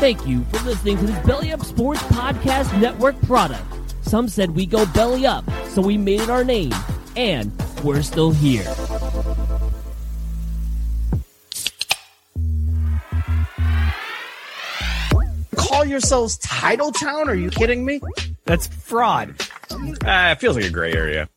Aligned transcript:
Thank 0.00 0.26
you 0.26 0.44
for 0.44 0.58
listening 0.66 0.98
to 0.98 1.06
this 1.06 1.26
Belly 1.26 1.50
Up 1.52 1.64
Sports 1.64 2.02
Podcast 2.04 2.78
Network 2.78 3.18
product. 3.22 3.62
Some 4.02 4.28
said 4.28 4.50
we 4.50 4.66
go 4.66 4.84
belly 4.86 5.24
up, 5.24 5.44
so 5.68 5.80
we 5.80 5.96
made 5.96 6.20
it 6.20 6.28
our 6.28 6.44
name, 6.44 6.72
and 7.16 7.50
we're 7.82 8.02
still 8.02 8.30
here. 8.30 8.64
Call 15.56 15.86
yourselves 15.86 16.36
Title 16.38 16.92
Town? 16.92 17.28
Are 17.28 17.34
you 17.34 17.48
kidding 17.48 17.84
me? 17.86 18.00
That's 18.44 18.66
fraud. 18.66 19.34
Ah, 20.04 20.32
it 20.32 20.40
feels 20.40 20.56
like 20.56 20.66
a 20.66 20.70
gray 20.70 20.92
area. 20.92 21.30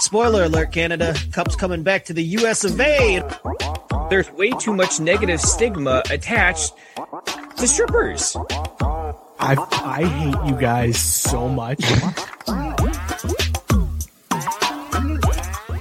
Spoiler 0.00 0.44
alert, 0.44 0.72
Canada. 0.72 1.14
Cup's 1.32 1.56
coming 1.56 1.82
back 1.82 2.04
to 2.06 2.12
the 2.12 2.24
US 2.24 2.64
of 2.64 2.78
A. 2.78 3.22
There's 4.10 4.30
way 4.32 4.50
too 4.50 4.74
much 4.74 5.00
negative 5.00 5.40
stigma 5.40 6.02
attached 6.10 6.74
to 7.62 7.68
strippers. 7.68 8.36
I 9.38 9.56
I 9.70 10.02
hate 10.04 10.50
you 10.50 10.60
guys 10.60 10.98
so 10.98 11.48
much. 11.48 11.80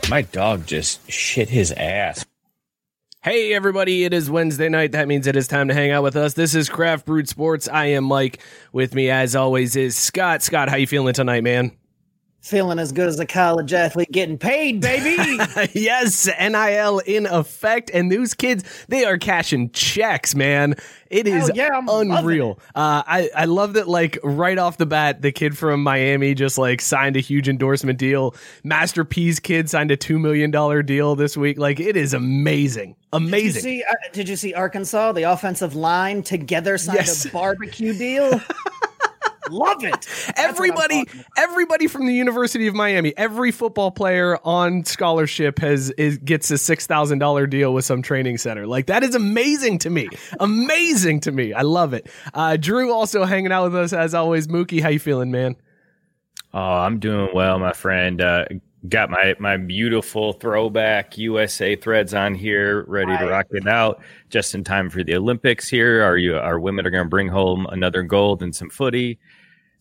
My 0.07 0.21
dog 0.21 0.67
just 0.67 1.09
shit 1.09 1.49
his 1.49 1.71
ass. 1.71 2.23
Hey 3.23 3.53
everybody, 3.53 4.03
it 4.03 4.13
is 4.13 4.29
Wednesday 4.29 4.69
night. 4.69 4.91
That 4.91 5.07
means 5.07 5.25
it 5.25 5.35
is 5.35 5.47
time 5.47 5.69
to 5.69 5.73
hang 5.73 5.89
out 5.89 6.03
with 6.03 6.15
us. 6.15 6.35
This 6.35 6.53
is 6.53 6.69
Craft 6.69 7.07
Brewed 7.07 7.27
Sports. 7.27 7.67
I 7.67 7.85
am 7.87 8.03
Mike. 8.03 8.39
With 8.71 8.93
me 8.93 9.09
as 9.09 9.35
always 9.35 9.75
is 9.75 9.95
Scott. 9.95 10.43
Scott, 10.43 10.69
how 10.69 10.75
you 10.75 10.85
feeling 10.85 11.15
tonight, 11.15 11.43
man? 11.43 11.71
Feeling 12.41 12.79
as 12.79 12.91
good 12.91 13.07
as 13.07 13.19
a 13.19 13.25
college 13.27 13.71
athlete 13.71 14.11
getting 14.11 14.35
paid, 14.39 14.81
baby. 14.81 15.15
yes, 15.79 16.25
NIL 16.25 16.97
in 16.97 17.27
effect, 17.27 17.91
and 17.93 18.11
those 18.11 18.33
kids, 18.33 18.63
they 18.87 19.05
are 19.05 19.19
cashing 19.19 19.69
checks, 19.69 20.33
man. 20.33 20.73
It 21.11 21.27
is 21.27 21.51
yeah, 21.53 21.69
unreal. 21.87 22.59
Uh, 22.73 23.03
I 23.05 23.29
I 23.35 23.45
love 23.45 23.73
that. 23.73 23.87
Like 23.87 24.17
right 24.23 24.57
off 24.57 24.77
the 24.77 24.87
bat, 24.87 25.21
the 25.21 25.31
kid 25.31 25.55
from 25.55 25.83
Miami 25.83 26.33
just 26.33 26.57
like 26.57 26.81
signed 26.81 27.15
a 27.15 27.19
huge 27.19 27.47
endorsement 27.47 27.99
deal. 27.99 28.33
Master 28.63 29.05
P's 29.05 29.39
kid 29.39 29.69
signed 29.69 29.91
a 29.91 29.97
two 29.97 30.17
million 30.17 30.49
dollar 30.49 30.81
deal 30.81 31.15
this 31.15 31.37
week. 31.37 31.59
Like 31.59 31.79
it 31.79 31.95
is 31.95 32.15
amazing, 32.15 32.95
Did 33.13 33.21
you 33.21 33.27
amazing. 33.27 33.61
see? 33.61 33.83
Uh, 33.83 33.93
did 34.13 34.27
you 34.27 34.35
see 34.35 34.55
Arkansas? 34.55 35.11
The 35.11 35.23
offensive 35.23 35.75
line 35.75 36.23
together 36.23 36.79
signed 36.79 36.97
Yes. 36.99 37.25
a 37.25 37.29
barbecue 37.29 37.93
deal. 37.93 38.41
Love 39.51 39.83
it. 39.83 39.91
That's 40.35 40.39
everybody 40.39 41.05
everybody 41.37 41.87
from 41.87 42.05
the 42.05 42.13
University 42.13 42.67
of 42.67 42.75
Miami, 42.75 43.13
every 43.17 43.51
football 43.51 43.91
player 43.91 44.37
on 44.43 44.85
scholarship 44.85 45.59
has 45.59 45.91
is 45.91 46.17
gets 46.19 46.49
a 46.51 46.57
six 46.57 46.87
thousand 46.87 47.19
dollar 47.19 47.47
deal 47.47 47.73
with 47.73 47.85
some 47.85 48.01
training 48.01 48.37
center. 48.37 48.65
Like 48.65 48.87
that 48.87 49.03
is 49.03 49.15
amazing 49.15 49.79
to 49.79 49.89
me. 49.89 50.09
amazing 50.39 51.19
to 51.21 51.31
me. 51.31 51.53
I 51.53 51.61
love 51.61 51.93
it. 51.93 52.07
Uh, 52.33 52.57
Drew 52.57 52.91
also 52.91 53.25
hanging 53.25 53.51
out 53.51 53.65
with 53.65 53.75
us 53.75 53.93
as 53.93 54.13
always. 54.13 54.47
Mookie, 54.47 54.81
how 54.81 54.89
you 54.89 54.99
feeling, 54.99 55.31
man? 55.31 55.55
Oh, 56.53 56.59
I'm 56.59 56.99
doing 56.99 57.29
well, 57.33 57.59
my 57.59 57.73
friend. 57.73 58.21
Uh, 58.21 58.45
got 58.89 59.09
my 59.09 59.35
my 59.39 59.57
beautiful 59.57 60.33
throwback 60.33 61.17
USA 61.17 61.75
threads 61.75 62.13
on 62.13 62.33
here, 62.33 62.83
ready 62.87 63.15
to 63.17 63.27
rock 63.27 63.47
it 63.51 63.67
out 63.67 64.01
just 64.29 64.55
in 64.55 64.63
time 64.63 64.89
for 64.89 65.03
the 65.03 65.15
Olympics. 65.15 65.69
Here, 65.69 66.01
our 66.03 66.17
you 66.17 66.37
our 66.37 66.59
women 66.59 66.85
are 66.85 66.89
going 66.89 67.05
to 67.05 67.09
bring 67.09 67.27
home 67.27 67.67
another 67.67 68.03
gold 68.03 68.41
and 68.41 68.55
some 68.55 68.69
footy. 68.69 69.19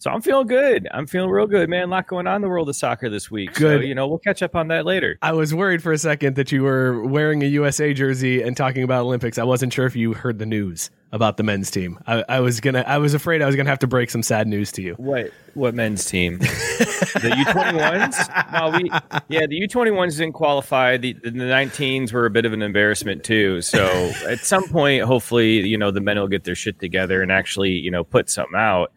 So 0.01 0.11
I'm 0.11 0.23
feeling 0.23 0.47
good. 0.47 0.89
I'm 0.93 1.07
feeling 1.07 1.29
real 1.29 1.47
good, 1.47 1.69
man. 1.69 1.83
A 1.83 1.87
lot 1.89 2.07
going 2.07 2.27
on 2.27 2.37
in 2.37 2.41
the 2.41 2.49
world 2.49 2.71
of 2.71 2.75
soccer 2.75 3.11
this 3.11 3.31
week. 3.31 3.53
Good. 3.53 3.83
So, 3.83 3.85
you 3.87 3.95
know, 3.95 4.09
we'll 4.09 4.17
catch 4.17 4.43
up 4.43 4.57
on 4.57 4.69
that 4.69 4.87
later. 4.87 5.19
I 5.21 5.33
was 5.33 5.55
worried 5.55 5.83
for 5.83 5.93
a 5.93 5.99
second 5.99 6.37
that 6.37 6.51
you 6.51 6.63
were 6.63 7.05
wearing 7.05 7.43
a 7.43 7.47
USA 7.47 7.93
jersey 7.93 8.41
and 8.41 8.57
talking 8.57 8.83
about 8.83 9.03
Olympics. 9.03 9.37
I 9.37 9.45
wasn't 9.45 9.75
sure 9.75 9.85
if 9.85 9.95
you 9.95 10.15
heard 10.15 10.39
the 10.39 10.47
news 10.47 10.89
about 11.13 11.37
the 11.37 11.43
men's 11.43 11.71
team. 11.71 11.99
I, 12.07 12.25
I 12.31 12.41
was 12.41 12.61
gonna. 12.61 12.83
I 12.87 12.97
was 12.97 13.13
afraid 13.13 13.43
I 13.43 13.47
was 13.47 13.57
gonna 13.57 13.69
have 13.69 13.81
to 13.81 13.87
break 13.87 14.11
some 14.11 14.23
sad 14.23 14.47
news 14.47 14.73
to 14.73 14.83
you. 14.83 14.95
What 14.95 15.33
what 15.55 15.75
men's 15.75 16.07
team? 16.07 16.39
the 16.39 17.35
U 17.37 17.53
twenty 17.53 17.77
ones? 17.77 18.17
No, 18.53 18.71
we 18.71 18.91
yeah, 19.29 19.47
the 19.47 19.57
U 19.57 19.69
twenty 19.69 19.91
ones 19.91 20.17
didn't 20.17 20.35
qualify. 20.35 20.97
The 20.97 21.13
the 21.13 21.31
nineteens 21.31 22.13
were 22.13 22.27
a 22.27 22.31
bit 22.31 22.45
of 22.47 22.53
an 22.53 22.63
embarrassment 22.63 23.25
too. 23.25 23.61
So 23.61 23.85
at 24.29 24.39
some 24.41 24.67
point, 24.69 25.03
hopefully, 25.03 25.67
you 25.67 25.77
know, 25.77 25.91
the 25.91 26.01
men 26.01 26.19
will 26.19 26.29
get 26.29 26.45
their 26.45 26.55
shit 26.55 26.79
together 26.79 27.23
and 27.23 27.31
actually, 27.31 27.73
you 27.73 27.91
know, 27.91 28.05
put 28.05 28.31
something 28.31 28.59
out. 28.59 28.93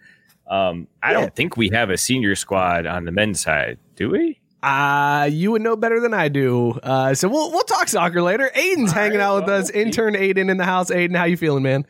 Um, 0.47 0.87
I 1.01 1.13
don't 1.13 1.35
think 1.35 1.57
we 1.57 1.69
have 1.73 1.89
a 1.89 1.97
senior 1.97 2.35
squad 2.35 2.85
on 2.85 3.05
the 3.05 3.11
men's 3.11 3.41
side, 3.41 3.79
do 3.95 4.09
we? 4.09 4.39
Uh, 4.63 5.29
you 5.29 5.51
would 5.51 5.61
know 5.61 5.75
better 5.75 5.99
than 5.99 6.13
I 6.13 6.29
do. 6.29 6.71
Uh, 6.81 7.13
so 7.13 7.27
we'll 7.27 7.51
we'll 7.51 7.63
talk 7.63 7.89
soccer 7.89 8.21
later. 8.21 8.49
Aiden's 8.55 8.93
hanging 8.93 9.19
out 9.19 9.41
with 9.41 9.49
us. 9.49 9.69
Intern 9.69 10.13
Aiden 10.13 10.49
in 10.49 10.55
the 10.55 10.63
house. 10.63 10.89
Aiden, 10.89 11.17
how 11.17 11.25
you 11.25 11.35
feeling, 11.35 11.63
man? 11.63 11.85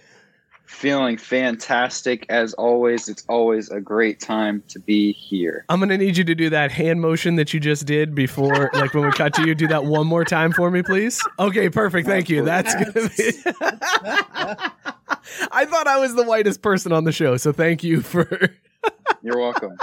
Feeling 0.65 1.17
fantastic 1.17 2.25
as 2.29 2.55
always. 2.55 3.07
It's 3.07 3.23
always 3.29 3.69
a 3.69 3.79
great 3.79 4.19
time 4.19 4.63
to 4.69 4.79
be 4.79 5.11
here. 5.11 5.65
I'm 5.69 5.79
gonna 5.79 5.97
need 5.97 6.17
you 6.17 6.23
to 6.23 6.33
do 6.33 6.49
that 6.49 6.71
hand 6.71 6.99
motion 6.99 7.35
that 7.35 7.53
you 7.53 7.59
just 7.59 7.85
did 7.85 8.15
before, 8.15 8.71
like 8.73 8.95
when 8.95 9.05
we 9.05 9.11
cut 9.11 9.35
to 9.35 9.45
you. 9.45 9.53
Do 9.53 9.67
that 9.67 9.85
one 9.85 10.07
more 10.07 10.25
time 10.25 10.51
for 10.51 10.71
me, 10.71 10.81
please. 10.81 11.21
Okay, 11.37 11.69
perfect. 11.69 12.07
Thank 12.07 12.27
you. 12.29 12.43
That's 12.43 12.73
gonna 12.73 13.09
be. 13.15 14.69
I 15.51 15.65
thought 15.65 15.87
I 15.87 15.99
was 15.99 16.15
the 16.15 16.23
whitest 16.23 16.61
person 16.61 16.91
on 16.91 17.03
the 17.03 17.11
show, 17.11 17.37
so 17.37 17.51
thank 17.51 17.83
you 17.83 18.01
for. 18.01 18.27
You're 19.21 19.39
welcome. 19.39 19.77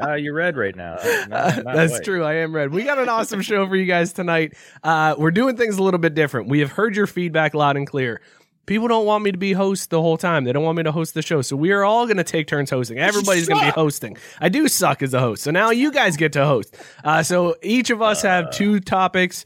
Uh, 0.00 0.14
you're 0.14 0.34
red 0.34 0.56
right 0.56 0.76
now. 0.76 0.96
Not- 1.28 1.64
not 1.64 1.74
That's 1.74 1.94
white. 1.94 2.04
true. 2.04 2.22
I 2.22 2.34
am 2.34 2.54
red. 2.54 2.70
We 2.72 2.84
got 2.84 2.98
an 2.98 3.08
awesome 3.08 3.42
show 3.42 3.66
for 3.66 3.74
you 3.74 3.84
guys 3.84 4.12
tonight. 4.12 4.54
Uh, 4.84 5.16
we're 5.18 5.32
doing 5.32 5.56
things 5.56 5.76
a 5.78 5.82
little 5.82 5.98
bit 5.98 6.14
different. 6.14 6.48
We 6.48 6.60
have 6.60 6.70
heard 6.70 6.94
your 6.94 7.08
feedback 7.08 7.54
loud 7.54 7.76
and 7.76 7.84
clear. 7.86 8.20
People 8.66 8.86
don't 8.86 9.04
want 9.06 9.24
me 9.24 9.32
to 9.32 9.38
be 9.38 9.52
host 9.52 9.90
the 9.90 10.00
whole 10.00 10.16
time. 10.16 10.44
They 10.44 10.52
don't 10.52 10.62
want 10.62 10.76
me 10.76 10.84
to 10.84 10.92
host 10.92 11.14
the 11.14 11.22
show. 11.22 11.42
So 11.42 11.56
we 11.56 11.72
are 11.72 11.84
all 11.84 12.06
going 12.06 12.16
to 12.18 12.24
take 12.24 12.46
turns 12.46 12.70
hosting. 12.70 12.98
Everybody's 12.98 13.48
going 13.48 13.60
to 13.60 13.66
be 13.66 13.72
hosting. 13.72 14.16
I 14.40 14.48
do 14.48 14.68
suck 14.68 15.02
as 15.02 15.12
a 15.12 15.20
host. 15.20 15.42
So 15.42 15.50
now 15.50 15.70
you 15.70 15.90
guys 15.90 16.16
get 16.16 16.32
to 16.34 16.46
host. 16.46 16.76
Uh, 17.02 17.22
so 17.24 17.56
each 17.62 17.90
of 17.90 18.00
us 18.00 18.22
have 18.22 18.50
two 18.52 18.78
topics 18.78 19.44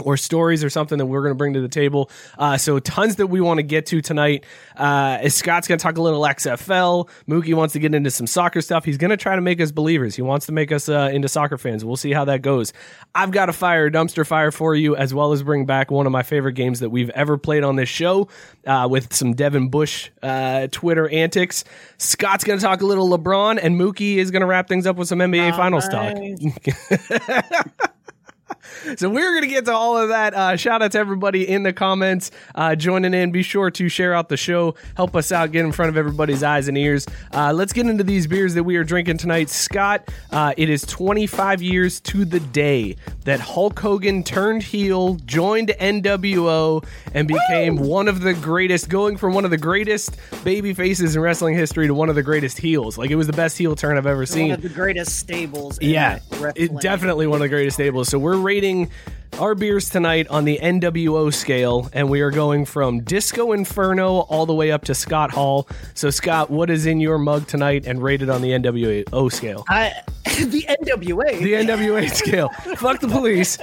or 0.00 0.16
stories 0.16 0.64
or 0.64 0.70
something 0.70 0.96
that 0.96 1.06
we're 1.06 1.20
going 1.20 1.32
to 1.32 1.36
bring 1.36 1.52
to 1.52 1.60
the 1.60 1.68
table. 1.68 2.10
Uh, 2.38 2.56
so 2.56 2.78
tons 2.78 3.16
that 3.16 3.26
we 3.26 3.42
want 3.42 3.58
to 3.58 3.62
get 3.62 3.84
to 3.86 4.00
tonight. 4.00 4.44
Uh, 4.74 5.28
Scott's 5.28 5.68
going 5.68 5.78
to 5.78 5.82
talk 5.82 5.98
a 5.98 6.02
little 6.02 6.22
XFL. 6.22 7.08
Mookie 7.28 7.54
wants 7.54 7.74
to 7.74 7.78
get 7.78 7.94
into 7.94 8.10
some 8.10 8.26
soccer 8.26 8.62
stuff. 8.62 8.86
He's 8.86 8.96
going 8.96 9.10
to 9.10 9.18
try 9.18 9.36
to 9.36 9.42
make 9.42 9.60
us 9.60 9.70
believers. 9.70 10.16
He 10.16 10.22
wants 10.22 10.46
to 10.46 10.52
make 10.52 10.72
us 10.72 10.88
uh, 10.88 11.10
into 11.12 11.28
soccer 11.28 11.58
fans. 11.58 11.84
We'll 11.84 11.96
see 11.96 12.12
how 12.12 12.24
that 12.24 12.40
goes. 12.40 12.72
I've 13.14 13.32
got 13.32 13.50
a 13.50 13.52
fire, 13.52 13.86
a 13.86 13.90
dumpster 13.90 14.26
fire 14.26 14.50
for 14.50 14.74
you, 14.74 14.96
as 14.96 15.12
well 15.12 15.32
as 15.32 15.42
bring 15.42 15.66
back 15.66 15.90
one 15.90 16.06
of 16.06 16.12
my 16.12 16.22
favorite 16.22 16.54
games 16.54 16.80
that 16.80 16.88
we've 16.88 17.10
ever 17.10 17.36
played 17.36 17.62
on 17.62 17.76
this 17.76 17.90
show 17.90 18.28
uh, 18.66 18.88
with 18.90 19.12
some 19.12 19.34
Devin 19.34 19.68
Bush 19.68 20.10
uh, 20.22 20.68
Twitter 20.70 21.06
antics. 21.10 21.64
Scott's 21.98 22.44
going 22.44 22.58
to 22.58 22.64
talk 22.64 22.80
a 22.80 22.86
little 22.86 23.10
LeBron, 23.10 23.60
and 23.62 23.78
Mookie 23.78 24.16
is 24.16 24.30
going 24.30 24.40
to 24.40 24.46
wrap 24.46 24.68
things 24.68 24.86
up 24.86 24.96
with 24.96 25.08
some 25.08 25.18
NBA 25.18 25.54
Finals 25.54 25.86
talk. 25.88 26.16
So 28.96 29.08
we're 29.08 29.30
going 29.32 29.42
to 29.42 29.48
get 29.48 29.64
to 29.66 29.72
all 29.72 29.96
of 29.96 30.08
that. 30.10 30.34
Uh, 30.34 30.56
shout 30.56 30.82
out 30.82 30.92
to 30.92 30.98
everybody 30.98 31.48
in 31.48 31.62
the 31.62 31.72
comments 31.72 32.30
uh, 32.54 32.74
joining 32.74 33.14
in. 33.14 33.32
Be 33.32 33.42
sure 33.42 33.70
to 33.70 33.88
share 33.88 34.14
out 34.14 34.28
the 34.28 34.36
show. 34.36 34.74
Help 34.96 35.16
us 35.16 35.32
out. 35.32 35.52
Get 35.52 35.64
in 35.64 35.72
front 35.72 35.88
of 35.88 35.96
everybody's 35.96 36.42
eyes 36.42 36.68
and 36.68 36.76
ears. 36.78 37.06
Uh, 37.32 37.52
let's 37.52 37.72
get 37.72 37.86
into 37.86 38.04
these 38.04 38.26
beers 38.26 38.54
that 38.54 38.64
we 38.64 38.76
are 38.76 38.84
drinking 38.84 39.18
tonight. 39.18 39.48
Scott, 39.50 40.10
uh, 40.30 40.54
it 40.56 40.68
is 40.68 40.82
25 40.82 41.62
years 41.62 42.00
to 42.00 42.24
the 42.24 42.40
day 42.40 42.96
that 43.24 43.40
Hulk 43.40 43.78
Hogan 43.78 44.22
turned 44.22 44.62
heel, 44.62 45.14
joined 45.26 45.68
NWO, 45.68 46.84
and 47.14 47.28
became 47.28 47.76
one 47.76 48.08
of 48.08 48.20
the 48.20 48.34
greatest, 48.34 48.88
going 48.88 49.16
from 49.16 49.34
one 49.34 49.44
of 49.44 49.50
the 49.50 49.58
greatest 49.58 50.16
baby 50.44 50.74
faces 50.74 51.14
in 51.16 51.22
wrestling 51.22 51.54
history 51.54 51.86
to 51.86 51.94
one 51.94 52.08
of 52.08 52.14
the 52.14 52.22
greatest 52.22 52.58
heels. 52.58 52.98
Like 52.98 53.10
it 53.10 53.16
was 53.16 53.26
the 53.26 53.32
best 53.32 53.58
heel 53.58 53.76
turn 53.76 53.96
I've 53.96 54.06
ever 54.06 54.26
seen. 54.26 54.48
One 54.48 54.56
of 54.56 54.62
the 54.62 54.68
greatest 54.68 55.18
stables. 55.18 55.78
in 55.78 55.90
Yeah, 55.90 56.18
it 56.56 56.80
definitely 56.80 57.26
one 57.26 57.36
of 57.36 57.42
the 57.42 57.48
greatest 57.48 57.76
stables. 57.76 58.08
So 58.08 58.18
we're 58.18 58.36
rating 58.52 58.90
our 59.38 59.54
beers 59.54 59.88
tonight 59.88 60.28
on 60.28 60.44
the 60.44 60.58
NWO 60.62 61.32
scale, 61.32 61.88
and 61.94 62.10
we 62.10 62.20
are 62.20 62.30
going 62.30 62.66
from 62.66 63.00
Disco 63.00 63.52
Inferno 63.52 64.18
all 64.28 64.44
the 64.44 64.52
way 64.52 64.70
up 64.70 64.84
to 64.84 64.94
Scott 64.94 65.30
Hall. 65.30 65.66
So 65.94 66.10
Scott, 66.10 66.50
what 66.50 66.68
is 66.68 66.84
in 66.84 67.00
your 67.00 67.16
mug 67.16 67.46
tonight 67.46 67.86
and 67.86 68.02
rated 68.02 68.28
on 68.28 68.42
the 68.42 68.50
NWO 68.50 69.32
scale? 69.32 69.64
I, 69.70 69.94
the 70.24 70.66
NWA. 70.68 71.38
The 71.38 71.52
NWA 71.54 72.10
scale. 72.10 72.50
Fuck 72.76 73.00
the 73.00 73.08
police. 73.08 73.56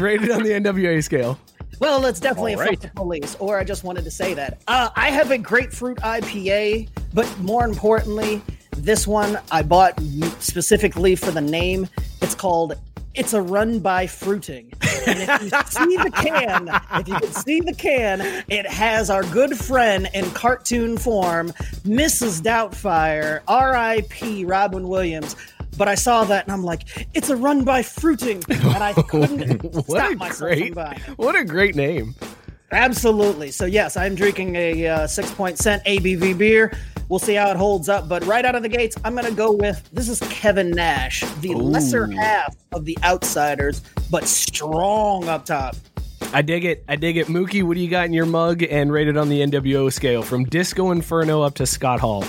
Rated 0.00 0.32
on 0.32 0.42
the 0.42 0.50
NWA 0.50 1.04
scale. 1.04 1.38
Well, 1.78 2.04
it's 2.06 2.18
definitely 2.18 2.54
All 2.54 2.62
a 2.62 2.64
right. 2.64 2.80
fuck 2.80 2.92
the 2.92 3.00
police, 3.00 3.36
or 3.38 3.60
I 3.60 3.62
just 3.62 3.84
wanted 3.84 4.02
to 4.02 4.10
say 4.10 4.34
that. 4.34 4.60
Uh, 4.66 4.90
I 4.96 5.10
have 5.10 5.30
a 5.30 5.38
grapefruit 5.38 5.98
IPA, 5.98 6.88
but 7.14 7.38
more 7.38 7.64
importantly, 7.64 8.42
this 8.76 9.06
one 9.06 9.38
I 9.52 9.62
bought 9.62 10.00
specifically 10.40 11.14
for 11.14 11.30
the 11.30 11.40
name. 11.40 11.86
It's 12.20 12.34
called 12.34 12.74
It's 13.14 13.34
a 13.34 13.42
Run 13.42 13.80
by 13.80 14.06
Fruiting. 14.06 14.72
And 15.06 15.18
if 15.20 15.42
you 15.42 15.48
see 15.66 15.96
the 15.96 16.10
can, 16.14 16.68
if 17.00 17.08
you 17.08 17.14
can 17.14 17.32
see 17.32 17.60
the 17.60 17.74
can, 17.74 18.20
it 18.48 18.66
has 18.66 19.10
our 19.10 19.22
good 19.24 19.58
friend 19.58 20.08
in 20.14 20.30
cartoon 20.30 20.96
form, 20.96 21.48
Mrs. 21.84 22.40
Doubtfire, 22.40 23.40
R.I.P. 23.46 24.46
Robin 24.46 24.88
Williams. 24.88 25.36
But 25.76 25.88
I 25.88 25.94
saw 25.94 26.24
that 26.24 26.44
and 26.44 26.52
I'm 26.52 26.64
like, 26.64 27.06
it's 27.12 27.28
a 27.28 27.36
run 27.36 27.64
by 27.64 27.82
fruiting. 27.82 28.42
And 28.48 28.82
I 28.82 28.94
couldn't 28.94 29.74
stop 29.84 30.16
myself 30.16 30.38
great, 30.38 30.74
what 31.16 31.34
a 31.34 31.44
great 31.44 31.74
name. 31.74 32.14
Absolutely. 32.72 33.50
So 33.50 33.66
yes, 33.66 33.96
I'm 33.96 34.14
drinking 34.14 34.56
a 34.56 34.86
uh, 34.86 35.06
six 35.06 35.30
point 35.32 35.58
cent 35.58 35.84
ABV 35.84 36.36
beer. 36.38 36.76
We'll 37.08 37.18
see 37.18 37.34
how 37.34 37.50
it 37.50 37.56
holds 37.58 37.90
up. 37.90 38.08
But 38.08 38.24
right 38.24 38.44
out 38.44 38.54
of 38.54 38.62
the 38.62 38.68
gates, 38.68 38.96
I'm 39.04 39.14
going 39.14 39.26
to 39.26 39.34
go 39.34 39.52
with 39.52 39.86
this 39.92 40.08
is 40.08 40.20
Kevin 40.30 40.70
Nash, 40.70 41.20
the 41.40 41.54
lesser 41.54 42.06
half 42.06 42.56
of 42.72 42.86
the 42.86 42.96
outsiders, 43.04 43.82
but 44.10 44.26
strong 44.26 45.28
up 45.28 45.44
top. 45.44 45.76
I 46.32 46.40
dig 46.40 46.64
it. 46.64 46.82
I 46.88 46.96
dig 46.96 47.18
it. 47.18 47.26
Mookie, 47.26 47.62
what 47.62 47.74
do 47.74 47.80
you 47.80 47.90
got 47.90 48.06
in 48.06 48.14
your 48.14 48.24
mug 48.24 48.62
and 48.62 48.90
rated 48.90 49.18
on 49.18 49.28
the 49.28 49.40
NWO 49.40 49.92
scale 49.92 50.22
from 50.22 50.44
Disco 50.44 50.90
Inferno 50.90 51.42
up 51.42 51.54
to 51.56 51.66
Scott 51.66 52.00
Hall? 52.00 52.24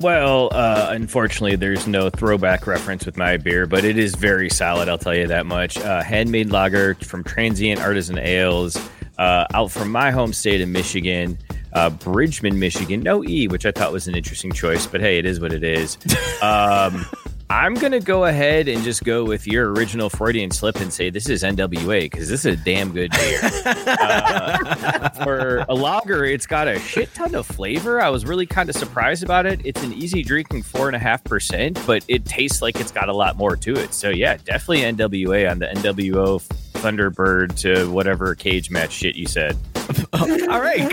Well, 0.00 0.50
uh, 0.52 0.88
unfortunately, 0.90 1.56
there's 1.56 1.88
no 1.88 2.10
throwback 2.10 2.66
reference 2.66 3.06
with 3.06 3.16
my 3.16 3.38
beer, 3.38 3.66
but 3.66 3.84
it 3.84 3.98
is 3.98 4.14
very 4.14 4.50
solid. 4.50 4.88
I'll 4.88 4.98
tell 4.98 5.14
you 5.14 5.26
that 5.26 5.46
much. 5.46 5.78
Uh, 5.78 6.02
handmade 6.02 6.50
lager 6.50 6.94
from 6.96 7.24
Transient 7.24 7.80
Artisan 7.80 8.18
Ales, 8.18 8.78
uh, 9.18 9.46
out 9.54 9.70
from 9.70 9.90
my 9.90 10.10
home 10.10 10.32
state 10.32 10.60
of 10.60 10.68
Michigan, 10.68 11.38
uh, 11.72 11.90
Bridgman, 11.90 12.58
Michigan. 12.58 13.00
No 13.00 13.24
E, 13.24 13.48
which 13.48 13.66
I 13.66 13.70
thought 13.70 13.92
was 13.92 14.08
an 14.08 14.14
interesting 14.14 14.52
choice, 14.52 14.86
but 14.86 15.00
hey, 15.00 15.18
it 15.18 15.26
is 15.26 15.40
what 15.40 15.52
it 15.52 15.62
is. 15.64 15.98
Um, 16.42 17.06
I'm 17.48 17.74
gonna 17.74 18.00
go 18.00 18.24
ahead 18.24 18.66
and 18.66 18.82
just 18.82 19.04
go 19.04 19.24
with 19.24 19.46
your 19.46 19.72
original 19.72 20.10
Freudian 20.10 20.50
slip 20.50 20.76
and 20.76 20.92
say 20.92 21.10
this 21.10 21.28
is 21.28 21.44
NWA 21.44 22.02
because 22.02 22.28
this 22.28 22.44
is 22.44 22.60
a 22.60 22.64
damn 22.64 22.92
good 22.92 23.10
beer. 23.12 23.40
Uh, 23.86 25.08
for 25.24 25.64
a 25.68 25.74
lager, 25.74 26.24
it's 26.24 26.46
got 26.46 26.68
a 26.68 26.78
shit 26.78 27.12
ton 27.14 27.34
of 27.34 27.46
flavor. 27.46 28.00
I 28.00 28.10
was 28.10 28.26
really 28.26 28.46
kind 28.46 28.68
of 28.68 28.76
surprised 28.76 29.22
about 29.22 29.46
it. 29.46 29.60
It's 29.64 29.82
an 29.82 29.92
easy 29.92 30.22
drinking 30.22 30.62
four 30.62 30.88
and 30.88 30.96
a 30.96 30.98
half 30.98 31.24
percent, 31.24 31.80
but 31.86 32.04
it 32.08 32.24
tastes 32.24 32.60
like 32.62 32.78
it's 32.78 32.92
got 32.92 33.08
a 33.08 33.12
lot 33.12 33.36
more 33.36 33.56
to 33.56 33.74
it. 33.74 33.94
So 33.94 34.10
yeah, 34.10 34.36
definitely 34.44 34.80
NWA 34.80 35.50
on 35.50 35.58
the 35.60 35.66
NWO 35.66 36.42
Thunderbird 36.86 37.58
to 37.60 37.90
whatever 37.90 38.34
cage 38.36 38.70
match 38.70 38.92
shit 38.92 39.16
you 39.16 39.26
said. 39.26 39.56
All 40.12 40.60
right. 40.60 40.88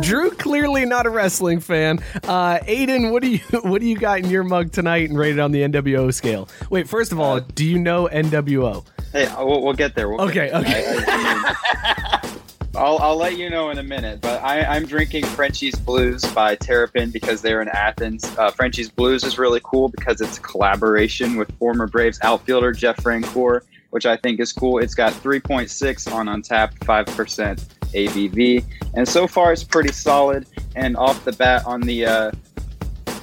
Drew 0.00 0.30
clearly 0.30 0.84
not 0.84 1.06
a 1.06 1.10
wrestling 1.10 1.58
fan. 1.60 1.98
Uh, 2.24 2.58
Aiden, 2.60 3.10
what 3.10 3.22
do 3.22 3.28
you 3.30 3.38
what 3.62 3.80
do 3.80 3.86
you 3.88 3.96
got 3.96 4.20
in 4.20 4.30
your 4.30 4.44
mug 4.44 4.70
tonight 4.72 5.08
and 5.08 5.18
rated 5.18 5.40
on 5.40 5.50
the 5.50 5.62
NWO 5.62 6.12
scale? 6.14 6.48
Wait, 6.70 6.88
first 6.88 7.10
of 7.12 7.18
all, 7.20 7.40
do 7.40 7.64
you 7.64 7.78
know 7.78 8.08
NWO? 8.08 8.84
Hey, 9.12 9.28
we'll, 9.38 9.62
we'll 9.62 9.72
get 9.74 9.94
there. 9.94 10.08
We'll 10.08 10.20
Okay, 10.22 10.50
get 10.50 10.52
there. 10.52 10.60
okay. 10.60 10.72
I- 10.74 11.04
I- 11.06 12.14
I 12.20 12.26
mean, 12.26 12.40
I'll, 12.76 12.98
I'll 12.98 13.16
let 13.16 13.36
you 13.38 13.50
know 13.50 13.70
in 13.70 13.78
a 13.78 13.84
minute, 13.84 14.20
but 14.20 14.42
I, 14.42 14.62
I'm 14.64 14.84
drinking 14.84 15.24
Frenchie's 15.26 15.76
Blues 15.76 16.24
by 16.34 16.56
Terrapin 16.56 17.12
because 17.12 17.40
they're 17.40 17.62
in 17.62 17.68
Athens. 17.68 18.24
Uh, 18.36 18.50
Frenchie's 18.50 18.90
Blues 18.90 19.22
is 19.22 19.38
really 19.38 19.60
cool 19.62 19.88
because 19.90 20.20
it's 20.20 20.38
a 20.38 20.40
collaboration 20.40 21.36
with 21.36 21.56
former 21.58 21.86
Braves 21.86 22.18
outfielder 22.22 22.72
Jeff 22.72 22.96
Francoeur, 22.96 23.60
which 23.94 24.06
I 24.06 24.16
think 24.16 24.40
is 24.40 24.52
cool. 24.52 24.78
It's 24.80 24.92
got 24.96 25.12
3.6 25.12 26.12
on 26.12 26.26
Untappd, 26.26 26.78
5% 26.80 27.64
ABV, 27.94 28.64
and 28.94 29.06
so 29.06 29.28
far 29.28 29.52
it's 29.52 29.62
pretty 29.62 29.92
solid. 29.92 30.48
And 30.74 30.96
off 30.96 31.24
the 31.24 31.30
bat 31.30 31.64
on 31.64 31.80
the 31.80 32.04
uh, 32.04 32.30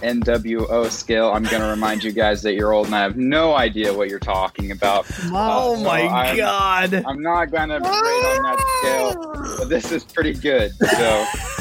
NWO 0.01 0.89
scale, 0.89 1.29
I'm 1.33 1.44
going 1.44 1.62
to 1.62 1.68
remind 1.68 2.06
you 2.06 2.13
guys 2.13 2.41
that 2.44 2.53
you're 2.53 2.71
old 2.71 2.85
and 2.85 2.95
I 2.95 3.01
have 3.01 3.18
no 3.18 3.53
idea 3.53 3.94
what 3.94 4.07
you're 4.09 4.18
talking 4.19 4.71
about. 4.71 5.06
Oh 5.25 5.73
Uh, 5.73 5.77
so 5.77 5.83
my 5.83 6.01
I'm- 6.03 6.38
god! 6.38 6.94
I'm 7.06 7.21
not 7.21 7.51
gonna 7.51 7.75
rate 7.75 7.85
on 7.85 8.44
that 8.44 8.59
scale, 8.79 9.57
but 9.59 9.68
this 9.69 9.91
is 9.91 10.06
pretty 10.06 10.33
good. 10.33 10.71
So, 10.75 11.25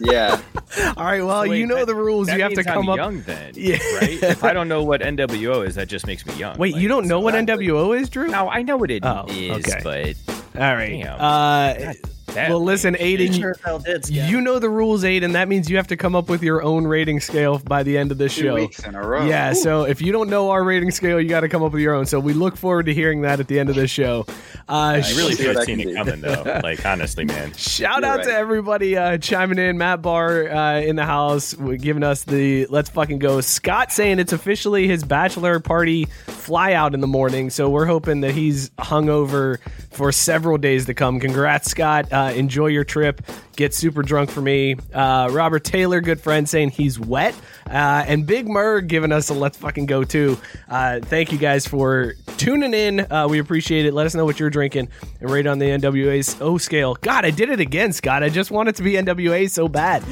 yeah. 0.00 0.40
All 0.96 1.04
right, 1.04 1.22
well, 1.22 1.48
wait, 1.48 1.58
you 1.58 1.66
know 1.66 1.76
that- 1.76 1.86
the 1.86 1.94
rules. 1.94 2.28
You 2.30 2.40
have 2.42 2.52
to 2.54 2.64
come 2.64 2.84
I'm 2.84 2.88
up. 2.90 2.96
young 2.96 3.22
then, 3.22 3.52
Yeah. 3.56 3.76
right? 4.00 4.22
If 4.22 4.44
I 4.44 4.52
don't 4.52 4.68
know 4.68 4.82
what 4.84 5.00
NWO 5.02 5.66
is, 5.66 5.74
that 5.76 5.88
just 5.88 6.06
makes 6.06 6.24
me 6.26 6.34
young. 6.34 6.56
Wait, 6.58 6.74
Like, 6.74 6.82
you 6.82 6.88
don't 6.88 7.06
know 7.08 7.18
so 7.20 7.24
what 7.24 7.32
that- 7.34 7.46
NWO 7.46 7.98
is, 7.98 8.08
Drew? 8.10 8.28
No, 8.28 8.48
I 8.48 8.62
know 8.62 8.76
what 8.76 8.90
it 8.90 9.04
is, 9.04 9.10
Oh, 9.10 9.24
okay. 9.28 9.80
but 9.82 10.60
All 10.60 10.74
right. 10.74 11.02
Damn. 11.02 11.20
Uh, 11.20 11.92
that 12.36 12.50
well, 12.50 12.62
listen, 12.62 12.94
Aiden. 12.94 13.38
Sure 13.38 13.56
did, 13.80 14.08
You 14.08 14.40
know 14.40 14.58
the 14.58 14.70
rules, 14.70 15.02
Aiden. 15.04 15.32
That 15.32 15.48
means 15.48 15.68
you 15.68 15.76
have 15.76 15.88
to 15.88 15.96
come 15.96 16.14
up 16.14 16.28
with 16.28 16.42
your 16.42 16.62
own 16.62 16.86
rating 16.86 17.20
scale 17.20 17.58
by 17.58 17.82
the 17.82 17.98
end 17.98 18.12
of 18.12 18.18
the 18.18 18.28
Two 18.28 18.42
show. 18.42 18.54
weeks 18.54 18.84
in 18.84 18.94
a 18.94 19.06
row. 19.06 19.24
Yeah, 19.24 19.50
Ooh. 19.50 19.54
so 19.54 19.82
if 19.84 20.00
you 20.00 20.12
don't 20.12 20.30
know 20.30 20.50
our 20.50 20.62
rating 20.64 20.90
scale, 20.90 21.20
you 21.20 21.28
got 21.28 21.40
to 21.40 21.48
come 21.48 21.62
up 21.62 21.72
with 21.72 21.82
your 21.82 21.94
own. 21.94 22.06
So 22.06 22.20
we 22.20 22.32
look 22.32 22.56
forward 22.56 22.86
to 22.86 22.94
hearing 22.94 23.22
that 23.22 23.40
at 23.40 23.48
the 23.48 23.58
end 23.58 23.68
of 23.70 23.76
the 23.76 23.88
show. 23.88 24.24
Uh, 24.68 24.72
I 24.72 24.96
really 25.16 25.34
see 25.34 25.44
should 25.44 25.56
have 25.56 25.64
seen 25.64 25.80
it 25.80 25.94
coming 25.94 26.20
though. 26.20 26.60
Like 26.66 26.84
honestly, 26.84 27.24
man. 27.24 27.52
Shout 27.54 28.02
You're 28.02 28.10
out 28.10 28.24
to 28.24 28.32
everybody 28.32 28.96
uh, 28.96 29.18
chiming 29.18 29.58
in. 29.58 29.78
Matt 29.78 30.02
Barr 30.02 30.48
uh, 30.48 30.80
in 30.80 30.96
the 30.96 31.04
house 31.04 31.54
giving 31.54 32.02
us 32.02 32.24
the 32.24 32.66
let's 32.66 32.88
fucking 32.90 33.18
go. 33.18 33.40
Scott 33.40 33.92
saying 33.92 34.18
it's 34.18 34.32
officially 34.32 34.88
his 34.88 35.04
bachelor 35.04 35.60
party 35.60 36.06
fly 36.26 36.72
out 36.72 36.94
in 36.94 37.00
the 37.00 37.06
morning. 37.06 37.50
So 37.50 37.68
we're 37.68 37.86
hoping 37.86 38.20
that 38.22 38.32
he's 38.32 38.70
hungover 38.70 39.58
for 39.90 40.12
several 40.12 40.58
days 40.58 40.86
to 40.86 40.94
come. 40.94 41.20
Congrats, 41.20 41.70
Scott. 41.70 42.12
Uh, 42.12 42.25
enjoy 42.34 42.66
your 42.66 42.84
trip. 42.84 43.22
Get 43.56 43.74
super 43.74 44.02
drunk 44.02 44.30
for 44.30 44.40
me. 44.40 44.76
Uh, 44.92 45.28
Robert 45.32 45.64
Taylor, 45.64 46.00
good 46.00 46.20
friend, 46.20 46.48
saying 46.48 46.70
he's 46.70 46.98
wet. 47.00 47.34
Uh, 47.66 48.04
and 48.06 48.26
Big 48.26 48.48
Mur 48.48 48.80
giving 48.80 49.12
us 49.12 49.30
a 49.30 49.34
let's 49.34 49.56
fucking 49.56 49.86
go 49.86 50.04
too. 50.04 50.38
Uh, 50.68 51.00
thank 51.00 51.32
you 51.32 51.38
guys 51.38 51.66
for 51.66 52.14
tuning 52.36 52.74
in. 52.74 53.00
Uh, 53.10 53.26
we 53.28 53.38
appreciate 53.38 53.86
it. 53.86 53.94
Let 53.94 54.06
us 54.06 54.14
know 54.14 54.24
what 54.24 54.38
you're 54.38 54.50
drinking 54.50 54.88
and 55.20 55.30
rate 55.30 55.46
on 55.46 55.58
the 55.58 55.66
NWA's 55.66 56.36
O 56.40 56.58
scale. 56.58 56.96
God, 57.00 57.24
I 57.24 57.30
did 57.30 57.48
it 57.48 57.60
again, 57.60 57.92
Scott. 57.92 58.22
I 58.22 58.28
just 58.28 58.50
want 58.50 58.68
it 58.68 58.76
to 58.76 58.82
be 58.82 58.92
NWA 58.92 59.48
so 59.50 59.68
bad. 59.68 60.04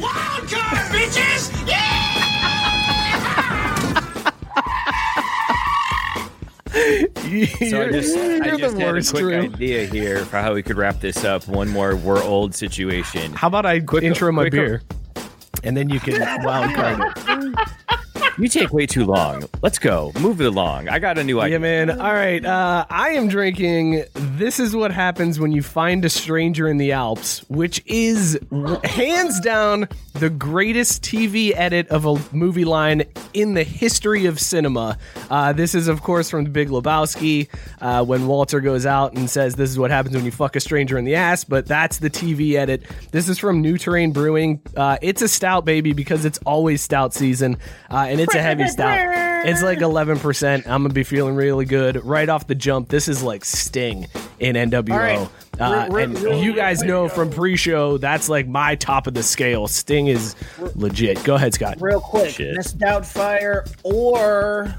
So 7.71 7.83
I 7.83 7.91
just, 7.91 8.17
I 8.17 8.57
just 8.57 8.77
the 8.77 8.81
had 8.85 8.93
worst, 8.95 9.09
a 9.11 9.13
quick 9.13 9.23
Drew. 9.25 9.35
idea 9.55 9.87
here 9.87 10.25
for 10.25 10.39
how 10.39 10.53
we 10.55 10.63
could 10.63 10.77
wrap 10.77 11.01
this 11.01 11.25
up. 11.25 11.47
One 11.49 11.69
more 11.69 11.97
we're 11.97 12.23
old 12.23 12.55
situation. 12.55 13.33
How 13.33 13.49
about 13.49 13.65
I 13.67 13.81
Quick- 13.81 14.05
intro 14.05 14.31
my 14.33 14.43
quick- 14.45 14.53
beer, 14.53 14.83
and 15.65 15.77
then 15.77 15.89
you 15.89 16.01
can 16.01 16.21
wild 16.45 16.75
card 16.75 17.13
it. 17.27 17.99
You 18.37 18.49
take 18.49 18.73
way 18.73 18.87
too 18.87 19.05
long. 19.05 19.45
Let's 19.63 19.79
go. 19.79 20.11
Move 20.19 20.41
it 20.41 20.47
along. 20.47 20.89
I 20.89 20.99
got 20.99 21.19
a 21.19 21.25
new 21.25 21.41
idea. 21.41 21.55
Yeah, 21.55 21.59
man. 21.59 22.01
All 22.01 22.13
right. 22.13 22.45
Uh, 22.45 22.85
I 22.91 23.11
am 23.11 23.29
drinking. 23.29 24.05
This 24.15 24.59
is 24.59 24.75
what 24.75 24.91
happens 24.91 25.39
when 25.39 25.53
you 25.53 25.63
find 25.63 26.05
a 26.05 26.11
stranger 26.11 26.69
in 26.69 26.79
the 26.79 26.93
Alps, 26.93 27.49
which 27.49 27.83
is 27.87 28.39
hands 28.83 29.39
down 29.41 29.89
the 30.15 30.31
greatest 30.31 31.03
TV 31.03 31.53
edit 31.55 31.89
of 31.89 32.07
a 32.07 32.35
movie 32.35 32.65
line 32.65 33.05
in 33.35 33.55
the 33.55 33.65
history 33.65 34.27
of 34.27 34.41
cinema. 34.41 34.99
Uh, 35.31 35.53
this 35.53 35.75
is, 35.75 35.87
of 35.89 36.03
course, 36.03 36.31
from 36.31 36.45
The 36.45 36.51
Big 36.51 36.69
Lebowski 36.69 37.49
uh, 37.81 38.05
when 38.05 38.27
Walter 38.27 38.61
goes 38.61 38.87
out 38.87 39.15
and 39.15 39.31
says, 39.31 39.55
This 39.55 39.71
is 39.71 39.79
what 39.79 39.91
happens 39.91 40.15
when 40.17 40.25
you 40.25 40.31
fuck 40.31 40.57
a 40.57 40.61
stranger 40.61 40.99
in 40.99 41.05
the 41.05 41.15
ass, 41.15 41.45
but 41.45 41.67
that's 41.67 41.99
the 41.99 42.11
TV 42.11 42.55
edit. 42.55 42.83
This 43.13 43.29
is 43.29 43.39
from 43.39 43.61
New 43.61 43.79
Terrain 43.79 44.13
Brewing. 44.13 44.61
Uh, 44.77 44.99
it's 45.03 45.23
a 45.23 45.29
stout, 45.29 45.65
baby, 45.65 45.93
because 45.93 46.25
it's 46.25 46.39
always 46.47 46.81
stout 46.83 47.15
season, 47.15 47.59
uh, 47.91 48.07
and 48.09 48.21
it's 48.25 48.35
a 48.35 48.43
heavy 48.43 48.67
stout. 48.69 49.47
It's 49.47 49.63
like 49.63 49.79
11%. 49.79 50.57
I'm 50.67 50.83
going 50.83 50.89
to 50.89 50.95
be 50.95 51.05
feeling 51.05 51.35
really 51.35 51.65
good 51.67 52.03
right 52.05 52.29
off 52.29 52.47
the 52.47 52.55
jump. 52.55 52.89
This 52.89 53.09
is 53.09 53.23
like 53.23 53.45
Sting 53.45 54.07
in 54.41 54.57
NWO. 54.57 54.91
All 54.91 54.99
right. 54.99 55.29
Uh, 55.61 55.87
Re- 55.91 55.95
re- 55.95 56.03
and 56.05 56.19
re- 56.19 56.41
you 56.41 56.53
guys 56.55 56.83
know 56.83 57.09
from 57.09 57.31
pre-show 57.31 57.97
that's 57.99 58.29
like 58.29 58.49
my 58.49 58.75
top 58.75 59.07
of 59.07 59.15
the 59.15 59.23
scale. 59.23 59.69
Sting 59.69 60.09
is 60.09 60.35
legit. 60.75 61.23
Go 61.25 61.35
ahead, 61.37 61.55
Scott. 61.55 61.77
Real 61.81 62.01
quick, 62.01 62.31
Shit. 62.35 62.57
Miss 62.57 62.75
Doubtfire 62.75 63.71
or 63.85 64.75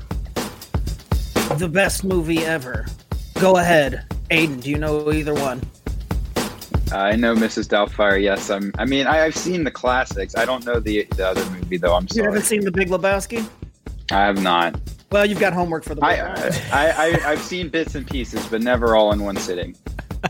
the 1.57 1.69
best 1.69 2.03
movie 2.03 2.39
ever? 2.39 2.85
Go 3.39 3.55
ahead, 3.57 4.05
Aiden. 4.31 4.61
Do 4.61 4.69
you 4.69 4.77
know 4.77 5.11
either 5.13 5.33
one? 5.33 5.61
I 6.91 7.15
know 7.15 7.35
Mrs. 7.35 7.67
Doubtfire. 7.67 8.21
Yes, 8.21 8.49
I'm. 8.49 8.71
I 8.77 8.85
mean, 8.85 9.07
I, 9.07 9.25
I've 9.25 9.35
seen 9.35 9.63
the 9.63 9.71
classics. 9.71 10.35
I 10.35 10.45
don't 10.45 10.65
know 10.65 10.79
the 10.79 11.05
the 11.15 11.27
other 11.27 11.49
movie 11.51 11.77
though. 11.77 11.95
I'm 11.95 12.07
sorry. 12.07 12.23
You 12.23 12.29
haven't 12.29 12.45
seen 12.45 12.61
The 12.61 12.71
Big 12.71 12.89
Lebowski? 12.89 13.47
I 14.11 14.25
have 14.25 14.41
not. 14.41 14.79
Well, 15.11 15.25
you've 15.25 15.39
got 15.39 15.53
homework 15.53 15.83
for 15.83 15.95
the 15.95 16.03
I, 16.03 16.11
week. 16.11 16.73
I, 16.73 16.91
I 16.91 17.31
I've 17.31 17.41
seen 17.41 17.69
bits 17.69 17.95
and 17.95 18.05
pieces, 18.05 18.45
but 18.47 18.61
never 18.61 18.95
all 18.95 19.11
in 19.13 19.23
one 19.23 19.37
sitting. 19.37 19.75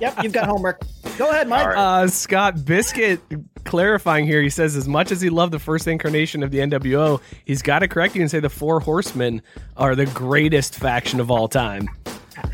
yep, 0.01 0.21
you've 0.23 0.33
got 0.33 0.45
homework. 0.47 0.81
Go 1.17 1.29
ahead, 1.29 1.47
Mike. 1.47 1.61
All 1.61 1.73
right. 1.73 2.03
Uh, 2.03 2.07
Scott 2.07 2.65
Biscuit 2.65 3.19
clarifying 3.63 4.25
here. 4.25 4.41
He 4.41 4.49
says, 4.49 4.75
as 4.75 4.87
much 4.87 5.11
as 5.11 5.21
he 5.21 5.29
loved 5.29 5.53
the 5.53 5.59
first 5.59 5.87
incarnation 5.87 6.43
of 6.43 6.51
the 6.51 6.59
NWO, 6.59 7.21
he's 7.45 7.61
got 7.61 7.79
to 7.79 7.87
correct 7.87 8.15
you 8.15 8.21
and 8.21 8.29
say 8.29 8.39
the 8.39 8.49
Four 8.49 8.79
Horsemen 8.79 9.41
are 9.77 9.95
the 9.95 10.05
greatest 10.07 10.75
faction 10.75 11.19
of 11.19 11.31
all 11.31 11.47
time. 11.47 11.89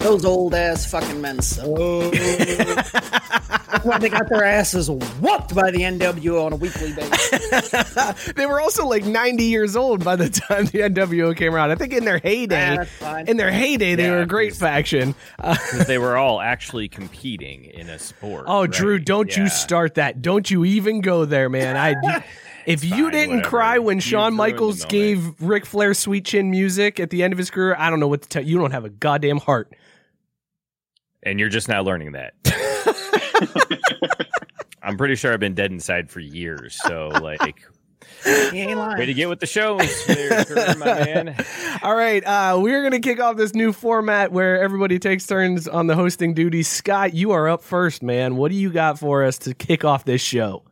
Those 0.00 0.24
old 0.24 0.54
ass 0.54 0.90
fucking 0.90 1.20
men 1.20 1.40
so. 1.42 2.10
That's 2.10 3.84
why 3.84 3.98
they 3.98 4.08
got 4.08 4.28
their 4.28 4.44
asses 4.44 4.90
whooped 4.90 5.54
by 5.54 5.70
the 5.70 5.80
NWO 5.82 6.44
on 6.46 6.52
a 6.52 6.56
weekly 6.56 6.92
basis. 6.92 8.32
they 8.36 8.46
were 8.46 8.60
also 8.60 8.86
like 8.86 9.04
90 9.04 9.44
years 9.44 9.76
old 9.76 10.02
by 10.04 10.16
the 10.16 10.28
time 10.28 10.64
the 10.66 10.80
NWO 10.80 11.36
came 11.36 11.54
around. 11.54 11.70
I 11.70 11.74
think 11.76 11.92
in 11.92 12.04
their 12.04 12.18
heyday, 12.18 12.72
Ah, 12.72 12.76
that's 12.78 12.90
fine. 12.92 13.28
in 13.28 13.36
their 13.36 13.50
heyday, 13.52 13.94
they 13.94 14.04
Yeah, 14.04 14.10
were 14.12 14.22
a 14.22 14.26
great 14.26 14.54
faction. 14.56 15.14
Uh, 15.38 15.54
'Cause 15.70 15.86
they 15.86 15.98
were 15.98 16.16
all 16.16 16.40
actually 16.40 16.88
competing 16.88 17.64
in 17.66 17.88
a 17.88 17.98
sport. 17.98 18.44
oh, 18.48 18.62
right? 18.62 18.70
Drew, 18.70 18.98
don't 18.98 19.36
you 19.36 19.48
start 19.48 19.94
that. 19.94 20.20
Don't 20.22 20.50
you 20.50 20.64
even 20.64 21.00
go 21.02 21.24
there, 21.24 21.48
man. 21.48 21.76
I. 21.76 22.24
If 22.66 22.84
you 22.84 23.04
fine, 23.04 23.12
didn't 23.12 23.30
whatever. 23.36 23.48
cry 23.48 23.78
when 23.78 23.96
You 23.96 24.00
Shawn 24.02 24.34
Michaels 24.34 24.84
gave 24.84 25.40
Ric 25.40 25.64
Flair 25.64 25.94
sweet 25.94 26.26
chin 26.26 26.50
music 26.50 27.00
at 27.00 27.08
the 27.08 27.22
end 27.22 27.32
of 27.32 27.38
his 27.38 27.50
career, 27.50 27.74
I 27.78 27.88
don't 27.88 28.00
know 28.00 28.06
what 28.06 28.20
to 28.22 28.28
tell 28.28 28.42
you. 28.42 28.50
You 28.50 28.58
don't 28.58 28.72
have 28.72 28.84
a 28.84 28.90
goddamn 28.90 29.38
heart. 29.38 29.72
And 31.22 31.38
you're 31.38 31.48
just 31.48 31.68
now 31.68 31.82
learning 31.82 32.12
that. 32.12 32.34
I'm 34.82 34.96
pretty 34.96 35.14
sure 35.14 35.32
I've 35.32 35.40
been 35.40 35.54
dead 35.54 35.70
inside 35.70 36.10
for 36.10 36.20
years. 36.20 36.78
So, 36.82 37.08
like, 37.08 37.62
He 38.52 38.74
way 38.74 39.06
to 39.06 39.14
get 39.14 39.28
with 39.28 39.40
the 39.40 39.46
show, 39.46 39.78
my 40.78 40.84
man. 40.84 41.36
All 41.82 41.94
right, 41.94 42.24
uh, 42.24 42.58
we're 42.60 42.82
going 42.82 42.92
to 42.92 43.00
kick 43.00 43.20
off 43.20 43.36
this 43.36 43.54
new 43.54 43.72
format 43.72 44.32
where 44.32 44.60
everybody 44.60 44.98
takes 44.98 45.26
turns 45.26 45.68
on 45.68 45.86
the 45.86 45.94
hosting 45.94 46.34
duties. 46.34 46.68
Scott, 46.68 47.14
you 47.14 47.32
are 47.32 47.48
up 47.48 47.62
first, 47.62 48.02
man. 48.02 48.36
What 48.36 48.50
do 48.50 48.56
you 48.56 48.70
got 48.70 48.98
for 48.98 49.24
us 49.24 49.38
to 49.38 49.54
kick 49.54 49.84
off 49.84 50.04
this 50.04 50.22
show? 50.22 50.62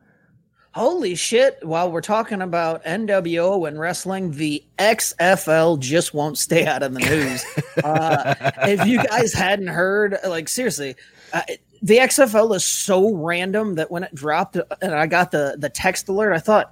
Holy 0.78 1.16
shit. 1.16 1.58
While 1.66 1.90
we're 1.90 2.00
talking 2.00 2.40
about 2.40 2.84
NWO 2.84 3.66
and 3.66 3.80
wrestling, 3.80 4.30
the 4.30 4.62
XFL 4.78 5.80
just 5.80 6.14
won't 6.14 6.38
stay 6.38 6.66
out 6.66 6.84
of 6.84 6.94
the 6.94 7.00
news. 7.00 7.44
uh, 7.82 8.52
if 8.62 8.86
you 8.86 9.02
guys 9.02 9.32
hadn't 9.32 9.66
heard, 9.66 10.16
like, 10.24 10.48
seriously, 10.48 10.94
uh, 11.32 11.42
the 11.82 11.96
XFL 11.96 12.54
is 12.54 12.64
so 12.64 13.12
random 13.12 13.74
that 13.74 13.90
when 13.90 14.04
it 14.04 14.14
dropped 14.14 14.56
and 14.80 14.94
I 14.94 15.08
got 15.08 15.32
the, 15.32 15.56
the 15.58 15.68
text 15.68 16.08
alert, 16.08 16.32
I 16.32 16.38
thought, 16.38 16.70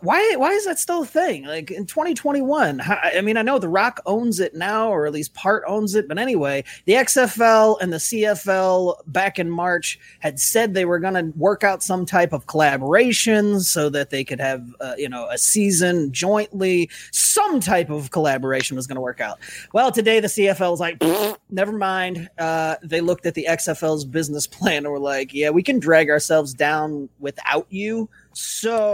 why, 0.00 0.34
why 0.36 0.50
is 0.50 0.64
that 0.64 0.80
still 0.80 1.02
a 1.02 1.06
thing? 1.06 1.44
Like 1.44 1.70
in 1.70 1.86
2021, 1.86 2.80
I 2.80 3.20
mean, 3.20 3.36
I 3.36 3.42
know 3.42 3.60
The 3.60 3.68
Rock 3.68 4.00
owns 4.04 4.40
it 4.40 4.52
now, 4.52 4.88
or 4.88 5.06
at 5.06 5.12
least 5.12 5.32
part 5.34 5.62
owns 5.68 5.94
it. 5.94 6.08
But 6.08 6.18
anyway, 6.18 6.64
the 6.86 6.94
XFL 6.94 7.80
and 7.80 7.92
the 7.92 7.98
CFL 7.98 8.96
back 9.06 9.38
in 9.38 9.48
March 9.48 10.00
had 10.18 10.40
said 10.40 10.74
they 10.74 10.84
were 10.84 10.98
going 10.98 11.14
to 11.14 11.38
work 11.38 11.62
out 11.62 11.84
some 11.84 12.04
type 12.04 12.32
of 12.32 12.46
collaboration 12.46 13.60
so 13.60 13.88
that 13.90 14.10
they 14.10 14.24
could 14.24 14.40
have, 14.40 14.74
uh, 14.80 14.94
you 14.98 15.08
know, 15.08 15.28
a 15.30 15.38
season 15.38 16.10
jointly. 16.10 16.90
Some 17.12 17.60
type 17.60 17.88
of 17.88 18.10
collaboration 18.10 18.76
was 18.76 18.88
going 18.88 18.96
to 18.96 19.00
work 19.00 19.20
out. 19.20 19.38
Well, 19.72 19.92
today 19.92 20.18
the 20.18 20.26
CFL 20.26 20.74
is 20.74 20.80
like, 20.80 21.00
never 21.48 21.70
mind. 21.70 22.28
Uh, 22.38 22.74
they 22.82 23.00
looked 23.00 23.24
at 23.24 23.34
the 23.34 23.46
XFL's 23.48 24.04
business 24.04 24.48
plan 24.48 24.78
and 24.78 24.90
were 24.90 24.98
like, 24.98 25.32
yeah, 25.32 25.50
we 25.50 25.62
can 25.62 25.78
drag 25.78 26.10
ourselves 26.10 26.54
down 26.54 27.08
without 27.20 27.66
you. 27.70 28.08
So 28.36 28.92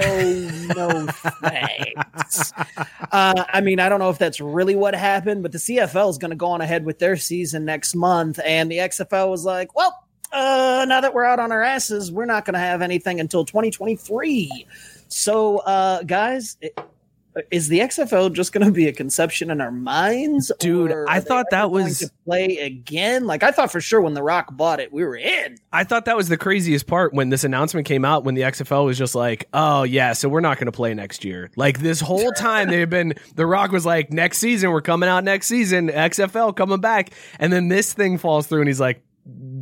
no 0.76 1.06
thanks. 1.08 2.52
Uh, 3.10 3.44
I 3.52 3.60
mean, 3.60 3.80
I 3.80 3.88
don't 3.88 3.98
know 3.98 4.08
if 4.08 4.18
that's 4.18 4.40
really 4.40 4.76
what 4.76 4.94
happened, 4.94 5.42
but 5.42 5.50
the 5.50 5.58
CFL 5.58 6.10
is 6.10 6.18
going 6.18 6.30
to 6.30 6.36
go 6.36 6.46
on 6.46 6.60
ahead 6.60 6.84
with 6.84 7.00
their 7.00 7.16
season 7.16 7.64
next 7.64 7.96
month, 7.96 8.38
and 8.44 8.70
the 8.70 8.78
XFL 8.78 9.30
was 9.30 9.44
like, 9.44 9.74
well. 9.74 9.98
Uh, 10.34 10.86
now 10.88 10.98
that 10.98 11.12
we're 11.12 11.26
out 11.26 11.38
on 11.38 11.52
our 11.52 11.60
asses, 11.60 12.10
we're 12.10 12.24
not 12.24 12.46
going 12.46 12.54
to 12.54 12.58
have 12.58 12.80
anything 12.80 13.20
until 13.20 13.44
2023. 13.44 14.66
So, 15.08 15.58
uh, 15.58 16.02
guys, 16.04 16.56
is 17.50 17.68
the 17.68 17.80
XFL 17.80 18.32
just 18.32 18.52
going 18.52 18.66
to 18.66 18.72
be 18.72 18.88
a 18.88 18.92
conception 18.92 19.50
in 19.50 19.60
our 19.60 19.70
minds, 19.70 20.52
Dude, 20.58 20.92
I 21.08 21.20
thought 21.20 21.46
that 21.50 21.70
was- 21.70 22.00
to 22.00 22.10
play 22.24 22.58
again. 22.58 23.24
Like 23.26 23.42
I 23.42 23.50
thought 23.50 23.72
for 23.72 23.80
sure 23.80 24.00
when 24.00 24.14
The 24.14 24.22
Rock 24.22 24.48
bought 24.52 24.80
it, 24.80 24.92
we 24.92 25.02
were 25.04 25.16
in. 25.16 25.56
I 25.72 25.84
thought 25.84 26.04
that 26.04 26.16
was 26.16 26.28
the 26.28 26.36
craziest 26.36 26.86
part 26.86 27.14
when 27.14 27.30
this 27.30 27.44
announcement 27.44 27.86
came 27.86 28.04
out 28.04 28.24
when 28.24 28.34
the 28.34 28.42
XFL 28.42 28.84
was 28.84 28.98
just 28.98 29.14
like, 29.14 29.48
oh, 29.52 29.82
yeah, 29.82 30.12
so 30.12 30.28
we're 30.28 30.40
not 30.40 30.58
going 30.58 30.66
to 30.66 30.72
play 30.72 30.92
next 30.94 31.24
year. 31.24 31.50
Like 31.56 31.78
this 31.80 32.00
whole 32.00 32.30
time 32.36 32.68
they've 32.68 32.88
been, 32.88 33.14
The 33.34 33.46
Rock 33.46 33.72
was 33.72 33.86
like, 33.86 34.12
next 34.12 34.38
season, 34.38 34.70
we're 34.70 34.82
coming 34.82 35.08
out 35.08 35.24
next 35.24 35.46
season, 35.46 35.88
XFL 35.88 36.54
coming 36.54 36.80
back. 36.80 37.10
And 37.38 37.52
then 37.52 37.68
this 37.68 37.92
thing 37.92 38.18
falls 38.18 38.46
through 38.46 38.60
and 38.60 38.68
he's 38.68 38.80
like, 38.80 39.02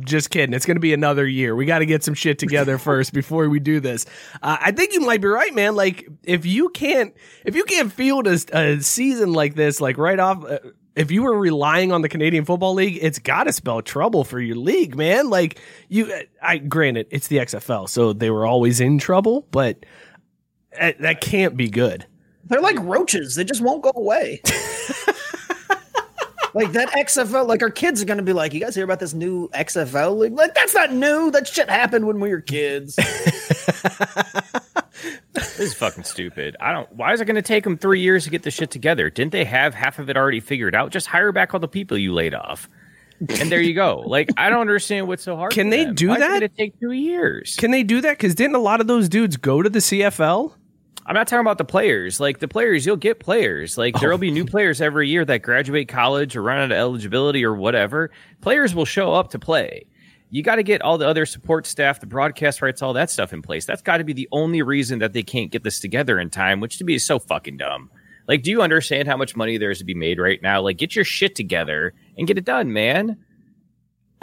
just 0.05 0.29
kidding. 0.29 0.53
It's 0.53 0.65
going 0.65 0.75
to 0.75 0.81
be 0.81 0.93
another 0.93 1.27
year. 1.27 1.55
We 1.55 1.65
got 1.65 1.79
to 1.79 1.85
get 1.85 2.03
some 2.03 2.13
shit 2.13 2.39
together 2.39 2.77
first 2.79 3.13
before 3.13 3.47
we 3.49 3.59
do 3.59 3.79
this. 3.79 4.05
Uh, 4.41 4.57
I 4.59 4.71
think 4.71 4.93
you 4.93 5.01
might 5.01 5.21
be 5.21 5.27
right, 5.27 5.53
man. 5.53 5.75
Like 5.75 6.07
if 6.23 6.45
you 6.45 6.69
can't, 6.69 7.15
if 7.45 7.55
you 7.55 7.63
can't 7.63 7.91
field 7.91 8.27
a, 8.27 8.39
a 8.53 8.81
season 8.81 9.33
like 9.33 9.55
this, 9.55 9.81
like 9.81 9.97
right 9.97 10.19
off, 10.19 10.43
uh, 10.45 10.59
if 10.95 11.11
you 11.11 11.23
were 11.23 11.37
relying 11.37 11.91
on 11.91 12.01
the 12.01 12.09
Canadian 12.09 12.45
Football 12.45 12.73
League, 12.73 12.99
it's 13.01 13.19
got 13.19 13.45
to 13.45 13.53
spell 13.53 13.81
trouble 13.81 14.23
for 14.23 14.39
your 14.39 14.57
league, 14.57 14.95
man. 14.95 15.29
Like 15.29 15.59
you, 15.87 16.13
I 16.41 16.57
granted 16.57 17.07
it's 17.11 17.27
the 17.27 17.37
XFL, 17.37 17.87
so 17.87 18.13
they 18.13 18.29
were 18.29 18.45
always 18.45 18.79
in 18.79 18.97
trouble, 18.97 19.47
but 19.51 19.85
uh, 20.79 20.91
that 20.99 21.21
can't 21.21 21.55
be 21.55 21.69
good. 21.69 22.05
They're 22.45 22.61
like 22.61 22.79
roaches; 22.79 23.35
they 23.35 23.43
just 23.43 23.61
won't 23.61 23.83
go 23.83 23.91
away. 23.95 24.41
like 26.53 26.71
that 26.73 26.89
XFL, 26.91 27.47
like 27.47 27.61
our 27.61 27.69
kids 27.69 28.01
are 28.01 28.05
going 28.05 28.17
to 28.17 28.23
be 28.23 28.33
like, 28.33 28.53
"You 28.53 28.59
guys 28.59 28.75
hear 28.75 28.83
about 28.83 28.99
this 28.99 29.13
new 29.13 29.47
XFL 29.49 30.17
league? 30.17 30.33
Like 30.33 30.53
that's 30.55 30.73
not 30.73 30.91
new. 30.93 31.31
That 31.31 31.47
shit 31.47 31.69
happened 31.69 32.05
when 32.07 32.19
we 32.19 32.29
were 32.29 32.41
kids." 32.41 32.97
This 35.33 35.59
is 35.59 35.73
fucking 35.73 36.03
stupid. 36.03 36.55
I 36.59 36.73
don't. 36.73 36.91
Why 36.93 37.13
is 37.13 37.21
it 37.21 37.25
going 37.25 37.35
to 37.35 37.41
take 37.41 37.63
them 37.63 37.77
three 37.77 38.01
years 38.01 38.25
to 38.25 38.29
get 38.29 38.43
this 38.43 38.53
shit 38.53 38.69
together? 38.69 39.09
Didn't 39.09 39.31
they 39.31 39.45
have 39.45 39.73
half 39.73 39.97
of 39.99 40.09
it 40.09 40.17
already 40.17 40.39
figured 40.39 40.75
out? 40.75 40.91
Just 40.91 41.07
hire 41.07 41.31
back 41.31 41.53
all 41.53 41.59
the 41.59 41.67
people 41.67 41.97
you 41.97 42.13
laid 42.13 42.33
off, 42.33 42.69
and 43.19 43.51
there 43.51 43.61
you 43.61 43.73
go. 43.73 44.03
Like 44.05 44.29
I 44.37 44.49
don't 44.49 44.61
understand 44.61 45.07
what's 45.07 45.23
so 45.23 45.35
hard. 45.35 45.53
Can 45.53 45.67
for 45.67 45.71
they 45.71 45.85
them. 45.85 45.95
do 45.95 46.09
Why 46.09 46.15
is 46.17 46.21
it 46.21 46.39
that? 46.41 46.57
take 46.57 46.79
two 46.79 46.91
years. 46.91 47.55
Can 47.55 47.71
they 47.71 47.83
do 47.83 48.01
that? 48.01 48.17
Because 48.17 48.35
didn't 48.35 48.55
a 48.55 48.59
lot 48.59 48.81
of 48.81 48.87
those 48.87 49.07
dudes 49.09 49.37
go 49.37 49.61
to 49.61 49.69
the 49.69 49.79
CFL? 49.79 50.53
I'm 51.05 51.15
not 51.15 51.27
talking 51.27 51.41
about 51.41 51.57
the 51.57 51.65
players. 51.65 52.19
Like 52.19 52.39
the 52.39 52.47
players, 52.47 52.85
you'll 52.85 52.95
get 52.95 53.19
players. 53.19 53.77
Like 53.77 53.99
there'll 53.99 54.15
oh. 54.15 54.19
be 54.19 54.31
new 54.31 54.45
players 54.45 54.81
every 54.81 55.09
year 55.09 55.25
that 55.25 55.41
graduate 55.41 55.87
college 55.87 56.35
or 56.35 56.43
run 56.43 56.59
out 56.59 56.71
of 56.71 56.77
eligibility 56.77 57.43
or 57.43 57.55
whatever. 57.55 58.11
Players 58.41 58.75
will 58.75 58.85
show 58.85 59.13
up 59.13 59.31
to 59.31 59.39
play. 59.39 59.85
You 60.29 60.43
got 60.43 60.55
to 60.55 60.63
get 60.63 60.81
all 60.81 60.97
the 60.97 61.07
other 61.07 61.25
support 61.25 61.67
staff, 61.67 61.99
the 61.99 62.05
broadcast 62.05 62.61
rights, 62.61 62.81
all 62.81 62.93
that 62.93 63.09
stuff 63.09 63.33
in 63.33 63.41
place. 63.41 63.65
That's 63.65 63.81
got 63.81 63.97
to 63.97 64.05
be 64.05 64.13
the 64.13 64.29
only 64.31 64.61
reason 64.61 64.99
that 64.99 65.11
they 65.11 65.23
can't 65.23 65.51
get 65.51 65.63
this 65.63 65.81
together 65.81 66.19
in 66.19 66.29
time, 66.29 66.61
which 66.61 66.77
to 66.77 66.85
me 66.85 66.95
is 66.95 67.05
so 67.05 67.19
fucking 67.19 67.57
dumb. 67.57 67.91
Like, 68.29 68.43
do 68.43 68.51
you 68.51 68.61
understand 68.61 69.09
how 69.09 69.17
much 69.17 69.35
money 69.35 69.57
there 69.57 69.71
is 69.71 69.79
to 69.79 69.83
be 69.83 69.93
made 69.93 70.19
right 70.19 70.41
now? 70.41 70.61
Like, 70.61 70.77
get 70.77 70.95
your 70.95 71.03
shit 71.03 71.35
together 71.35 71.93
and 72.17 72.27
get 72.27 72.37
it 72.37 72.45
done, 72.45 72.71
man. 72.71 73.17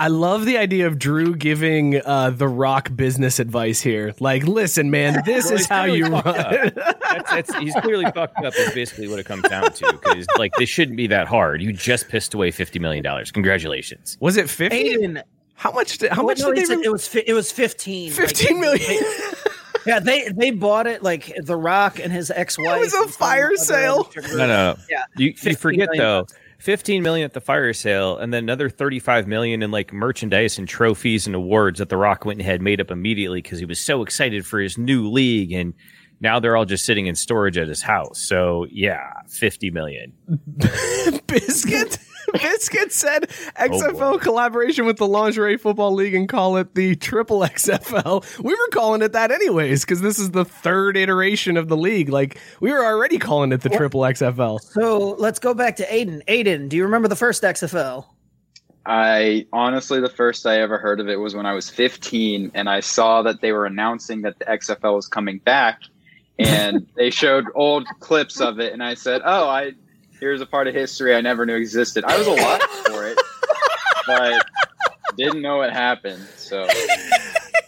I 0.00 0.09
love 0.09 0.45
the 0.45 0.59
idea 0.59 0.87
of 0.87 0.99
Drew 0.99 1.35
giving 1.35 2.00
uh, 2.05 2.31
the 2.31 2.47
Rock 2.47 2.95
business 2.95 3.38
advice 3.40 3.81
here. 3.81 4.14
Like, 4.21 4.45
listen, 4.45 4.90
man, 4.90 5.23
this 5.26 5.47
Well, 5.47 5.55
is 5.55 5.67
how 5.67 5.85
you 5.85 6.07
run. 6.07 6.23
That's, 6.25 7.31
that's, 7.31 7.55
he's 7.57 7.75
clearly 7.76 8.05
fucked 8.14 8.45
up. 8.45 8.55
Is 8.57 8.73
basically 8.75 9.09
what 9.09 9.19
it 9.19 9.26
comes 9.26 9.43
down 9.49 9.73
to. 9.73 9.93
Because 9.93 10.26
like 10.38 10.52
this 10.59 10.69
shouldn't 10.69 10.97
be 10.97 11.09
that 11.09 11.26
hard. 11.26 11.61
You 11.62 11.73
just 11.73 12.09
pissed 12.09 12.33
away 12.35 12.50
fifty 12.52 12.78
million 12.78 13.02
dollars. 13.02 13.33
Congratulations. 13.33 14.17
Was 14.21 14.37
it 14.37 14.49
fifty? 14.49 14.95
Aiden, 14.97 15.23
How 15.55 15.73
much? 15.73 15.99
Did, 15.99 16.12
how 16.12 16.19
Well, 16.19 16.26
much 16.28 16.38
no, 16.40 16.52
did 16.52 16.59
they? 16.59 16.64
said 16.67 16.78
re- 16.78 16.85
it 16.87 16.93
was 16.93 17.09
fi- 17.09 17.25
it 17.26 17.33
was 17.35 17.50
fifteen. 17.50 18.11
Like, 18.11 18.21
15 18.28 18.61
million. 18.61 19.02
yeah, 19.87 19.99
they 19.99 20.28
they 20.28 20.52
bought 20.52 20.87
it 20.87 21.02
like 21.02 21.35
The 21.43 21.57
Rock 21.57 21.99
and 21.99 22.12
his 22.12 22.31
ex-wife. 22.31 22.76
It 22.76 22.81
was 22.81 22.95
a 22.95 23.09
fire 23.09 23.57
sale. 23.57 24.09
No, 24.17 24.37
no, 24.37 24.47
no. 24.47 24.76
Yeah, 24.88 25.02
You, 25.17 25.35
you 25.43 25.57
forget 25.57 25.88
million 25.90 25.99
though. 25.99 26.21
bucks. 26.23 26.35
15 26.59 27.03
million 27.03 27.25
at 27.25 27.35
the 27.35 27.41
fire 27.41 27.73
sale 27.73 28.19
and 28.19 28.33
then 28.35 28.43
another 28.43 28.69
35 28.69 29.27
million 29.27 29.62
in 29.62 29.71
like 29.71 29.93
merchandise 29.93 30.59
and 30.59 30.69
trophies 30.69 31.27
and 31.27 31.37
awards 31.37 31.79
that 31.79 31.88
the 31.88 31.97
rock 31.97 32.25
went 32.25 32.41
and 32.41 32.47
had 32.47 32.61
made 32.61 32.81
up 32.81 32.91
immediately 32.91 33.41
because 33.41 33.59
he 33.59 33.65
was 33.65 33.81
so 33.81 34.03
excited 34.03 34.45
for 34.45 34.59
his 34.59 34.77
new 34.77 35.09
league 35.09 35.53
and 35.53 35.75
now 36.21 36.41
they're 36.41 36.57
all 36.57 36.65
just 36.65 36.85
sitting 36.85 37.07
in 37.07 37.15
storage 37.15 37.57
at 37.57 37.69
his 37.69 37.83
house 37.83 38.21
so 38.21 38.67
yeah 38.71 39.12
50 39.29 39.71
million 39.71 40.12
Biscuit. 41.27 41.99
Biscuit 42.32 42.92
said 42.92 43.28
XFL 43.56 44.12
boy. 44.12 44.18
collaboration 44.18 44.87
with 44.87 44.97
the 44.97 45.06
Lingerie 45.06 45.56
Football 45.56 45.94
League 45.94 46.14
and 46.14 46.28
call 46.28 46.56
it 46.56 46.75
the 46.75 46.97
Triple 46.97 47.40
XFL. 47.40 48.42
We 48.42 48.52
were 48.52 48.68
calling 48.73 49.02
it 49.02 49.12
that 49.12 49.30
anyways 49.30 49.85
because 49.85 50.00
this 50.00 50.18
is 50.18 50.32
the 50.32 50.44
third 50.44 50.97
iteration 50.97 51.56
of 51.56 51.68
the 51.68 51.76
league. 51.76 52.08
Like 52.08 52.38
we 52.61 52.70
were 52.70 52.85
already 52.85 53.18
calling 53.18 53.52
it 53.52 53.62
the 53.62 53.70
Triple 53.70 54.00
XFL. 54.00 54.61
So 54.61 55.16
let's 55.18 55.38
go 55.38 55.54
back 55.54 55.76
to 55.76 55.87
Aiden. 55.87 56.25
Aiden, 56.26 56.68
do 56.68 56.76
you 56.76 56.85
remember 56.85 57.08
the 57.08 57.16
first 57.16 57.42
XFL? 57.42 58.04
I 58.87 59.47
honestly, 59.52 60.00
the 60.00 60.08
first 60.08 60.47
I 60.47 60.61
ever 60.61 60.78
heard 60.78 60.99
of 60.99 61.08
it 61.08 61.16
was 61.16 61.35
when 61.35 61.44
I 61.44 61.52
was 61.52 61.68
15, 61.68 62.52
and 62.54 62.70
I 62.70 62.80
saw 62.80 63.23
that 63.23 63.42
they 63.42 63.52
were 63.52 63.66
announcing 63.66 64.23
that 64.23 64.38
the 64.38 64.47
XFL 64.47 64.94
was 64.94 65.06
coming 65.06 65.38
back, 65.40 65.80
and 66.38 66.87
they 66.97 67.11
showed 67.11 67.44
old 67.54 67.87
clips 68.00 68.40
of 68.40 68.61
it, 68.61 68.73
and 68.73 68.82
I 68.82 68.94
said, 68.94 69.20
"Oh, 69.25 69.47
I 69.47 69.73
here's 70.21 70.41
a 70.41 70.47
part 70.47 70.69
of 70.69 70.75
history 70.75 71.15
I 71.15 71.21
never 71.21 71.47
knew 71.47 71.57
existed." 71.57 72.05
I 72.05 72.17
was 72.19 72.27
alive 72.27 72.63
for 72.87 73.07
it, 73.07 73.19
but 74.07 74.47
didn't 75.17 75.43
know 75.43 75.63
it 75.63 75.73
happened. 75.73 76.27
So 76.37 76.67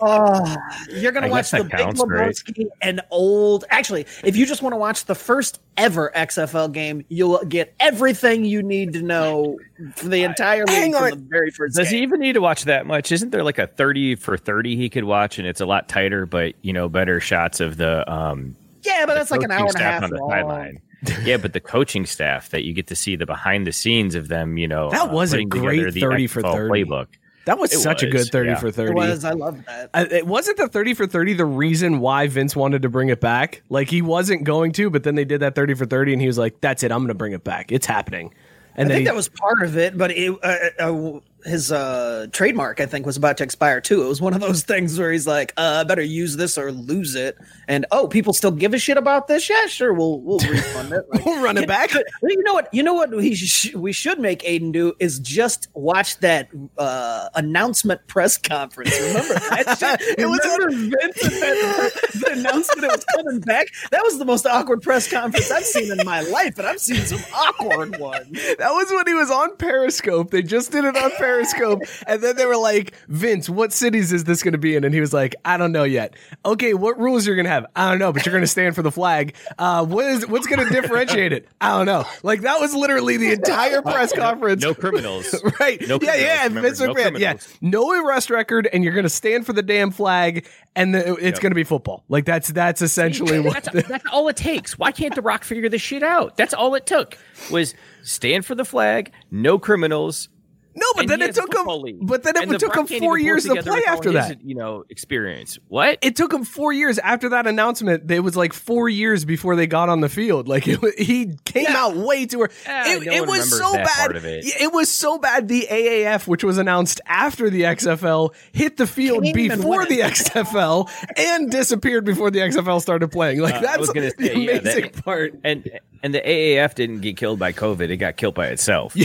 Oh, 0.03 0.57
you're 0.91 1.13
gonna 1.13 1.27
I 1.27 1.31
watch 1.31 1.51
the 1.51 1.59
that 1.59 1.71
Big 1.71 1.79
counts, 1.79 2.03
right? 2.07 2.31
Lebowski 2.31 2.67
and 2.81 3.01
old. 3.11 3.65
Actually, 3.69 4.07
if 4.25 4.37
you 4.37 4.47
just 4.47 4.63
want 4.63 4.73
to 4.73 4.79
watch 4.79 5.05
the 5.05 5.15
first 5.15 5.61
ever 5.77 6.11
XFL 6.15 6.73
game, 6.73 7.05
you'll 7.09 7.45
get 7.45 7.75
everything 7.81 8.45
you 8.45 8.63
need 8.63 8.95
to 8.95 9.03
know 9.03 9.59
for 9.97 10.09
the 10.09 10.23
entire 10.23 10.65
league 10.67 10.95
from 10.95 11.11
the 11.11 11.27
very 11.29 11.51
first. 11.51 11.77
Does 11.77 11.91
game. 11.91 11.99
he 11.99 12.03
even 12.03 12.21
need 12.21 12.33
to 12.33 12.41
watch 12.41 12.65
that 12.65 12.87
much? 12.87 13.13
Isn't 13.13 13.31
there 13.31 13.45
like 13.45 13.59
a 13.59 13.67
thirty 13.67 14.15
for 14.15 14.37
thirty 14.37 14.77
he 14.77 14.89
could 14.89 15.05
watch, 15.05 15.39
and 15.39 15.47
it's 15.47 15.61
a 15.61 15.67
lot 15.67 15.89
tighter, 15.89 16.25
but 16.25 16.55
you 16.63 16.73
know, 16.73 16.89
better 16.89 17.21
shots 17.21 17.61
of 17.61 17.77
the 17.77 18.11
um. 18.11 18.57
Yeah, 18.83 19.07
but 19.07 19.15
the 19.15 19.21
that's 19.21 19.31
like 19.31 19.43
an 19.43 19.51
hour 19.51 19.67
and 19.67 19.75
a 19.77 19.79
half 19.79 20.03
on 20.05 20.11
the 20.11 20.17
long. 20.19 20.31
sideline. 20.31 20.81
yeah, 21.25 21.37
but 21.39 21.53
the 21.53 21.61
coaching 21.61 22.05
staff 22.07 22.51
that 22.51 22.65
you 22.65 22.73
get 22.73 22.87
to 22.89 22.97
see 22.97 23.17
the 23.17 23.27
behind 23.27 23.67
the 23.67 23.73
scenes 23.73 24.15
of 24.15 24.29
them, 24.29 24.59
you 24.59 24.69
know, 24.69 24.91
That 24.91 25.09
uh, 25.11 25.13
was 25.13 25.33
a 25.33 25.45
great 25.45 25.95
30 25.95 26.27
for 26.27 26.43
30. 26.43 26.57
playbook. 26.85 27.07
That 27.47 27.59
was 27.59 27.73
It 27.73 27.79
such 27.79 28.03
a 28.03 28.07
good 28.11 28.27
30 28.31 28.51
yeah. 28.51 28.55
for 28.57 28.71
30. 28.71 28.91
It 28.91 28.95
was. 28.95 29.25
I 29.25 29.33
love 29.33 29.65
that. 29.65 29.91
Uh, 29.95 30.05
it 30.11 30.27
wasn't 30.27 30.59
the 30.59 30.69
30 30.69 30.93
for 30.95 31.07
30 31.07 31.33
the 31.35 31.47
reason 31.47 32.01
why 32.01 32.27
Vince 32.27 32.55
wanted 32.55 32.83
to 32.83 32.91
bring 32.91 33.09
it 33.09 33.19
back. 33.21 33.63
Like 33.71 33.89
he 33.89 34.03
wasn't 34.03 34.45
going 34.45 34.73
to, 34.73 34.91
but 34.91 35.05
then 35.05 35.15
they 35.15 35.25
did 35.25 35.41
that 35.41 35.55
30 35.55 35.73
for 35.75 35.87
30 35.87 36.13
and 36.13 36.21
he 36.21 36.27
was 36.27 36.37
like, 36.37 36.61
that's 36.61 36.83
it. 36.83 36.93
I'm 36.93 36.99
going 36.99 37.09
to 37.09 37.15
bring 37.15 37.33
it 37.33 37.43
back. 37.43 37.73
It's 37.73 37.87
happening. 37.87 38.35
And 38.77 38.87
I 38.89 38.93
think 38.93 38.99
he- 39.01 39.05
that 39.07 39.15
was 39.17 39.29
part 39.31 39.63
of 39.63 39.77
it, 39.79 39.97
but 39.97 40.11
it, 40.11 40.37
uh, 40.43 40.57
uh, 40.79 41.21
his 41.45 41.73
uh, 41.73 42.27
trademark, 42.33 42.81
I 42.81 42.87
think, 42.87 43.07
was 43.07 43.17
about 43.17 43.39
to 43.39 43.45
expire 43.45 43.81
too. 43.81 44.03
It 44.03 44.09
was 44.09 44.21
one 44.21 44.35
of 44.35 44.41
those 44.41 44.63
things 44.63 44.99
where 44.99 45.11
he's 45.11 45.27
like, 45.27 45.53
uh, 45.57 45.79
"I 45.81 45.85
better 45.85 46.03
use 46.03 46.37
this 46.37 46.59
or 46.59 46.73
lose 46.73 47.15
it." 47.15 47.39
And 47.69 47.87
oh, 47.91 48.09
people 48.09 48.33
still 48.33 48.51
give 48.51 48.75
a 48.75 48.79
shit 48.79 48.97
about 48.97 49.27
this? 49.29 49.49
Yeah, 49.49 49.67
sure, 49.67 49.93
we'll 49.93 50.21
we'll 50.21 50.39
refund 50.51 50.93
it. 50.93 51.05
Like, 51.11 51.25
we'll 51.25 51.43
run 51.43 51.57
it 51.57 51.67
back. 51.67 51.93
You 52.23 52.43
know 52.43 52.55
what? 52.55 52.73
You 52.73 52.83
know 52.83 52.95
what 52.95 53.11
we 53.11 53.35
sh- 53.35 53.75
we 53.75 53.93
should 53.93 54.19
make 54.19 54.43
Aiden 54.43 54.73
do 54.73 54.93
is 54.99 55.19
just 55.19 55.69
watch 55.75 56.19
that 56.19 56.49
uh, 56.79 57.29
announcement 57.35 58.07
press 58.07 58.37
conference. 58.37 58.99
Remember 59.01 59.35
that? 59.51 59.79
shit? 59.79 60.19
It 60.19 60.27
was 60.27 60.41
Remember 60.45 60.71
Vince 60.71 61.23
and 61.23 61.33
that, 61.33 61.93
the 62.15 62.33
announcement 62.33 62.85
it 62.85 62.91
was 62.93 63.05
coming 63.17 63.41
back. 63.41 63.69
That 63.91 64.03
was 64.03 64.19
the 64.19 64.25
most 64.25 64.47
awkward 64.47 64.83
press 64.83 65.11
conference 65.11 65.51
I've 65.51 65.65
seen 65.65 65.91
in 65.91 66.05
my 66.05 66.21
life, 66.21 66.59
and 66.59 66.67
I've 66.67 66.81
seen 66.81 67.05
some 67.05 67.21
awkward 67.35 67.99
ones. 67.99 68.31
That 68.59 68.71
was 68.71 68.91
when 68.91 69.07
he 69.07 69.15
was 69.15 69.31
on 69.31 69.57
Periscope. 69.57 70.31
They 70.31 70.43
just 70.43 70.71
did 70.73 70.85
it 70.85 70.97
on 70.97 71.11
Periscope. 71.13 71.30
and 71.39 72.23
then 72.23 72.37
they 72.37 72.47
were 72.47 72.57
like, 72.57 72.95
Vince, 73.09 73.49
what 73.49 73.73
cities 73.73 74.13
is 74.13 74.25
this 74.25 74.43
going 74.43 74.53
to 74.53 74.59
be 74.59 74.75
in? 74.77 74.85
And 74.85 74.93
he 74.95 75.01
was 75.01 75.13
like, 75.13 75.35
I 75.45 75.57
don't 75.57 75.73
know 75.73 75.85
yet. 75.85 76.15
Okay, 76.45 76.75
what 76.75 76.99
rules 76.99 77.27
you're 77.27 77.37
going 77.37 77.45
to 77.45 77.51
have? 77.51 77.67
I 77.77 77.89
don't 77.91 77.99
know, 77.99 78.13
but 78.13 78.25
you're 78.27 78.33
going 78.33 78.43
to 78.43 78.49
stand 78.49 78.75
for 78.75 78.83
the 78.83 78.91
flag. 78.91 79.35
Uh, 79.59 79.85
what 79.85 80.05
is, 80.07 80.27
what's 80.27 80.47
going 80.47 80.67
to 80.67 80.73
differentiate 80.73 81.33
it? 81.33 81.49
I 81.61 81.77
don't 81.77 81.87
know. 81.87 82.05
Like, 82.23 82.43
that 82.43 82.61
was 82.61 82.75
literally 82.75 83.17
the 83.17 83.33
entire 83.33 83.83
press 83.83 84.13
conference. 84.13 84.63
No 84.63 84.75
criminals. 84.81 85.35
right. 85.61 85.81
No 85.87 85.99
yeah, 86.01 86.11
criminals, 86.11 86.21
yeah. 86.23 86.45
remember, 86.45 86.61
Vince 86.69 86.81
no 86.81 86.95
McMahon. 86.95 87.19
yeah. 87.19 87.35
No 87.61 88.05
arrest 88.05 88.31
record, 88.31 88.69
and 88.73 88.83
you're 88.85 88.95
going 88.95 89.05
to 89.05 89.09
stand 89.11 89.47
for 89.47 89.53
the 89.53 89.63
damn 89.63 89.91
flag, 89.91 90.47
and 90.75 90.95
the, 90.95 91.15
it's 91.15 91.23
Yep. 91.23 91.41
going 91.41 91.51
to 91.53 91.55
be 91.57 91.65
football. 91.65 92.05
Like, 92.09 92.25
that's 92.25 92.49
that's 92.49 92.83
essentially 92.83 93.41
what. 93.41 93.65
that's, 93.65 93.89
that's 93.89 94.05
all 94.13 94.29
it 94.29 94.37
takes. 94.37 94.79
Why 94.79 94.93
can't 94.93 95.15
The 95.15 95.23
Rock 95.23 95.45
figure 95.45 95.69
this 95.69 95.83
shit 95.83 96.03
out? 96.03 96.37
That's 96.37 96.55
all 96.55 96.75
it 96.75 96.87
took 96.87 97.19
was 97.51 97.75
stand 98.03 98.45
for 98.47 98.55
the 98.55 98.65
flag, 98.65 99.13
no 99.31 99.59
criminals. 99.59 100.29
No, 100.75 100.87
but 100.97 101.09
then 101.09 101.21
it 101.23 101.35
took 101.35 101.53
him. 101.55 101.67
league. 101.67 101.99
But 102.01 102.23
then 102.23 102.37
it 102.37 102.49
The 102.49 102.59
took 102.59 102.77
him 102.77 102.87
four 102.87 103.19
years 103.19 103.45
to 103.45 103.61
play 103.63 103.83
after 103.87 104.11
his, 104.13 104.29
that. 104.29 104.45
You 104.45 104.55
know, 104.55 104.85
experience. 104.89 105.59
What? 105.69 105.99
It 106.03 106.15
took 106.17 106.33
him 106.33 106.45
four 106.45 106.73
years 106.73 106.99
after 106.99 107.31
that 107.31 107.47
announcement. 107.47 108.11
It 108.11 108.21
was 108.21 108.37
like 108.37 108.53
four 108.53 108.89
years 108.89 109.25
before 109.25 109.57
they 109.57 109.67
got 109.67 109.89
on 109.89 110.01
the 110.01 110.09
field. 110.09 110.49
Like 110.49 110.69
it, 110.69 110.79
he 110.99 111.35
came 111.45 111.67
out 111.69 111.97
way 111.97 112.27
too 112.27 112.43
early. 112.43 112.51
Eh, 112.67 112.97
it, 112.97 113.07
no 113.07 113.13
it 113.13 113.27
was 113.27 113.57
so 113.59 113.73
bad. 113.73 114.13
it. 114.17 114.45
It 114.61 114.73
was 114.73 114.89
so 114.89 115.19
bad. 115.19 115.49
The 115.49 115.67
AAF, 115.71 116.27
which 116.27 116.45
was 116.45 116.59
announced 116.59 117.01
after 117.07 117.51
the 117.51 117.63
XFL, 117.63 118.35
hit 118.53 118.77
the 118.77 118.87
field 118.87 119.25
Can't 119.25 119.35
before 119.37 119.87
the 119.87 119.99
XFL 120.01 120.89
and 121.17 121.51
disappeared 121.51 122.05
before 122.05 122.31
the 122.31 122.41
XFL 122.41 122.81
started 122.81 123.09
playing. 123.11 123.41
Like 123.41 123.55
Uh, 123.55 123.59
I 123.59 123.61
that's 123.63 123.79
was 123.79 123.91
gonna 123.91 124.11
the 124.17 124.25
say, 124.27 124.37
yeah, 124.37 124.53
amazing 124.59 124.83
that- 124.93 125.05
part. 125.05 125.35
And 125.45 125.69
and 126.03 126.15
the 126.15 126.21
AAF 126.21 126.75
didn't 126.75 127.01
get 127.01 127.17
killed 127.17 127.39
by 127.39 127.53
COVID; 127.53 127.91
it 127.91 127.99
got 127.99 128.17
killed 128.17 128.35
by 128.35 128.49
itself. 128.49 128.97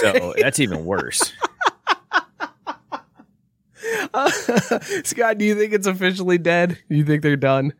So 0.00 0.34
that's 0.38 0.58
even 0.60 0.84
worse. 0.84 1.32
Scott, 5.04 5.38
do 5.38 5.44
you 5.44 5.54
think 5.54 5.72
it's 5.72 5.86
officially 5.86 6.38
dead? 6.38 6.78
You 6.88 7.04
think 7.04 7.22
they're 7.22 7.36
done? 7.36 7.72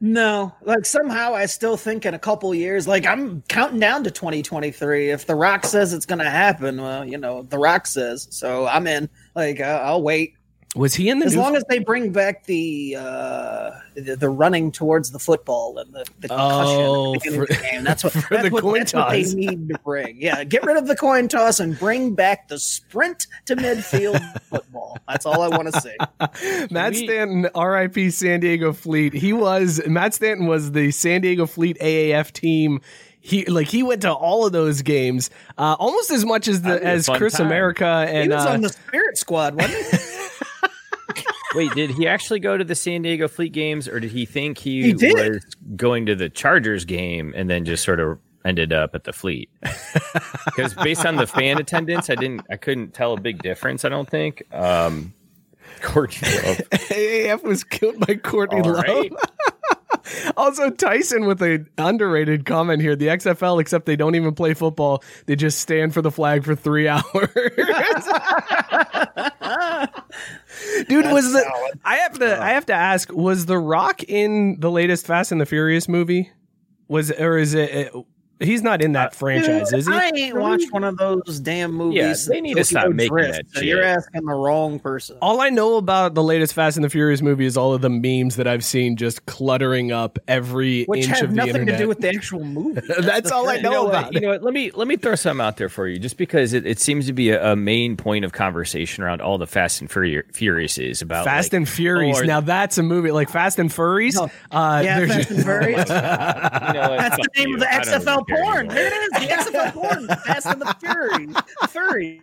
No, 0.00 0.54
like 0.62 0.86
somehow 0.86 1.34
I 1.34 1.46
still 1.46 1.76
think 1.76 2.06
in 2.06 2.14
a 2.14 2.18
couple 2.18 2.54
years, 2.54 2.86
like 2.86 3.04
I'm 3.04 3.42
counting 3.48 3.80
down 3.80 4.04
to 4.04 4.12
2023. 4.12 5.10
If 5.10 5.26
The 5.26 5.34
Rock 5.34 5.64
says 5.64 5.92
it's 5.92 6.06
going 6.06 6.20
to 6.20 6.30
happen, 6.30 6.80
well, 6.80 7.04
you 7.04 7.18
know, 7.18 7.42
The 7.42 7.58
Rock 7.58 7.86
says, 7.86 8.28
so 8.30 8.68
I'm 8.68 8.86
in. 8.86 9.08
Like 9.34 9.60
uh, 9.60 9.80
I'll 9.82 10.02
wait 10.02 10.34
Was 10.76 10.94
he 10.94 11.08
in 11.08 11.18
the 11.18 11.26
as 11.26 11.34
new- 11.34 11.40
long 11.40 11.56
as 11.56 11.64
they 11.70 11.78
bring 11.78 12.12
back 12.12 12.44
the 12.44 12.94
uh, 12.98 13.70
the, 13.96 14.16
the 14.16 14.28
running 14.28 14.70
towards 14.70 15.10
the 15.10 15.18
football 15.18 15.78
and 15.78 15.92
the, 15.94 16.04
the 16.20 16.28
concussion 16.28 16.76
Oh, 16.78 17.14
at 17.14 17.22
the 17.22 17.30
beginning 17.30 17.38
for- 17.38 17.42
of 17.42 17.48
the 17.48 17.64
game. 17.70 17.84
That's 17.84 18.04
what 18.04 18.12
for 18.12 18.34
that's, 18.34 18.42
the 18.44 18.50
what, 18.50 18.62
coin 18.62 18.78
that's 18.80 18.94
what 18.94 19.10
they 19.10 19.22
need 19.24 19.68
to 19.70 19.78
bring. 19.82 20.20
Yeah, 20.20 20.44
get 20.44 20.64
rid 20.64 20.76
of 20.76 20.86
the 20.86 20.94
coin 20.94 21.26
toss 21.26 21.58
and 21.58 21.76
bring 21.78 22.14
back 22.14 22.48
the 22.48 22.58
sprint 22.58 23.26
to 23.46 23.56
midfield 23.56 24.20
football. 24.50 24.98
That's 25.08 25.24
all 25.24 25.40
I 25.40 25.48
want 25.48 25.72
to 25.72 25.80
see. 25.80 26.66
Matt 26.70 26.92
we- 26.92 27.06
Stanton, 27.06 27.48
RIP 27.56 28.12
San 28.12 28.40
Diego 28.40 28.74
Fleet. 28.74 29.14
He 29.14 29.32
was 29.32 29.80
Matt 29.86 30.12
Stanton 30.14 30.46
was 30.46 30.72
the 30.72 30.90
San 30.90 31.22
Diego 31.22 31.46
Fleet 31.46 31.78
AAF 31.80 32.30
team. 32.32 32.82
He 33.20 33.44
like 33.46 33.68
he 33.68 33.82
went 33.82 34.02
to 34.02 34.12
all 34.12 34.44
of 34.46 34.52
those 34.52 34.82
games, 34.82 35.30
uh, 35.56 35.76
almost 35.78 36.10
as 36.10 36.24
much 36.26 36.46
as 36.46 36.60
the 36.62 36.68
That'd 36.68 36.82
be 36.82 36.88
a 36.88 36.92
as 36.92 37.08
Chris 37.08 37.32
time. 37.38 37.46
America 37.46 37.86
and 37.86 38.24
He 38.24 38.28
was 38.36 38.44
uh, 38.46 38.50
on 38.50 38.60
the 38.60 38.68
Spirit 38.68 39.16
Squad, 39.18 39.54
wasn't 39.56 39.84
he? 39.86 39.98
Wait, 41.54 41.72
did 41.72 41.90
he 41.90 42.06
actually 42.06 42.40
go 42.40 42.56
to 42.56 42.64
the 42.64 42.74
San 42.74 43.02
Diego 43.02 43.26
Fleet 43.28 43.52
games, 43.52 43.88
or 43.88 44.00
did 44.00 44.10
he 44.10 44.26
think 44.26 44.58
he, 44.58 44.82
He 44.82 44.92
did. 44.92 45.14
was 45.34 45.44
going 45.76 46.06
to 46.06 46.14
the 46.14 46.28
Chargers 46.28 46.84
game 46.84 47.32
and 47.36 47.48
then 47.48 47.64
just 47.64 47.84
sort 47.84 48.00
of 48.00 48.18
ended 48.44 48.72
up 48.72 48.94
at 48.94 49.04
the 49.04 49.12
Fleet? 49.12 49.48
Because 50.46 50.74
based 50.74 51.06
on 51.06 51.14
the 51.16 51.26
fan 51.26 51.58
attendance, 51.58 52.10
I 52.10 52.16
didn't, 52.16 52.40
I 52.50 52.56
couldn't 52.56 52.92
tell 52.92 53.12
a 53.12 53.20
big 53.20 53.42
difference. 53.42 53.84
I 53.84 53.88
don't 53.90 54.08
think. 54.10 54.42
Um, 54.52 55.12
Courtney 55.82 56.28
Love. 56.28 56.56
AAF 56.72 57.44
was 57.44 57.62
killed 57.62 58.04
by 58.04 58.16
Courtney 58.16 58.58
All 58.60 58.72
Love. 58.72 58.82
right. 58.84 59.12
Also, 60.36 60.70
Tyson 60.70 61.26
with 61.26 61.42
a 61.42 61.66
underrated 61.76 62.44
comment 62.44 62.80
here. 62.82 62.96
The 62.96 63.08
XFL, 63.08 63.60
except 63.60 63.86
they 63.86 63.96
don't 63.96 64.14
even 64.14 64.34
play 64.34 64.54
football, 64.54 65.02
they 65.26 65.36
just 65.36 65.60
stand 65.60 65.94
for 65.94 66.02
the 66.02 66.10
flag 66.10 66.44
for 66.44 66.54
three 66.54 66.88
hours. 66.88 67.04
Dude, 70.88 71.06
was 71.06 71.32
the 71.32 71.44
I 71.84 71.96
have 71.96 72.18
to 72.18 72.40
I 72.40 72.50
have 72.50 72.66
to 72.66 72.74
ask, 72.74 73.12
was 73.12 73.46
The 73.46 73.58
Rock 73.58 74.02
in 74.04 74.60
the 74.60 74.70
latest 74.70 75.06
Fast 75.06 75.32
and 75.32 75.40
the 75.40 75.46
Furious 75.46 75.88
movie? 75.88 76.30
Was 76.88 77.10
or 77.12 77.38
is 77.38 77.54
it? 77.54 77.92
He's 78.40 78.62
not 78.62 78.82
in 78.82 78.92
that 78.92 79.14
franchise, 79.14 79.70
Dude, 79.70 79.78
is 79.80 79.86
he? 79.86 79.92
I 79.92 80.10
ain't 80.14 80.36
watched 80.36 80.72
one 80.72 80.84
of 80.84 80.96
those 80.96 81.40
damn 81.40 81.72
movies. 81.72 82.26
Yeah, 82.28 82.34
they 82.34 82.40
need 82.40 82.54
to 82.56 82.64
stop 82.64 82.90
making 82.90 83.14
Drift, 83.16 83.32
that 83.52 83.58
so. 83.58 83.60
You're 83.60 83.82
asking 83.82 84.24
the 84.24 84.34
wrong 84.34 84.78
person. 84.78 85.16
All 85.22 85.40
I 85.40 85.50
know 85.50 85.76
about 85.76 86.14
the 86.14 86.22
latest 86.22 86.54
Fast 86.54 86.76
and 86.76 86.84
the 86.84 86.90
Furious 86.90 87.20
movie 87.22 87.46
is 87.46 87.56
all 87.56 87.74
of 87.74 87.80
the 87.82 87.90
memes 87.90 88.36
that 88.36 88.46
I've 88.46 88.64
seen 88.64 88.96
just 88.96 89.26
cluttering 89.26 89.92
up 89.92 90.18
every 90.28 90.84
Which 90.84 91.06
inch 91.06 91.18
have 91.18 91.30
of 91.30 91.34
the 91.34 91.42
internet. 91.42 91.46
nothing 91.46 91.66
to 91.66 91.78
do 91.78 91.88
with 91.88 92.00
the 92.00 92.08
actual 92.08 92.44
movie. 92.44 92.80
That's 93.00 93.28
the 93.30 93.34
all 93.34 93.48
I 93.48 93.56
know 93.60 93.70
You 93.70 93.74
know 93.76 93.88
about 93.88 94.04
what? 94.06 94.12
You 94.14 94.18
it. 94.18 94.22
know 94.22 94.28
what? 94.30 94.42
Let 94.42 94.54
me 94.54 94.70
let 94.72 94.88
me 94.88 94.96
throw 94.96 95.14
some 95.14 95.40
out 95.40 95.56
there 95.56 95.68
for 95.68 95.86
you, 95.88 95.98
just 95.98 96.16
because 96.16 96.52
it, 96.52 96.66
it 96.66 96.78
seems 96.78 97.06
to 97.06 97.12
be 97.12 97.30
a, 97.30 97.52
a 97.52 97.56
main 97.56 97.96
point 97.96 98.24
of 98.24 98.32
conversation 98.32 99.02
around 99.04 99.20
all 99.20 99.38
the 99.38 99.46
Fast 99.46 99.80
and 99.80 99.90
Furi- 99.90 100.22
Furious 100.34 100.78
is 100.78 101.02
about 101.02 101.24
Fast 101.24 101.52
like, 101.52 101.58
and 101.58 101.68
Furious. 101.68 102.20
or- 102.20 102.24
now 102.24 102.40
that's 102.40 102.78
a 102.78 102.82
movie 102.82 103.10
like 103.10 103.28
Fast 103.30 103.58
and 103.58 103.70
Furries. 103.70 104.14
No. 104.14 104.30
Uh, 104.56 104.80
Yeah, 104.84 105.00
there's 105.00 105.12
Fast 105.14 105.30
and 105.30 105.42
Furious. 105.44 105.88
You 106.68 106.74
know? 106.74 106.96
That's 106.98 107.16
the 107.16 107.28
name 107.36 107.48
you. 107.48 107.54
of 107.54 107.60
the 107.60 107.68
I 107.72 107.78
don't 107.78 107.86
even 107.88 108.00
XFL 108.02 108.26
care 108.26 108.27
porn. 108.28 108.70
anymore. 108.70 108.74
There 108.74 108.86
it 108.86 108.92
is, 108.92 109.10
the 109.28 109.34
XFL 109.58 109.72
porn. 109.72 110.06
Fast 110.24 110.46
and 110.46 110.60
the 110.60 110.74
Fury. 110.80 111.28
Fury. 111.68 112.22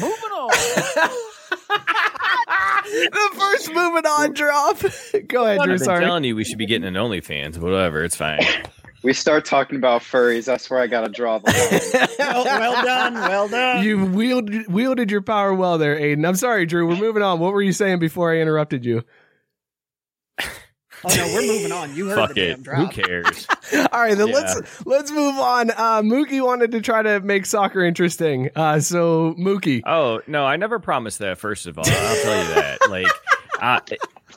Moving 0.00 0.30
on. 0.30 0.50
the 2.92 3.30
first 3.38 3.68
moving 3.72 4.06
on 4.06 4.32
drop. 4.32 4.78
Go 5.28 5.44
ahead, 5.44 5.58
I've 5.58 5.64
Drew. 5.64 5.74
been 5.76 5.84
Sorry. 5.84 6.04
telling 6.04 6.24
you 6.24 6.36
we 6.36 6.44
should 6.44 6.58
be 6.58 6.66
getting 6.66 6.86
an 6.86 6.94
OnlyFans. 6.94 7.58
Whatever, 7.58 8.04
it's 8.04 8.16
fine. 8.16 8.40
We 9.02 9.12
start 9.12 9.44
talking 9.44 9.76
about 9.78 10.02
furries. 10.02 10.44
That's 10.44 10.70
where 10.70 10.78
I 10.78 10.86
got 10.86 11.00
to 11.00 11.08
draw 11.08 11.38
the 11.38 11.50
line. 11.50 12.08
Well, 12.18 12.44
well 12.44 12.84
done. 12.84 13.14
Well 13.14 13.48
done. 13.48 13.84
You 13.84 14.04
wielded, 14.06 14.68
wielded 14.72 15.10
your 15.10 15.22
power 15.22 15.52
well 15.52 15.76
there, 15.76 15.96
Aiden. 15.98 16.24
I'm 16.26 16.36
sorry, 16.36 16.66
Drew. 16.66 16.86
We're 16.86 16.94
moving 16.96 17.22
on. 17.22 17.40
What 17.40 17.52
were 17.52 17.62
you 17.62 17.72
saying 17.72 17.98
before 17.98 18.32
I 18.32 18.38
interrupted 18.38 18.84
you? 18.84 19.02
Oh 21.04 21.14
no, 21.16 21.26
we're 21.34 21.46
moving 21.46 21.72
on. 21.72 21.94
You 21.94 22.08
heard 22.08 22.16
Fuck 22.16 22.34
the 22.34 22.40
it. 22.42 22.48
damn 22.54 22.62
drop. 22.62 22.92
Who 22.94 23.02
cares? 23.02 23.46
All 23.92 24.00
right, 24.00 24.16
then 24.16 24.28
Yeah. 24.28 24.34
let's 24.34 24.86
let's 24.86 25.10
move 25.10 25.36
on. 25.38 25.70
Uh, 25.70 26.02
Mookie 26.02 26.44
wanted 26.44 26.70
to 26.72 26.80
try 26.80 27.02
to 27.02 27.20
make 27.20 27.46
soccer 27.46 27.84
interesting. 27.84 28.50
Uh, 28.54 28.80
so 28.80 29.34
Mookie, 29.38 29.82
Oh 29.86 30.20
no, 30.26 30.44
I 30.44 30.56
never 30.56 30.78
promised 30.78 31.18
that. 31.20 31.38
First 31.38 31.66
of 31.66 31.78
all, 31.78 31.84
I'll 31.86 32.22
tell 32.22 32.42
you 32.42 32.54
that. 32.54 32.78
Like, 32.88 33.06
uh, 33.60 33.80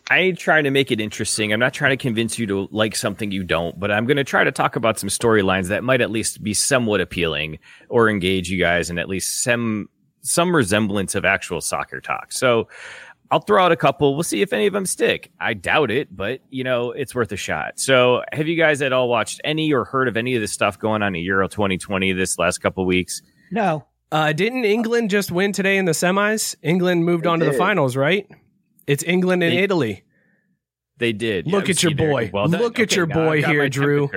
I 0.09 0.19
ain't 0.19 0.37
trying 0.39 0.65
to 0.65 0.71
make 0.71 0.91
it 0.91 0.99
interesting. 1.01 1.51
I'm 1.51 1.59
not 1.59 1.73
trying 1.73 1.91
to 1.91 1.97
convince 1.97 2.37
you 2.37 2.45
to 2.47 2.67
like 2.71 2.95
something 2.95 3.31
you 3.31 3.43
don't. 3.43 3.77
But 3.79 3.91
I'm 3.91 4.05
going 4.05 4.17
to 4.17 4.23
try 4.23 4.43
to 4.43 4.51
talk 4.51 4.75
about 4.75 4.99
some 4.99 5.09
storylines 5.09 5.67
that 5.69 5.83
might 5.83 5.99
at 6.01 6.11
least 6.11 6.43
be 6.43 6.53
somewhat 6.53 7.01
appealing 7.01 7.57
or 7.89 8.09
engage 8.09 8.49
you 8.49 8.59
guys 8.59 8.89
in 8.89 8.97
at 8.99 9.09
least 9.09 9.43
some 9.43 9.89
some 10.21 10.55
resemblance 10.55 11.15
of 11.15 11.25
actual 11.25 11.59
soccer 11.61 11.99
talk. 12.01 12.31
So. 12.31 12.67
I'll 13.35 13.41
throw 13.41 13.61
out 13.61 13.73
a 13.73 13.75
couple. 13.75 14.13
We'll 14.13 14.23
see 14.23 14.41
if 14.41 14.53
any 14.53 14.65
of 14.65 14.71
them 14.71 14.85
stick. 14.85 15.29
I 15.41 15.55
doubt 15.55 15.91
it, 15.91 16.07
but 16.15 16.39
you 16.49 16.63
know, 16.63 16.91
it's 16.93 17.13
worth 17.13 17.33
a 17.33 17.35
shot. 17.35 17.77
So, 17.81 18.23
have 18.31 18.47
you 18.47 18.55
guys 18.55 18.81
at 18.81 18.93
all 18.93 19.09
watched 19.09 19.41
any 19.43 19.73
or 19.73 19.83
heard 19.83 20.07
of 20.07 20.15
any 20.15 20.35
of 20.35 20.41
this 20.41 20.53
stuff 20.53 20.79
going 20.79 21.03
on 21.03 21.15
in 21.15 21.21
Euro 21.25 21.49
2020 21.49 22.13
this 22.13 22.39
last 22.39 22.59
couple 22.59 22.85
weeks? 22.85 23.21
No. 23.51 23.87
Uh, 24.09 24.31
didn't 24.31 24.63
England 24.63 25.09
just 25.09 25.33
win 25.33 25.51
today 25.51 25.75
in 25.75 25.83
the 25.83 25.91
semis? 25.91 26.55
England 26.63 27.03
moved 27.03 27.25
They 27.25 27.29
on 27.29 27.39
to 27.39 27.45
the 27.45 27.51
finals, 27.51 27.97
right? 27.97 28.25
It's 28.87 29.03
England 29.03 29.43
and 29.43 29.51
They- 29.51 29.63
Italy. 29.63 30.05
They 30.97 31.11
did. 31.11 31.45
Look 31.45 31.67
Yeah, 31.67 31.71
at 31.71 31.83
your 31.83 31.93
boy. 31.93 32.29
Well 32.31 32.47
done. 32.47 32.61
Look 32.61 32.79
at 32.79 32.95
your 32.95 33.05
boy 33.05 33.43
here, 33.43 33.63
my 33.63 33.67
Drew. 33.67 34.09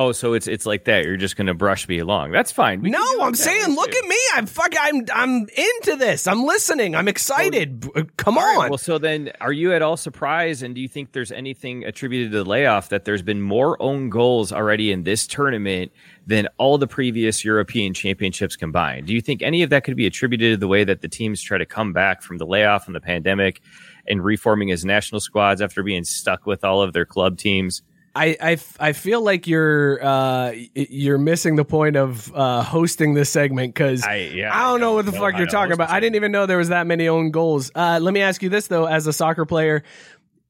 Oh, 0.00 0.12
so 0.12 0.32
it's 0.32 0.46
it's 0.46 0.64
like 0.64 0.84
that. 0.84 1.04
You're 1.04 1.16
just 1.16 1.34
going 1.34 1.48
to 1.48 1.54
brush 1.54 1.88
me 1.88 1.98
along. 1.98 2.30
That's 2.30 2.52
fine. 2.52 2.82
We 2.82 2.90
No, 2.90 3.04
I'm 3.20 3.34
saying, 3.34 3.74
look 3.74 3.90
too. 3.90 3.98
at 3.98 4.08
me. 4.08 4.16
I'm 4.34 4.46
fuck. 4.46 4.72
I'm 4.80 5.04
I'm 5.12 5.40
into 5.40 5.96
this. 5.98 6.28
I'm 6.28 6.44
listening. 6.44 6.94
I'm 6.94 7.08
excited. 7.08 7.84
Uh, 7.96 8.04
Come 8.16 8.38
All 8.38 8.44
right, 8.44 8.66
on. 8.66 8.70
Well, 8.70 8.78
so 8.78 8.98
then, 8.98 9.32
are 9.40 9.50
you 9.50 9.72
at 9.72 9.82
all 9.82 9.96
surprised? 9.96 10.62
And 10.62 10.72
do 10.72 10.80
you 10.80 10.86
think 10.86 11.10
there's 11.10 11.32
anything 11.32 11.84
attributed 11.84 12.30
to 12.30 12.44
the 12.44 12.48
layoff 12.48 12.90
that 12.90 13.06
there's 13.06 13.22
been 13.22 13.42
more 13.42 13.76
own 13.82 14.08
goals 14.08 14.52
already 14.52 14.92
in 14.92 15.02
this 15.02 15.26
tournament 15.26 15.90
than 16.28 16.46
all 16.58 16.78
the 16.78 16.86
previous 16.86 17.44
European 17.44 17.92
championships 17.92 18.54
combined? 18.54 19.08
Do 19.08 19.14
you 19.14 19.20
think 19.20 19.42
any 19.42 19.64
of 19.64 19.70
that 19.70 19.82
could 19.82 19.96
be 19.96 20.06
attributed 20.06 20.52
to 20.52 20.56
the 20.58 20.68
way 20.68 20.84
that 20.84 21.00
the 21.00 21.08
teams 21.08 21.42
try 21.42 21.58
to 21.58 21.66
come 21.66 21.92
back 21.92 22.22
from 22.22 22.38
the 22.38 22.46
layoff 22.46 22.86
and 22.86 22.94
the 22.94 23.00
pandemic 23.00 23.60
and 24.06 24.24
reforming 24.24 24.70
as 24.70 24.84
national 24.84 25.20
squads 25.20 25.60
after 25.60 25.82
being 25.82 26.04
stuck 26.04 26.46
with 26.46 26.62
all 26.62 26.82
of 26.82 26.92
their 26.92 27.04
club 27.04 27.36
teams? 27.36 27.82
I, 28.14 28.36
I, 28.40 28.58
I 28.80 28.92
feel 28.92 29.20
like 29.22 29.46
you're 29.46 30.02
uh, 30.04 30.52
you're 30.74 31.18
missing 31.18 31.56
the 31.56 31.64
point 31.64 31.96
of 31.96 32.34
uh, 32.34 32.62
hosting 32.62 33.14
this 33.14 33.30
segment 33.30 33.74
because 33.74 34.02
I, 34.04 34.14
I, 34.52 34.70
don't 34.70 34.80
know 34.80 34.94
what 34.94 35.06
the 35.06 35.12
fuck 35.12 35.36
you're 35.38 35.46
talking 35.46 35.72
about. 35.72 35.90
I 35.90 36.00
didn't 36.00 36.16
even 36.16 36.32
know 36.32 36.46
there 36.46 36.58
was 36.58 36.70
that 36.70 36.86
many 36.86 37.06
own 37.08 37.30
goals. 37.30 37.70
Uh, 37.74 37.98
let 38.02 38.12
me 38.14 38.20
ask 38.20 38.42
you 38.42 38.48
this 38.48 38.66
though, 38.66 38.86
as 38.86 39.06
a 39.06 39.12
soccer 39.12 39.44
player, 39.44 39.84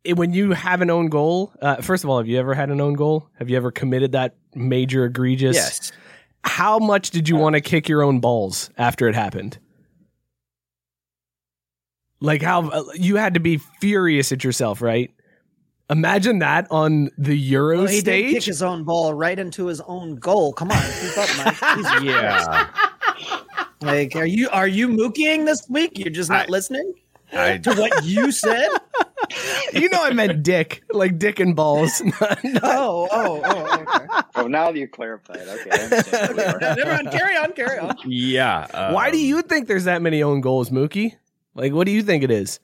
it- 0.04 0.16
when 0.16 0.32
you 0.32 0.52
have 0.52 0.80
an 0.80 0.90
own 0.90 1.08
goal, 1.08 1.52
uh, 1.60 1.76
first 1.76 2.04
of 2.04 2.10
all, 2.10 2.18
have 2.18 2.28
you 2.28 2.38
ever 2.38 2.54
had 2.54 2.70
an 2.70 2.80
own 2.80 2.94
goal? 2.94 3.28
Have 3.38 3.50
you 3.50 3.56
ever 3.56 3.70
committed 3.70 4.12
that 4.12 4.34
major 4.54 5.04
egregious? 5.04 5.56
Yes. 5.56 5.92
How 6.44 6.78
much 6.78 7.10
did 7.10 7.28
you 7.28 7.36
want 7.36 7.54
to 7.54 7.60
kick 7.60 7.88
your 7.88 8.02
own 8.02 8.20
balls 8.20 8.70
after 8.78 9.08
it 9.08 9.14
happened? 9.14 9.58
Like 12.20 12.42
how 12.42 12.68
uh, 12.68 12.84
you 12.94 13.16
had 13.16 13.34
to 13.34 13.40
be 13.40 13.58
furious 13.80 14.32
at 14.32 14.42
yourself, 14.42 14.82
right? 14.82 15.12
Imagine 15.90 16.40
that 16.40 16.66
on 16.70 17.11
the 17.16 17.35
Euro 17.35 17.79
Well, 17.79 17.87
he 17.87 18.03
did 18.03 18.05
kick 18.24 18.31
stage. 18.31 18.44
his 18.44 18.62
own 18.62 18.85
ball 18.85 19.14
right 19.14 19.38
into 19.38 19.66
his 19.66 19.81
own 19.83 20.16
goal. 20.16 20.53
Come 20.53 20.70
on, 20.70 20.83
keep 21.01 21.16
up, 21.16 21.29
Mike. 21.38 21.77
Jesus. 21.77 22.03
Yeah. 22.03 22.68
Like, 23.81 24.14
are 24.16 24.27
you 24.27 24.48
are 24.51 24.68
you 24.68 24.88
mookieing 24.88 25.46
this 25.46 25.66
week? 25.68 25.98
You're 25.98 26.11
just 26.11 26.29
not 26.31 26.46
I- 26.46 26.51
listening 26.51 26.92
I, 27.33 27.59
to 27.62 27.74
what 27.74 28.05
you 28.05 28.31
said. 28.44 28.68
you 29.72 29.88
know, 29.90 30.03
I 30.03 30.12
meant 30.12 30.42
dick, 30.42 30.83
like 30.90 31.18
dick 31.18 31.40
and 31.40 31.55
balls. 31.57 32.03
Not- 32.03 32.44
not- 32.44 32.62
Oh, 32.64 33.09
oh, 33.11 33.40
oh. 33.44 33.81
Okay. 33.81 34.07
Oh, 34.37 34.46
now 34.46 34.70
you 34.70 34.88
clarified. 34.88 35.40
Okay, 35.40 35.70
I 35.70 35.85
understand 35.85 36.37
where 36.37 36.48
you 36.51 36.55
are. 36.66 36.74
Never 36.77 36.92
mind. 37.03 37.11
Carry 37.12 37.37
on. 37.37 37.53
Carry 37.53 37.79
on. 37.79 37.96
yeah. 38.05 38.92
Why 38.92 39.11
do 39.11 39.16
um, 39.18 39.24
you 39.24 39.42
think 39.42 39.68
there's 39.68 39.85
that 39.85 40.03
many 40.03 40.22
own 40.22 40.40
goals, 40.42 40.70
Mookie? 40.70 41.14
Like, 41.55 41.72
what 41.72 41.87
do 41.87 41.92
you 41.92 42.03
think 42.03 42.22
it 42.24 42.31
is? 42.31 42.61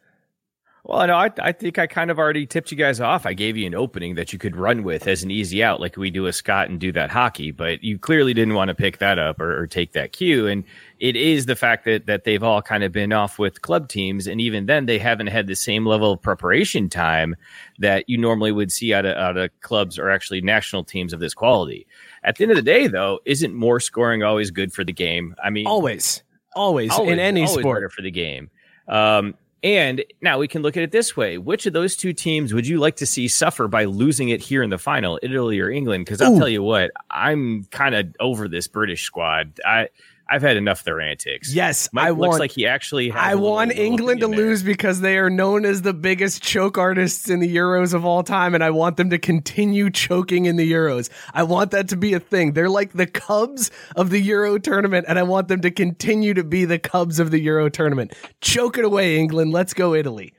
Well, 0.87 1.07
no, 1.07 1.15
I, 1.15 1.31
I 1.39 1.53
think 1.53 1.79
I 1.79 1.87
kind 1.87 2.11
of 2.11 2.19
already 2.19 2.45
tipped 2.47 2.71
you 2.71 2.77
guys 2.77 3.01
off. 3.01 3.25
I 3.25 3.33
gave 3.33 3.57
you 3.57 3.67
an 3.67 3.75
opening 3.75 4.17
that 4.17 4.35
you 4.35 4.39
could 4.39 4.55
run 4.55 4.83
with 4.83 5.07
as 5.09 5.23
an 5.23 5.31
easy 5.31 5.63
out, 5.63 5.81
like 5.81 5.97
we 5.97 6.11
do 6.11 6.25
with 6.25 6.35
Scott 6.35 6.69
and 6.69 6.79
do 6.79 6.93
that 6.93 7.09
hockey, 7.11 7.53
but 7.53 7.83
you 7.83 7.99
clearly 7.99 8.35
didn't 8.35 8.53
want 8.53 8.69
to 8.69 8.75
pick 8.75 8.99
that 8.99 9.19
up 9.19 9.41
or, 9.41 9.59
or 9.59 9.67
take 9.67 9.93
that 9.93 10.13
cue. 10.13 10.47
And 10.47 10.63
it 11.01 11.17
is 11.17 11.47
the 11.47 11.57
fact 11.57 11.87
that, 11.87 12.05
that 12.05 12.25
they've 12.25 12.43
all 12.43 12.61
kind 12.61 12.85
of 12.85 12.93
been 12.93 13.15
off 13.15 13.39
with 13.39 13.63
club 13.63 13.89
teams. 13.89 14.27
And 14.27 14.43
even 14.43 14.67
then, 14.67 14.85
they 14.85 14.99
haven't 14.99 15.29
had 15.29 15.47
the 15.47 15.57
same 15.57 15.87
level 15.87 16.13
of 16.13 16.21
preparation 16.21 16.91
time 16.91 17.35
that 17.79 18.07
you 18.07 18.19
normally 18.19 18.53
would 18.53 18.71
see 18.71 18.93
out 18.93 19.07
of, 19.07 19.17
out 19.17 19.39
of 19.39 19.49
clubs 19.63 19.99
or 19.99 20.11
actually 20.11 20.43
national 20.43 20.85
teams 20.85 21.15
of 21.15 21.19
this 21.21 21.33
quality. 21.33 21.87
At 22.25 22.37
the 22.37 22.45
end 22.45 22.51
of 22.51 22.57
the 22.57 22.63
day, 22.63 22.89
though, 22.89 23.21
isn't 23.25 23.55
more 23.55 23.81
scoring 23.81 24.23
always 24.23 24.51
good 24.51 24.71
for 24.71 24.85
the 24.85 24.93
game? 24.93 25.35
I 25.43 25.49
mean, 25.49 25.67
Always, 25.67 26.23
always, 26.55 26.91
always- 26.91 27.11
in 27.15 27.21
any 27.21 27.47
always 27.47 27.59
sport. 27.59 27.77
better 27.77 27.89
for 27.89 28.03
the 28.03 28.11
game. 28.11 28.51
Um, 28.87 29.35
and 29.65 30.05
now 30.21 30.39
we 30.39 30.47
can 30.47 30.63
look 30.63 30.77
at 30.77 30.83
it 30.83 30.93
this 30.93 31.17
way: 31.17 31.39
which 31.39 31.67
of 31.67 31.73
those 31.73 31.97
two 31.97 32.13
teams 32.13 32.53
would 32.55 32.69
you 32.69 32.79
like 32.79 32.97
to 32.97 33.07
see 33.07 33.27
suffer 33.27 33.67
by 33.67 33.85
losing 33.85 34.29
it 34.29 34.41
here 34.41 34.63
in 34.63 34.71
the 34.71 34.79
final, 34.79 35.19
Italy 35.23 35.59
or 35.59 35.71
England? 35.71 36.05
Because 36.05 36.21
I'll 36.21 36.35
Ooh. 36.35 36.39
tell 36.39 36.49
you 36.49 36.63
what, 36.63 36.93
I'm 37.11 37.65
kind 37.71 37.95
of 37.95 38.15
over 38.21 38.47
this 38.47 38.69
British 38.69 39.03
squad. 39.03 39.59
I 39.65 39.89
I've 40.29 40.43
had 40.43 40.57
enough 40.57 40.81
of 40.81 40.85
their 40.85 41.01
antics. 41.01 41.53
Yes, 41.55 41.91
Mike 41.93 42.07
I 42.07 42.11
looks 42.11 42.29
want. 42.29 42.41
like 42.41 42.53
he 42.53 42.67
actually. 42.67 43.11
Has 43.11 43.23
I 43.23 43.35
want 43.35 43.73
England 43.73 44.21
to 44.21 44.27
lose 44.27 44.63
because 44.63 45.01
they 45.01 45.19
are 45.19 45.29
known 45.29 45.67
as 45.67 45.83
the 45.83 45.93
biggest 45.93 46.43
choke 46.43 46.79
artists 46.79 47.29
in 47.29 47.41
the 47.41 47.57
Euros 47.57 47.93
of 47.93 48.07
all 48.07 48.23
time, 48.23 48.55
and 48.55 48.65
I 48.65 48.71
want 48.71 48.97
them 48.97 49.11
to 49.11 49.19
continue 49.19 49.91
choking 49.91 50.47
in 50.47 50.57
the 50.57 50.71
Euros. 50.71 51.11
I 51.35 51.43
want 51.43 51.73
that 51.73 51.89
to 51.89 51.97
be 51.97 52.15
a 52.15 52.21
thing. 52.21 52.53
They're 52.53 52.71
like 52.71 52.93
the 52.93 53.07
Cubs 53.07 53.71
of 53.97 54.09
the 54.11 54.21
Euro 54.21 54.59
tournament, 54.59 55.05
and 55.09 55.19
I 55.19 55.25
want 55.25 55.49
them 55.49 55.61
to 55.61 55.71
continue 55.71 56.33
to 56.35 56.45
be 56.45 56.65
the 56.65 56.79
Cubs 56.79 57.21
of 57.21 57.31
the 57.31 57.41
Euro 57.41 57.69
tournament. 57.69 58.15
Choke 58.41 58.79
it 58.79 58.85
away, 58.85 59.19
England. 59.19 59.53
Let's 59.53 59.75
go, 59.75 59.95
Italy. 59.95 60.33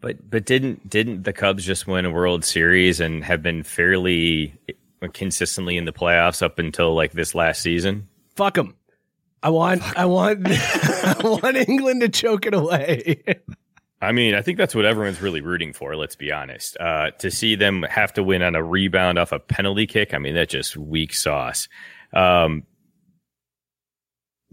But 0.00 0.30
but 0.30 0.46
didn't 0.46 0.88
didn't 0.88 1.24
the 1.24 1.32
Cubs 1.34 1.66
just 1.66 1.86
win 1.86 2.06
a 2.06 2.10
World 2.10 2.44
Series 2.44 2.98
and 3.00 3.22
have 3.24 3.42
been 3.42 3.62
fairly 3.62 4.54
consistently 5.12 5.76
in 5.76 5.84
the 5.84 5.92
playoffs 5.92 6.40
up 6.40 6.58
until 6.58 6.94
like 6.94 7.12
this 7.12 7.34
last 7.34 7.60
season? 7.60 8.08
Fuck 8.36 8.54
them. 8.54 8.77
I 9.42 9.50
want. 9.50 9.82
I 9.98 10.06
want. 10.06 10.46
I 10.48 11.16
want 11.22 11.56
England 11.56 12.00
to 12.02 12.08
choke 12.08 12.46
it 12.46 12.54
away. 12.54 13.22
I 14.00 14.12
mean, 14.12 14.34
I 14.34 14.42
think 14.42 14.58
that's 14.58 14.74
what 14.74 14.84
everyone's 14.84 15.20
really 15.20 15.40
rooting 15.40 15.72
for. 15.72 15.96
Let's 15.96 16.14
be 16.16 16.30
honest. 16.30 16.76
Uh, 16.78 17.10
to 17.18 17.30
see 17.30 17.54
them 17.56 17.82
have 17.84 18.12
to 18.14 18.22
win 18.22 18.42
on 18.42 18.54
a 18.54 18.62
rebound 18.62 19.18
off 19.18 19.32
a 19.32 19.38
penalty 19.38 19.86
kick, 19.86 20.14
I 20.14 20.18
mean, 20.18 20.34
that's 20.34 20.52
just 20.52 20.76
weak 20.76 21.12
sauce. 21.14 21.68
Um, 22.12 22.64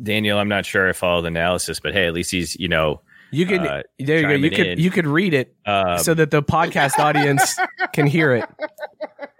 Daniel, 0.02 0.40
I'm 0.40 0.50
not 0.50 0.66
sure 0.66 0.90
I 0.90 0.94
follow 0.94 1.22
the 1.22 1.28
analysis, 1.28 1.80
but 1.80 1.94
hey, 1.94 2.08
at 2.08 2.14
least 2.14 2.32
he's 2.32 2.56
you 2.56 2.68
know 2.68 3.02
You 3.32 3.46
can 3.46 3.66
Uh, 3.66 3.84
there 4.00 4.20
you 4.20 4.28
go. 4.28 4.34
You 4.34 4.50
could. 4.50 4.68
in. 4.68 4.80
You 4.80 4.92
could 4.92 5.08
read 5.08 5.34
it 5.34 5.56
um, 5.66 6.00
so 6.00 6.14
that 6.14 6.32
the 6.32 6.44
podcast 6.44 7.00
audience 7.00 7.58
can 7.94 8.08
hear 8.08 8.34
it. 8.34 8.46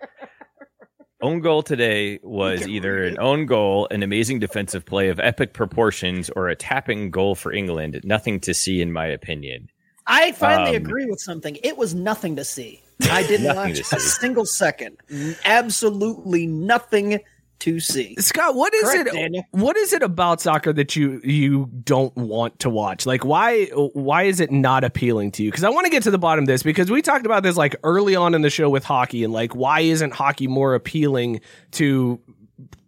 own 1.22 1.40
goal 1.40 1.64
today 1.64 2.20
was 2.24 2.68
either 2.68 3.04
an 3.04 3.18
own 3.20 3.46
goal, 3.46 3.88
an 3.92 4.04
amazing 4.04 4.40
defensive 4.40 4.86
play 4.86 5.10
of 5.10 5.20
epic 5.20 5.54
proportions, 5.54 6.30
or 6.36 6.50
a 6.50 6.56
tapping 6.56 7.10
goal 7.12 7.36
for 7.36 7.52
England. 7.54 8.00
Nothing 8.04 8.40
to 8.42 8.54
see, 8.54 8.82
in 8.82 8.92
my 8.92 9.06
opinion. 9.08 9.70
I 10.08 10.34
finally 10.34 10.76
Um, 10.76 10.84
agree 10.84 11.06
with 11.06 11.20
something. 11.20 11.58
It 11.64 11.78
was 11.78 11.96
nothing 11.96 12.36
to 12.36 12.44
see. 12.44 12.82
I 13.10 13.24
didn't 13.24 13.56
watch 13.56 13.80
a 13.80 14.00
single 14.00 14.46
second. 14.46 14.98
Absolutely 15.46 16.48
nothing 16.48 17.20
to 17.60 17.80
see. 17.80 18.16
Scott, 18.20 18.56
what 18.56 18.74
is 18.74 18.84
Correct, 18.84 19.08
it? 19.10 19.14
Daniel. 19.14 19.44
What 19.52 19.78
is 19.78 19.94
it 19.94 20.04
about 20.04 20.42
soccer 20.42 20.74
that 20.74 20.96
you 20.96 21.22
you 21.24 21.70
don't 21.84 22.16
want 22.16 22.60
to 22.60 22.70
watch? 22.70 23.06
Like, 23.06 23.26
why 23.26 23.66
why 23.66 24.24
is 24.24 24.40
it 24.40 24.52
not 24.52 24.84
appealing 24.84 25.32
to 25.34 25.44
you? 25.44 25.52
Because 25.52 25.64
I 25.64 25.70
want 25.70 25.86
to 25.86 25.92
get 25.92 26.04
to 26.04 26.12
the 26.12 26.18
bottom 26.18 26.44
of 26.44 26.48
this 26.48 26.64
because 26.64 26.92
we 26.92 27.02
talked 27.02 27.26
about 27.26 27.44
this 27.44 27.58
like 27.58 27.76
early 27.84 28.16
on 28.16 28.36
in 28.36 28.42
the 28.42 28.50
show 28.50 28.70
with 28.70 28.84
hockey 28.84 29.24
and 29.24 29.34
like 29.34 29.56
why 29.56 29.82
isn't 29.82 30.14
hockey 30.14 30.48
more 30.48 30.76
appealing 30.76 31.42
to 31.72 32.20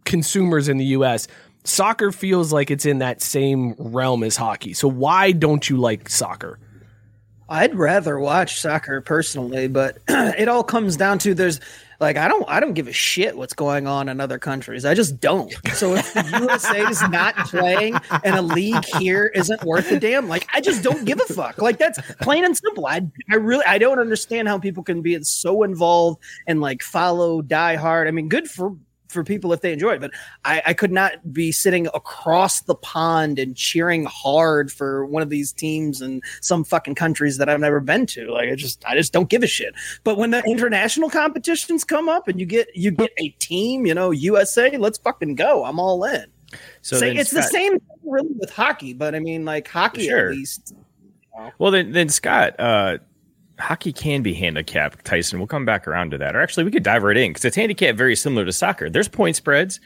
consumers 0.05 0.67
in 0.69 0.77
the 0.77 0.85
U.S. 0.85 1.27
Soccer 1.63 2.11
feels 2.11 2.53
like 2.53 2.71
it's 2.71 2.85
in 2.85 2.99
that 2.99 3.21
same 3.21 3.75
realm 3.77 4.23
as 4.23 4.37
hockey. 4.37 4.73
So 4.73 4.87
why 4.87 5.31
don't 5.33 5.69
you 5.69 5.77
like 5.77 6.09
soccer? 6.09 6.59
I'd 7.49 7.75
rather 7.75 8.19
watch 8.19 8.59
soccer 8.59 9.01
personally, 9.01 9.67
but 9.67 9.99
it 10.07 10.47
all 10.47 10.63
comes 10.63 10.97
down 10.97 11.19
to 11.19 11.33
there's 11.33 11.59
like 11.99 12.17
I 12.17 12.27
don't 12.27 12.45
I 12.47 12.59
don't 12.59 12.73
give 12.73 12.87
a 12.87 12.93
shit 12.93 13.37
what's 13.37 13.53
going 13.53 13.87
on 13.87 14.09
in 14.09 14.19
other 14.19 14.37
countries. 14.37 14.85
I 14.85 14.93
just 14.93 15.19
don't. 15.19 15.51
So 15.73 15.95
if 15.95 16.13
the 16.13 16.23
USA 16.41 16.81
is 16.87 17.01
not 17.09 17.35
playing 17.47 17.97
and 18.23 18.35
a 18.35 18.41
league 18.41 18.85
here 18.99 19.31
isn't 19.33 19.63
worth 19.63 19.91
a 19.91 19.99
damn, 19.99 20.27
like 20.27 20.47
I 20.53 20.61
just 20.61 20.83
don't 20.83 21.05
give 21.05 21.19
a 21.19 21.33
fuck. 21.33 21.59
Like 21.59 21.79
that's 21.79 21.99
plain 22.21 22.45
and 22.45 22.55
simple. 22.55 22.85
I 22.85 23.01
I 23.31 23.35
really 23.35 23.65
I 23.65 23.77
don't 23.77 23.99
understand 23.99 24.47
how 24.47 24.59
people 24.59 24.83
can 24.83 25.01
be 25.01 25.21
so 25.23 25.63
involved 25.63 26.21
and 26.45 26.61
like 26.61 26.83
follow 26.83 27.41
die 27.41 27.75
hard. 27.75 28.07
I 28.07 28.11
mean, 28.11 28.29
good 28.29 28.47
for 28.49 28.75
for 29.07 29.23
people 29.23 29.53
if 29.53 29.61
they 29.61 29.73
enjoy 29.73 29.93
it, 29.93 30.01
but 30.01 30.11
I, 30.45 30.61
I 30.67 30.73
could 30.73 30.91
not 30.91 31.33
be 31.33 31.51
sitting 31.51 31.87
across 31.93 32.61
the 32.61 32.75
pond 32.75 33.39
and 33.39 33.55
cheering 33.55 34.05
hard 34.05 34.71
for 34.71 35.05
one 35.05 35.23
of 35.23 35.29
these 35.29 35.51
teams 35.51 36.01
in 36.01 36.21
some 36.41 36.63
fucking 36.63 36.95
countries 36.95 37.37
that 37.37 37.49
I've 37.49 37.59
never 37.59 37.79
been 37.79 38.05
to. 38.07 38.31
Like 38.31 38.49
I 38.49 38.55
just 38.55 38.83
I 38.85 38.95
just 38.95 39.13
don't 39.13 39.29
give 39.29 39.43
a 39.43 39.47
shit. 39.47 39.73
But 40.03 40.17
when 40.17 40.31
the 40.31 40.43
international 40.43 41.09
competitions 41.09 41.83
come 41.83 42.09
up 42.09 42.27
and 42.27 42.39
you 42.39 42.45
get 42.45 42.67
you 42.75 42.91
get 42.91 43.11
a 43.17 43.29
team, 43.39 43.85
you 43.85 43.93
know, 43.93 44.11
USA, 44.11 44.75
let's 44.77 44.97
fucking 44.97 45.35
go. 45.35 45.65
I'm 45.65 45.79
all 45.79 46.03
in. 46.03 46.25
So 46.81 46.97
it's 46.97 47.31
the 47.31 47.43
same 47.43 47.79
really 48.03 48.29
with 48.37 48.51
hockey, 48.51 48.93
but 48.93 49.15
I 49.15 49.19
mean 49.19 49.45
like 49.45 49.67
hockey 49.67 50.07
Sure. 50.07 50.29
at 50.29 50.35
least. 50.35 50.73
Well, 51.59 51.71
then, 51.71 51.91
then 51.91 52.09
Scott, 52.09 52.55
uh, 52.59 52.97
hockey 53.59 53.93
can 53.93 54.21
be 54.21 54.33
handicapped. 54.33 55.03
Tyson, 55.05 55.39
we'll 55.39 55.47
come 55.47 55.65
back 55.65 55.87
around 55.87 56.11
to 56.11 56.17
that. 56.17 56.35
Or 56.35 56.41
actually, 56.41 56.63
we 56.63 56.71
could 56.71 56.83
dive 56.83 57.03
right 57.03 57.17
in 57.17 57.31
because 57.31 57.45
it's 57.45 57.55
handicapped 57.55 57.97
very 57.97 58.15
similar 58.15 58.45
to 58.45 58.53
soccer. 58.53 58.89
There's 58.89 59.07
point 59.07 59.35
spreads. 59.35 59.79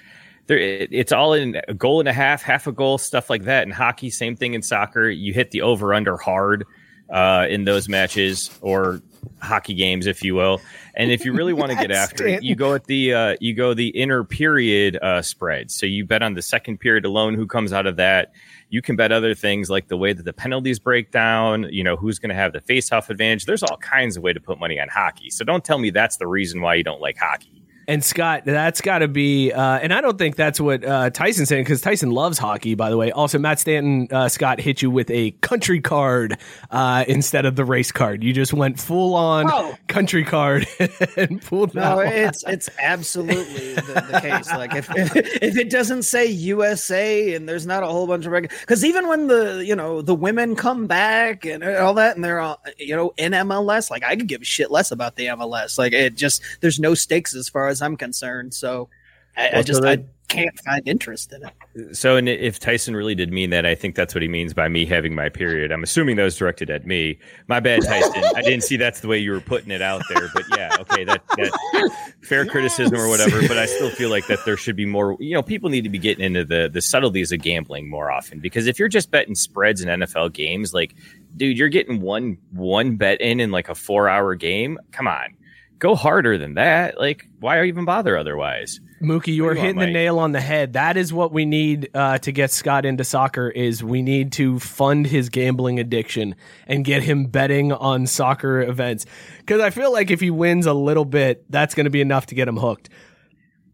There, 0.48 0.58
it, 0.58 0.90
it's 0.92 1.12
all 1.12 1.34
in 1.34 1.62
a 1.68 1.74
goal 1.74 2.00
and 2.00 2.10
a 2.10 2.14
half, 2.14 2.42
half 2.42 2.68
a 2.68 2.72
goal, 2.72 2.98
stuff 2.98 3.30
like 3.30 3.44
that. 3.44 3.64
In 3.64 3.72
hockey, 3.72 4.10
same 4.10 4.36
thing 4.36 4.54
in 4.54 4.62
soccer. 4.62 5.10
You 5.10 5.34
hit 5.34 5.52
the 5.52 5.62
over 5.62 5.94
under 5.94 6.18
hard. 6.18 6.66
uh, 7.12 7.46
in 7.50 7.66
those 7.66 7.90
matches 7.90 8.50
or 8.62 9.02
hockey 9.42 9.74
games, 9.74 10.08
if 10.08 10.24
you 10.24 10.34
will. 10.34 10.62
And 10.96 11.12
if 11.12 11.26
you 11.26 11.34
really 11.34 11.54
want 11.62 11.72
to 11.72 11.78
get 11.78 11.92
after 11.92 12.26
it, 12.26 12.42
you 12.44 12.56
go 12.56 12.74
at 12.74 12.86
the 12.86 13.14
uh, 13.14 13.36
you 13.40 13.54
go 13.54 13.74
the 13.74 13.90
inner 13.90 14.24
period 14.24 14.98
uh, 15.02 15.22
spread. 15.22 15.70
So 15.72 15.86
you 15.86 16.06
bet 16.06 16.24
on 16.24 16.34
the 16.34 16.42
second 16.42 16.80
period 16.80 17.06
alone, 17.06 17.36
who 17.36 17.46
comes 17.46 17.74
out 17.74 17.86
of 17.86 17.98
that. 17.98 18.32
You 18.72 18.82
can 18.82 18.96
bet 18.96 19.12
other 19.12 19.36
things 19.36 19.70
like 19.70 19.90
the 19.90 19.98
way 19.98 20.14
that 20.14 20.24
the 20.24 20.32
penalties 20.32 20.80
break 20.80 21.12
down. 21.12 21.68
You 21.72 21.84
know 21.84 21.98
who's 21.98 22.20
going 22.20 22.30
to 22.30 22.36
have 22.36 22.54
the 22.54 22.62
face-off 22.62 23.10
advantage. 23.10 23.46
There's 23.46 23.64
all 23.64 23.76
kinds 23.78 24.16
of 24.16 24.24
way 24.24 24.32
to 24.32 24.40
put 24.40 24.60
money 24.60 24.80
on 24.80 24.88
hockey. 24.88 25.30
So 25.30 25.44
don't 25.44 25.64
tell 25.64 25.78
me 25.78 25.90
that's 25.90 26.16
the 26.16 26.26
reason 26.26 26.62
why 26.62 26.76
you 26.76 26.84
don't 26.84 27.02
like 27.02 27.18
hockey. 27.18 27.61
And 27.88 28.04
Scott, 28.04 28.44
that's 28.46 28.80
got 28.82 29.00
to 29.00 29.08
be, 29.08 29.52
uh, 29.52 29.80
and 29.80 29.92
I 29.94 30.02
don't 30.02 30.18
think 30.18 30.36
that's 30.36 30.62
what 30.62 30.86
uh, 30.86 31.10
Tyson's 31.10 31.50
saying 31.50 31.64
because 31.64 31.82
Tyson 31.82 32.12
loves 32.12 32.38
hockey, 32.38 32.76
by 32.76 32.90
the 32.90 32.98
way. 32.98 33.12
Also, 33.12 33.38
Matt 33.40 33.60
Stanton, 33.60 34.08
uh, 34.12 34.30
Scott 34.30 34.60
hit 34.62 34.82
you 34.82 34.90
with 34.92 35.10
a 35.12 35.32
country 35.42 35.82
card 35.82 36.38
uh, 36.70 37.04
instead 37.08 37.46
of 37.46 37.56
the 37.56 37.66
race 37.66 37.92
card. 37.92 38.24
You 38.24 38.34
just 38.34 38.54
went 38.54 38.80
full 38.80 39.16
on 39.16 39.50
Oh. 39.50 39.76
country 39.88 40.24
card 40.24 40.68
and 41.18 41.42
pulled 41.42 41.74
No, 41.74 41.82
that 41.82 41.96
one. 41.98 42.08
it's 42.08 42.44
it's 42.48 42.70
absolutely 42.80 43.74
the, 43.74 44.06
the 44.12 44.20
case. 44.22 44.48
Like 44.50 44.76
if, 44.76 44.90
if 44.96 45.16
if 45.42 45.58
it 45.58 45.70
doesn't 45.70 46.04
say 46.04 46.28
USA 46.28 47.34
and 47.34 47.50
there's 47.50 47.66
not 47.66 47.84
a 47.84 47.88
whole 47.88 48.08
bunch 48.08 48.26
of 48.26 48.32
because 48.32 48.86
even 48.86 49.08
when 49.08 49.28
the 49.28 49.64
you 49.66 49.76
know 49.76 50.02
the 50.02 50.16
women 50.16 50.56
come 50.56 50.88
back 50.88 51.46
and 51.46 51.64
all 51.64 51.94
that 51.96 52.16
and 52.16 52.24
they're 52.24 52.40
all, 52.40 52.62
you 52.78 52.96
know 52.96 53.14
in 53.18 53.32
MLS, 53.34 53.90
like 53.90 54.04
I 54.04 54.16
could 54.16 54.28
give 54.28 54.42
a 54.42 54.46
shit 54.46 54.72
less 54.72 54.92
about 54.92 55.16
the 55.16 55.26
MLS. 55.28 55.78
Like 55.78 55.94
it 55.94 56.16
just 56.16 56.42
there's 56.62 56.80
no 56.80 56.94
stakes 56.94 57.36
as 57.36 57.50
far 57.50 57.68
as 57.72 57.82
I'm 57.82 57.98
concerned. 57.98 58.54
So 58.54 58.90
I, 59.36 59.60
I 59.60 59.62
just 59.62 59.82
so 59.82 59.90
I 59.90 60.04
can't 60.28 60.58
find 60.60 60.88
interest 60.88 61.34
in 61.34 61.44
it. 61.44 61.96
So, 61.96 62.16
and 62.16 62.28
if 62.28 62.60
Tyson 62.60 62.96
really 62.96 63.16
did 63.16 63.32
mean 63.32 63.50
that, 63.50 63.66
I 63.66 63.76
think 63.76 63.96
that's 63.96 64.16
what 64.16 64.22
he 64.22 64.28
means 64.28 64.54
by 64.54 64.68
me 64.68 64.86
having 64.86 65.14
my 65.16 65.30
period. 65.30 65.72
I'm 65.72 65.84
assuming 65.84 66.16
that 66.18 66.24
was 66.24 66.38
directed 66.38 66.70
at 66.70 66.86
me. 66.86 67.20
My 67.48 67.60
bad, 67.60 67.82
Tyson. 67.86 68.24
I 68.36 68.42
didn't 68.42 68.64
see 68.64 68.78
that's 68.78 69.02
the 69.02 69.08
way 69.08 69.18
you 69.18 69.32
were 69.32 69.42
putting 69.42 69.72
it 69.72 69.82
out 69.82 70.02
there. 70.10 70.30
But 70.34 70.44
yeah, 70.56 70.76
okay, 70.80 71.04
that 71.06 71.22
that 71.38 71.92
fair 72.24 72.46
criticism 72.46 72.96
or 72.96 73.08
whatever. 73.08 73.42
But 73.48 73.58
I 73.58 73.66
still 73.66 73.90
feel 73.90 74.10
like 74.10 74.28
that 74.28 74.40
there 74.46 74.58
should 74.58 74.76
be 74.76 74.86
more. 74.86 75.18
You 75.20 75.34
know, 75.34 75.44
people 75.44 75.70
need 75.70 75.84
to 75.84 75.90
be 75.90 76.00
getting 76.00 76.24
into 76.24 76.46
the 76.46 76.70
the 76.72 76.82
subtleties 76.82 77.32
of 77.32 77.42
gambling 77.42 77.90
more 77.90 78.12
often 78.12 78.40
because 78.40 78.68
if 78.68 78.80
you're 78.80 78.90
just 78.90 79.12
betting 79.12 79.36
spreads 79.36 79.82
in 79.82 79.88
NFL 79.88 80.34
games, 80.34 80.74
like, 80.74 80.96
dude, 81.36 81.58
you're 81.58 81.70
getting 81.70 82.02
one 82.02 82.38
one 82.52 82.96
bet 82.96 83.22
in 83.22 83.40
in 83.40 83.52
like 83.52 83.70
a 83.70 83.76
four 83.76 84.10
hour 84.10 84.36
game. 84.36 84.78
Come 84.92 85.08
on, 85.08 85.36
go 85.82 85.96
harder 85.96 86.38
than 86.38 86.54
that. 86.54 86.98
Like, 87.00 87.28
why 87.40 87.62
even 87.64 87.84
bother 87.84 88.16
otherwise? 88.16 88.80
Mookie, 89.02 89.34
you 89.34 89.46
are 89.46 89.48
were 89.48 89.54
do 89.56 89.60
want, 89.60 89.66
hitting 89.66 89.80
the 89.80 89.92
nail 89.92 90.20
on 90.20 90.32
the 90.32 90.40
head. 90.40 90.74
That 90.74 90.96
is 90.96 91.12
what 91.12 91.34
we 91.34 91.44
need 91.44 91.90
uh, 91.96 92.20
to 92.20 92.32
get 92.32 92.52
Scott 92.52 92.86
into 92.86 93.04
soccer. 93.04 93.50
Is 93.50 93.84
we 93.84 94.04
need 94.04 94.32
to 94.34 94.60
fund 94.60 95.08
his 95.08 95.30
gambling 95.30 95.80
addiction 95.80 96.36
and 96.68 96.86
get 96.86 97.02
him 97.02 97.26
betting 97.26 97.74
on 97.74 98.06
soccer 98.06 98.62
events. 98.62 99.08
Because 99.40 99.60
I 99.60 99.72
feel 99.72 99.92
like 99.92 100.12
if 100.12 100.22
he 100.22 100.30
wins 100.30 100.68
a 100.68 100.74
little 100.74 101.06
bit, 101.06 101.44
that's 101.50 101.74
going 101.74 101.86
to 101.86 101.90
be 101.90 102.02
enough 102.02 102.28
to 102.28 102.36
get 102.36 102.48
him 102.48 102.58
hooked. 102.58 102.90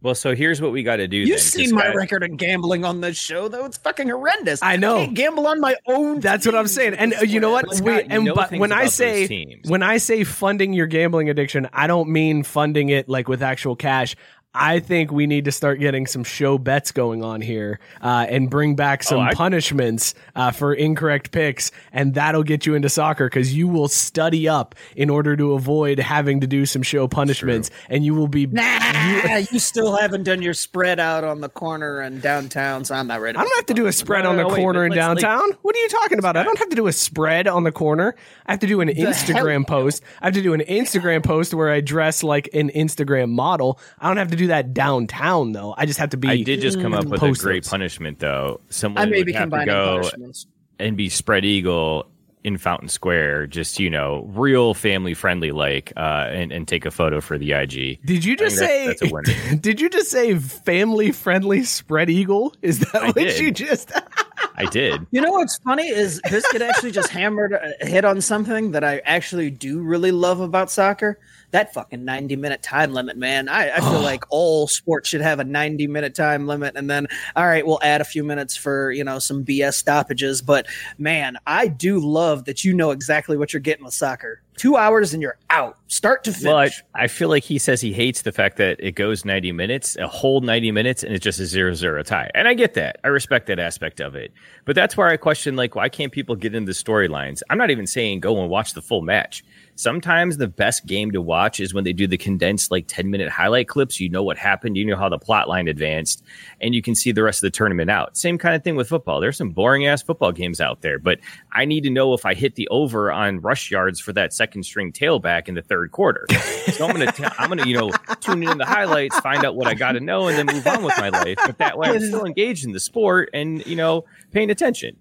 Well, 0.04 0.14
so 0.16 0.36
here's 0.36 0.62
what 0.62 0.72
we 0.72 0.84
got 0.84 0.98
to 0.98 1.08
do. 1.08 1.18
You've 1.18 1.30
then, 1.30 1.36
'cause 1.38 1.44
seen 1.44 1.74
my 1.74 1.82
Scott- 1.82 1.96
record 1.96 2.24
of 2.24 2.38
gambling 2.38 2.86
on 2.86 3.02
this 3.02 3.18
show, 3.18 3.48
though. 3.48 3.66
It's 3.66 3.78
fucking 3.78 4.08
horrendous. 4.10 4.62
I 4.62 4.76
know. 4.78 4.98
can't 4.98 5.16
gamble 5.16 5.48
on 5.48 5.60
my 5.60 5.76
own. 5.88 6.20
That's 6.20 6.46
what 6.46 6.54
I'm 6.56 6.68
saying. 6.68 6.94
And 6.94 7.16
uh, 7.16 7.22
you 7.22 7.40
know 7.40 7.50
what? 7.50 7.66
Scott, 7.76 7.86
We, 7.86 7.94
you 7.94 8.04
and 8.10 8.26
know 8.26 8.36
but 8.36 8.52
when 8.52 8.72
I 8.72 8.86
say 8.86 9.60
when 9.68 9.82
I 9.82 9.98
say 9.98 10.24
funding 10.24 10.74
your 10.74 10.86
gambling 10.88 11.30
addiction, 11.32 11.68
I 11.74 11.88
don't 11.88 12.10
mean 12.10 12.44
funding 12.44 12.90
it 12.90 13.10
like 13.10 13.28
with 13.28 13.42
actual 13.42 13.76
cash. 13.76 14.16
I 14.60 14.80
think 14.80 15.12
we 15.12 15.28
need 15.28 15.46
to 15.46 15.52
start 15.52 15.80
getting 15.80 16.08
some 16.08 16.24
show 16.24 16.58
bets 16.58 16.92
going 16.92 17.24
on 17.24 17.42
here 17.42 17.80
uh, 18.02 18.26
and 18.28 18.50
bring 18.50 18.76
back 18.76 19.04
some 19.04 19.20
Oh, 19.20 19.22
I- 19.22 19.34
punishments 19.34 20.16
uh, 20.36 20.52
for 20.52 20.74
incorrect 20.74 21.32
picks, 21.32 21.72
and 21.92 22.14
that'll 22.16 22.44
get 22.44 22.66
you 22.66 22.74
into 22.76 22.90
soccer 22.90 23.28
because 23.28 23.54
you 23.56 23.68
will 23.68 23.88
study 23.88 24.48
up 24.48 24.76
in 24.96 25.10
order 25.10 25.36
to 25.36 25.54
avoid 25.54 26.00
having 26.00 26.42
to 26.42 26.48
do 26.48 26.66
some 26.66 26.82
show 26.82 27.08
punishments, 27.08 27.70
and 27.90 28.04
you 28.04 28.16
will 28.16 28.28
be. 28.28 28.48
Nah, 28.48 29.38
you 29.52 29.60
still 29.60 29.96
haven't 29.96 30.24
done 30.24 30.42
your 30.42 30.54
spread 30.54 31.00
out 31.00 31.24
on 31.24 31.42
the 31.42 31.50
corner 31.50 32.00
and 32.00 32.22
downtown, 32.22 32.84
so 32.86 32.96
I'm 32.96 33.08
not 33.08 33.22
ready. 33.22 33.38
I 33.38 33.42
don't 33.44 33.56
have 33.58 33.66
to 33.68 33.74
do 33.74 33.86
a 33.88 33.92
spread 33.92 34.24
No, 34.24 34.32
on 34.32 34.38
the 34.38 34.44
no, 34.44 34.56
corner 34.56 34.88
but 34.90 34.98
in 34.98 35.04
let's, 35.04 35.22
like- 35.24 35.32
downtown. 35.32 35.52
what 35.62 35.76
are 35.76 35.80
you 35.80 35.90
talking 35.90 36.20
about? 36.20 36.36
I 36.36 36.44
don't 36.44 36.58
have 36.60 36.70
to 36.70 36.76
do 36.76 36.88
a 36.88 36.94
spread 36.94 37.48
on 37.48 37.64
the 37.64 37.72
corner. 37.72 38.16
I 38.46 38.54
have 38.54 38.60
to 38.62 38.68
do 38.68 38.82
an 38.82 38.90
Instagram 38.90 39.68
post. 39.68 40.02
I 40.22 40.26
have 40.26 40.34
to 40.34 40.42
do 40.42 40.54
an 40.54 40.62
Instagram 40.62 41.24
post 41.24 41.54
where 41.54 41.70
I 41.70 41.82
dress 41.82 42.24
like 42.24 42.50
an 42.54 42.70
Instagram 42.70 43.30
model. 43.30 43.80
I 44.00 44.08
don't 44.08 44.18
have 44.18 44.32
to 44.32 44.38
do 44.38 44.47
that 44.48 44.74
downtown 44.74 45.52
though. 45.52 45.74
I 45.78 45.86
just 45.86 46.00
have 46.00 46.10
to 46.10 46.18
be. 46.18 46.28
I 46.28 46.44
did 46.44 46.62
just 46.62 46.80
come 46.82 46.94
up 46.94 47.06
with 47.06 47.24
a 47.24 47.32
great 47.34 47.64
those. 47.64 47.70
punishment, 47.70 48.20
though. 48.20 48.62
Someone 48.70 49.08
I 49.08 49.10
may 49.10 49.18
would 49.18 49.28
be 49.28 49.34
have 49.34 49.50
to 49.50 49.58
combining 49.58 49.68
go 49.68 50.32
and 50.80 50.98
be 50.98 51.10
spread 51.10 51.46
eagle 51.46 52.10
in 52.44 52.58
Fountain 52.58 52.88
Square, 52.88 53.48
just 53.48 53.78
you 53.78 53.90
know, 53.90 54.24
real 54.34 54.74
family 54.74 55.14
friendly, 55.14 55.52
like, 55.52 55.92
uh, 55.98 56.28
and, 56.30 56.52
and 56.52 56.68
take 56.68 56.86
a 56.86 56.92
photo 56.92 57.20
for 57.20 57.38
the 57.38 57.52
IG. 57.52 58.00
Did 58.06 58.24
you 58.24 58.38
just 58.38 58.58
say? 58.58 58.88
that's, 58.88 59.02
that's 59.02 59.52
a 59.52 59.56
did 59.58 59.82
you 59.82 59.90
just 59.90 60.10
say 60.10 60.34
family 60.40 61.12
friendly 61.12 61.64
spread 61.64 62.10
eagle? 62.10 62.56
Is 62.62 62.80
that 62.80 63.04
I 63.04 63.06
what 63.08 63.16
did. 63.16 63.40
you 63.40 63.52
just? 63.52 63.92
I 64.56 64.66
did. 64.66 65.06
You 65.12 65.22
know 65.22 65.32
what's 65.32 65.58
funny 65.58 65.88
is 65.88 66.22
Biscuit 66.30 66.62
actually 66.62 66.92
just 66.92 67.10
hammered 67.12 67.54
a 67.54 67.86
hit 67.86 68.06
on 68.06 68.22
something 68.22 68.72
that 68.72 68.84
I 68.84 69.00
actually 69.00 69.52
do 69.52 69.82
really 69.82 70.12
love 70.12 70.40
about 70.40 70.72
soccer. 70.72 71.20
That 71.52 71.74
fucking 71.74 72.04
90 72.04 72.36
minute 72.36 72.62
time 72.62 72.94
limit, 72.94 73.16
man. 73.16 73.48
I, 73.48 73.72
I 73.72 73.80
feel 73.80 74.02
like 74.02 74.26
all 74.30 74.68
sports 74.68 75.08
should 75.08 75.22
have 75.22 75.40
a 75.40 75.46
90 75.46 75.88
minute 75.88 76.14
time 76.14 76.46
limit. 76.46 76.76
And 76.76 76.90
then, 76.90 77.08
all 77.38 77.48
right, 77.48 77.66
we'll 77.66 77.80
add 77.82 78.02
a 78.02 78.06
few 78.06 78.24
minutes 78.24 78.58
for, 78.58 78.92
you 78.92 79.04
know, 79.04 79.18
some 79.18 79.46
BS 79.46 79.76
stoppages. 79.76 80.42
But 80.42 80.68
man, 80.98 81.38
I 81.48 81.68
do 81.68 82.00
love 82.00 82.46
that 82.46 82.66
you 82.66 82.74
know 82.74 82.92
exactly 82.92 83.38
what 83.38 83.54
you're 83.54 83.62
getting 83.62 83.86
with 83.86 83.94
soccer. 83.94 84.42
Two 84.58 84.76
hours 84.76 85.14
and 85.14 85.22
you're 85.22 85.38
out, 85.52 85.78
start 85.88 86.24
to 86.24 86.32
finish. 86.32 86.46
Well, 86.46 86.58
I, 86.58 86.72
I 86.96 87.08
feel 87.08 87.30
like 87.30 87.44
he 87.44 87.60
says 87.60 87.80
he 87.80 87.94
hates 87.94 88.24
the 88.24 88.32
fact 88.32 88.58
that 88.58 88.78
it 88.80 88.94
goes 88.94 89.24
90 89.24 89.52
minutes, 89.52 89.96
a 89.98 90.08
whole 90.08 90.42
90 90.42 90.72
minutes, 90.72 91.04
and 91.04 91.14
it's 91.14 91.24
just 91.24 91.40
a 91.40 91.46
zero 91.46 91.76
zero 91.76 92.02
tie. 92.02 92.32
And 92.34 92.48
I 92.48 92.56
get 92.56 92.74
that. 92.74 93.00
I 93.04 93.10
respect 93.10 93.46
that 93.48 93.60
aspect 93.60 94.00
of 94.00 94.16
it. 94.16 94.34
But 94.66 94.76
that's 94.76 94.98
where 94.98 95.08
I 95.08 95.16
question, 95.16 95.56
like, 95.56 95.76
why 95.76 95.90
can't 95.90 96.12
people 96.12 96.36
get 96.36 96.56
into 96.56 96.72
storylines? 96.72 97.44
I'm 97.52 97.60
not 97.60 97.70
even 97.70 97.86
saying 97.86 98.20
go 98.20 98.42
and 98.42 98.50
watch 98.50 98.74
the 98.74 98.82
full 98.82 99.04
match. 99.04 99.44
Sometimes 99.78 100.38
the 100.38 100.48
best 100.48 100.88
game 100.88 101.12
to 101.12 101.22
watch 101.22 101.60
is 101.60 101.72
when 101.72 101.84
they 101.84 101.94
do 101.94 102.08
the 102.08 102.18
condensed, 102.18 102.72
like 102.72 102.86
10 102.88 103.12
minute 103.12 103.30
highlight 103.30 103.68
clips. 103.68 104.00
You 104.00 104.10
know 104.10 104.24
what 104.24 104.36
happened, 104.36 104.76
you 104.76 104.84
know 104.84 104.98
how 104.98 105.08
the 105.08 105.20
plot 105.20 105.48
line 105.48 105.68
advanced, 105.68 106.24
and 106.60 106.74
you 106.74 106.82
can 106.82 106.96
see 106.96 107.12
the 107.12 107.22
rest 107.22 107.40
of 107.40 107.44
the 107.44 107.56
tournament 107.56 107.92
out. 107.92 108.18
Same 108.18 108.40
kind 108.40 108.56
of 108.56 108.64
thing 108.64 108.76
with 108.76 108.90
football. 108.90 109.22
There's 109.22 109.38
some 109.38 109.52
boring 109.52 109.86
ass 109.86 110.02
football 110.02 110.32
games 110.32 110.60
out 110.60 110.82
there, 110.82 110.98
but 110.98 111.20
I 111.52 111.66
need 111.66 111.82
to 111.84 111.92
know 111.92 112.16
if 112.16 112.26
I 112.26 112.34
hit 112.34 112.56
the 112.56 112.68
over 112.70 113.12
on 113.12 113.40
rush 113.40 113.70
yards 113.70 114.00
for 114.00 114.14
that 114.14 114.34
second 114.34 114.64
string 114.64 114.92
tailback 114.92 115.48
in 115.48 115.54
the 115.54 115.62
third 115.62 115.92
quarter. 115.92 116.26
So 116.72 116.88
I'm 116.88 116.92
gonna, 116.92 117.12
t- 117.12 117.26
I'm 117.38 117.50
gonna, 117.50 117.68
you 117.68 117.78
know, 117.78 117.92
tune 118.20 118.42
in 118.42 118.58
the 118.58 118.66
highlights, 118.66 119.20
find 119.20 119.46
out 119.46 119.56
what 119.56 119.68
I 119.68 119.76
got 119.76 119.92
to 119.92 120.00
know, 120.00 120.28
and 120.28 120.38
then 120.38 120.48
move 120.48 120.66
on 120.66 120.84
with 120.84 120.98
my 120.98 121.10
life. 121.10 121.38
But 121.46 121.60
that 121.60 121.78
way, 121.78 121.90
I'm 121.90 122.00
still 122.02 122.26
engaged 122.26 122.66
in 122.66 122.72
the 122.72 122.80
sport 122.80 123.30
and 123.32 123.64
you 123.68 123.76
know, 123.76 124.06
paying 124.32 124.50
attention. 124.50 124.98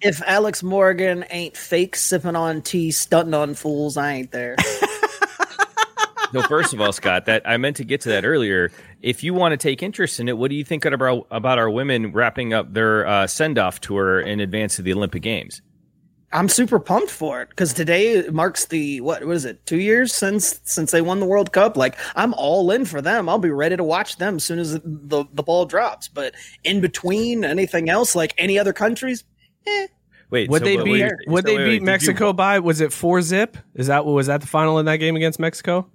If 0.00 0.22
Alex 0.22 0.62
Morgan 0.62 1.24
ain't 1.30 1.56
fake 1.56 1.96
sipping 1.96 2.36
on 2.36 2.62
tea, 2.62 2.90
stunting 2.90 3.34
on 3.34 3.54
fools, 3.54 3.96
I 3.96 4.12
ain't 4.12 4.32
there. 4.32 4.56
So 6.34 6.42
first 6.42 6.74
of 6.74 6.80
all, 6.80 6.92
Scott, 6.92 7.26
that 7.26 7.42
I 7.44 7.56
meant 7.58 7.76
to 7.76 7.84
get 7.84 8.00
to 8.00 8.08
that 8.08 8.24
earlier. 8.24 8.72
If 9.02 9.22
you 9.22 9.34
want 9.34 9.52
to 9.52 9.56
take 9.56 9.84
interest 9.84 10.18
in 10.18 10.28
it, 10.28 10.36
what 10.36 10.50
do 10.50 10.56
you 10.56 10.64
think 10.64 10.84
about 10.84 11.28
about 11.30 11.60
our 11.60 11.70
women 11.70 12.10
wrapping 12.10 12.52
up 12.52 12.74
their 12.74 13.06
uh, 13.06 13.28
send 13.28 13.56
off 13.56 13.80
tour 13.80 14.18
in 14.18 14.40
advance 14.40 14.80
of 14.80 14.84
the 14.84 14.92
Olympic 14.92 15.22
Games? 15.22 15.62
I'm 16.32 16.48
super 16.48 16.80
pumped 16.80 17.12
for 17.12 17.40
it 17.42 17.50
because 17.50 17.72
today 17.72 18.28
marks 18.30 18.64
the 18.64 19.00
what 19.00 19.22
was 19.24 19.44
it 19.44 19.64
two 19.64 19.78
years 19.78 20.12
since 20.12 20.58
since 20.64 20.90
they 20.90 21.00
won 21.00 21.20
the 21.20 21.26
World 21.26 21.52
Cup. 21.52 21.76
Like 21.76 21.96
I'm 22.16 22.34
all 22.34 22.68
in 22.72 22.84
for 22.84 23.00
them. 23.00 23.28
I'll 23.28 23.38
be 23.38 23.50
ready 23.50 23.76
to 23.76 23.84
watch 23.84 24.16
them 24.16 24.36
as 24.36 24.44
soon 24.44 24.58
as 24.58 24.72
the 24.72 25.24
the 25.32 25.42
ball 25.44 25.66
drops. 25.66 26.08
But 26.08 26.34
in 26.64 26.80
between 26.80 27.44
anything 27.44 27.88
else, 27.88 28.16
like 28.16 28.34
any 28.38 28.58
other 28.58 28.72
countries, 28.72 29.22
eh, 29.66 29.86
Wait, 30.30 30.48
Would 30.50 30.60
so 30.60 30.64
they 30.64 30.76
beat? 30.78 31.02
wait, 31.02 31.12
Would 31.28 31.44
so 31.44 31.50
they 31.50 31.56
wait, 31.56 31.62
wait, 31.64 31.70
beat 31.70 31.80
you- 31.80 31.86
Mexico 31.86 32.32
by? 32.32 32.58
Was 32.58 32.80
it 32.80 32.92
four 32.92 33.20
zip? 33.22 33.56
Is 33.74 33.86
that 33.88 34.04
was 34.04 34.26
that 34.26 34.40
the 34.40 34.46
final 34.46 34.78
in 34.78 34.86
that 34.86 34.96
game 34.96 35.16
against 35.16 35.38
Mexico? 35.38 35.88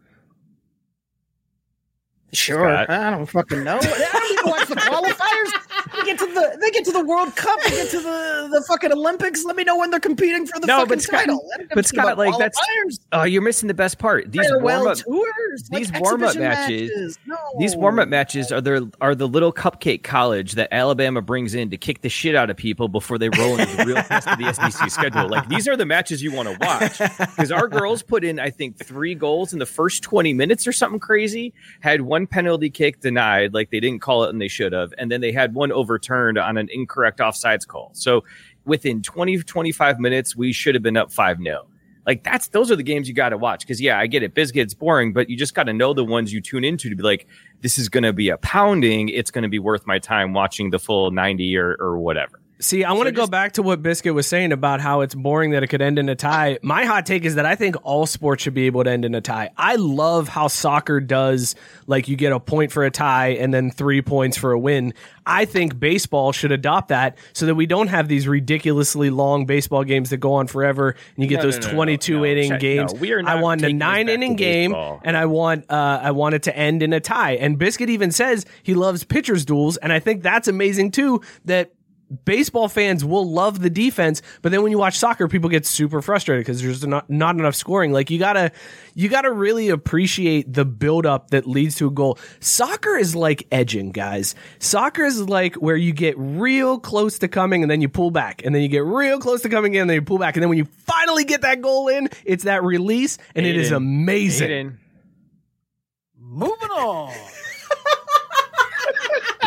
sure. 2.32 2.60
Scott? 2.84 2.90
I 2.90 3.10
don't 3.12 3.26
fucking 3.26 3.64
know. 3.64 3.80
I 3.82 4.10
don't 4.14 4.32
even 4.32 4.50
watch 4.52 4.68
the 4.68 4.76
qualifiers. 4.76 5.04
They 5.19 5.19
get 6.12 6.20
to 6.20 6.26
the 6.26 6.58
they 6.62 6.72
get 6.72 6.86
to 6.86 6.92
the 6.92 7.04
World 7.06 7.36
Cup. 7.36 7.60
They 7.64 7.72
get 7.72 7.90
to 7.92 7.98
the 8.00 8.50
the 8.52 8.64
fucking 8.68 8.92
Olympics. 8.92 9.44
Let 9.46 9.56
me 9.56 9.64
know 9.64 9.78
when 9.78 9.92
they're 9.92 10.00
competing 10.00 10.46
for 10.48 10.60
the 10.60 10.68
No, 10.68 10.78
fucking 10.80 10.90
but 10.90 11.02
Scott- 11.02 11.20
title. 11.20 11.50
But 11.74 11.86
Scott, 11.86 12.18
like, 12.18 12.38
that's-. 12.38 12.58
Oh, 13.12 13.24
you're 13.24 13.42
missing 13.42 13.68
the 13.68 13.74
best 13.74 13.98
part. 14.00 14.32
These 14.32 14.48
warm 14.52 14.88
up 14.88 14.98
tours. 14.98 15.70
like 15.72 15.88
warm-up 16.02 16.30
exhibition 16.36 16.42
matches- 16.42 17.18
No. 17.26 17.36
These 17.60 17.76
warm 17.76 18.00
up 18.00 18.08
matches 18.08 18.52
are 18.52 18.62
the 18.62 18.92
are 19.02 19.16
the 19.16 19.28
little 19.28 19.54
cupcake 19.54 20.04
college 20.04 20.54
that 20.54 20.74
Alabama 20.74 21.22
brings 21.22 21.54
in 21.56 21.70
to 21.70 21.78
kick 21.78 22.02
the 22.02 22.10
shit 22.10 22.36
out 22.36 22.50
of 22.50 22.58
people 22.58 22.88
before 22.88 23.18
they 23.18 23.30
roll 23.30 23.58
into 23.60 23.76
the 23.78 23.86
real 23.86 23.96
rest 23.96 24.28
of 24.28 24.38
the 24.38 24.52
SEC 24.54 24.90
schedule. 24.92 25.28
Like 25.30 25.48
these 25.50 25.68
are 25.68 25.76
the 25.76 25.86
matches 25.86 26.22
you 26.24 26.32
want 26.32 26.50
to 26.50 26.58
watch 26.66 26.98
because 27.20 27.52
our 27.52 27.68
girls 27.68 28.02
put 28.02 28.24
in 28.24 28.40
I 28.40 28.50
think 28.50 28.78
three 28.78 29.16
goals 29.16 29.54
in 29.54 29.60
the 29.60 29.66
first 29.66 30.04
twenty 30.04 30.34
minutes 30.34 30.66
or 30.68 30.72
something 30.72 31.00
crazy. 31.00 31.54
Had 31.82 32.02
one 32.02 32.28
penalty 32.28 32.70
kick 32.70 33.00
denied, 33.02 33.54
like 33.54 33.70
they 33.72 33.80
didn't 33.80 34.02
call 34.02 34.24
it 34.24 34.30
and 34.30 34.42
they 34.42 34.48
should 34.48 34.74
have, 34.74 34.94
and 34.98 35.12
then 35.12 35.22
they 35.22 35.32
had 35.32 35.54
one 35.54 35.72
overturned 36.00 36.38
on 36.38 36.58
an 36.58 36.70
incorrect 36.72 37.20
offsides 37.20 37.68
call. 37.68 37.92
So 37.94 38.24
within 38.66 39.02
20 39.02 39.40
25 39.40 40.00
minutes 40.00 40.36
we 40.36 40.54
should 40.54 40.76
have 40.76 40.84
been 40.84 40.98
up 40.98 41.12
5 41.12 41.38
0 41.42 41.68
Like 42.06 42.24
that's 42.24 42.50
those 42.50 42.72
are 42.72 42.76
the 42.76 42.84
games 42.84 43.08
you 43.08 43.14
got 43.14 43.30
to 43.30 43.38
watch 43.38 43.62
because 43.62 43.82
yeah, 43.82 44.00
I 44.00 44.08
get 44.08 44.24
it. 44.24 44.34
Biscuit's 44.34 44.74
boring, 44.74 45.14
but 45.14 45.30
you 45.30 45.38
just 45.38 45.54
got 45.54 45.64
to 45.64 45.74
know 45.74 45.94
the 45.94 46.06
ones 46.06 46.32
you 46.34 46.42
tune 46.42 46.64
into 46.64 46.90
to 46.90 46.96
be 46.96 47.04
like, 47.04 47.28
this 47.62 47.78
is 47.78 47.90
going 47.90 48.04
to 48.04 48.14
be 48.14 48.30
a 48.30 48.38
pounding. 48.38 49.10
It's 49.10 49.32
going 49.32 49.44
to 49.44 49.50
be 49.50 49.60
worth 49.60 49.86
my 49.86 50.00
time 50.00 50.34
watching 50.34 50.70
the 50.70 50.80
full 50.80 51.12
ninety 51.12 51.58
or 51.58 51.76
or 51.80 52.00
whatever. 52.00 52.40
See, 52.62 52.84
I 52.84 52.92
want 52.92 53.08
to 53.08 53.14
go 53.14 53.26
back 53.26 53.54
to 53.54 53.64
what 53.64 53.82
Biscuit 53.82 54.14
was 54.14 54.28
saying 54.28 54.52
about 54.52 54.82
how 54.82 55.00
it's 55.00 55.16
boring 55.16 55.52
that 55.52 55.64
it 55.64 55.68
could 55.68 55.82
end 55.82 55.98
in 55.98 56.10
a 56.10 56.16
tie. 56.16 56.60
My 56.62 56.84
hot 56.84 57.06
take 57.06 57.24
is 57.24 57.36
that 57.36 57.46
I 57.46 57.56
think 57.56 57.78
all 57.84 58.06
sports 58.06 58.44
should 58.44 58.54
be 58.54 58.66
able 58.66 58.84
to 58.84 58.90
end 58.92 59.06
in 59.06 59.16
a 59.16 59.22
tie. 59.22 59.52
I 59.56 59.76
love 59.76 60.28
how 60.28 60.50
soccer 60.50 61.00
does, 61.00 61.56
like 61.88 62.10
you 62.10 62.18
get 62.18 62.34
a 62.34 62.40
point 62.40 62.74
for 62.74 62.84
a 62.84 62.92
tie 62.92 63.30
and 63.30 63.54
then 63.54 63.72
three 63.72 64.02
points 64.02 64.36
for 64.36 64.52
a 64.52 64.60
win. 64.60 64.94
I 65.26 65.46
think 65.46 65.80
baseball 65.80 66.34
should 66.34 66.52
adopt 66.52 66.90
that 66.90 67.18
so 67.32 67.46
that 67.46 67.56
we 67.56 67.66
don't 67.66 67.88
have 67.88 68.10
these 68.10 68.28
ridiculously 68.28 69.10
long 69.10 69.46
baseball 69.46 69.86
games 69.86 70.10
that 70.10 70.18
go 70.18 70.34
on 70.34 70.48
forever 70.48 70.98
and 71.16 71.24
you 71.24 71.30
get 71.30 71.38
No, 71.38 71.44
those 71.44 71.60
no, 71.60 71.68
no, 71.68 71.72
no, 71.72 71.76
22 71.76 72.18
no, 72.18 72.26
inning 72.26 72.58
games. 72.58 72.94
we 72.94 73.14
are 73.14 73.24
I 73.26 73.36
want 73.42 73.64
a 73.64 73.72
nine 73.72 74.10
inning 74.10 74.36
game 74.36 74.76
and 74.76 75.16
I 75.16 75.28
want 75.28 75.64
uh, 75.72 76.02
I 76.04 76.12
want 76.12 76.36
it 76.36 76.44
to 76.44 76.58
end 76.58 76.84
in 76.84 76.92
a 76.92 77.00
tie. 77.00 77.36
And 77.36 77.58
Biscuit 77.58 77.90
even 77.90 78.12
says 78.12 78.46
he 78.64 78.74
loves 78.74 79.06
pitchers 79.06 79.46
duels, 79.46 79.78
and 79.78 79.94
I 79.94 80.00
think 80.00 80.24
that's 80.24 80.50
amazing 80.50 80.92
too. 80.92 81.22
That 81.46 81.72
baseball 82.26 82.68
fans 82.68 83.06
will 83.06 83.30
love 83.30 83.60
the 83.60 83.70
defense, 83.70 84.22
but 84.42 84.52
then 84.52 84.64
when 84.64 84.72
you 84.72 84.78
watch 84.78 84.98
soccer, 84.98 85.28
people 85.28 85.50
get 85.50 85.66
super 85.66 86.02
frustrated 86.02 86.46
because 86.46 86.62
there's 86.62 86.86
not 86.86 87.10
not 87.10 87.36
enough 87.36 87.56
scoring. 87.56 87.92
Like 87.92 88.10
you 88.10 88.20
gotta 88.20 88.52
you 88.96 89.10
gotta 89.10 89.32
really 89.32 89.70
appreciate 89.70 90.52
the 90.52 90.66
build 90.66 91.06
up 91.06 91.32
that 91.32 91.48
leads 91.48 91.76
to 91.76 91.88
a 91.88 91.92
goal. 91.92 92.18
Soccer 92.40 92.98
is 92.98 93.16
like 93.16 93.48
edging, 93.52 93.92
guys. 93.92 94.36
Soccer 94.60 95.04
is 95.04 95.28
like 95.30 95.56
where 95.56 95.78
you 95.78 95.94
get 95.94 96.16
real 96.18 96.80
close 96.80 97.20
to 97.20 97.28
coming 97.28 97.62
and 97.62 97.70
then 97.70 97.82
you 97.82 97.90
pull 97.90 98.12
back, 98.12 98.44
and 98.44 98.54
then 98.54 98.62
you 98.62 98.68
get 98.68 98.84
real 98.84 99.20
close 99.20 99.42
to 99.42 99.50
coming 99.50 99.76
in, 99.76 99.82
and 99.82 99.90
then 99.90 99.96
you 99.96 100.02
pull 100.02 100.18
back, 100.18 100.36
and 100.36 100.44
then 100.44 100.50
when 100.50 100.58
you 100.58 100.66
finally 100.66 101.24
get 101.24 101.42
that 101.42 101.62
goal 101.62 101.88
in, 101.88 102.10
it's 102.26 102.44
that 102.44 102.64
release, 102.64 103.18
and 103.36 103.46
it 103.46 103.56
is 103.56 103.72
amazing. 103.72 104.50
Aiden. 104.50 104.78
Moving 106.18 106.70
on. 106.70 107.14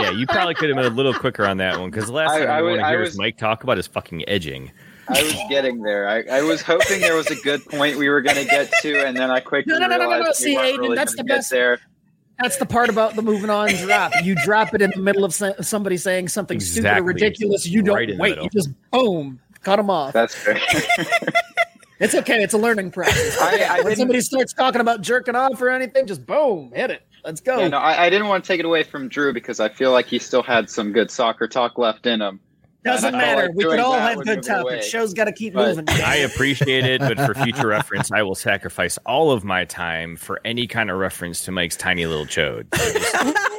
Yeah, 0.02 0.10
you 0.10 0.26
probably 0.26 0.54
could 0.54 0.68
have 0.68 0.76
been 0.76 0.86
a 0.92 0.94
little 0.94 1.14
quicker 1.14 1.46
on 1.46 1.56
that 1.58 1.78
one 1.78 1.90
because 1.90 2.06
the 2.06 2.12
last 2.12 2.32
I- 2.32 2.38
thing 2.40 2.48
I 2.48 2.58
I, 2.58 2.62
want 2.62 2.80
to 2.80 2.86
hear 2.88 3.00
was- 3.00 3.10
is 3.10 3.18
Mike 3.18 3.38
talk 3.38 3.62
about 3.64 3.78
is 3.78 3.86
fucking 3.86 4.28
edging. 4.28 4.70
I 5.08 5.20
was 5.22 5.34
getting 5.50 5.82
there. 5.82 6.08
I, 6.08 6.22
I 6.38 6.42
was 6.42 6.62
hoping 6.62 7.00
there 7.00 7.16
was 7.16 7.26
a 7.30 7.34
good 7.36 7.64
point 7.66 7.98
we 7.98 8.08
were 8.08 8.20
going 8.22 8.36
to 8.36 8.44
get 8.44 8.70
to, 8.82 9.04
and 9.04 9.16
then 9.16 9.30
I 9.32 9.40
quickly 9.40 9.72
No, 9.72 9.78
no, 9.80 9.88
no, 9.88 9.96
no, 9.96 10.04
no, 10.04 10.10
no. 10.10 10.16
realized 10.16 10.40
we 10.40 10.44
See, 10.46 10.56
weren't 10.56 10.74
Aiden, 10.76 10.78
really 10.78 10.96
that's 10.96 11.16
the 11.16 11.24
best- 11.24 11.50
there. 11.50 11.80
That's 12.40 12.56
the 12.56 12.66
part 12.66 12.88
about 12.88 13.14
the 13.14 13.22
moving 13.22 13.50
on 13.50 13.68
drop. 13.68 14.12
You 14.24 14.34
drop 14.44 14.74
it 14.74 14.80
in 14.82 14.90
the 14.94 15.00
middle 15.00 15.24
of 15.24 15.34
sa- 15.34 15.52
somebody 15.60 15.96
saying 15.96 16.28
something 16.28 16.58
stupid 16.60 16.98
or 16.98 17.02
ridiculous. 17.02 17.66
You 17.66 17.82
don't 17.82 17.94
Right 17.96 18.16
wait. 18.18 18.36
You 18.40 18.48
just 18.50 18.70
boom, 18.90 19.38
cut 19.62 19.76
them 19.76 19.90
off. 19.90 20.12
That's 20.12 20.34
fair. 20.34 20.58
It's 22.00 22.14
okay. 22.16 22.42
It's 22.42 22.54
a 22.54 22.58
learning 22.58 22.90
process. 22.90 23.38
I- 23.40 23.58
I 23.64 23.74
when 23.76 23.84
didn't- 23.84 23.98
somebody 23.98 24.20
starts 24.22 24.52
talking 24.52 24.80
about 24.80 25.02
jerking 25.02 25.36
off 25.36 25.60
or 25.60 25.68
anything, 25.68 26.06
just 26.06 26.26
boom, 26.26 26.72
hit 26.74 26.90
it. 26.90 27.02
Let's 27.24 27.40
go. 27.40 27.58
Yeah, 27.58 27.68
no, 27.68 27.78
I, 27.78 28.06
I 28.06 28.10
didn't 28.10 28.28
want 28.28 28.42
to 28.44 28.48
take 28.48 28.58
it 28.60 28.64
away 28.66 28.82
from 28.82 29.08
Drew 29.08 29.32
because 29.32 29.60
I 29.60 29.68
feel 29.68 29.92
like 29.92 30.06
he 30.06 30.18
still 30.18 30.42
had 30.42 30.68
some 30.68 30.92
good 30.92 31.10
soccer 31.10 31.46
talk 31.46 31.78
left 31.78 32.06
in 32.06 32.20
him. 32.20 32.40
Doesn't 32.84 33.14
And 33.14 33.16
I 33.16 33.20
felt 33.20 33.36
matter. 33.36 33.46
like 33.48 33.56
we 33.56 33.62
could 33.64 33.78
all 33.78 33.92
have 33.92 34.16
good 34.18 34.26
move 34.26 34.38
it 34.38 34.48
away. 34.48 34.62
topics. 34.64 34.86
Show's 34.88 35.14
got 35.14 35.26
to 35.26 35.32
keep 35.32 35.54
But- 35.54 35.76
moving. 35.76 35.84
I 35.88 36.16
appreciate 36.34 36.84
it, 36.84 37.00
but 37.00 37.16
for 37.20 37.32
future 37.34 37.68
reference, 37.68 38.10
I 38.10 38.22
will 38.22 38.34
sacrifice 38.34 38.98
all 39.06 39.30
of 39.30 39.44
my 39.44 39.64
time 39.64 40.16
for 40.16 40.40
any 40.44 40.66
kind 40.66 40.90
of 40.90 40.98
reference 40.98 41.44
to 41.44 41.52
Mike's 41.52 41.76
tiny 41.76 42.06
little 42.06 42.26
chode. 42.26 42.66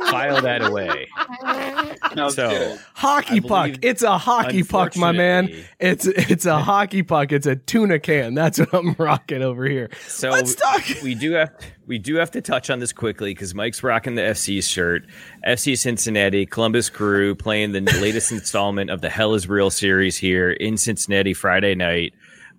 So 0.00 0.04
just 0.04 0.10
file 0.12 0.42
that 0.42 0.62
away. 0.62 1.08
No, 2.16 2.28
So, 2.28 2.48
good. 2.48 2.80
Hockey 2.94 3.40
puck. 3.40 3.70
It's 3.82 4.02
a 4.02 4.18
hockey 4.18 4.64
puck, 4.64 4.96
my 4.96 5.12
man. 5.12 5.48
It's 5.78 6.06
it's 6.06 6.44
a 6.44 6.58
hockey 6.58 7.04
puck. 7.04 7.30
It's 7.30 7.46
a 7.46 7.54
tuna 7.54 8.00
can. 8.00 8.34
That's 8.34 8.58
what 8.58 8.74
I'm 8.74 8.94
rocking 8.98 9.42
over 9.42 9.64
here. 9.64 9.90
So 10.08 10.30
Let's 10.30 10.56
talk. 10.56 10.82
we 11.04 11.14
do 11.14 11.32
have 11.32 11.52
we 11.86 11.98
do 11.98 12.16
have 12.16 12.32
to 12.32 12.40
touch 12.40 12.68
on 12.68 12.80
this 12.80 12.92
quickly 12.92 13.32
because 13.32 13.54
Mike's 13.54 13.84
rocking 13.84 14.16
the 14.16 14.22
FC 14.22 14.62
shirt. 14.64 15.06
FC 15.46 15.78
Cincinnati, 15.78 16.46
Columbus 16.46 16.90
Crew 16.90 17.36
playing 17.36 17.72
the 17.72 17.80
latest 18.00 18.32
installment 18.32 18.90
of 18.90 19.02
the 19.02 19.10
Hell 19.10 19.34
is 19.34 19.48
Real 19.48 19.70
series 19.70 20.16
here 20.16 20.50
in 20.50 20.76
Cincinnati 20.76 21.34
Friday 21.34 21.76
night. 21.76 22.12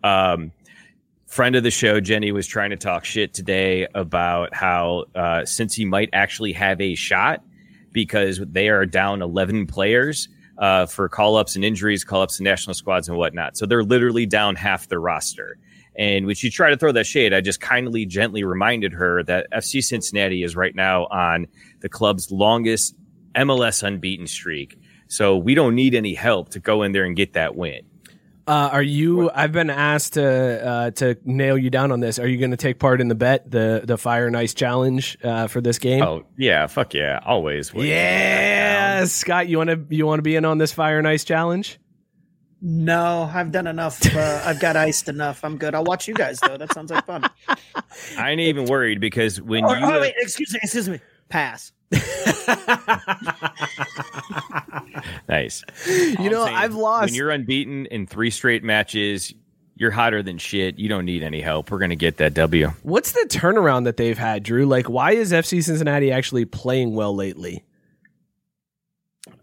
Um, 0.03 0.53
friend 1.31 1.55
of 1.55 1.63
the 1.63 1.71
show, 1.71 2.01
Jenny, 2.01 2.33
was 2.33 2.45
trying 2.45 2.71
to 2.71 2.75
talk 2.75 3.05
shit 3.05 3.33
today 3.33 3.87
about 3.95 4.53
how 4.53 5.05
uh, 5.15 5.45
since 5.45 5.73
he 5.73 5.85
might 5.85 6.09
actually 6.11 6.51
have 6.51 6.81
a 6.81 6.93
shot 6.93 7.41
because 7.93 8.41
they 8.51 8.67
are 8.67 8.85
down 8.85 9.21
11 9.21 9.65
players 9.67 10.27
uh, 10.57 10.85
for 10.85 11.07
call 11.07 11.37
ups 11.37 11.55
and 11.55 11.63
injuries, 11.63 12.03
call 12.03 12.21
ups 12.21 12.37
and 12.37 12.43
national 12.43 12.73
squads 12.73 13.07
and 13.07 13.17
whatnot. 13.17 13.55
So 13.55 13.65
they're 13.65 13.83
literally 13.83 14.25
down 14.25 14.57
half 14.57 14.89
their 14.89 14.99
roster. 14.99 15.57
And 15.95 16.25
when 16.25 16.35
she 16.35 16.49
tried 16.49 16.71
to 16.71 16.77
throw 16.77 16.91
that 16.91 17.05
shade, 17.05 17.33
I 17.33 17.39
just 17.39 17.61
kindly, 17.61 18.05
gently 18.05 18.43
reminded 18.43 18.91
her 18.93 19.23
that 19.23 19.47
FC 19.51 19.81
Cincinnati 19.81 20.43
is 20.43 20.55
right 20.55 20.75
now 20.75 21.05
on 21.05 21.47
the 21.79 21.89
club's 21.89 22.29
longest 22.29 22.93
MLS 23.35 23.83
unbeaten 23.83 24.27
streak. 24.27 24.77
So 25.07 25.37
we 25.37 25.55
don't 25.55 25.75
need 25.75 25.95
any 25.95 26.13
help 26.13 26.49
to 26.49 26.59
go 26.59 26.83
in 26.83 26.91
there 26.91 27.05
and 27.05 27.15
get 27.15 27.33
that 27.33 27.55
win. 27.55 27.83
Uh, 28.47 28.69
are 28.73 28.81
you? 28.81 29.29
I've 29.33 29.51
been 29.51 29.69
asked 29.69 30.13
to 30.13 30.23
uh, 30.67 30.91
to 30.91 31.17
nail 31.23 31.57
you 31.57 31.69
down 31.69 31.91
on 31.91 31.99
this. 31.99 32.17
Are 32.19 32.27
you 32.27 32.37
going 32.37 32.51
to 32.51 32.57
take 32.57 32.79
part 32.79 32.99
in 32.99 33.07
the 33.07 33.15
bet, 33.15 33.49
the 33.49 33.81
the 33.83 33.97
Fire 33.97 34.25
and 34.27 34.35
Ice 34.35 34.53
challenge 34.53 35.17
uh, 35.23 35.47
for 35.47 35.61
this 35.61 35.77
game? 35.79 36.01
Oh 36.01 36.25
yeah, 36.37 36.67
fuck 36.67 36.93
yeah, 36.93 37.19
always. 37.25 37.71
yeah, 37.73 39.05
Scott, 39.05 39.47
you 39.47 39.57
want 39.57 39.69
to 39.69 39.85
you 39.95 40.05
want 40.05 40.19
to 40.19 40.23
be 40.23 40.35
in 40.35 40.45
on 40.45 40.57
this 40.57 40.71
Fire 40.71 40.97
and 40.97 41.07
Ice 41.07 41.23
challenge? 41.23 41.79
No, 42.63 43.29
I've 43.33 43.51
done 43.51 43.65
enough. 43.65 43.99
Uh, 44.15 44.43
I've 44.45 44.59
got 44.59 44.75
iced 44.75 45.09
enough. 45.09 45.43
I'm 45.43 45.57
good. 45.57 45.73
I'll 45.73 45.83
watch 45.83 46.07
you 46.07 46.13
guys 46.13 46.39
though. 46.39 46.57
That 46.57 46.71
sounds 46.73 46.91
like 46.91 47.05
fun. 47.07 47.23
I 48.17 48.29
ain't 48.31 48.39
even 48.41 48.65
worried 48.65 48.99
because 48.99 49.41
when 49.41 49.65
Oh, 49.65 49.73
you 49.73 49.83
oh, 49.85 49.99
wait, 50.01 50.13
excuse 50.17 50.53
me. 50.53 50.59
Excuse 50.61 50.87
me. 50.87 50.99
Pass. 51.31 51.71
nice, 55.27 55.63
You 56.19 56.29
know, 56.29 56.43
I've 56.43 56.75
lost. 56.75 57.07
when 57.07 57.13
you're 57.15 57.31
unbeaten 57.31 57.85
in 57.87 58.05
three 58.07 58.29
straight 58.29 58.63
matches. 58.63 59.33
You're 59.75 59.91
hotter 59.91 60.21
than 60.21 60.37
shit. 60.37 60.77
You 60.77 60.89
don't 60.89 61.05
need 61.05 61.23
any 61.23 61.41
help. 61.41 61.71
We're 61.71 61.79
gonna 61.79 61.95
get 61.95 62.17
that 62.17 62.35
W. 62.35 62.67
What's 62.83 63.13
the 63.13 63.25
turnaround 63.27 63.85
that 63.85 63.97
they've 63.97 64.17
had, 64.17 64.43
Drew? 64.43 64.65
Like, 64.67 64.87
why 64.87 65.13
is 65.13 65.31
FC 65.31 65.63
Cincinnati 65.63 66.11
actually 66.11 66.45
playing 66.45 66.93
well 66.93 67.15
lately? 67.15 67.65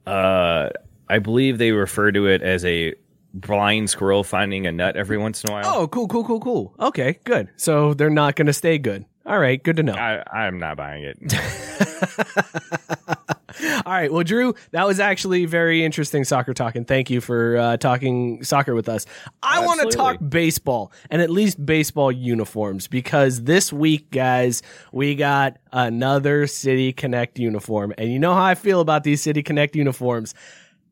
Uh, 0.06 0.68
I 1.08 1.18
believe 1.18 1.58
they 1.58 1.72
refer 1.72 2.12
to 2.12 2.26
it 2.28 2.42
as 2.42 2.64
a 2.64 2.94
blind 3.34 3.90
squirrel 3.90 4.22
finding 4.22 4.66
a 4.68 4.72
nut 4.72 4.96
every 4.96 5.18
once 5.18 5.42
in 5.42 5.50
a 5.50 5.54
while. 5.54 5.64
Oh, 5.66 5.88
cool, 5.88 6.06
cool, 6.06 6.24
cool, 6.24 6.40
cool. 6.40 6.74
Okay, 6.78 7.18
good. 7.24 7.48
So 7.56 7.94
they're 7.94 8.08
not 8.08 8.36
going 8.36 8.46
to 8.46 8.52
stay 8.52 8.78
good. 8.78 9.04
All 9.28 9.38
right, 9.38 9.62
good 9.62 9.76
to 9.76 9.82
know. 9.82 9.92
I, 9.92 10.24
I'm 10.32 10.58
not 10.58 10.78
buying 10.78 11.04
it. 11.04 11.34
All 13.84 13.92
right. 13.92 14.10
Well, 14.10 14.24
Drew, 14.24 14.54
that 14.70 14.86
was 14.86 15.00
actually 15.00 15.44
very 15.44 15.84
interesting 15.84 16.24
soccer 16.24 16.54
talk, 16.54 16.76
and 16.76 16.88
thank 16.88 17.10
you 17.10 17.20
for 17.20 17.58
uh, 17.58 17.76
talking 17.76 18.42
soccer 18.42 18.74
with 18.74 18.88
us. 18.88 19.04
I 19.42 19.66
want 19.66 19.82
to 19.82 19.94
talk 19.94 20.16
baseball 20.26 20.92
and 21.10 21.20
at 21.20 21.28
least 21.28 21.64
baseball 21.64 22.10
uniforms 22.10 22.88
because 22.88 23.42
this 23.42 23.70
week, 23.70 24.10
guys, 24.10 24.62
we 24.92 25.14
got 25.14 25.58
another 25.72 26.46
City 26.46 26.94
Connect 26.94 27.38
uniform, 27.38 27.92
and 27.98 28.10
you 28.10 28.18
know 28.18 28.32
how 28.32 28.44
I 28.44 28.54
feel 28.54 28.80
about 28.80 29.04
these 29.04 29.20
City 29.20 29.42
Connect 29.42 29.76
uniforms. 29.76 30.34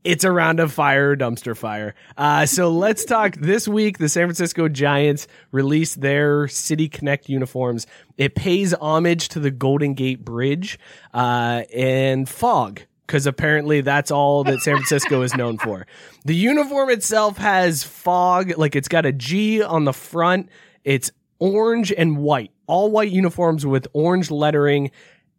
It's 0.05 0.23
a 0.25 0.31
round 0.31 0.61
of 0.61 0.73
fire 0.73 1.17
dumpster 1.17 1.57
fire. 1.57 1.95
Uh, 2.17 2.47
so 2.47 2.71
let's 2.71 3.05
talk 3.05 3.35
this 3.37 3.67
week. 3.67 3.99
The 3.99 4.09
San 4.09 4.27
Francisco 4.27 4.69
Giants 4.69 5.27
released 5.51 6.01
their 6.01 6.47
City 6.49 6.89
Connect 6.89 7.29
uniforms. 7.29 7.87
It 8.17 8.35
pays 8.35 8.73
homage 8.75 9.29
to 9.31 9.41
the 9.41 9.51
Golden 9.51 9.95
Gate 9.95 10.25
Bridge 10.25 10.79
uh, 11.13 11.63
and 11.75 12.29
fog 12.29 12.83
because 13.07 13.27
apparently 13.27 13.81
that's 13.81 14.11
all 14.11 14.45
that 14.45 14.61
San 14.61 14.75
Francisco 14.75 15.23
is 15.23 15.35
known 15.37 15.59
for. 15.59 15.87
The 16.25 16.35
uniform 16.35 16.91
itself 16.91 17.39
has 17.39 17.85
fog, 17.85 18.59
like 18.59 18.75
it's 18.75 18.89
got 18.89 19.07
a 19.07 19.13
G 19.13 19.63
on 19.63 19.85
the 19.85 19.93
front. 19.93 20.49
It's 20.85 21.11
orange 21.39 21.93
and 21.93 22.19
white, 22.19 22.51
all 22.67 22.91
white 22.91 23.11
uniforms 23.11 23.65
with 23.65 23.87
orange 23.93 24.31
lettering 24.31 24.91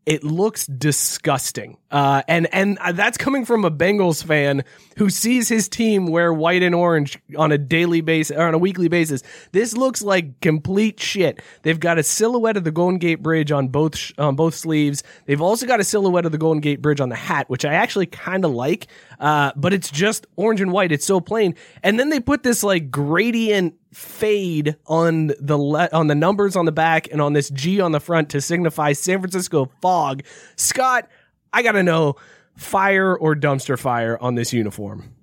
it 0.07 0.23
looks 0.23 0.65
disgusting. 0.67 1.77
Uh, 1.91 2.23
and 2.29 2.47
and 2.53 2.79
that's 2.93 3.17
coming 3.17 3.43
from 3.43 3.65
a 3.65 3.71
Bengals 3.71 4.23
fan 4.23 4.63
who 4.97 5.09
sees 5.09 5.49
his 5.49 5.67
team 5.67 6.07
wear 6.07 6.33
white 6.33 6.63
and 6.63 6.73
orange 6.73 7.19
on 7.37 7.51
a 7.51 7.57
daily 7.57 7.99
basis 7.99 8.35
or 8.35 8.47
on 8.47 8.53
a 8.53 8.57
weekly 8.57 8.87
basis. 8.87 9.21
This 9.51 9.75
looks 9.75 10.01
like 10.01 10.39
complete 10.39 10.99
shit. 10.99 11.41
They've 11.63 11.79
got 11.79 11.97
a 11.97 12.03
silhouette 12.03 12.55
of 12.55 12.63
the 12.63 12.71
Golden 12.71 12.99
Gate 12.99 13.21
Bridge 13.21 13.51
on 13.51 13.67
both 13.67 13.97
sh- 13.97 14.13
on 14.17 14.37
both 14.37 14.55
sleeves. 14.55 15.03
They've 15.25 15.41
also 15.41 15.67
got 15.67 15.81
a 15.81 15.83
silhouette 15.83 16.25
of 16.25 16.31
the 16.31 16.37
Golden 16.37 16.61
Gate 16.61 16.81
Bridge 16.81 17.01
on 17.01 17.09
the 17.09 17.15
hat, 17.15 17.49
which 17.49 17.65
I 17.65 17.73
actually 17.73 18.05
kind 18.05 18.45
of 18.45 18.51
like. 18.51 18.87
Uh, 19.19 19.51
but 19.57 19.73
it's 19.73 19.91
just 19.91 20.25
orange 20.37 20.61
and 20.61 20.71
white. 20.71 20.93
It's 20.93 21.05
so 21.05 21.19
plain. 21.19 21.53
And 21.83 21.99
then 21.99 22.09
they 22.09 22.21
put 22.21 22.43
this 22.43 22.63
like 22.63 22.89
gradient 22.89 23.75
fade 23.97 24.75
on 24.85 25.31
the 25.39 25.57
le- 25.57 25.89
on 25.91 26.05
the 26.05 26.13
numbers 26.13 26.55
on 26.55 26.65
the 26.65 26.71
back 26.71 27.11
and 27.11 27.19
on 27.19 27.33
this 27.33 27.49
G 27.49 27.81
on 27.81 27.93
the 27.93 27.99
front 27.99 28.29
to 28.29 28.41
signify 28.41 28.93
San 28.93 29.19
Francisco 29.19 29.71
fog. 29.81 30.21
Scott, 30.55 31.09
I 31.51 31.63
gotta 31.63 31.81
know, 31.81 32.15
fire 32.55 33.15
or 33.17 33.35
dumpster 33.35 33.77
fire 33.77 34.15
on 34.21 34.35
this 34.35 34.53
uniform? 34.53 35.15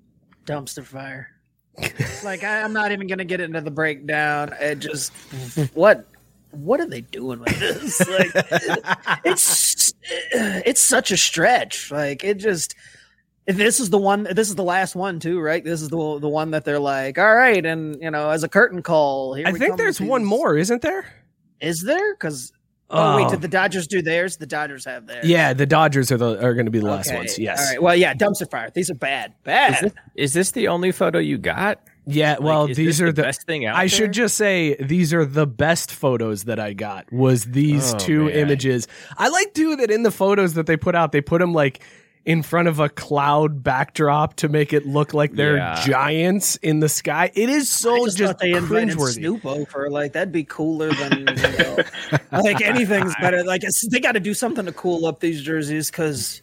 Dumpster 0.44 0.82
fire. 0.82 1.28
like 2.24 2.42
I, 2.42 2.62
I'm 2.62 2.72
not 2.72 2.90
even 2.90 3.06
gonna 3.06 3.24
get 3.24 3.40
into 3.40 3.60
the 3.60 3.70
breakdown. 3.70 4.52
It 4.60 4.80
just 4.80 5.12
what 5.74 6.08
what 6.50 6.80
are 6.80 6.86
they 6.86 7.02
doing 7.02 7.38
with 7.38 7.56
this? 7.60 8.00
Like 8.08 8.32
it's 9.24 9.94
it's 10.32 10.80
such 10.80 11.12
a 11.12 11.16
stretch. 11.16 11.92
Like 11.92 12.24
it 12.24 12.38
just 12.38 12.74
this 13.46 13.80
is 13.80 13.90
the 13.90 13.98
one 13.98 14.24
this 14.24 14.48
is 14.48 14.54
the 14.54 14.64
last 14.64 14.94
one 14.96 15.20
too, 15.20 15.38
right? 15.40 15.62
This 15.64 15.82
is 15.82 15.88
the 15.90 16.18
the 16.18 16.28
one 16.28 16.52
that 16.52 16.64
they're 16.64 16.78
like, 16.78 17.18
all 17.18 17.34
right, 17.34 17.64
and 17.64 18.00
you 18.02 18.10
know, 18.10 18.30
as 18.30 18.42
a 18.44 18.48
curtain 18.48 18.82
call. 18.82 19.34
Here 19.34 19.46
I 19.46 19.52
we 19.52 19.58
think 19.58 19.70
come 19.72 19.76
there's 19.78 20.00
one 20.00 20.22
these- 20.22 20.28
more, 20.30 20.56
isn't 20.56 20.82
there? 20.82 21.04
Is 21.60 21.82
there? 21.82 22.14
Because 22.14 22.52
oh, 22.90 23.12
oh, 23.12 23.16
wait, 23.16 23.26
Oh. 23.26 23.30
did 23.30 23.42
the 23.42 23.48
Dodgers 23.48 23.86
do 23.86 24.02
theirs? 24.02 24.36
The 24.38 24.46
Dodgers 24.46 24.84
have 24.86 25.06
theirs. 25.06 25.26
Yeah, 25.26 25.52
the 25.54 25.66
Dodgers 25.66 26.10
are 26.12 26.16
the 26.16 26.42
are 26.44 26.54
going 26.54 26.66
to 26.66 26.72
be 26.72 26.78
the 26.80 26.86
last 26.86 27.08
Okay, 27.08 27.16
ones. 27.18 27.38
Yes. 27.38 27.60
All 27.60 27.66
right. 27.70 27.82
Well, 27.82 27.96
yeah, 27.96 28.14
dumpster 28.14 28.50
fire. 28.50 28.70
These 28.74 28.90
are 28.90 28.94
bad. 28.94 29.34
Bad. 29.44 29.74
Is 29.74 29.80
this, 29.80 29.92
is 30.16 30.32
this 30.34 30.50
the 30.52 30.68
only 30.68 30.92
photo 30.92 31.18
you 31.18 31.38
got? 31.38 31.80
Yeah, 32.06 32.36
well, 32.38 32.66
is 32.66 32.76
these 32.76 33.00
are 33.00 33.06
the 33.06 33.12
the, 33.12 33.22
best 33.22 33.46
thing 33.46 33.64
out 33.64 33.76
I 33.76 33.80
there? 33.84 33.88
should 33.88 34.12
just 34.12 34.36
say 34.36 34.74
these 34.76 35.14
are 35.14 35.24
the 35.24 35.46
best 35.46 35.90
photos 35.90 36.44
that 36.44 36.58
I 36.60 36.74
got. 36.74 37.10
Was 37.10 37.44
these 37.46 37.94
Oh, 37.94 37.98
two 37.98 38.24
man. 38.26 38.34
images? 38.34 38.86
I 39.16 39.28
like 39.28 39.54
too 39.54 39.76
that 39.76 39.90
in 39.90 40.02
the 40.02 40.10
photos 40.10 40.52
that 40.54 40.66
they 40.66 40.76
put 40.76 40.94
out, 40.94 41.12
they 41.12 41.22
put 41.22 41.38
them 41.40 41.54
like 41.54 41.82
in 42.24 42.42
front 42.42 42.68
of 42.68 42.80
a 42.80 42.88
cloud 42.88 43.62
backdrop 43.62 44.34
to 44.36 44.48
make 44.48 44.72
it 44.72 44.86
look 44.86 45.12
like 45.12 45.32
they're 45.32 45.56
Yeah. 45.58 45.82
giants 45.84 46.56
in 46.56 46.80
the 46.80 46.88
sky. 46.88 47.30
It 47.34 47.50
is 47.50 47.62
I 47.62 47.64
so 47.64 48.04
just, 48.06 48.18
just, 48.18 48.38
they 48.38 48.52
invited 48.52 48.96
cringeworthy. 48.96 49.12
Snoop 49.14 49.44
over. 49.44 49.90
Like 49.90 50.12
that'd 50.14 50.32
be 50.32 50.44
cooler 50.44 50.92
than 50.94 51.18
you 51.18 51.24
know, 51.24 51.76
like 52.32 52.62
anything's 52.62 53.14
better. 53.20 53.44
Like 53.44 53.62
it's, 53.62 53.86
they 53.88 54.00
got 54.00 54.12
to 54.12 54.20
do 54.20 54.32
something 54.32 54.64
to 54.64 54.72
cool 54.72 55.04
up 55.06 55.20
these 55.20 55.42
jerseys 55.42 55.90
because 55.90 56.40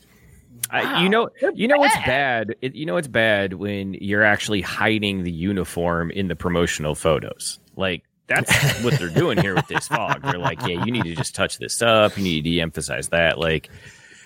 I, 0.70 1.04
you 1.04 1.10
know, 1.10 1.30
you 1.54 1.68
know 1.68 1.78
what's 1.78 1.96
bad. 2.06 2.56
It, 2.62 2.76
you 2.76 2.86
know 2.86 2.94
what's 2.94 3.08
bad 3.08 3.54
when 3.54 3.96
you're 3.96 4.24
actually 4.24 4.62
hiding 4.62 5.24
the 5.24 5.32
uniform 5.32 6.12
in 6.12 6.28
the 6.28 6.36
promotional 6.36 6.94
photos. 6.96 7.60
Like 7.76 8.04
that's 8.28 8.54
what 8.84 8.94
they're 9.00 9.10
doing 9.10 9.38
here 9.40 9.56
with 9.56 9.68
this 9.68 9.88
fog. 9.88 10.22
They're 10.22 10.38
like, 10.38 10.62
yeah, 10.62 10.86
you 10.86 10.92
need 10.92 11.04
to 11.06 11.16
just 11.16 11.34
touch 11.36 11.58
this 11.58 11.82
up. 11.82 12.16
You 12.18 12.24
need 12.24 12.44
to 12.44 12.50
de-emphasize 12.50 13.10
that. 13.10 13.38
Like, 13.40 13.70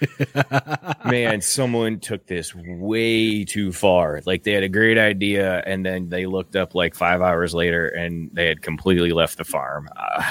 man, 1.05 1.41
someone 1.41 1.99
took 1.99 2.27
this 2.27 2.53
way 2.55 3.43
too 3.43 3.71
far. 3.71 4.21
Like 4.25 4.43
they 4.43 4.51
had 4.51 4.63
a 4.63 4.69
great 4.69 4.97
idea, 4.97 5.63
and 5.65 5.85
then 5.85 6.09
they 6.09 6.25
looked 6.25 6.55
up 6.55 6.75
like 6.75 6.95
five 6.95 7.21
hours 7.21 7.53
later, 7.53 7.87
and 7.87 8.29
they 8.33 8.47
had 8.47 8.61
completely 8.61 9.11
left 9.11 9.37
the 9.37 9.43
farm. 9.45 9.89
Uh, 9.95 10.23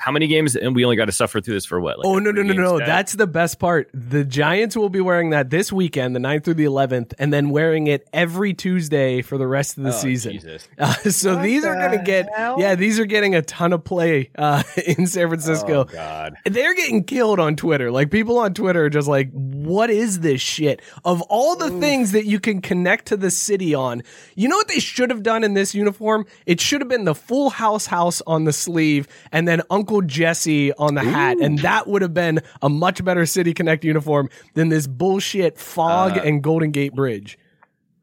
how 0.00 0.10
many 0.12 0.26
games? 0.26 0.56
And 0.56 0.74
we 0.74 0.84
only 0.84 0.96
got 0.96 1.04
to 1.04 1.12
suffer 1.12 1.40
through 1.40 1.54
this 1.54 1.66
for 1.66 1.78
what? 1.80 1.98
Like 1.98 2.06
oh 2.06 2.18
no 2.18 2.30
no 2.30 2.42
no 2.42 2.54
no! 2.54 2.74
stretch? 2.76 2.86
That's 2.88 3.12
the 3.12 3.26
best 3.26 3.58
part. 3.58 3.90
The 3.92 4.24
Giants 4.24 4.76
will 4.76 4.88
be 4.88 5.00
wearing 5.00 5.30
that 5.30 5.50
this 5.50 5.70
weekend, 5.72 6.16
the 6.16 6.20
9th 6.20 6.44
through 6.44 6.54
the 6.54 6.64
11th, 6.64 7.12
and 7.18 7.32
then 7.32 7.50
wearing 7.50 7.86
it 7.86 8.08
every 8.12 8.54
Tuesday 8.54 9.20
for 9.20 9.36
the 9.36 9.46
rest 9.46 9.76
of 9.76 9.84
the 9.84 9.90
Oh, 9.90 9.92
season. 9.92 10.32
Jesus. 10.32 10.66
Uh, 10.78 10.94
so 11.10 11.34
What 11.36 11.42
these 11.42 11.64
are 11.66 11.74
going 11.74 11.98
to 11.98 12.02
get 12.04 12.28
hell? 12.34 12.56
yeah, 12.58 12.74
these 12.74 12.98
are 12.98 13.04
getting 13.04 13.34
a 13.34 13.42
ton 13.42 13.72
of 13.74 13.84
play 13.84 14.30
uh, 14.38 14.62
in 14.86 15.06
San 15.06 15.28
Francisco. 15.28 15.80
Oh, 15.80 15.84
God. 15.84 16.34
They're 16.46 16.74
getting 16.74 17.04
killed 17.04 17.38
on 17.38 17.54
Twitter. 17.56 17.90
Like 17.90 18.10
people 18.10 18.38
on 18.38 18.54
Twitter 18.54 18.84
are 18.86 18.90
just 18.90 19.08
like, 19.08 19.30
"What 19.32 19.90
is 19.90 20.20
this 20.20 20.40
shit?" 20.40 20.80
Of 21.04 21.20
all 21.22 21.56
the 21.56 21.68
things 21.80 22.12
that 22.12 22.24
you 22.24 22.40
can 22.40 22.62
connect 22.62 23.06
to 23.08 23.16
the 23.18 23.30
city 23.30 23.74
on, 23.74 24.02
you 24.34 24.48
know 24.48 24.56
what 24.56 24.68
they 24.68 24.78
should 24.80 25.10
have 25.10 25.22
done 25.22 25.44
in 25.44 25.52
this 25.52 25.74
uniform? 25.74 26.24
It 26.46 26.60
should 26.60 26.80
have 26.80 26.88
been 26.88 27.04
the 27.04 27.14
Full 27.14 27.50
House 27.50 27.84
house 27.86 28.22
on 28.26 28.44
the 28.44 28.52
sleeve, 28.54 29.06
and 29.32 29.46
then 29.46 29.60
Uncle 29.68 29.89
Jesse 30.00 30.72
on 30.74 30.94
the 30.94 31.02
hat, 31.02 31.38
and 31.40 31.58
that 31.60 31.88
would 31.88 32.02
have 32.02 32.14
been 32.14 32.40
a 32.62 32.68
much 32.68 33.04
better 33.04 33.26
City 33.26 33.52
Connect 33.52 33.84
uniform 33.84 34.28
than 34.54 34.68
this 34.68 34.86
bullshit 34.86 35.58
fog 35.58 36.18
Uh, 36.18 36.22
and 36.22 36.42
Golden 36.42 36.70
Gate 36.70 36.94
Bridge. 36.94 37.36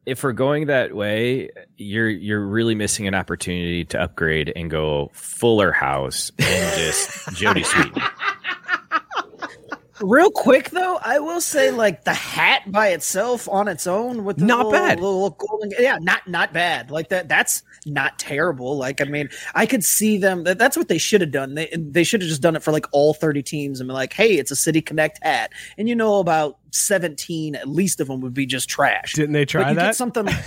if 0.06 0.22
we're 0.22 0.32
going 0.32 0.66
that 0.66 0.94
way, 0.94 1.48
you're 1.76 2.08
you're 2.08 2.44
really 2.46 2.74
missing 2.74 3.06
an 3.06 3.14
opportunity 3.14 3.84
to 3.86 4.00
upgrade 4.00 4.52
and 4.56 4.70
go 4.70 5.10
Fuller 5.14 5.72
House 5.72 6.30
and 6.38 6.78
just 6.78 7.32
Jody 7.34 7.62
Sweet. 7.62 7.92
real 10.00 10.30
quick 10.30 10.70
though, 10.70 10.98
I 11.02 11.18
will 11.18 11.40
say 11.40 11.70
like 11.70 12.04
the 12.04 12.14
hat 12.14 12.70
by 12.70 12.88
itself 12.88 13.48
on 13.48 13.68
its 13.68 13.86
own 13.86 14.24
with 14.24 14.38
the 14.38 14.44
Not 14.44 14.66
little, 14.66 14.72
bad. 14.72 15.00
little 15.00 15.30
golden, 15.30 15.70
yeah, 15.78 15.98
not 16.00 16.26
not 16.28 16.52
bad. 16.52 16.90
Like 16.90 17.08
that, 17.08 17.28
that's 17.28 17.62
not 17.86 18.18
terrible. 18.18 18.76
Like 18.76 19.00
I 19.00 19.04
mean, 19.04 19.28
I 19.54 19.66
could 19.66 19.84
see 19.84 20.18
them. 20.18 20.44
That, 20.44 20.58
that's 20.58 20.76
what 20.76 20.88
they 20.88 20.98
should 20.98 21.20
have 21.20 21.30
done. 21.30 21.54
They 21.54 21.68
they 21.76 22.04
should 22.04 22.20
have 22.22 22.28
just 22.28 22.42
done 22.42 22.56
it 22.56 22.62
for 22.62 22.72
like 22.72 22.86
all 22.92 23.14
thirty 23.14 23.42
teams 23.42 23.80
and 23.80 23.88
be 23.88 23.92
like, 23.94 24.12
hey, 24.12 24.38
it's 24.38 24.50
a 24.50 24.56
City 24.56 24.80
Connect 24.80 25.22
hat, 25.22 25.52
and 25.76 25.88
you 25.88 25.94
know 25.94 26.18
about 26.18 26.58
seventeen 26.70 27.54
at 27.54 27.68
least 27.68 28.00
of 28.00 28.08
them 28.08 28.20
would 28.20 28.34
be 28.34 28.46
just 28.46 28.68
trash. 28.68 29.12
Didn't 29.14 29.32
they 29.32 29.44
But 29.44 29.48
try 29.50 29.72
that? 29.74 29.96
something. 29.96 30.28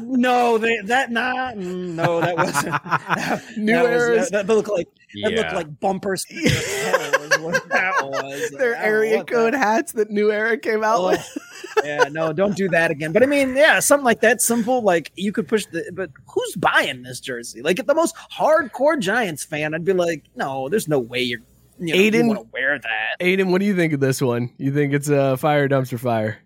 no, 0.00 0.58
they, 0.58 0.78
that 0.84 1.10
nah, 1.10 1.52
mm, 1.52 1.94
no, 1.94 2.20
that 2.20 2.36
wasn't. 2.36 3.56
New 3.58 3.72
that 3.72 3.82
was- 4.16 4.30
that, 4.30 4.46
that 4.46 4.54
looked 4.54 4.68
like 4.68 4.88
that 5.22 5.32
looked 5.32 5.52
like 5.54 5.80
bumpers. 5.80 6.24
was 6.30 7.38
what 7.40 7.68
that 7.68 7.94
was. 8.02 8.50
Their 8.58 8.76
I 8.76 8.84
area 8.84 9.24
code 9.24 9.54
that- 9.54 9.58
hats 9.58 9.92
that 9.92 10.10
New 10.10 10.30
Era 10.32 10.56
came 10.58 10.82
out 10.84 10.98
Oh, 11.00 11.08
with. 11.10 11.38
yeah, 11.84 12.04
no, 12.10 12.32
don't 12.32 12.56
do 12.56 12.68
that 12.70 12.90
again. 12.90 13.12
But 13.12 13.22
I 13.22 13.26
mean, 13.26 13.56
yeah, 13.56 13.80
something 13.80 14.04
like 14.04 14.20
that 14.22 14.40
simple. 14.40 14.82
Like 14.82 15.12
you 15.16 15.32
could 15.32 15.48
push 15.48 15.66
the, 15.66 15.90
but 15.94 16.10
who's 16.26 16.54
buying 16.56 17.02
this 17.02 17.20
jersey? 17.20 17.62
Like, 17.62 17.78
if 17.78 17.86
the 17.86 17.94
most 17.94 18.14
hardcore 18.32 18.98
Giants 18.98 19.44
fan, 19.44 19.74
I'd 19.74 19.84
be 19.84 19.92
like, 19.92 20.24
no, 20.36 20.68
there's 20.68 20.88
no 20.88 20.98
way 20.98 21.22
you're. 21.22 21.40
You 21.78 21.94
know, 21.94 22.00
Aiden- 22.00 22.14
you 22.22 22.26
want 22.28 22.40
to 22.40 22.48
wear 22.52 22.78
that. 22.78 23.16
Aiden, 23.20 23.50
what 23.50 23.58
do 23.60 23.66
you 23.66 23.74
think 23.74 23.92
of 23.92 23.98
this 24.00 24.20
one? 24.20 24.50
You 24.58 24.72
think 24.72 24.92
it's 24.92 25.08
a 25.08 25.36
fire 25.36 25.68
dumpster 25.68 25.98
fire? 25.98 26.38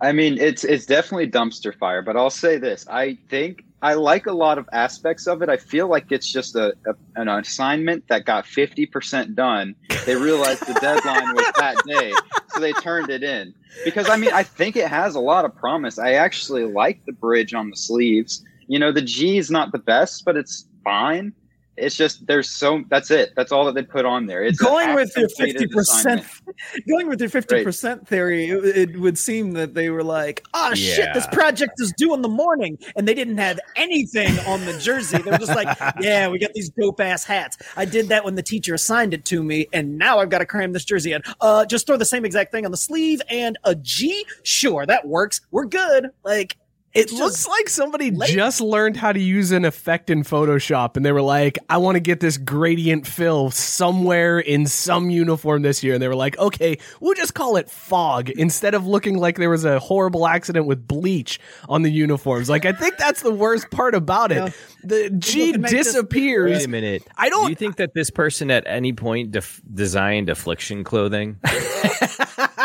I 0.00 0.12
mean, 0.12 0.38
it's 0.38 0.64
it's 0.64 0.86
definitely 0.86 1.28
dumpster 1.30 1.76
fire, 1.76 2.02
but 2.02 2.16
I'll 2.16 2.30
say 2.30 2.56
this: 2.56 2.86
I 2.88 3.18
think 3.28 3.64
I 3.82 3.94
like 3.94 4.26
a 4.26 4.32
lot 4.32 4.58
of 4.58 4.68
aspects 4.72 5.26
of 5.26 5.42
it. 5.42 5.48
I 5.48 5.56
feel 5.56 5.88
like 5.88 6.12
it's 6.12 6.30
just 6.30 6.54
a, 6.54 6.74
a 6.86 6.94
an 7.16 7.28
assignment 7.28 8.06
that 8.08 8.24
got 8.24 8.46
fifty 8.46 8.86
percent 8.86 9.34
done. 9.34 9.74
They 10.06 10.14
realized 10.14 10.66
the 10.66 10.74
deadline 10.74 11.34
was 11.34 11.52
that 11.58 11.76
day, 11.86 12.12
so 12.48 12.60
they 12.60 12.72
turned 12.74 13.10
it 13.10 13.22
in. 13.22 13.54
Because 13.84 14.08
I 14.08 14.16
mean, 14.16 14.32
I 14.32 14.44
think 14.44 14.76
it 14.76 14.88
has 14.88 15.16
a 15.16 15.20
lot 15.20 15.44
of 15.44 15.54
promise. 15.56 15.98
I 15.98 16.12
actually 16.12 16.64
like 16.64 17.04
the 17.04 17.12
bridge 17.12 17.52
on 17.52 17.70
the 17.70 17.76
sleeves. 17.76 18.44
You 18.68 18.78
know, 18.78 18.92
the 18.92 19.02
G 19.02 19.38
is 19.38 19.50
not 19.50 19.72
the 19.72 19.78
best, 19.78 20.24
but 20.24 20.36
it's 20.36 20.66
fine. 20.84 21.32
It's 21.78 21.96
just 21.96 22.26
there's 22.26 22.50
so 22.50 22.84
that's 22.88 23.10
it. 23.10 23.32
That's 23.36 23.52
all 23.52 23.64
that 23.66 23.74
they 23.74 23.82
put 23.82 24.04
on 24.04 24.26
there. 24.26 24.42
It's 24.42 24.58
Going 24.68 24.94
with 24.94 25.16
your 25.16 25.28
fifty 25.28 25.66
percent, 25.66 26.20
assignment. 26.20 26.88
going 26.88 27.08
with 27.08 27.20
your 27.20 27.30
fifty 27.30 27.64
percent 27.64 28.06
theory, 28.06 28.50
it, 28.50 28.76
it 28.92 29.00
would 29.00 29.16
seem 29.16 29.52
that 29.52 29.74
they 29.74 29.88
were 29.90 30.02
like, 30.02 30.44
"Oh 30.54 30.74
shit, 30.74 31.14
this 31.14 31.26
project 31.28 31.72
is 31.78 31.92
due 31.96 32.12
in 32.14 32.22
the 32.22 32.28
morning," 32.28 32.78
and 32.96 33.08
they 33.08 33.14
didn't 33.14 33.38
have 33.38 33.58
anything 33.76 34.38
on 34.40 34.64
the 34.66 34.78
jersey. 34.78 35.18
They 35.18 35.30
were 35.30 35.38
just 35.38 35.54
like, 35.54 35.78
"Yeah, 36.00 36.28
we 36.28 36.38
got 36.38 36.52
these 36.52 36.68
dope 36.70 37.00
ass 37.00 37.24
hats. 37.24 37.56
I 37.76 37.84
did 37.86 38.08
that 38.08 38.24
when 38.24 38.34
the 38.34 38.42
teacher 38.42 38.74
assigned 38.74 39.14
it 39.14 39.24
to 39.26 39.42
me, 39.42 39.68
and 39.72 39.96
now 39.96 40.18
I've 40.18 40.30
got 40.30 40.38
to 40.38 40.46
cram 40.46 40.72
this 40.72 40.84
jersey 40.84 41.12
in. 41.12 41.22
Uh, 41.40 41.64
just 41.64 41.86
throw 41.86 41.96
the 41.96 42.04
same 42.04 42.24
exact 42.24 42.52
thing 42.52 42.64
on 42.64 42.70
the 42.70 42.76
sleeve 42.76 43.22
and 43.30 43.56
a 43.64 43.74
G. 43.74 44.26
Sure, 44.42 44.84
that 44.84 45.06
works. 45.06 45.40
We're 45.50 45.64
good. 45.64 46.10
Like." 46.24 46.57
It 46.94 47.02
it's 47.02 47.12
looks 47.12 47.46
like 47.46 47.68
somebody 47.68 48.10
late. 48.10 48.30
just 48.30 48.62
learned 48.62 48.96
how 48.96 49.12
to 49.12 49.20
use 49.20 49.52
an 49.52 49.66
effect 49.66 50.08
in 50.08 50.22
Photoshop 50.24 50.96
and 50.96 51.04
they 51.04 51.12
were 51.12 51.20
like, 51.22 51.58
I 51.68 51.76
want 51.76 51.96
to 51.96 52.00
get 52.00 52.18
this 52.20 52.38
gradient 52.38 53.06
fill 53.06 53.50
somewhere 53.50 54.38
in 54.38 54.66
some 54.66 55.10
uniform 55.10 55.60
this 55.62 55.84
year. 55.84 55.92
And 55.94 56.02
they 56.02 56.08
were 56.08 56.16
like, 56.16 56.38
okay, 56.38 56.78
we'll 57.00 57.14
just 57.14 57.34
call 57.34 57.56
it 57.56 57.70
fog 57.70 58.30
instead 58.30 58.74
of 58.74 58.86
looking 58.86 59.18
like 59.18 59.36
there 59.36 59.50
was 59.50 59.66
a 59.66 59.78
horrible 59.78 60.26
accident 60.26 60.66
with 60.66 60.88
bleach 60.88 61.38
on 61.68 61.82
the 61.82 61.90
uniforms. 61.92 62.48
Like, 62.48 62.64
I 62.64 62.72
think 62.72 62.96
that's 62.96 63.20
the 63.22 63.32
worst 63.32 63.70
part 63.70 63.94
about 63.94 64.32
it. 64.32 64.36
Yeah. 64.36 64.48
The 64.84 65.10
G 65.10 65.52
can 65.52 65.60
make 65.60 65.70
this- 65.70 65.88
disappears. 65.88 66.52
Wait 66.58 66.64
a 66.64 66.68
minute. 66.68 67.02
I 67.18 67.28
don't- 67.28 67.44
Do 67.44 67.50
you 67.50 67.56
think 67.56 67.76
that 67.76 67.92
this 67.94 68.10
person 68.10 68.50
at 68.50 68.64
any 68.66 68.94
point 68.94 69.30
def- 69.32 69.60
designed 69.72 70.30
affliction 70.30 70.84
clothing? 70.84 71.36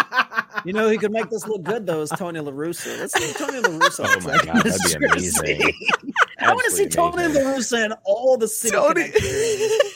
You 0.66 0.74
know, 0.74 0.88
he 0.90 0.98
could 0.98 1.12
make 1.12 1.30
this 1.30 1.46
look 1.48 1.64
good 1.64 1.86
though. 1.86 2.02
Is 2.02 2.10
Tony 2.10 2.40
La 2.40 2.52
Russa? 2.52 2.98
Let's 3.00 3.14
see 3.14 3.34
Tony 3.34 3.60
La 3.60 3.70
Russa. 3.70 4.06
Oh 4.08 4.20
my 4.22 4.38
God, 4.44 4.66
in 4.66 4.72
that'd 4.72 5.00
be 5.00 5.06
amazing. 5.12 5.74
I 6.40 6.54
want 6.54 6.66
to 6.66 6.72
see 6.72 6.86
Absolutely 6.86 6.90
Tony 6.90 7.24
amazing. 7.26 7.44
La 7.44 7.52
Russa 7.52 7.86
in 7.86 7.94
all 8.06 8.38
the 8.38 8.48
city. 8.48 8.76
Tony- 8.76 9.10
Connect- 9.12 9.93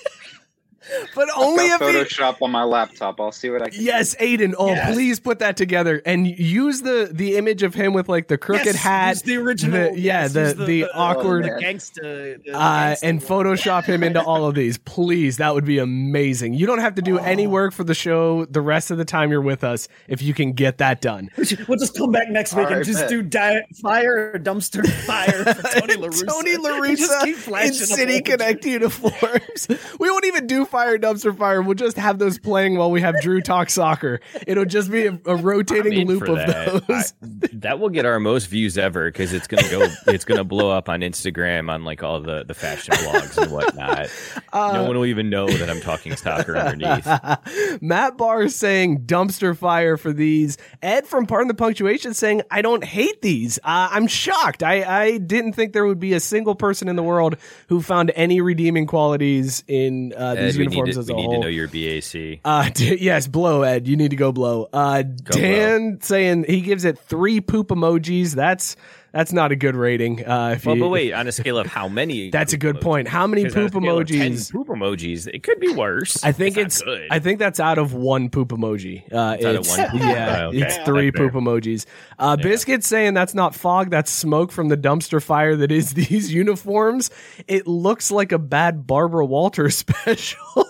but 1.15 1.27
only 1.35 1.65
if 1.65 1.73
I've 1.73 1.79
got 1.79 1.95
he, 1.95 2.01
Photoshop 2.01 2.37
on 2.41 2.51
my 2.51 2.63
laptop. 2.63 3.19
I'll 3.19 3.31
see 3.31 3.49
what 3.49 3.61
I 3.61 3.69
can. 3.69 3.81
Yes, 3.81 4.15
Aiden. 4.15 4.53
Oh, 4.57 4.67
Yes. 4.69 4.93
please 4.93 5.19
put 5.19 5.39
that 5.39 5.57
together 5.57 6.01
and 6.05 6.27
use 6.27 6.81
the 6.81 7.09
the 7.11 7.37
image 7.37 7.63
of 7.63 7.73
him 7.73 7.93
with 7.93 8.07
like 8.09 8.27
the 8.27 8.37
crooked 8.37 8.65
Yes, 8.65 8.75
hat. 8.75 9.09
use 9.15 9.21
the 9.23 9.37
original. 9.37 9.93
the- 9.93 9.99
yeah, 9.99 10.23
yes, 10.23 10.33
the, 10.33 10.41
use 10.41 10.53
the, 10.55 10.85
awkward, 10.93 11.45
the 11.45 11.49
man. 11.51 11.61
gangsta, 11.61 12.43
the 12.43 12.51
uh, 12.53 12.59
gangsta 12.59 12.99
and 13.03 13.21
one. 13.23 13.27
Photoshop 13.29 13.85
him 13.85 14.03
into 14.03 14.21
all 14.21 14.45
of 14.45 14.55
these. 14.55 14.77
Please, 14.79 15.37
that 15.37 15.53
would 15.53 15.65
be 15.65 15.77
amazing. 15.79 16.53
You 16.53 16.65
don't 16.67 16.79
have 16.79 16.95
to 16.95 17.01
do 17.01 17.17
any 17.19 17.47
work 17.47 17.73
for 17.73 17.83
the 17.83 17.93
show 17.95 18.45
the 18.45 18.61
rest 18.61 18.91
of 18.91 18.97
the 18.97 19.05
time 19.05 19.31
you're 19.31 19.41
with 19.41 19.63
us 19.63 19.87
if 20.07 20.21
you 20.21 20.33
can 20.33 20.53
get 20.53 20.77
that 20.79 21.01
done. 21.01 21.29
We'll 21.67 21.79
just 21.79 21.97
come 21.97 22.11
back 22.11 22.29
next 22.29 22.53
week 22.53 22.67
All 22.67 22.73
and 22.73 22.77
right, 22.77 22.85
just 22.85 23.01
bet. 23.01 23.09
do 23.09 23.21
di- 23.23 23.61
fire 23.81 24.31
or 24.35 24.39
dumpster 24.39 24.87
fire 25.05 25.43
for 25.53 25.79
Tony 25.79 25.95
La 25.95 26.07
Russa. 26.07 26.27
Tony 26.27 26.55
La 26.57 26.79
Just 26.95 27.23
keep 27.25 27.47
in 27.47 27.73
City 27.73 28.21
Connect 28.21 28.63
uniforms. 28.65 29.67
we 29.99 30.09
won't 30.09 30.25
even 30.25 30.47
do 30.47 30.65
fire 30.65 30.76
fire, 30.77 30.97
dumpster 30.99 31.35
fire. 31.35 31.61
We'll 31.61 31.73
just 31.73 31.97
have 31.97 32.19
those 32.19 32.37
playing 32.37 32.77
while 32.77 32.91
we 32.91 33.01
have 33.01 33.19
Drew 33.21 33.41
talk 33.41 33.71
soccer. 33.71 34.19
It'll 34.45 34.65
just 34.65 34.91
be 34.91 35.07
a, 35.07 35.19
a 35.25 35.35
rotating 35.35 36.07
loop 36.07 36.27
of 36.27 36.35
that. 36.35 36.87
those. 36.87 37.13
I- 37.23 37.47
that 37.53 37.79
will 37.79 37.89
get 37.89 38.05
our 38.05 38.19
most 38.19 38.45
views 38.45 38.77
ever 38.77 39.09
because 39.09 39.33
it's 39.33 39.47
gonna 39.47 39.67
go. 39.69 39.87
It's 40.07 40.23
gonna 40.25 40.43
blow 40.43 40.69
up 40.69 40.87
on 40.89 40.99
Instagram 41.01 41.71
on 41.71 41.83
like 41.83 42.03
all 42.03 42.19
the 42.19 42.43
the 42.43 42.53
fashion 42.53 42.93
blogs 42.93 43.41
and 43.41 43.51
whatnot. 43.51 44.07
Uh, 44.53 44.73
no 44.73 44.83
one 44.83 44.95
will 44.97 45.05
even 45.05 45.29
know 45.31 45.47
that 45.47 45.69
I'm 45.69 45.81
talking 45.81 46.15
soccer 46.15 46.55
underneath. 46.55 47.07
Matt 47.81 48.17
Barr 48.17 48.43
is 48.43 48.55
saying 48.55 49.05
dumpster 49.05 49.57
fire 49.57 49.97
for 49.97 50.13
these. 50.13 50.57
Ed 50.81 51.07
from 51.07 51.25
Pardon 51.25 51.47
the 51.47 51.53
Punctuation 51.55 52.13
saying, 52.13 52.43
I 52.51 52.61
don't 52.61 52.83
hate 52.83 53.21
these. 53.21 53.57
Uh, 53.63 53.89
I'm 53.91 54.07
shocked. 54.07 54.61
I, 54.63 54.83
I 54.83 55.17
didn't 55.17 55.53
think 55.53 55.73
there 55.73 55.85
would 55.85 55.99
be 55.99 56.13
a 56.13 56.19
single 56.19 56.55
person 56.55 56.87
in 56.87 56.95
the 56.95 57.03
world 57.03 57.37
who 57.69 57.81
found 57.81 58.11
any 58.15 58.41
redeeming 58.41 58.85
qualities 58.85 59.63
in 59.67 60.13
uh, 60.15 60.35
these 60.35 60.57
we 60.57 60.66
uniforms 60.73 60.87
need, 60.87 60.93
to, 60.93 60.99
as 60.99 61.07
we 61.07 61.13
a 61.13 61.17
need 61.17 61.35
to 61.35 61.39
know 61.39 61.47
your 61.47 61.67
BAC. 61.67 62.39
Uh, 62.43 62.69
d- 62.69 62.97
yes, 63.01 63.27
blow 63.27 63.63
Ed. 63.63 63.87
You 63.87 63.95
need 63.97 64.11
to 64.11 64.15
go 64.15 64.31
blow. 64.31 64.67
Uh, 64.71 65.03
Dan 65.03 65.99
saying 66.01 66.45
he 66.47 66.61
gives 66.61 66.85
it 66.85 66.97
three 66.99 67.41
poop 67.41 67.69
emojis. 67.69 68.33
That's 68.33 68.75
that's 69.13 69.31
not 69.33 69.51
a 69.51 69.55
good 69.55 69.75
rating. 69.75 70.25
Uh, 70.25 70.51
if 70.55 70.65
Well, 70.65 70.75
you, 70.75 70.81
but 70.83 70.89
wait, 70.89 71.13
on 71.13 71.27
a 71.27 71.31
scale 71.31 71.57
of 71.57 71.67
how 71.67 71.87
many? 71.87 72.29
that's 72.31 72.53
a 72.53 72.57
good 72.57 72.75
emojis? 72.77 72.81
point. 72.81 73.07
How 73.07 73.25
many 73.27 73.43
poop 73.49 73.71
scale 73.71 73.99
of 73.99 74.07
10 74.07 74.17
emojis? 74.31 74.51
Poop 74.51 74.67
emojis. 74.67 75.27
It 75.33 75.43
could 75.43 75.59
be 75.59 75.73
worse. 75.73 76.23
I 76.23 76.31
think 76.31 76.55
not 76.57 76.65
it's. 76.65 76.83
I 77.09 77.19
think 77.19 77.39
that's 77.39 77.59
out 77.59 77.77
of 77.77 77.93
one 77.93 78.29
poop 78.29 78.49
emoji. 78.49 79.03
Uh, 79.11 79.35
It's 79.37 79.45
out 79.45 79.55
of 79.55 79.61
it's- 79.61 79.77
one 79.77 79.89
poop? 79.89 80.01
Yeah, 80.01 80.37
Oh, 80.41 80.47
okay. 80.49 80.57
it's 80.61 80.77
three 80.79 81.11
poop 81.11 81.33
emojis. 81.33 81.85
Uh, 82.19 82.35
Biscuit 82.37 82.83
saying 82.83 83.13
that's 83.13 83.33
not 83.33 83.55
fog, 83.55 83.89
that's 83.89 84.11
smoke 84.11 84.51
from 84.51 84.67
the 84.69 84.77
dumpster 84.77 85.21
fire 85.23 85.55
that 85.55 85.71
is 85.71 85.93
these 85.93 86.33
uniforms. 86.33 87.09
It 87.47 87.65
looks 87.67 88.11
like 88.11 88.31
a 88.31 88.39
bad 88.39 88.85
Barbara 88.87 89.25
Walters 89.25 89.75
special. 89.85 90.65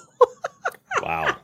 wow. 1.01 1.35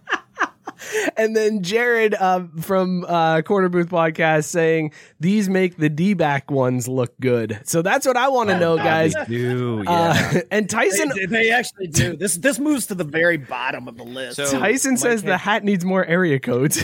and 1.17 1.35
then 1.35 1.63
Jared 1.63 2.13
uh, 2.13 2.43
from 2.61 3.05
uh, 3.05 3.41
Corner 3.41 3.69
Booth 3.69 3.89
Podcast 3.89 4.45
saying 4.45 4.91
these 5.19 5.49
make 5.49 5.77
the 5.77 5.89
D 5.89 6.13
back 6.13 6.49
ones 6.51 6.87
look 6.87 7.13
good. 7.19 7.59
So 7.65 7.81
that's 7.81 8.05
what 8.05 8.17
I 8.17 8.27
want 8.29 8.49
to 8.49 8.59
know, 8.59 8.77
guys. 8.77 9.13
Do 9.27 9.83
Uh, 9.87 10.41
and 10.51 10.69
Tyson 10.69 11.11
They, 11.15 11.25
they 11.25 11.51
actually 11.51 11.87
do. 11.87 12.15
This 12.15 12.37
this 12.37 12.59
moves 12.59 12.87
to 12.87 12.95
the 12.95 13.03
very 13.03 13.37
bottom 13.37 13.87
of 13.87 13.97
the 13.97 14.03
list. 14.03 14.37
So- 14.37 14.51
Tyson 14.59 14.97
says 14.97 15.21
had- 15.21 15.29
the 15.31 15.37
hat 15.37 15.63
needs 15.63 15.85
more 15.85 16.05
area 16.05 16.39
codes. 16.39 16.83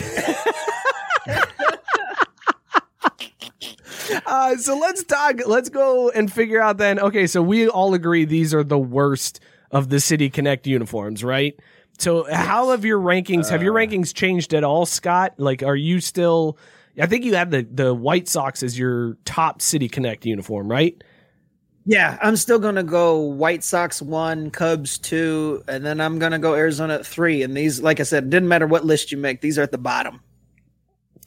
uh, 4.26 4.56
so 4.56 4.78
let's 4.78 5.04
talk. 5.04 5.36
Let's 5.46 5.68
go 5.68 6.10
and 6.10 6.32
figure 6.32 6.60
out 6.60 6.78
then. 6.78 6.98
Okay, 6.98 7.26
so 7.26 7.42
we 7.42 7.68
all 7.68 7.94
agree 7.94 8.24
these 8.24 8.54
are 8.54 8.64
the 8.64 8.78
worst 8.78 9.40
of 9.70 9.88
the 9.88 10.00
City 10.00 10.30
Connect 10.30 10.66
uniforms, 10.66 11.22
right? 11.22 11.58
So 12.00 12.26
how 12.32 12.70
have 12.70 12.84
your 12.84 12.98
rankings? 12.98 13.50
have 13.50 13.62
your 13.62 13.78
uh. 13.78 13.82
rankings 13.82 14.14
changed 14.14 14.54
at 14.54 14.64
all, 14.64 14.86
Scott? 14.86 15.34
Like, 15.36 15.62
are 15.62 15.76
you 15.76 16.00
still? 16.00 16.58
I 17.00 17.06
think 17.06 17.24
you 17.24 17.34
have 17.34 17.50
the 17.50 17.66
the 17.70 17.94
White 17.94 18.28
Sox 18.28 18.62
as 18.62 18.78
your 18.78 19.16
top 19.24 19.62
City 19.62 19.88
Connect 19.88 20.24
uniform, 20.26 20.70
right? 20.70 21.02
Yeah, 21.86 22.18
I'm 22.22 22.36
still 22.36 22.58
gonna 22.58 22.82
go 22.82 23.18
White 23.18 23.64
Sox 23.64 24.02
one, 24.02 24.50
Cubs 24.50 24.98
two, 24.98 25.62
and 25.68 25.84
then 25.84 26.00
I'm 26.00 26.18
gonna 26.18 26.38
go 26.38 26.54
Arizona 26.54 27.02
three. 27.02 27.42
And 27.42 27.56
these, 27.56 27.80
like 27.80 28.00
I 28.00 28.02
said, 28.02 28.24
it 28.24 28.30
didn't 28.30 28.48
matter 28.48 28.66
what 28.66 28.84
list 28.84 29.12
you 29.12 29.18
make; 29.18 29.40
these 29.40 29.58
are 29.58 29.62
at 29.62 29.72
the 29.72 29.78
bottom. 29.78 30.20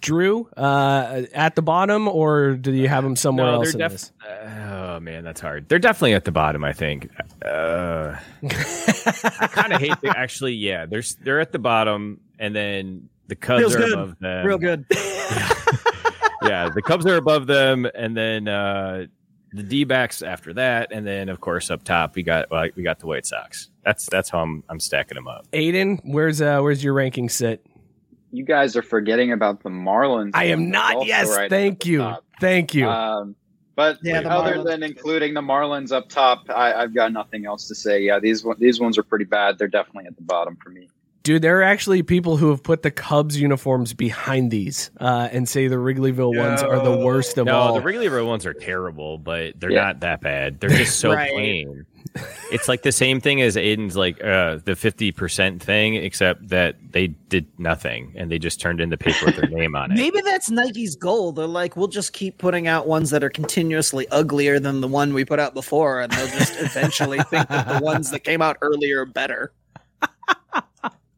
Drew, 0.04 0.50
uh, 0.58 1.24
at 1.34 1.56
the 1.56 1.62
bottom, 1.62 2.10
or 2.10 2.56
do 2.56 2.74
you 2.74 2.90
have 2.90 3.06
them 3.06 3.16
somewhere 3.16 3.48
no, 3.48 3.54
else 3.54 3.74
in 3.74 3.80
def- 3.80 3.92
this? 3.94 4.12
Oh 4.70 5.00
man, 5.00 5.24
that's 5.24 5.40
hard. 5.40 5.70
They're 5.70 5.80
definitely 5.80 6.14
at 6.14 6.26
the 6.26 6.32
bottom. 6.32 6.64
I 6.66 6.74
think. 6.74 7.10
Uh, 7.44 8.18
I 8.44 9.48
kind 9.50 9.72
of 9.72 9.80
hate. 9.80 10.00
The, 10.02 10.14
actually, 10.16 10.56
yeah, 10.56 10.86
they're 10.86 11.04
they're 11.22 11.40
at 11.40 11.54
the 11.54 11.60
bottom, 11.60 12.20
and 12.38 12.54
then 12.54 13.08
the 13.28 13.36
Cubs 13.38 13.62
Feels 13.62 13.76
are 13.76 13.80
good, 13.80 13.94
above 13.94 14.20
them. 14.20 14.46
real 14.46 14.58
good. 14.58 14.86
yeah, 14.92 16.70
the 16.70 16.84
Cubs 16.86 17.06
are 17.06 17.16
above 17.16 17.48
them, 17.48 17.88
and 17.96 18.16
then 18.16 18.50
uh, 18.50 19.06
the 19.54 19.64
D 19.64 19.86
backs 19.86 20.22
after 20.22 20.54
that, 20.56 20.92
and 20.92 21.08
then 21.08 21.30
of 21.30 21.40
course 21.40 21.72
up 21.72 21.84
top 21.84 22.16
we 22.16 22.24
got 22.24 22.52
well, 22.52 22.68
we 22.76 22.84
got 22.84 23.00
the 23.00 23.08
White 23.08 23.26
Sox. 23.26 23.70
That's 23.86 24.06
that's 24.08 24.30
how 24.30 24.42
I'm 24.42 24.66
I'm 24.68 24.82
stacking 24.82 25.16
them 25.16 25.30
up. 25.30 25.48
Aiden, 25.54 26.02
where's 26.04 26.42
uh 26.42 26.60
where's 26.60 26.84
your 26.84 26.94
ranking 26.94 27.30
sit? 27.30 27.66
You 28.34 28.44
guys 28.44 28.76
are 28.76 28.82
forgetting 28.82 29.32
about 29.32 29.62
the 29.62 29.70
Marlins. 29.70 30.32
I 30.34 30.46
am 30.46 30.72
not. 30.72 31.06
Yes, 31.06 31.30
right 31.30 31.50
thank 31.50 31.86
you, 31.86 32.00
top. 32.00 32.26
thank 32.42 32.74
you. 32.74 32.90
Um, 32.90 33.36
but 33.76 34.00
Yeah, 34.02 34.20
other 34.22 34.56
Marlins- 34.56 34.66
than 34.66 34.84
including 34.84 35.34
the 35.36 35.42
Marlins 35.42 35.92
up 35.92 36.10
top, 36.10 36.50
I, 36.50 36.74
I've 36.74 36.94
got 36.96 37.12
nothing 37.14 37.46
else 37.46 37.68
to 37.68 37.76
say. 37.76 38.02
Yeah, 38.02 38.20
these 38.20 38.44
these 38.58 38.80
ones 38.80 38.98
are 38.98 39.04
pretty 39.04 39.26
bad. 39.26 39.58
They're 39.60 39.68
definitely 39.68 40.06
at 40.08 40.16
the 40.16 40.24
bottom 40.24 40.58
for 40.64 40.70
me. 40.72 40.90
Dude, 41.22 41.42
there 41.42 41.58
are 41.60 41.64
actually 41.64 42.04
people 42.04 42.36
who 42.36 42.50
have 42.50 42.64
put 42.64 42.82
the 42.82 42.92
Cubs 42.92 43.40
uniforms 43.40 43.94
behind 43.94 44.52
these 44.52 44.92
uh, 45.00 45.30
and 45.32 45.48
say 45.48 45.68
the 45.70 45.78
Wrigleyville 45.78 46.36
ones 46.38 46.62
are 46.62 46.84
the 46.84 46.98
worst 46.98 47.38
of 47.38 47.46
no, 47.46 47.56
all. 47.56 47.74
the 47.76 47.80
Wrigleyville 47.82 48.28
ones 48.28 48.46
are 48.46 48.54
terrible, 48.54 49.18
but 49.20 49.58
they're 49.58 49.72
Yeah. 49.72 49.84
not 49.84 50.00
that 50.02 50.20
bad. 50.20 50.60
They're 50.60 50.70
just 50.70 51.00
so 51.00 51.12
Right. 51.14 51.32
plain. 51.32 51.86
It's 52.52 52.68
like 52.68 52.84
the 52.84 52.92
same 52.92 53.20
thing 53.20 53.42
as 53.42 53.56
Aiden's 53.56 53.98
like 53.98 54.24
uh, 54.24 54.60
the 54.64 54.76
fifty 54.76 55.12
percent 55.12 55.64
thing, 55.64 55.96
except 55.96 56.50
that 56.50 56.76
they 56.92 57.08
did 57.08 57.48
nothing 57.58 58.14
and 58.16 58.32
they 58.32 58.38
just 58.38 58.62
turned 58.62 58.80
in 58.80 58.90
the 58.90 58.98
paper 58.98 59.26
with 59.26 59.36
their 59.36 59.50
name 59.50 59.76
on 59.76 59.92
it. 59.92 59.96
Maybe 59.96 60.22
that's 60.22 60.52
Nike's 60.52 60.96
goal. 60.96 61.32
They're 61.32 61.48
like, 61.48 61.76
we'll 61.76 61.88
just 61.88 62.14
keep 62.14 62.38
putting 62.38 62.68
out 62.68 62.88
ones 62.88 63.10
that 63.10 63.24
are 63.24 63.30
continuously 63.30 64.08
uglier 64.10 64.60
than 64.60 64.82
the 64.82 64.88
one 64.88 65.14
we 65.14 65.26
put 65.26 65.40
out 65.40 65.54
before, 65.54 66.02
and 66.02 66.12
they'll 66.12 66.28
just 66.28 66.60
eventually 66.60 67.20
think 67.24 67.50
that 67.50 67.68
the 67.68 67.84
ones 67.84 68.12
that 68.12 68.24
came 68.24 68.42
out 68.42 68.58
earlier 68.62 69.02
are 69.02 69.06
better. 69.06 69.52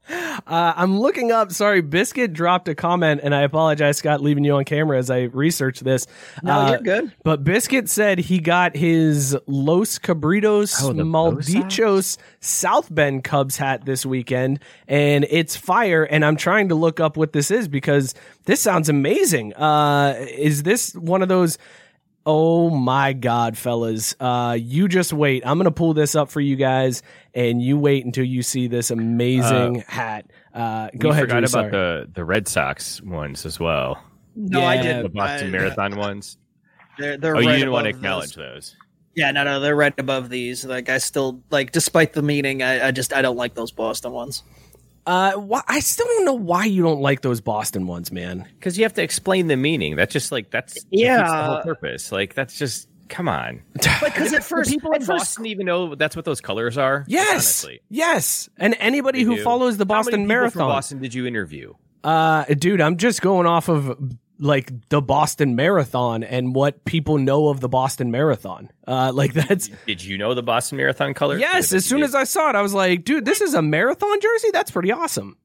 Uh, 0.10 0.74
I'm 0.76 1.00
looking 1.00 1.32
up. 1.32 1.52
Sorry, 1.52 1.82
Biscuit 1.82 2.32
dropped 2.34 2.68
a 2.68 2.76
comment, 2.76 3.22
and 3.24 3.34
I 3.34 3.42
apologize, 3.42 3.98
Scott, 3.98 4.22
leaving 4.22 4.44
you 4.44 4.56
on 4.56 4.66
camera 4.66 4.98
as 4.98 5.10
I 5.10 5.24
research 5.24 5.80
this. 5.80 6.06
No, 6.44 6.54
Uh, 6.54 6.70
you're 6.72 6.80
good. 6.82 7.12
But 7.24 7.44
Biscuit 7.44 7.90
said 7.90 8.20
he 8.20 8.40
got 8.40 8.76
his 8.76 9.36
Los 9.48 9.98
Cabritos 9.98 10.84
Oh, 10.84 10.94
Malditos 10.94 12.18
South 12.40 12.94
Bend 12.94 13.24
Cubs 13.24 13.58
hat 13.58 13.86
this 13.86 14.06
weekend, 14.06 14.60
and 14.88 15.26
it's 15.30 15.56
fire. 15.56 16.04
And 16.04 16.24
I'm 16.24 16.36
trying 16.36 16.70
to 16.70 16.76
look 16.76 17.00
up 17.00 17.18
what 17.18 17.34
this 17.34 17.50
is 17.50 17.68
because 17.68 18.14
this 18.46 18.62
sounds 18.62 18.90
amazing. 18.90 19.54
Uh, 19.56 20.16
is 20.20 20.64
this 20.64 20.94
one 20.96 21.22
of 21.22 21.30
those? 21.30 21.58
Oh 22.26 22.70
my 22.72 23.14
God, 23.14 23.56
fellas. 23.58 24.16
Uh, 24.20 24.58
you 24.60 24.88
just 24.88 25.14
wait. 25.14 25.44
I'm 25.46 25.58
going 25.58 25.66
to 25.66 25.72
pull 25.72 25.94
this 25.94 26.16
up 26.16 26.30
for 26.30 26.42
you 26.42 26.56
guys 26.56 27.04
and 27.36 27.62
you 27.62 27.78
wait 27.78 28.04
until 28.04 28.24
you 28.26 28.42
see 28.42 28.68
this 28.68 28.90
amazing 28.90 29.84
hat. 29.88 30.26
Uh, 30.54 30.90
go 30.98 31.10
we 31.10 31.12
ahead. 31.12 31.24
forgot 31.24 31.34
Drew, 31.34 31.40
about 31.40 31.50
sorry. 31.50 31.72
the 31.72 32.10
the 32.14 32.26
Red 32.26 32.48
Sox 32.48 33.02
ones 33.02 33.46
as 33.46 33.60
well. 33.60 34.02
No, 34.36 34.64
I 34.64 34.78
didn't. 34.82 35.04
The 35.04 35.10
Boston 35.10 35.50
I- 35.50 35.52
Marathon 35.52 35.98
ones. 35.98 36.38
They're 36.98 37.18
they're 37.18 37.36
Oh, 37.36 37.40
you 37.40 37.52
didn't 37.52 37.72
want 37.72 37.84
to 37.86 37.90
acknowledge 37.90 38.36
those. 38.36 38.54
those. 38.74 38.76
Yeah, 39.16 39.32
no, 39.32 39.44
no, 39.44 39.60
they're 39.60 39.76
right 39.76 39.94
above 39.98 40.30
these. 40.30 40.66
Like 40.66 40.90
I 40.90 40.98
still 40.98 41.42
like, 41.52 41.72
despite 41.72 42.14
the 42.14 42.22
meaning, 42.22 42.64
I, 42.64 42.88
I 42.88 42.92
just 42.92 43.14
I 43.14 43.22
don't 43.22 43.38
like 43.38 43.54
those 43.54 43.72
Boston 43.72 44.12
ones. 44.14 44.44
Uh, 45.06 45.34
why, 45.34 45.62
I 45.68 45.80
still 45.82 46.06
don't 46.08 46.26
know 46.26 46.34
why 46.34 46.66
you 46.66 46.82
don't 46.82 47.02
like 47.02 47.22
those 47.22 47.40
Boston 47.42 47.86
ones, 47.88 48.12
man. 48.12 48.48
Because 48.58 48.78
you 48.78 48.84
have 48.86 48.94
to 48.94 49.04
explain 49.04 49.48
the 49.48 49.56
meaning. 49.56 49.96
That's 49.96 50.12
just 50.14 50.32
like 50.32 50.50
that's 50.52 50.78
Yeah. 50.90 51.18
defeats 51.18 51.32
the 51.32 51.44
whole 51.44 51.62
purpose. 51.64 52.12
Like 52.12 52.34
that's 52.34 52.58
just 52.58 52.88
come 53.08 53.28
on. 53.30 53.62
Because 54.04 54.34
at 54.34 54.44
first, 54.44 54.70
people 54.72 54.94
at 54.96 55.02
in 55.02 55.06
first, 55.08 55.20
Boston 55.20 55.46
even 55.48 55.66
know 55.68 55.94
that's 55.96 56.16
what 56.16 56.26
those 56.26 56.42
colors 56.42 56.78
are? 56.78 57.06
Yes, 57.08 57.30
honestly, 57.32 57.82
yes, 57.90 58.50
and 58.58 58.76
anybody 58.80 59.20
they 59.20 59.26
who 59.30 59.36
do. 59.38 59.44
follows 59.44 59.78
the 59.78 59.86
How 59.86 59.96
many 59.96 60.04
Boston 60.04 60.14
people 60.22 60.28
Marathon. 60.28 60.52
From 60.62 60.68
Boston, 60.70 61.00
did 61.02 61.14
you 61.14 61.26
interview? 61.28 61.74
Uh, 62.04 62.46
dude, 62.46 62.82
I'm 62.82 62.98
just 62.98 63.22
going 63.22 63.46
off 63.48 63.68
of 63.70 63.98
like 64.40 64.72
the 64.90 65.02
Boston 65.02 65.56
Marathon 65.56 66.24
and 66.24 66.54
what 66.56 66.84
people 66.86 67.18
know 67.18 67.48
of 67.48 67.60
the 67.62 67.70
Boston 67.70 68.12
Marathon. 68.12 68.70
Uh, 68.88 69.12
like 69.14 69.34
that's 69.34 69.70
Did 69.88 70.04
you 70.04 70.18
know 70.18 70.34
the 70.34 70.44
Boston 70.44 70.78
Marathon 70.78 71.14
color? 71.14 71.38
yes. 71.38 71.72
As 71.74 71.86
soon 71.86 72.04
as 72.04 72.14
I 72.16 72.24
saw 72.26 72.50
it, 72.50 72.56
I 72.56 72.62
was 72.62 72.74
like, 72.74 73.04
dude, 73.06 73.26
this 73.26 73.42
is 73.42 73.54
a 73.54 73.62
marathon 73.62 74.20
jersey. 74.20 74.50
That's 74.52 74.72
pretty 74.72 74.92
awesome. 74.92 75.38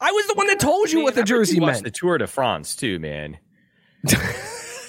I 0.00 0.10
was 0.10 0.26
the 0.26 0.34
one 0.34 0.48
that 0.48 0.58
told 0.60 0.90
you 0.90 1.02
what 1.02 1.14
the 1.14 1.22
jersey 1.22 1.60
meant. 1.60 1.84
The. 1.84 1.90
Tour 1.90 2.18
de 2.18 2.26
France 2.26 2.74
too, 2.76 2.98
man. 2.98 3.38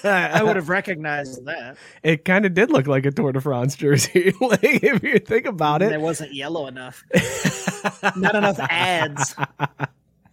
I 0.03 0.43
would 0.43 0.55
have 0.55 0.69
recognized 0.69 1.45
that. 1.45 1.77
It 2.03 2.25
kind 2.25 2.45
of 2.45 2.53
did 2.53 2.69
look 2.69 2.85
like 2.85 3.05
a 3.05 3.11
Tour 3.11 3.31
de 3.31 3.41
France 3.41 3.75
jersey. 3.75 4.33
like 4.41 4.59
if 4.63 5.01
you 5.03 5.19
think 5.19 5.45
about 5.45 5.81
It 5.81 5.91
it. 5.93 6.01
wasn't 6.01 6.33
yellow 6.33 6.67
enough. 6.67 7.03
Not 8.15 8.35
enough 8.35 8.59
ads. 8.59 9.35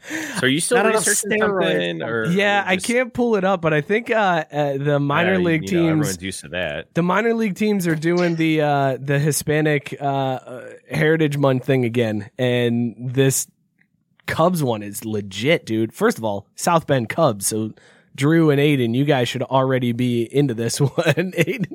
So 0.08 0.46
are 0.46 0.48
you 0.48 0.60
still 0.60 0.78
Not 0.78 0.86
enough 0.86 1.06
researching 1.06 1.40
steroids. 1.40 1.62
something? 1.72 2.02
Or 2.02 2.24
Yeah, 2.26 2.64
I 2.66 2.76
can't 2.76 3.12
pull 3.14 3.36
it 3.36 3.44
up, 3.44 3.60
but 3.62 3.72
I 3.72 3.80
think 3.80 4.10
uh, 4.10 4.44
uh 4.50 4.76
the 4.78 4.98
minor 4.98 5.34
Yeah, 5.34 5.38
league 5.38 5.70
you 5.70 5.76
know, 5.76 5.82
teams. 5.82 5.90
everyone's 6.08 6.22
used 6.22 6.40
to 6.40 6.48
that. 6.48 6.92
the 6.94 7.02
minor 7.02 7.34
league 7.34 7.54
teams 7.54 7.86
are 7.86 7.94
doing 7.94 8.34
the 8.36 8.60
uh, 8.62 8.98
the 9.00 9.18
Hispanic 9.20 9.96
uh, 10.00 10.04
uh, 10.04 10.70
Heritage 10.90 11.36
Month 11.38 11.64
thing 11.66 11.84
again, 11.84 12.30
and 12.38 12.94
this 12.98 13.46
Cubs 14.26 14.62
one 14.62 14.82
is 14.82 15.04
legit, 15.04 15.66
dude. 15.66 15.92
First 15.92 16.18
of 16.18 16.24
all, 16.24 16.46
South 16.56 16.86
Bend 16.86 17.08
Cubs. 17.08 17.46
So 17.46 17.72
Drew 18.16 18.50
and 18.50 18.60
Aiden, 18.60 18.94
you 18.94 19.04
guys 19.04 19.28
should 19.28 19.42
already 19.42 19.92
be 19.92 20.22
into 20.34 20.54
this 20.54 20.80
one. 20.80 20.90
Aiden, 20.90 21.72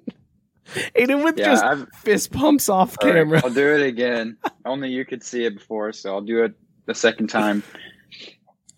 Aiden 0.95 1.23
with 1.23 1.38
Yeah, 1.38 1.45
just 1.45 1.63
I've- 1.63 1.86
fist 1.95 2.32
pumps 2.32 2.67
off 2.69 2.97
All 3.01 3.07
right, 3.09 3.15
camera. 3.15 3.41
I'll 3.43 3.51
do 3.53 3.73
it 3.73 3.82
again. 3.86 4.38
Only 4.65 4.89
you 4.89 5.05
could 5.05 5.23
see 5.23 5.45
it 5.45 5.55
before, 5.55 5.93
so 5.93 6.13
I'll 6.13 6.21
do 6.21 6.43
it 6.43 6.53
the 6.86 6.95
second 6.95 7.28
time. 7.28 7.63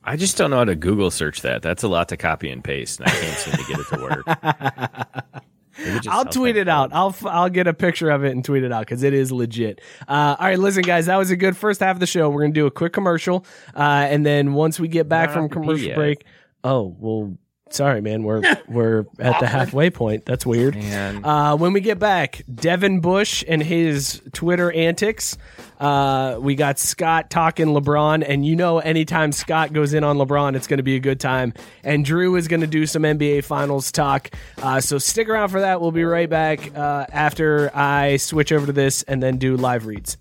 I 0.04 0.16
just 0.16 0.38
don't 0.38 0.50
know 0.50 0.58
how 0.58 0.66
to 0.66 0.76
Google 0.76 1.12
search 1.12 1.42
that. 1.42 1.62
That's 1.62 1.84
a 1.84 1.88
lot 1.88 2.10
to 2.10 2.18
copy 2.18 2.50
and 2.50 2.64
paste, 2.64 3.00
and 3.00 3.10
I 3.10 3.12
can't 3.12 3.38
seem 3.38 3.54
to 3.54 3.64
get 3.64 3.80
it 3.80 3.88
to 3.88 4.02
work. 4.02 5.44
I'll 6.10 6.26
tweet 6.26 6.58
it 6.58 6.68
out. 6.68 6.92
I'll 6.94 7.10
f- 7.10 7.26
I'll 7.26 7.50
get 7.50 7.68
a 7.68 7.74
picture 7.74 8.10
of 8.10 8.24
it 8.24 8.32
and 8.32 8.44
tweet 8.44 8.64
it 8.64 8.72
out 8.72 8.82
because 8.82 9.04
it 9.04 9.14
is 9.14 9.32
legit. 9.32 9.82
Uh, 10.08 10.36
all 10.40 10.48
right, 10.48 10.60
listen, 10.60 10.82
guys, 10.84 11.06
that 11.06 11.18
was 11.18 11.32
a 11.32 11.36
good 11.36 11.56
first 11.56 11.80
half 11.80 11.96
of 11.96 12.00
the 12.00 12.08
show. 12.08 12.30
We're 12.30 12.42
gonna 12.42 12.54
do 12.54 12.66
a 12.66 12.72
quick 12.72 12.94
commercial, 12.94 13.46
uh, 13.76 14.08
and 14.10 14.26
then 14.26 14.54
once 14.54 14.80
we 14.80 14.88
get 14.88 15.08
back 15.08 15.30
Not 15.30 15.34
from 15.34 15.44
off 15.46 15.50
the 15.52 15.56
pee 15.56 15.62
commercial 15.62 15.94
break, 15.94 16.26
oh 16.64 16.96
well, 17.00 17.38
sorry, 17.70 18.02
man, 18.02 18.24
we're 18.24 18.42
we're 18.68 19.06
at 19.20 19.40
the 19.40 19.48
halfway 19.48 19.90
point. 19.90 20.26
That's 20.26 20.46
weird. 20.46 20.76
Uh, 21.24 21.58
when 21.58 21.74
we 21.74 21.82
get 21.82 22.00
back, 22.00 22.44
Devin 22.54 23.00
Bush 23.00 23.44
and 23.48 23.62
his 23.62 24.22
Twitter 24.34 24.72
antics. 24.72 25.38
Uh, 25.80 26.38
we 26.42 26.56
got 26.56 26.78
Scott 26.78 27.30
talking 27.30 27.68
LeBron, 27.68 28.26
and 28.28 28.46
you 28.46 28.56
know, 28.56 28.80
anytime 28.80 29.32
Scott 29.32 29.72
goes 29.72 29.94
in 29.94 30.04
on 30.04 30.18
LeBron, 30.18 30.56
it's 30.56 30.68
going 30.68 30.78
to 30.78 30.84
be 30.84 30.96
a 30.96 31.00
good 31.00 31.20
time. 31.20 31.54
And 31.84 32.04
Drew 32.04 32.36
is 32.36 32.48
going 32.48 32.62
to 32.62 32.68
do 32.68 32.86
some 32.86 33.04
NBA 33.04 33.46
Finals 33.46 33.92
talk. 33.92 34.30
Uh, 34.62 34.82
so 34.82 34.98
stick 34.98 35.30
around 35.30 35.50
for 35.50 35.62
that. 35.62 35.80
We'll 35.80 35.92
be 35.92 36.04
right 36.04 36.30
back 36.30 36.76
uh, 36.76 37.06
after 37.12 37.72
I 37.76 38.18
switch 38.18 38.52
over 38.52 38.66
to 38.66 38.74
this 38.74 39.04
and 39.04 39.24
then 39.24 39.38
do 39.38 39.56
live 39.56 39.86
reads. 39.86 40.18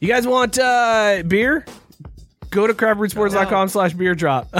You 0.00 0.08
guys 0.08 0.26
want 0.26 0.58
uh, 0.58 1.22
beer? 1.26 1.64
Go 2.50 2.66
to 2.66 2.74
crabrootsports.com 2.74 3.68
slash 3.68 3.92
beer 3.94 4.14
drop. 4.14 4.48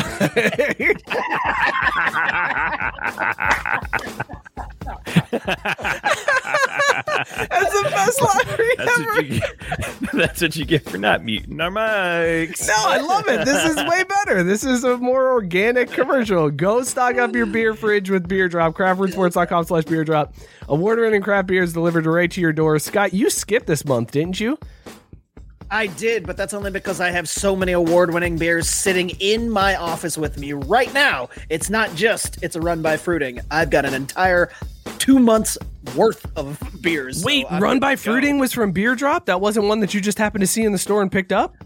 That's 7.19 7.73
the 7.73 7.89
best 7.91 8.21
read 8.59 8.79
That's 8.79 8.99
ever. 9.01 9.13
what, 9.13 9.27
you 9.27 9.41
get, 9.41 10.13
that's 10.13 10.43
what 10.43 10.57
you 10.57 10.65
get 10.65 10.89
for 10.89 10.99
not 10.99 11.25
muting 11.25 11.61
our 11.61 11.71
mics. 11.71 12.67
No, 12.69 12.75
I 12.77 12.99
love 12.99 13.29
it. 13.29 13.45
This 13.45 13.65
is 13.71 13.77
way 13.77 14.05
better. 14.05 14.43
This 14.43 14.65
is 14.65 14.85
a 14.85 14.97
more 14.99 15.33
organic 15.33 15.91
commercial. 15.91 16.51
Go 16.51 16.83
stock 16.83 17.17
up 17.17 17.35
your 17.35 17.47
beer 17.47 17.75
fridge 17.75 18.11
with 18.11 18.29
Beer 18.29 18.49
Drop. 18.49 18.75
CraftRootSports.com 18.75 19.65
slash 19.65 19.85
beer 19.85 20.05
drop. 20.05 20.35
Award 20.69 20.99
winning 20.99 21.23
craft 21.23 21.49
beers 21.49 21.73
delivered 21.73 22.07
right 22.07 22.31
to 22.31 22.41
your 22.41 22.53
door. 22.53 22.79
Scott, 22.79 23.13
you 23.13 23.31
skipped 23.31 23.67
this 23.67 23.85
month, 23.85 24.13
didn't 24.13 24.39
you? 24.41 24.59
I 25.71 25.87
did, 25.87 26.27
but 26.27 26.37
that's 26.37 26.55
only 26.55 26.71
because 26.71 27.01
I 27.01 27.11
have 27.11 27.29
so 27.29 27.55
many 27.55 27.73
award-winning 27.73 28.37
beers 28.37 28.69
sitting 28.69 29.11
in 29.21 29.51
my 29.51 29.77
office 29.77 30.17
with 30.17 30.39
me 30.39 30.55
right 30.55 30.93
now. 30.95 31.29
It's 31.51 31.69
not 31.69 31.95
just 31.95 32.43
it's 32.43 32.57
a 32.57 32.61
run 32.61 32.81
by 32.81 32.97
fruiting. 32.97 33.41
I've 33.51 33.71
got 33.71 33.85
an 33.85 33.95
entire 33.95 34.51
two 34.99 35.19
months 35.19 35.59
worth 35.95 36.27
of 36.37 36.59
beers. 36.81 37.23
Wait, 37.25 37.47
I'm 37.51 37.63
Run 37.63 37.81
by 37.81 37.95
to 37.95 37.97
go. 37.97 38.13
Fruiting 38.13 38.39
was 38.39 38.53
from 38.53 38.73
Beer 38.73 38.95
Drop? 38.95 39.27
That 39.27 39.41
wasn't 39.41 39.67
one 39.67 39.81
that 39.81 39.93
you 39.95 40.01
just 40.01 40.19
happened 40.19 40.41
to 40.41 40.47
see 40.47 40.65
in 40.65 40.73
the 40.73 40.79
store 40.79 41.03
and 41.03 41.13
picked 41.13 41.33
up? 41.33 41.57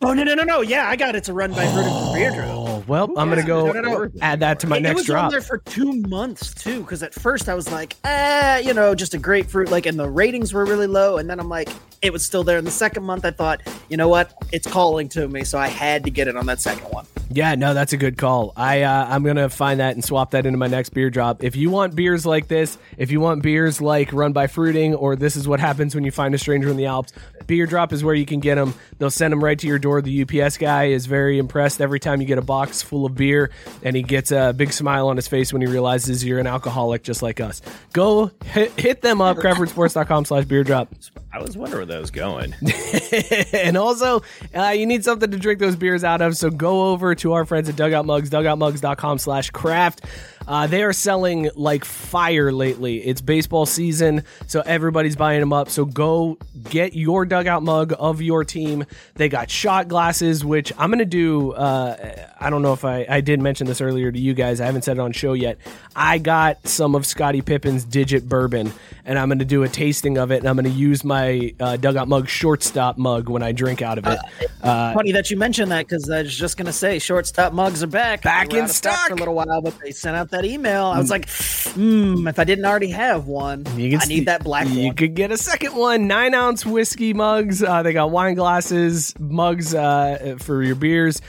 Oh 0.00 0.14
no 0.14 0.22
no 0.22 0.34
no 0.34 0.44
no! 0.44 0.60
Yeah, 0.60 0.88
I 0.88 0.94
got 0.94 1.16
it's 1.16 1.28
a 1.28 1.32
run 1.32 1.50
by 1.52 1.66
fruiting 1.72 1.92
from 1.92 2.12
beer 2.14 2.30
drop. 2.30 2.46
Oh, 2.50 2.84
well, 2.86 3.12
I'm 3.18 3.28
going 3.28 3.40
to 3.40 3.46
go 3.46 3.72
No, 3.72 3.80
no, 3.80 4.04
no. 4.04 4.10
add 4.22 4.38
that 4.40 4.60
to 4.60 4.68
my 4.68 4.76
it, 4.76 4.82
next 4.82 4.92
it 4.92 4.96
was 4.98 5.06
drop. 5.06 5.24
on 5.24 5.30
there 5.32 5.40
for 5.40 5.58
two 5.58 5.92
months 6.02 6.54
too. 6.54 6.82
Because 6.82 7.02
at 7.02 7.12
first 7.12 7.48
I 7.48 7.54
was 7.54 7.70
like, 7.72 7.96
eh, 8.04 8.58
you 8.58 8.72
know, 8.74 8.94
just 8.94 9.14
a 9.14 9.18
grapefruit. 9.18 9.70
Like, 9.70 9.86
and 9.86 9.98
the 9.98 10.08
ratings 10.08 10.52
were 10.54 10.64
really 10.64 10.86
low. 10.86 11.18
And 11.18 11.28
then 11.28 11.40
I'm 11.40 11.48
like, 11.48 11.68
it 12.00 12.12
was 12.12 12.24
still 12.24 12.44
there. 12.44 12.58
In 12.58 12.64
the 12.64 12.70
second 12.70 13.02
month, 13.02 13.24
I 13.24 13.32
thought, 13.32 13.60
you 13.88 13.96
know 13.96 14.08
what, 14.08 14.32
it's 14.52 14.68
calling 14.68 15.08
to 15.10 15.26
me, 15.26 15.42
so 15.42 15.58
I 15.58 15.66
had 15.66 16.04
to 16.04 16.10
get 16.10 16.28
it 16.28 16.36
on 16.36 16.46
that 16.46 16.60
second 16.60 16.86
one. 16.92 17.04
Yeah, 17.30 17.54
no, 17.54 17.74
that's 17.74 17.92
a 17.92 17.96
good 17.96 18.16
call. 18.16 18.52
I 18.56 18.82
uh, 18.82 19.06
I'm 19.08 19.22
gonna 19.22 19.48
find 19.48 19.80
that 19.80 19.94
and 19.94 20.04
swap 20.04 20.30
that 20.30 20.46
into 20.46 20.58
my 20.58 20.66
next 20.66 20.90
beer 20.90 21.10
drop. 21.10 21.44
If 21.44 21.56
you 21.56 21.70
want 21.70 21.94
beers 21.94 22.24
like 22.24 22.48
this, 22.48 22.78
if 22.96 23.10
you 23.10 23.20
want 23.20 23.42
beers 23.42 23.80
like 23.80 24.12
Run 24.12 24.32
by 24.32 24.46
Fruiting, 24.46 24.94
or 24.94 25.14
this 25.16 25.36
is 25.36 25.46
what 25.46 25.60
happens 25.60 25.94
when 25.94 26.04
you 26.04 26.10
find 26.10 26.34
a 26.34 26.38
stranger 26.38 26.68
in 26.70 26.76
the 26.76 26.86
Alps, 26.86 27.12
Beer 27.48 27.66
Drop 27.66 27.92
is 27.92 28.04
where 28.04 28.14
you 28.14 28.26
can 28.26 28.40
get 28.40 28.54
them. 28.54 28.74
They'll 28.98 29.10
send 29.10 29.32
them 29.32 29.42
right 29.42 29.58
to 29.58 29.66
your 29.66 29.78
door. 29.78 30.00
The 30.02 30.22
UPS 30.22 30.58
guy 30.58 30.84
is 30.84 31.06
very 31.06 31.38
impressed 31.38 31.80
every 31.80 31.98
time 31.98 32.20
you 32.20 32.26
get 32.26 32.38
a 32.38 32.42
box 32.42 32.82
full 32.82 33.06
of 33.06 33.14
beer, 33.14 33.50
and 33.82 33.96
he 33.96 34.02
gets 34.02 34.30
a 34.30 34.54
big 34.56 34.72
smile 34.72 35.08
on 35.08 35.16
his 35.16 35.26
face 35.26 35.52
when 35.52 35.62
he 35.62 35.66
realizes 35.66 36.24
you're 36.24 36.38
an 36.38 36.46
alcoholic 36.46 37.02
just 37.02 37.22
like 37.22 37.40
us. 37.40 37.62
Go 37.92 38.30
hit, 38.44 38.78
hit 38.78 39.02
them 39.02 39.20
up, 39.20 39.38
craftrootsports.com 39.38 40.26
slash 40.26 40.44
beer 40.44 40.62
drop. 40.62 40.94
I 41.32 41.42
was 41.42 41.56
wondering 41.56 41.88
where 41.88 41.96
that 41.96 42.00
was 42.00 42.10
going. 42.10 42.54
and 43.52 43.76
also, 43.76 44.22
uh, 44.54 44.68
you 44.68 44.86
need 44.86 45.04
something 45.04 45.30
to 45.30 45.36
drink 45.38 45.58
those 45.58 45.76
beers 45.76 46.04
out 46.04 46.20
of. 46.20 46.36
So 46.36 46.50
go 46.50 46.88
over 46.88 47.14
to 47.18 47.32
our 47.34 47.44
friends 47.44 47.68
at 47.68 47.76
Dugout 47.76 48.06
Mugs, 48.06 48.30
dugoutmugs.com 48.30 49.18
slash 49.18 49.50
craft. 49.50 50.04
Uh, 50.48 50.66
they 50.66 50.82
are 50.82 50.92
selling 50.92 51.50
like 51.54 51.84
fire 51.84 52.50
lately. 52.50 53.06
It's 53.06 53.20
baseball 53.20 53.66
season, 53.66 54.24
so 54.46 54.62
everybody's 54.64 55.14
buying 55.14 55.40
them 55.40 55.52
up. 55.52 55.68
So 55.68 55.84
go 55.84 56.38
get 56.64 56.94
your 56.94 57.24
dugout 57.26 57.62
mug 57.62 57.92
of 57.98 58.22
your 58.22 58.44
team. 58.44 58.84
They 59.14 59.28
got 59.28 59.50
shot 59.50 59.88
glasses, 59.88 60.44
which 60.44 60.72
I'm 60.78 60.88
going 60.90 60.98
to 61.00 61.04
do. 61.04 61.52
Uh, 61.52 62.26
I 62.40 62.50
don't 62.50 62.62
know 62.62 62.72
if 62.72 62.84
I, 62.84 63.06
I 63.08 63.20
did 63.20 63.40
mention 63.40 63.66
this 63.66 63.80
earlier 63.80 64.10
to 64.10 64.18
you 64.18 64.34
guys. 64.34 64.60
I 64.60 64.66
haven't 64.66 64.82
said 64.82 64.96
it 64.96 65.00
on 65.00 65.12
show 65.12 65.34
yet. 65.34 65.58
I 65.94 66.18
got 66.18 66.66
some 66.66 66.94
of 66.94 67.04
Scottie 67.04 67.42
Pippen's 67.42 67.84
Digit 67.84 68.28
Bourbon, 68.28 68.72
and 69.04 69.18
I'm 69.18 69.28
going 69.28 69.38
to 69.40 69.44
do 69.44 69.62
a 69.62 69.68
tasting 69.68 70.16
of 70.16 70.30
it, 70.30 70.38
and 70.38 70.48
I'm 70.48 70.56
going 70.56 70.64
to 70.64 70.70
use 70.70 71.04
my 71.04 71.54
uh, 71.60 71.76
dugout 71.76 72.08
mug 72.08 72.28
shortstop 72.28 72.96
mug 72.96 73.28
when 73.28 73.42
I 73.42 73.52
drink 73.52 73.82
out 73.82 73.98
of 73.98 74.06
it. 74.06 74.18
Uh, 74.62 74.94
Funny 74.94 75.12
that 75.12 75.30
you 75.30 75.36
mentioned 75.36 75.70
that 75.70 75.86
because 75.86 76.08
I 76.10 76.22
was 76.22 76.36
just 76.36 76.56
gonna 76.56 76.72
say 76.72 76.98
shortstop 76.98 77.52
mugs 77.52 77.82
are 77.82 77.86
back. 77.86 78.22
Back 78.22 78.54
in 78.54 78.68
stock. 78.68 79.08
for 79.08 79.14
a 79.14 79.16
little 79.16 79.34
while, 79.34 79.60
but 79.60 79.78
they 79.78 79.90
sent 79.90 80.16
out 80.16 80.30
that 80.30 80.37
email. 80.44 80.86
I 80.86 80.98
was 80.98 81.10
like, 81.10 81.28
hmm, 81.30 82.26
if 82.28 82.38
I 82.38 82.44
didn't 82.44 82.64
already 82.64 82.90
have 82.90 83.26
one, 83.26 83.64
You 83.76 83.90
can 83.90 84.00
I 84.00 84.04
need 84.04 84.26
that 84.26 84.44
black 84.44 84.66
one. 84.66 84.74
You 84.74 84.86
one. 84.86 84.96
could 84.96 85.14
get 85.14 85.30
a 85.32 85.36
second 85.36 85.74
one. 85.74 86.06
Nine 86.06 86.34
ounce 86.34 86.64
whiskey 86.66 87.12
mugs. 87.14 87.62
Uh, 87.62 87.82
they 87.82 87.92
got 87.92 88.10
wine 88.10 88.34
glasses, 88.34 89.14
mugs 89.18 89.74
uh, 89.74 90.36
for 90.38 90.62
your 90.62 90.74
beers, 90.76 91.20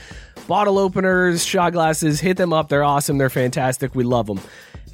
bottle 0.47 0.78
openers, 0.78 1.45
shot 1.45 1.74
glasses. 1.74 2.20
Hit 2.20 2.38
them 2.38 2.53
up. 2.53 2.70
They're 2.70 2.84
awesome. 2.84 3.18
They're 3.18 3.30
fantastic. 3.30 3.95
We 3.95 4.03
love 4.03 4.28
them. 4.28 4.39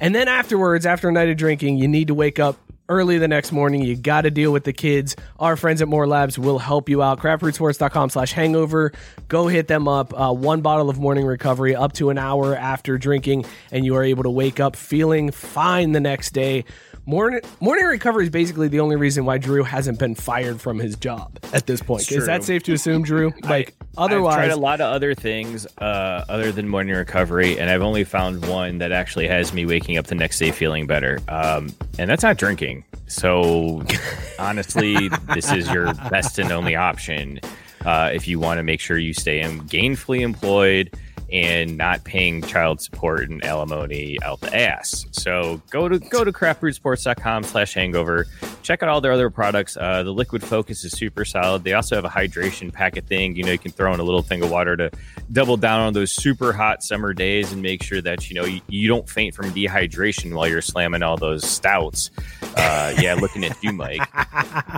And 0.00 0.14
then 0.14 0.28
afterwards, 0.28 0.84
after 0.84 1.08
a 1.08 1.12
night 1.12 1.28
of 1.30 1.36
drinking, 1.36 1.78
you 1.78 1.88
need 1.88 2.08
to 2.08 2.14
wake 2.14 2.38
up 2.38 2.58
early 2.88 3.18
the 3.18 3.28
next 3.28 3.52
morning. 3.52 3.82
You 3.82 3.96
got 3.96 4.22
to 4.22 4.30
deal 4.30 4.52
with 4.52 4.64
the 4.64 4.72
kids. 4.72 5.16
Our 5.38 5.56
friends 5.56 5.82
at 5.82 5.88
More 5.88 6.06
Labs 6.06 6.38
will 6.38 6.58
help 6.58 6.88
you 6.88 7.02
out. 7.02 7.20
Craftrootsports.com 7.20 8.10
slash 8.10 8.32
hangover. 8.32 8.92
Go 9.28 9.48
hit 9.48 9.68
them 9.68 9.88
up. 9.88 10.18
Uh, 10.18 10.32
one 10.32 10.60
bottle 10.60 10.90
of 10.90 10.98
morning 10.98 11.26
recovery 11.26 11.74
up 11.74 11.92
to 11.94 12.10
an 12.10 12.18
hour 12.18 12.56
after 12.56 12.98
drinking, 12.98 13.44
and 13.70 13.84
you 13.84 13.96
are 13.96 14.04
able 14.04 14.22
to 14.22 14.30
wake 14.30 14.60
up 14.60 14.76
feeling 14.76 15.30
fine 15.30 15.92
the 15.92 16.00
next 16.00 16.30
day. 16.30 16.64
Morning, 17.08 17.40
morning 17.60 17.84
recovery 17.84 18.24
is 18.24 18.30
basically 18.30 18.66
the 18.66 18.80
only 18.80 18.96
reason 18.96 19.24
why 19.24 19.38
Drew 19.38 19.62
hasn't 19.62 20.00
been 20.00 20.16
fired 20.16 20.60
from 20.60 20.80
his 20.80 20.96
job 20.96 21.38
at 21.52 21.64
this 21.64 21.80
point. 21.80 22.10
Is 22.10 22.26
that 22.26 22.42
safe 22.42 22.64
to 22.64 22.72
assume, 22.72 23.04
Drew? 23.04 23.32
Like, 23.44 23.76
otherwise 23.96 24.32
I've 24.32 24.46
tried 24.46 24.50
a 24.50 24.56
lot 24.56 24.80
of 24.80 24.92
other 24.92 25.14
things 25.14 25.68
uh, 25.78 26.24
other 26.28 26.50
than 26.50 26.68
morning 26.68 26.96
recovery, 26.96 27.60
and 27.60 27.70
I've 27.70 27.82
only 27.82 28.02
found 28.02 28.44
one 28.48 28.78
that 28.78 28.90
actually 28.90 29.28
has 29.28 29.52
me 29.52 29.64
waking 29.66 29.98
up 29.98 30.06
the 30.06 30.16
next 30.16 30.40
day 30.40 30.50
feeling 30.50 30.88
better, 30.88 31.20
um, 31.28 31.72
and 31.96 32.10
that's 32.10 32.24
not 32.24 32.38
drinking. 32.38 32.84
So, 33.06 33.84
honestly, 34.40 35.08
this 35.32 35.52
is 35.52 35.70
your 35.70 35.94
best 36.10 36.40
and 36.40 36.50
only 36.50 36.74
option 36.74 37.38
uh, 37.84 38.10
if 38.12 38.26
you 38.26 38.40
want 38.40 38.58
to 38.58 38.64
make 38.64 38.80
sure 38.80 38.98
you 38.98 39.14
stay 39.14 39.42
gainfully 39.42 40.22
employed 40.22 40.92
and 41.32 41.76
not 41.76 42.04
paying 42.04 42.42
child 42.42 42.80
support 42.80 43.28
and 43.28 43.44
alimony 43.44 44.18
out 44.22 44.40
the 44.40 44.54
ass. 44.54 45.06
So 45.12 45.60
go 45.70 45.88
to 45.88 45.98
go 45.98 46.24
to 46.24 46.32
craftbrewsports.com 46.32 47.42
slash 47.44 47.74
hangover. 47.74 48.26
Check 48.62 48.82
out 48.82 48.88
all 48.88 49.00
their 49.00 49.12
other 49.12 49.30
products. 49.30 49.76
Uh, 49.76 50.02
the 50.02 50.12
liquid 50.12 50.42
focus 50.42 50.84
is 50.84 50.92
super 50.92 51.24
solid. 51.24 51.64
They 51.64 51.72
also 51.72 51.96
have 51.96 52.04
a 52.04 52.08
hydration 52.08 52.72
packet 52.72 53.06
thing. 53.06 53.36
You 53.36 53.44
know, 53.44 53.52
you 53.52 53.58
can 53.58 53.72
throw 53.72 53.92
in 53.92 54.00
a 54.00 54.04
little 54.04 54.22
thing 54.22 54.42
of 54.42 54.50
water 54.50 54.76
to 54.76 54.90
double 55.32 55.56
down 55.56 55.80
on 55.80 55.92
those 55.92 56.12
super 56.12 56.52
hot 56.52 56.82
summer 56.82 57.12
days 57.12 57.52
and 57.52 57.62
make 57.62 57.82
sure 57.82 58.00
that 58.02 58.28
you 58.30 58.34
know 58.34 58.44
you, 58.44 58.60
you 58.68 58.88
don't 58.88 59.08
faint 59.08 59.34
from 59.34 59.46
dehydration 59.50 60.34
while 60.34 60.48
you're 60.48 60.62
slamming 60.62 61.02
all 61.02 61.16
those 61.16 61.44
stouts. 61.44 62.10
Uh, 62.56 62.94
yeah, 62.98 63.14
looking 63.14 63.44
at 63.44 63.62
you, 63.62 63.72
Mike. 63.72 64.02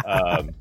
Um, 0.05 0.55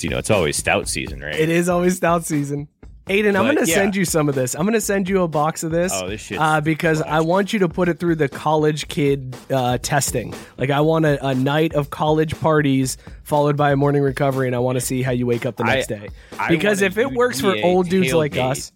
you 0.00 0.10
know 0.10 0.18
it's 0.18 0.30
always 0.30 0.56
stout 0.56 0.88
season, 0.88 1.20
right? 1.20 1.34
it 1.34 1.48
is 1.48 1.68
always 1.68 1.96
stout 1.96 2.24
season. 2.24 2.68
Aiden, 3.06 3.36
I'm 3.36 3.44
going 3.44 3.64
to 3.64 3.70
yeah. 3.70 3.76
send 3.76 3.94
you 3.94 4.04
some 4.04 4.28
of 4.28 4.34
this. 4.34 4.54
I'm 4.56 4.62
going 4.62 4.74
to 4.74 4.80
send 4.80 5.08
you 5.08 5.22
a 5.22 5.28
box 5.28 5.62
of 5.62 5.70
this. 5.70 5.92
Oh, 5.94 6.08
this 6.08 6.32
uh, 6.32 6.60
because 6.60 7.00
I 7.00 7.20
want 7.20 7.52
you 7.52 7.60
to 7.60 7.68
put 7.68 7.88
it 7.88 8.00
through 8.00 8.16
the 8.16 8.28
college 8.28 8.88
kid 8.88 9.36
uh, 9.48 9.78
testing. 9.78 10.34
Like, 10.58 10.70
I 10.70 10.80
want 10.80 11.04
a, 11.04 11.24
a 11.24 11.32
night 11.32 11.74
of 11.74 11.90
college 11.90 12.38
parties 12.40 12.98
followed 13.22 13.56
by 13.56 13.70
a 13.70 13.76
morning 13.76 14.02
recovery, 14.02 14.48
and 14.48 14.56
I 14.56 14.58
want 14.58 14.74
to 14.74 14.80
see 14.80 15.02
how 15.02 15.12
you 15.12 15.24
wake 15.24 15.46
up 15.46 15.54
the 15.54 15.62
I- 15.62 15.74
next 15.76 15.86
day. 15.86 16.08
I 16.36 16.48
Because 16.48 16.82
if 16.82 16.98
it 16.98 17.12
works 17.12 17.40
for 17.40 17.56
old 17.62 17.88
dudes 17.88 18.12
like 18.12 18.36
us, 18.36 18.72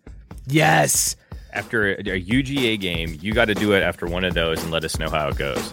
yes. 0.47 1.17
after 1.53 1.89
a, 1.89 1.95
a 1.95 2.23
UGA 2.25 2.79
game, 2.79 3.19
you 3.21 3.33
got 3.33 3.47
to 3.47 3.55
do 3.55 3.73
it 3.73 3.83
after 3.83 4.07
one 4.07 4.23
of 4.23 4.35
those 4.35 4.63
and 4.63 4.71
let 4.71 4.85
us 4.85 4.97
know 4.97 5.11
how 5.11 5.27
it 5.27 5.37
goes. 5.39 5.73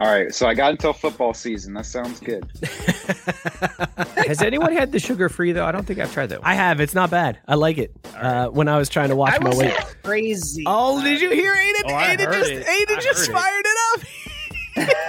All 0.00 0.06
right, 0.08 0.32
so 0.32 0.46
I 0.46 0.54
got 0.54 0.70
until 0.70 0.92
football 0.92 1.34
season. 1.34 1.74
That 1.74 1.84
sounds 1.86 2.20
good. 2.20 2.46
Has 4.28 4.42
anyone 4.42 4.72
had 4.72 4.92
the 4.92 5.00
sugar 5.00 5.28
free 5.28 5.50
though? 5.52 5.64
I 5.64 5.72
don't 5.72 5.86
think 5.86 5.98
I've 5.98 6.12
tried 6.12 6.26
that. 6.28 6.40
One. 6.42 6.48
I 6.50 6.54
have. 6.54 6.80
It's 6.80 6.94
not 6.94 7.10
bad. 7.10 7.38
I 7.48 7.54
like 7.56 7.78
it. 7.78 7.92
Uh, 8.16 8.48
when 8.48 8.68
I 8.68 8.78
was 8.78 8.88
trying 8.88 9.08
to 9.08 9.16
watch 9.16 9.34
I 9.34 9.38
my 9.38 9.48
was 9.48 9.58
weight. 9.58 9.74
crazy. 10.04 10.62
Oh, 10.66 11.02
did 11.02 11.20
you 11.20 11.30
hear 11.30 11.52
Aiden? 11.54 11.82
Oh, 11.86 11.94
I 11.94 12.14
Aiden 12.16 12.26
heard 12.26 12.34
just 12.34 12.50
it. 12.52 12.66
Aiden 12.66 12.96
I 12.96 13.00
just 13.00 13.26
heard 13.26 13.36
it. 13.36 13.40
fired 13.40 13.66
it 13.66 13.78
up. 13.94 14.06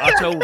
Also, 0.02 0.40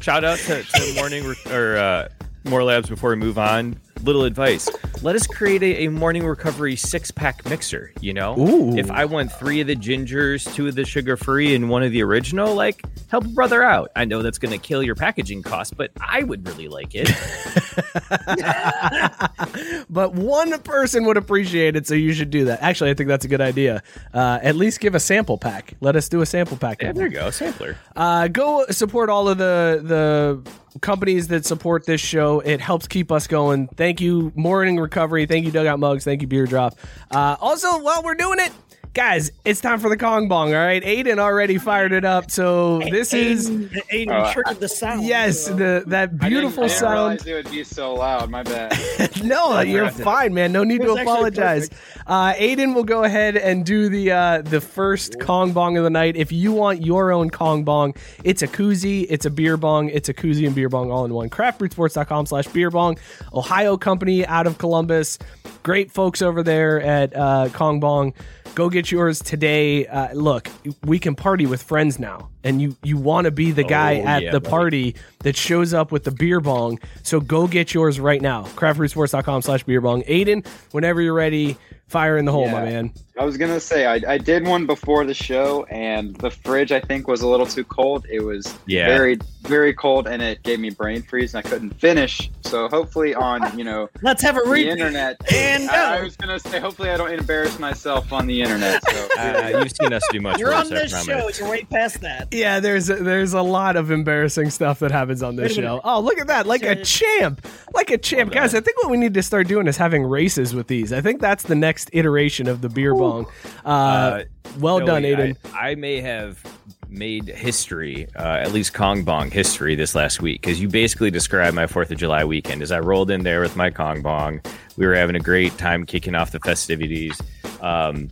shout 0.00 0.24
out 0.24 0.38
to, 0.38 0.62
to 0.62 0.94
morning 0.94 1.22
Re- 1.24 1.52
or 1.52 1.76
uh, 1.76 2.08
more 2.44 2.64
labs 2.64 2.88
before 2.88 3.10
we 3.10 3.16
move 3.16 3.38
on. 3.38 3.78
Little 4.02 4.24
advice: 4.24 4.68
let 5.02 5.16
us 5.16 5.26
create 5.26 5.62
a, 5.62 5.86
a 5.86 5.90
morning 5.90 6.24
recovery 6.24 6.76
six 6.76 7.10
pack 7.10 7.48
mixer. 7.48 7.92
You 8.00 8.14
know, 8.14 8.38
Ooh. 8.38 8.76
if 8.76 8.90
I 8.90 9.04
want 9.04 9.32
three 9.32 9.60
of 9.60 9.66
the 9.66 9.76
gingers, 9.76 10.52
two 10.54 10.66
of 10.66 10.74
the 10.74 10.84
sugar 10.84 11.16
free, 11.16 11.54
and 11.54 11.70
one 11.70 11.82
of 11.82 11.92
the 11.92 12.02
original, 12.02 12.54
like 12.54 12.82
help 13.08 13.24
a 13.24 13.28
brother 13.28 13.62
out. 13.62 13.90
I 13.96 14.04
know 14.04 14.22
that's 14.22 14.38
going 14.38 14.52
to 14.52 14.58
kill 14.58 14.82
your 14.82 14.94
packaging 14.94 15.42
cost, 15.42 15.76
but 15.76 15.90
I 16.00 16.22
would 16.22 16.46
really 16.46 16.68
like 16.68 16.94
it. 16.94 17.08
but 19.90 20.14
one 20.14 20.58
person 20.60 21.04
would 21.04 21.16
appreciate 21.16 21.76
it, 21.76 21.86
so 21.86 21.94
you 21.94 22.12
should 22.12 22.30
do 22.30 22.46
that. 22.46 22.62
Actually, 22.62 22.90
I 22.90 22.94
think 22.94 23.08
that's 23.08 23.24
a 23.24 23.28
good 23.28 23.40
idea. 23.40 23.82
Uh, 24.12 24.38
at 24.42 24.56
least 24.56 24.80
give 24.80 24.94
a 24.94 25.00
sample 25.00 25.38
pack. 25.38 25.74
Let 25.80 25.96
us 25.96 26.08
do 26.08 26.20
a 26.20 26.26
sample 26.26 26.56
pack. 26.56 26.82
yeah, 26.82 26.92
there 26.92 27.06
you 27.06 27.12
go, 27.12 27.30
sampler. 27.30 27.76
Uh, 27.96 28.28
go 28.28 28.66
support 28.70 29.10
all 29.10 29.28
of 29.28 29.38
the 29.38 29.80
the 29.82 30.50
companies 30.80 31.28
that 31.28 31.44
support 31.44 31.86
this 31.86 32.00
show. 32.00 32.40
It 32.40 32.60
helps 32.60 32.88
keep 32.88 33.10
us 33.12 33.26
going. 33.26 33.68
Thank 33.68 34.00
you, 34.00 34.32
Morning 34.34 34.78
Recovery. 34.78 35.26
Thank 35.26 35.44
you, 35.44 35.52
Dugout 35.52 35.78
Mugs. 35.78 36.04
Thank 36.04 36.22
you, 36.22 36.28
Beer 36.28 36.46
Drop. 36.46 36.78
Uh, 37.10 37.36
also, 37.40 37.80
while 37.80 38.02
we're 38.02 38.14
doing 38.14 38.38
it. 38.40 38.52
Guys, 38.98 39.30
it's 39.44 39.60
time 39.60 39.78
for 39.78 39.88
the 39.88 39.96
Kong 39.96 40.26
Bong, 40.26 40.52
all 40.52 40.58
right? 40.60 40.82
Aiden 40.82 41.20
already 41.20 41.56
fired 41.56 41.92
it 41.92 42.04
up, 42.04 42.32
so 42.32 42.80
this 42.90 43.14
is 43.14 43.48
Aiden, 43.48 43.68
Aiden 43.92 44.10
Uh, 44.10 44.32
triggered 44.32 44.58
the 44.58 44.68
sound. 44.68 45.04
yes, 45.06 45.44
so- 45.44 45.54
the 45.54 45.84
that 45.86 46.02
I 46.02 46.06
didn't- 46.06 46.28
beautiful 46.28 46.64
I 46.64 46.66
didn't 46.66 46.78
sound. 46.80 47.24
it 47.24 47.32
would 47.34 47.48
be 47.52 47.62
so 47.62 47.94
loud. 47.94 48.28
My 48.28 48.42
bad. 48.42 48.76
no, 49.24 49.60
you're 49.60 49.88
fine, 49.90 50.34
man. 50.34 50.50
No 50.50 50.64
need 50.64 50.80
to 50.82 50.94
apologize. 50.94 51.70
Uh, 52.08 52.32
Aiden 52.32 52.74
will 52.74 52.82
go 52.82 53.04
ahead 53.04 53.36
and 53.36 53.64
do 53.64 53.88
the 53.88 54.10
uh, 54.10 54.42
the 54.42 54.60
first 54.60 55.20
Kong 55.20 55.52
Bong 55.52 55.76
of 55.76 55.84
the 55.84 55.90
night. 55.90 56.16
If 56.16 56.32
you 56.32 56.50
want 56.50 56.82
your 56.84 57.12
own 57.12 57.30
Kong 57.30 57.62
Bong, 57.62 57.94
it's 58.24 58.42
a 58.42 58.48
koozie, 58.48 59.06
it's 59.08 59.24
a 59.26 59.30
beer 59.30 59.56
bong, 59.56 59.90
it's 59.90 60.08
a 60.08 60.14
koozie 60.14 60.44
and 60.44 60.56
beer 60.56 60.68
bong 60.68 60.90
all 60.90 61.04
in 61.04 61.14
one. 61.14 61.30
Craftbrewsports.com 61.30 62.26
slash 62.26 62.48
beer 62.48 62.72
bong. 62.72 62.98
Ohio 63.32 63.76
company 63.76 64.26
out 64.26 64.48
of 64.48 64.58
Columbus. 64.58 65.20
Great 65.62 65.92
folks 65.92 66.20
over 66.20 66.42
there 66.42 66.80
at 66.80 67.14
uh, 67.14 67.48
Kong 67.52 67.78
Bong. 67.78 68.12
Go 68.54 68.68
get 68.70 68.87
yours 68.90 69.20
today. 69.20 69.86
Uh, 69.86 70.12
look, 70.14 70.48
we 70.84 70.98
can 70.98 71.14
party 71.14 71.46
with 71.46 71.62
friends 71.62 71.98
now, 71.98 72.30
and 72.44 72.60
you 72.60 72.76
you 72.82 72.96
want 72.96 73.24
to 73.26 73.30
be 73.30 73.50
the 73.52 73.64
guy 73.64 74.00
Oh, 74.00 74.06
at 74.06 74.22
yeah, 74.22 74.30
the 74.32 74.40
buddy. 74.40 74.50
party 74.50 74.94
that 75.20 75.36
shows 75.36 75.74
up 75.74 75.92
with 75.92 76.04
the 76.04 76.10
beer 76.10 76.40
bong. 76.40 76.78
So 77.02 77.20
go 77.20 77.46
get 77.46 77.74
yours 77.74 77.98
right 78.00 78.20
now. 78.22 78.44
Craftbrewsports.com 78.44 79.42
slash 79.42 79.62
beer 79.64 79.80
bong. 79.80 80.02
Aiden, 80.02 80.46
whenever 80.72 81.00
you're 81.00 81.14
ready, 81.14 81.56
fire 81.88 82.16
in 82.16 82.24
the 82.24 82.32
hole, 82.32 82.48
my 82.48 82.64
man. 82.64 82.92
I 83.18 83.24
was 83.24 83.36
gonna 83.36 83.60
say 83.60 83.86
I, 83.86 84.00
I 84.14 84.18
did 84.18 84.46
one 84.46 84.64
before 84.66 85.04
the 85.04 85.14
show, 85.14 85.64
and 85.64 86.14
the 86.16 86.30
fridge 86.30 86.72
I 86.72 86.80
think 86.80 87.08
was 87.08 87.22
a 87.22 87.26
little 87.28 87.46
too 87.46 87.64
cold. 87.64 88.06
It 88.10 88.20
was 88.20 88.54
Yeah. 88.66 88.86
very 88.86 89.18
very 89.42 89.72
cold, 89.72 90.06
and 90.06 90.20
it 90.20 90.42
gave 90.42 90.60
me 90.60 90.68
brain 90.70 91.00
freeze, 91.02 91.34
and 91.34 91.44
I 91.44 91.48
couldn't 91.48 91.70
finish. 91.80 92.30
So 92.42 92.68
hopefully 92.68 93.14
on 93.14 93.56
you 93.58 93.64
know 93.64 93.88
Let's 94.02 94.22
have 94.22 94.36
a 94.36 94.40
the 94.48 94.68
internet, 94.68 95.16
And 95.32 95.68
I, 95.70 95.98
I 95.98 96.02
was 96.02 96.16
gonna 96.16 96.38
say 96.38 96.60
hopefully 96.60 96.90
I 96.90 96.96
don't 96.96 97.12
embarrass 97.12 97.58
myself 97.58 98.12
on 98.12 98.26
the 98.26 98.40
internet. 98.42 98.82
So 98.88 99.08
Uh, 99.18 99.60
you've 99.62 99.72
seen 99.72 99.92
us 99.92 100.02
do 100.12 100.20
much 100.20 100.38
You're 100.38 100.50
worse. 100.50 100.68
on 100.68 100.74
this 100.74 101.04
show. 101.04 101.28
You're 101.38 101.48
way 101.50 101.64
past 101.64 102.00
that. 102.02 102.28
Yeah, 102.32 102.60
there's 102.60 102.88
a, 102.88 102.96
there's 102.96 103.32
a 103.32 103.42
lot 103.42 103.74
of 103.76 103.90
embarrassing 103.90 104.50
stuff 104.50 104.78
that 104.78 104.90
happens 104.92 105.22
on 105.22 105.34
this 105.36 105.52
Wait 105.56 105.58
a 105.58 105.62
minute. 105.62 105.76
show. 105.76 105.80
Oh, 105.84 106.00
look 106.00 106.18
at 106.18 106.28
that. 106.28 106.46
Like 106.46 106.62
a 106.62 106.76
champ. 106.84 107.44
Like 107.74 107.90
a 107.90 107.98
champ. 107.98 108.30
Guys, 108.32 108.54
I 108.54 108.60
think 108.60 108.80
what 108.82 108.90
we 108.90 108.96
need 108.96 109.14
to 109.14 109.22
start 109.22 109.48
doing 109.48 109.66
is 109.66 109.76
having 109.76 110.04
races 110.04 110.54
with 110.54 110.68
these. 110.68 110.92
I 110.92 111.00
think 111.00 111.20
that's 111.20 111.42
the 111.44 111.54
next 111.56 111.90
iteration 111.92 112.46
of 112.48 112.60
the 112.60 112.68
beer 112.68 112.94
bong. 113.10 113.26
Uh, 113.64 113.68
Uh, 113.68 114.22
well 114.58 114.78
done, 114.80 115.02
Joey, 115.02 115.14
Aiden. 115.14 115.36
I, 115.54 115.70
I 115.70 115.74
may 115.74 116.00
have 116.00 116.42
made 116.90 117.28
history, 117.28 118.06
uh, 118.16 118.22
at 118.40 118.52
least 118.52 118.72
Kong 118.72 119.02
Bong 119.04 119.30
history, 119.30 119.74
this 119.74 119.94
last 119.94 120.22
week 120.22 120.40
because 120.40 120.60
you 120.60 120.68
basically 120.68 121.10
described 121.10 121.54
my 121.54 121.66
Fourth 121.66 121.90
of 121.90 121.98
July 121.98 122.24
weekend. 122.24 122.62
As 122.62 122.72
I 122.72 122.78
rolled 122.80 123.10
in 123.10 123.24
there 123.24 123.40
with 123.40 123.56
my 123.56 123.70
Kong 123.70 124.00
Bong, 124.00 124.40
we 124.76 124.86
were 124.86 124.94
having 124.94 125.14
a 125.16 125.20
great 125.20 125.56
time 125.58 125.84
kicking 125.84 126.14
off 126.14 126.30
the 126.30 126.40
festivities. 126.40 127.20
Um, 127.60 128.08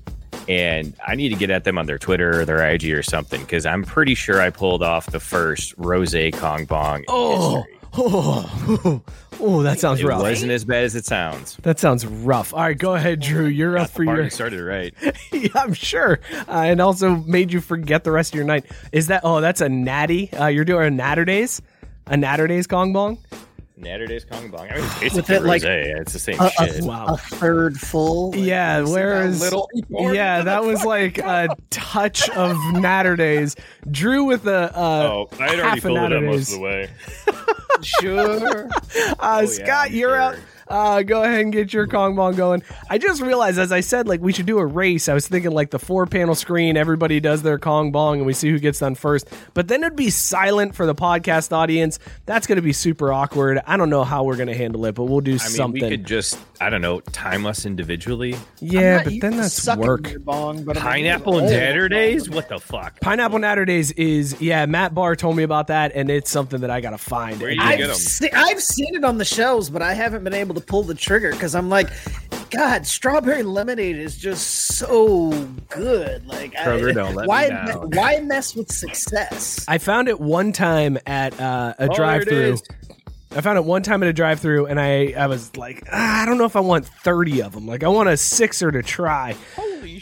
and 0.49 0.95
I 1.07 1.15
need 1.17 1.31
to 1.31 1.37
get 1.37 1.51
at 1.51 1.65
them 1.65 1.79
on 1.79 1.87
their 1.87 1.99
Twitter 1.99 2.41
or 2.41 2.45
their 2.45 2.65
IG 2.69 2.93
or 2.93 3.03
something 3.03 3.41
because 3.41 3.67
I'm 3.67 3.83
pretty 3.83 4.15
sure 4.15 4.41
I 4.41 4.51
pulled 4.51 4.83
off 4.83 5.07
the 5.07 5.21
first 5.21 5.75
Rose 5.77 6.15
Kong 6.35 6.67
Bong. 6.67 7.03
Oh, 7.09 7.57
history. 7.57 7.76
Oh, 7.99 9.03
oh, 9.41 9.63
that 9.63 9.81
sounds 9.81 10.01
It 10.01 10.07
rough. 10.07 10.21
wasn't 10.21 10.53
as 10.53 10.65
bad 10.65 10.85
as 10.85 10.95
it 10.95 11.05
sounds. 11.07 11.57
That 11.63 11.79
sounds 11.79 12.05
rough. 12.07 12.53
All 12.53 12.61
right, 12.61 12.77
go 12.77 12.95
ahead, 12.95 13.21
Drew. 13.21 13.47
You're 13.47 13.79
up 13.79 13.91
for 13.91 14.05
your. 14.05 14.15
party 14.17 14.31
started 14.31 14.61
right. 14.63 14.95
yeah, 15.33 15.49
I'm 15.55 15.73
sure. 15.73 16.21
Uh, 16.49 16.63
and 16.67 16.81
also 16.81 17.17
made 17.17 17.53
you 17.53 17.61
forget 17.61 18.05
the 18.05 18.11
rest 18.11 18.33
of 18.33 18.37
your 18.37 18.45
night. 18.45 18.67
Is 18.93 19.07
that? 19.09 19.23
Oh, 19.25 19.41
that's 19.41 19.61
a 19.61 19.69
natty. 19.69 20.33
Uh, 20.33 20.47
you're 20.49 20.65
doing 20.65 20.87
a 20.99 21.03
Naturdays, 21.03 21.61
a 22.07 22.17
Naturdays 22.17 22.69
Kong 22.69 22.93
Bong. 22.93 23.19
Naturdays 23.77 24.25
Kong 24.25 24.49
Bong. 24.51 24.69
I 24.71 24.77
mean, 24.77 24.85
it's 24.85 24.99
basically 25.01 25.35
it, 25.37 25.43
like, 25.45 25.63
rosé. 25.63 26.01
It's 26.01 26.13
the 26.15 26.19
same 26.19 26.41
A, 26.41 26.51
shit. 26.51 26.83
a, 26.83 26.87
Wow. 26.87 27.07
a 27.09 27.17
third 27.19 27.79
full. 27.79 28.31
like, 28.31 28.41
Yeah, 28.41 28.79
you 28.81 28.91
whereas 28.91 29.41
little 29.41 29.69
yeah, 29.91 30.43
that 30.43 30.65
was 30.65 30.83
like 30.85 31.17
cup? 31.17 31.51
a 31.59 31.63
touch 31.71 32.29
of 32.31 32.57
Naturdays. 32.75 33.55
Drew 33.91 34.25
with 34.25 34.47
a 34.47 34.75
uh, 34.77 35.09
Oh, 35.13 35.29
I 35.33 35.37
had 35.37 35.43
already 35.61 35.63
half 35.63 35.79
a 35.79 35.81
filled 35.83 35.99
it 35.99 36.01
natter 36.01 36.17
up 36.17 36.23
most 36.25 36.49
of 36.53 36.59
the 36.59 36.61
way. 36.65 36.91
sure. 37.83 38.69
Uh, 39.19 39.41
Oh, 39.43 39.47
Scott, 39.47 39.89
I'm 39.89 39.93
you're 39.95 40.09
sure. 40.11 40.17
out. 40.21 40.37
Uh, 40.69 41.03
go 41.03 41.23
ahead 41.23 41.41
and 41.41 41.53
get 41.53 41.73
your 41.73 41.87
Kong 41.87 42.17
Bong 42.17 42.35
going. 42.35 42.63
I 42.91 42.99
just 42.99 43.23
realized, 43.23 43.59
as 43.59 43.71
I 43.73 43.81
said, 43.81 44.09
like 44.09 44.21
we 44.21 44.33
should 44.33 44.47
do 44.47 44.59
a 44.59 44.67
race. 44.67 45.09
I 45.09 45.15
was 45.15 45.29
thinking 45.29 45.53
like 45.53 45.71
the 45.71 45.79
four 45.79 46.07
panel 46.07 46.35
screen, 46.35 46.77
everybody 46.77 47.21
does 47.21 47.43
their 47.43 47.59
Kong 47.59 47.93
Bong, 47.93 48.19
and 48.19 48.27
we 48.27 48.33
see 48.33 48.51
who 48.51 48.59
gets 48.59 48.81
done 48.81 48.95
first. 48.97 49.29
But 49.55 49.69
then 49.69 49.83
it'd 49.85 49.97
be 49.97 50.11
silent 50.11 50.75
for 50.75 50.85
the 50.87 50.95
podcast 50.95 51.53
audience. 51.53 51.99
That's 52.27 52.47
going 52.47 52.57
to 52.57 52.63
be 52.63 52.73
super 52.73 53.13
awkward. 53.13 53.61
I 53.67 53.77
don't 53.77 53.91
know 53.91 54.03
how 54.05 54.25
we're 54.25 54.37
going 54.37 54.49
to 54.49 54.57
handle 54.57 54.85
it, 54.87 54.95
but 54.97 55.05
we'll 55.05 55.21
do 55.21 55.33
I 55.33 55.35
mean, 55.35 55.39
something. 55.41 55.83
we 55.83 55.89
could 55.91 56.05
just, 56.07 56.39
I 56.61 56.69
don't 56.69 56.81
know, 56.83 56.99
time 57.01 57.47
us 57.47 57.65
individually. 57.65 58.37
yeah, 58.61 58.97
not 58.97 59.05
but 59.05 59.21
then 59.21 59.37
that's 59.37 59.77
work. 59.77 60.13
Bong, 60.25 60.65
but 60.65 60.77
Pineapple 60.77 61.35
and 61.39 61.43
old. 61.47 61.53
Natter 61.53 61.89
Days? 61.89 62.29
What 62.29 62.49
the 62.49 62.59
fuck? 62.59 63.01
Pineapple 63.01 63.39
Naturdays 63.39 63.93
is 63.97 64.41
yeah. 64.41 64.67
Matt 64.67 64.95
Barr 64.95 65.15
told 65.15 65.37
me 65.37 65.45
about 65.45 65.69
that, 65.69 65.93
and 65.95 66.11
it's 66.11 66.31
something 66.31 66.61
that 66.63 66.71
I 66.71 66.81
gotta 66.81 66.99
find. 66.99 67.41
Where 67.41 67.51
you 67.51 67.63
I- 67.63 67.77
get 67.77 67.85
'em? 67.85 67.91
I've, 67.91 67.97
se- 67.97 68.31
I've 68.33 68.61
seen 68.63 68.95
it 68.97 69.05
on 69.05 69.19
the 69.19 69.25
shelves, 69.25 69.71
but 69.71 69.81
I 69.83 69.95
haven't 69.95 70.25
been 70.25 70.35
able 70.35 70.56
to 70.57 70.61
pull 70.61 70.83
the 70.83 70.95
trigger 70.95 71.31
because 71.31 71.55
I'm 71.55 71.69
like, 71.69 71.89
God, 72.51 72.87
strawberry 72.87 73.43
lemonade 73.43 73.97
is 73.97 74.17
just 74.17 74.47
so 74.77 75.31
good. 75.69 76.27
Like, 76.27 76.53
Kroger, 76.55 76.91
I, 76.91 76.93
don't 76.93 77.15
let 77.15 77.23
me 77.25 77.29
why 77.29 77.49
down. 77.49 77.91
why 77.91 78.21
mess 78.21 78.55
with 78.55 78.71
success? 78.73 79.65
I 79.69 79.79
found 79.79 80.09
it 80.09 80.21
one 80.21 80.53
time 80.53 80.99
at 81.07 81.39
uh, 81.41 81.75
a 81.79 81.89
Oh, 81.91 81.95
drive-through. 81.95 82.59
I 83.35 83.41
found 83.43 83.59
it 83.59 83.65
one 83.65 83.83
time 83.83 84.03
at 84.03 84.09
a 84.09 84.13
drive-through, 84.13 84.67
and 84.67 84.81
I 84.81 85.13
I 85.13 85.27
was 85.27 85.57
like, 85.57 85.83
ah, 85.93 86.23
I 86.23 86.25
don't 86.27 86.39
know 86.39 86.45
if 86.45 86.57
I 86.57 86.61
want 86.61 86.87
thirty 86.87 87.43
of 87.43 87.53
them. 87.53 87.67
Like, 87.67 87.83
I 87.83 87.89
want 87.89 88.09
a 88.09 88.17
sixer 88.17 88.71
to 88.71 88.83
try. 88.83 89.37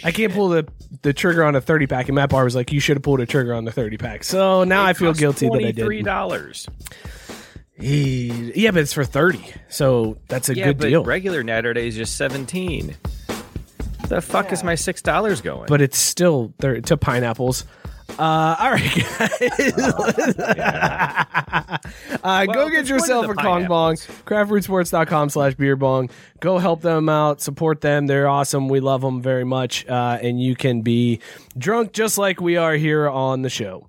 I 0.04 0.12
can't 0.12 0.32
pull 0.32 0.50
the 0.50 0.68
the 1.02 1.12
trigger 1.12 1.42
on 1.44 1.56
a 1.56 1.60
thirty 1.60 1.86
pack, 1.86 2.08
and 2.08 2.14
Matt 2.14 2.28
Barr 2.30 2.44
was 2.44 2.54
like, 2.54 2.70
you 2.72 2.78
should 2.78 2.96
have 2.96 3.02
pulled 3.02 3.20
a 3.20 3.26
trigger 3.26 3.54
on 3.54 3.64
the 3.64 3.72
thirty 3.72 3.96
pack. 3.96 4.22
So 4.22 4.62
now 4.64 4.84
I 4.84 4.92
feel 4.92 5.12
guilty 5.14 5.46
that 5.46 5.54
I 5.54 5.58
Twenty-three 5.60 5.96
did. 5.98 6.04
dollars. 6.04 6.68
Yeah, 7.76 8.70
but 8.70 8.80
it's 8.82 8.92
for 8.92 9.04
thirty, 9.04 9.44
so 9.68 10.16
that's 10.28 10.48
a 10.48 10.56
Yeah, 10.56 10.66
good 10.66 10.78
but 10.78 10.88
deal. 10.88 11.04
regular 11.04 11.42
Naturdays 11.42 11.98
is 11.98 12.08
seventeen. 12.10 12.96
The 14.08 14.20
fuck 14.20 14.52
is 14.52 14.62
my 14.62 14.74
six 14.76 15.02
dollars 15.02 15.40
going? 15.40 15.66
but 15.66 15.80
it's 15.82 15.98
still 15.98 16.52
there 16.58 16.80
to 16.80 16.96
pineapples. 16.96 17.64
Uh, 18.18 18.54
all 18.60 18.70
right, 18.70 18.94
guys. 19.18 19.72
uh, 22.22 22.44
go 22.46 22.68
get 22.68 22.80
it's 22.80 22.90
one 22.90 23.00
of 23.00 23.00
yourself 23.00 23.26
a 23.28 23.34
Kong 23.34 23.66
Bong. 23.66 23.96
pineapples. 23.96 24.06
Craftrootsports.com 24.26 25.30
slash 25.30 25.54
beer 25.54 25.74
bong. 25.76 26.10
Go 26.40 26.58
help 26.58 26.82
them 26.82 27.08
out. 27.08 27.40
Support 27.40 27.80
them. 27.80 28.06
They're 28.06 28.28
awesome. 28.28 28.68
We 28.68 28.80
love 28.80 29.00
them 29.00 29.22
very 29.22 29.44
much. 29.44 29.86
Uh, 29.88 30.18
and 30.22 30.40
you 30.40 30.54
can 30.54 30.82
be 30.82 31.20
drunk 31.56 31.92
just 31.92 32.18
like 32.18 32.40
we 32.40 32.56
are 32.56 32.74
here 32.74 33.08
on 33.08 33.42
the 33.42 33.50
show. 33.50 33.88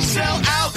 Sell 0.00 0.40
out. 0.46 0.72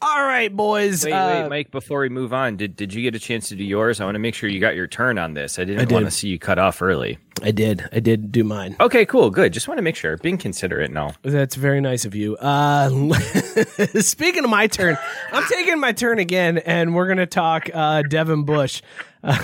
All 0.00 0.22
right, 0.22 0.54
boys. 0.54 1.04
Wait, 1.04 1.12
uh, 1.12 1.42
wait, 1.42 1.48
Mike. 1.48 1.70
Before 1.70 2.00
we 2.00 2.08
move 2.08 2.32
on, 2.32 2.56
did 2.56 2.76
did 2.76 2.94
you 2.94 3.02
get 3.02 3.14
a 3.14 3.18
chance 3.18 3.48
to 3.48 3.56
do 3.56 3.64
yours? 3.64 4.00
I 4.00 4.04
want 4.04 4.14
to 4.14 4.20
make 4.20 4.34
sure 4.34 4.48
you 4.48 4.60
got 4.60 4.76
your 4.76 4.86
turn 4.86 5.18
on 5.18 5.34
this. 5.34 5.58
I 5.58 5.64
didn't 5.64 5.80
I 5.80 5.84
did. 5.84 5.92
want 5.94 6.04
to 6.04 6.10
see 6.10 6.28
you 6.28 6.38
cut 6.38 6.58
off 6.58 6.80
early. 6.80 7.18
I 7.42 7.50
did. 7.50 7.88
I 7.92 8.00
did 8.00 8.30
do 8.30 8.44
mine. 8.44 8.76
Okay, 8.80 9.04
cool, 9.06 9.30
good. 9.30 9.52
Just 9.52 9.66
want 9.68 9.78
to 9.78 9.82
make 9.82 9.96
sure, 9.96 10.16
being 10.18 10.38
considerate 10.38 10.88
and 10.88 10.98
all. 10.98 11.14
That's 11.22 11.56
very 11.56 11.80
nice 11.80 12.04
of 12.04 12.14
you. 12.14 12.36
Uh, 12.36 12.90
speaking 14.00 14.44
of 14.44 14.50
my 14.50 14.66
turn, 14.66 14.96
I'm 15.32 15.44
taking 15.48 15.80
my 15.80 15.92
turn 15.92 16.18
again, 16.18 16.58
and 16.58 16.94
we're 16.94 17.08
gonna 17.08 17.26
talk 17.26 17.68
uh, 17.72 18.02
Devin 18.02 18.44
Bush. 18.44 18.82
Uh, 19.24 19.36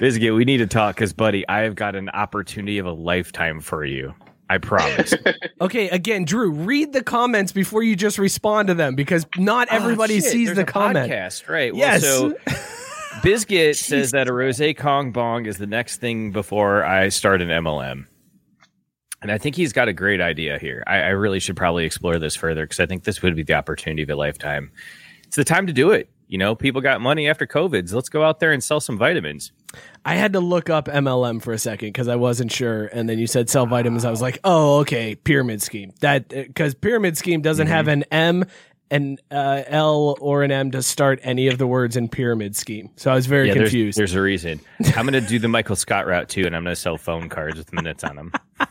Biscuit, 0.00 0.34
we 0.34 0.44
need 0.44 0.56
to 0.56 0.66
talk 0.66 0.96
because, 0.96 1.12
buddy, 1.12 1.46
I 1.48 1.60
have 1.60 1.76
got 1.76 1.94
an 1.94 2.08
opportunity 2.08 2.78
of 2.78 2.86
a 2.86 2.90
lifetime 2.90 3.60
for 3.60 3.84
you. 3.84 4.12
I 4.50 4.58
promise. 4.58 5.14
okay, 5.60 5.88
again, 5.90 6.24
Drew, 6.24 6.50
read 6.50 6.92
the 6.92 7.02
comments 7.02 7.52
before 7.52 7.82
you 7.82 7.94
just 7.96 8.18
respond 8.18 8.68
to 8.68 8.74
them 8.74 8.94
because 8.94 9.26
not 9.36 9.68
ah, 9.70 9.76
everybody 9.76 10.14
Oh, 10.14 10.20
shit, 10.20 10.24
sees 10.32 10.48
there's 10.48 10.56
the 10.56 10.62
a 10.62 10.66
comment. 10.66 11.10
Podcast, 11.10 11.48
right? 11.48 11.72
Well, 11.72 11.80
Yes. 11.80 12.02
so 12.02 12.34
Biscuit 13.22 13.76
says 13.76 14.12
that 14.12 14.28
a 14.28 14.32
rose 14.32 14.60
Kong 14.78 15.12
Bong 15.12 15.46
is 15.46 15.58
the 15.58 15.66
next 15.66 15.98
thing 15.98 16.32
before 16.32 16.84
I 16.84 17.08
start 17.08 17.42
an 17.42 17.48
MLM. 17.48 18.06
And 19.20 19.32
I 19.32 19.38
think 19.38 19.56
he's 19.56 19.72
got 19.72 19.88
a 19.88 19.92
great 19.92 20.20
idea 20.20 20.58
here. 20.58 20.84
I, 20.86 20.98
I 20.98 21.08
really 21.08 21.40
should 21.40 21.56
probably 21.56 21.84
explore 21.84 22.18
this 22.18 22.36
further 22.36 22.62
because 22.64 22.78
I 22.78 22.86
think 22.86 23.02
this 23.04 23.20
would 23.22 23.34
be 23.34 23.42
the 23.42 23.54
opportunity 23.54 24.02
of 24.04 24.10
a 24.10 24.14
lifetime. 24.14 24.70
It's 25.26 25.36
the 25.36 25.44
time 25.44 25.66
to 25.66 25.72
do 25.72 25.90
it. 25.90 26.08
You 26.28 26.38
know, 26.38 26.54
people 26.54 26.80
got 26.80 27.00
money 27.00 27.28
after 27.28 27.46
COVID. 27.46 27.88
So 27.88 27.96
let's 27.96 28.08
go 28.08 28.22
out 28.22 28.38
there 28.38 28.52
and 28.52 28.62
sell 28.62 28.80
some 28.80 28.96
vitamins. 28.96 29.50
I 30.04 30.14
had 30.14 30.32
to 30.32 30.40
look 30.40 30.70
up 30.70 30.86
MLM 30.86 31.42
for 31.42 31.52
a 31.52 31.58
second 31.58 31.88
because 31.88 32.08
I 32.08 32.16
wasn't 32.16 32.50
sure, 32.50 32.86
and 32.86 33.08
then 33.08 33.18
you 33.18 33.26
said 33.26 33.50
sell 33.50 33.66
vitamins. 33.66 34.04
I 34.06 34.10
was 34.10 34.22
like, 34.22 34.38
oh, 34.44 34.78
okay, 34.80 35.14
pyramid 35.14 35.60
scheme. 35.60 35.92
That 36.00 36.28
because 36.28 36.74
pyramid 36.74 37.18
scheme 37.18 37.42
doesn't 37.42 37.66
Mm-hmm. 37.66 37.74
have 37.74 37.88
an 37.88 38.04
M, 38.10 38.44
an 38.90 39.18
uh, 39.30 39.64
L, 39.66 40.16
or 40.20 40.42
an 40.44 40.50
M 40.50 40.70
to 40.70 40.82
start 40.82 41.20
any 41.22 41.48
of 41.48 41.58
the 41.58 41.66
words 41.66 41.96
in 41.96 42.08
pyramid 42.08 42.56
scheme. 42.56 42.88
So 42.96 43.10
I 43.10 43.14
was 43.14 43.26
very 43.26 43.48
Yeah, 43.48 43.54
confused. 43.54 43.98
There's, 43.98 44.14
a 44.14 44.22
reason. 44.22 44.60
I'm 44.96 45.06
going 45.06 45.12
to 45.12 45.20
do 45.20 45.38
the 45.38 45.48
Michael 45.48 45.76
Scott 45.76 46.06
route 46.06 46.30
too, 46.30 46.46
and 46.46 46.56
I'm 46.56 46.64
going 46.64 46.74
to 46.74 46.80
sell 46.80 46.96
phone 46.96 47.28
cards 47.28 47.58
with 47.58 47.70
minutes 47.74 48.02
on 48.04 48.16
them. 48.16 48.32
but 48.58 48.68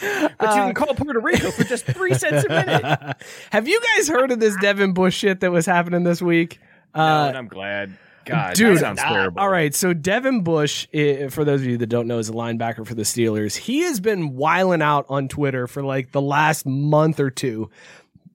you 0.00 0.38
can 0.38 0.74
call 0.74 0.94
Puerto 0.94 1.18
Rico 1.20 1.50
for 1.50 1.64
just 1.64 1.86
three 1.86 2.14
cents 2.14 2.44
a 2.44 2.48
minute. 2.48 3.16
Have 3.50 3.66
you 3.66 3.80
guys 3.96 4.08
heard 4.08 4.30
of 4.30 4.38
this 4.38 4.54
Devin 4.60 4.92
Bush 4.92 5.16
shit 5.16 5.40
that 5.40 5.50
was 5.50 5.66
happening 5.66 6.04
this 6.04 6.20
week? 6.22 6.60
no, 6.94 7.26
and 7.28 7.36
I'm 7.36 7.48
glad. 7.48 7.96
God, 8.24 8.54
Dude, 8.54 8.78
sounds 8.78 9.00
terrible. 9.00 9.40
All 9.40 9.48
right, 9.48 9.74
so 9.74 9.92
Devin 9.92 10.42
Bush, 10.42 10.86
for 11.30 11.44
those 11.44 11.60
of 11.60 11.66
you 11.66 11.76
that 11.78 11.86
don't 11.86 12.06
know, 12.06 12.18
is 12.18 12.28
a 12.28 12.32
linebacker 12.32 12.86
for 12.86 12.94
the 12.94 13.02
Steelers. 13.02 13.56
He 13.56 13.80
has 13.80 14.00
been 14.00 14.34
wiling 14.34 14.82
out 14.82 15.06
on 15.08 15.28
Twitter 15.28 15.66
for 15.66 15.82
like 15.82 16.12
the 16.12 16.20
last 16.20 16.66
month 16.66 17.20
or 17.20 17.30
two. 17.30 17.70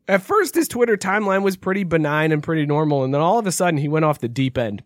At 0.07 0.23
first, 0.23 0.55
his 0.55 0.67
Twitter 0.67 0.97
timeline 0.97 1.43
was 1.43 1.55
pretty 1.55 1.83
benign 1.83 2.31
and 2.31 2.41
pretty 2.41 2.65
normal, 2.65 3.03
and 3.03 3.13
then 3.13 3.21
all 3.21 3.37
of 3.37 3.45
a 3.45 3.51
sudden, 3.51 3.77
he 3.77 3.87
went 3.87 4.05
off 4.05 4.19
the 4.19 4.27
deep 4.27 4.57
end. 4.57 4.83